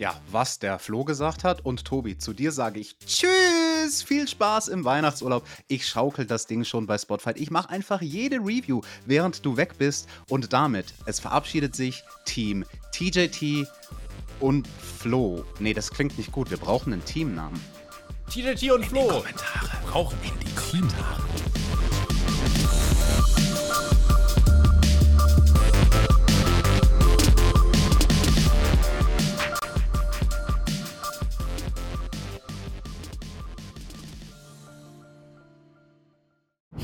Ja, 0.00 0.18
was 0.30 0.58
der 0.58 0.78
Flo 0.78 1.04
gesagt 1.04 1.44
hat. 1.44 1.62
Und 1.62 1.84
Tobi, 1.84 2.16
zu 2.16 2.32
dir 2.32 2.52
sage 2.52 2.80
ich 2.80 2.96
Tschüss, 3.00 4.02
viel 4.02 4.26
Spaß 4.26 4.68
im 4.68 4.86
Weihnachtsurlaub. 4.86 5.46
Ich 5.68 5.86
schaukel 5.86 6.24
das 6.24 6.46
Ding 6.46 6.64
schon 6.64 6.86
bei 6.86 6.96
Spotify. 6.96 7.32
Ich 7.34 7.50
mache 7.50 7.68
einfach 7.68 8.00
jede 8.00 8.36
Review, 8.36 8.80
während 9.04 9.44
du 9.44 9.58
weg 9.58 9.74
bist. 9.76 10.08
Und 10.30 10.54
damit, 10.54 10.94
es 11.04 11.20
verabschiedet 11.20 11.76
sich 11.76 12.02
Team 12.24 12.64
TJT 12.92 13.68
und 14.40 14.66
Flo. 14.68 15.44
Nee, 15.58 15.74
das 15.74 15.90
klingt 15.90 16.16
nicht 16.16 16.32
gut. 16.32 16.50
Wir 16.50 16.56
brauchen 16.56 16.94
einen 16.94 17.04
Teamnamen. 17.04 17.60
TJT 18.30 18.70
und 18.70 18.86
Flo. 18.86 19.06
Kommentare. 19.06 19.68
Brauchen 19.86 20.18
in 20.22 20.32
die 20.40 20.54
Kommentare. 20.54 21.22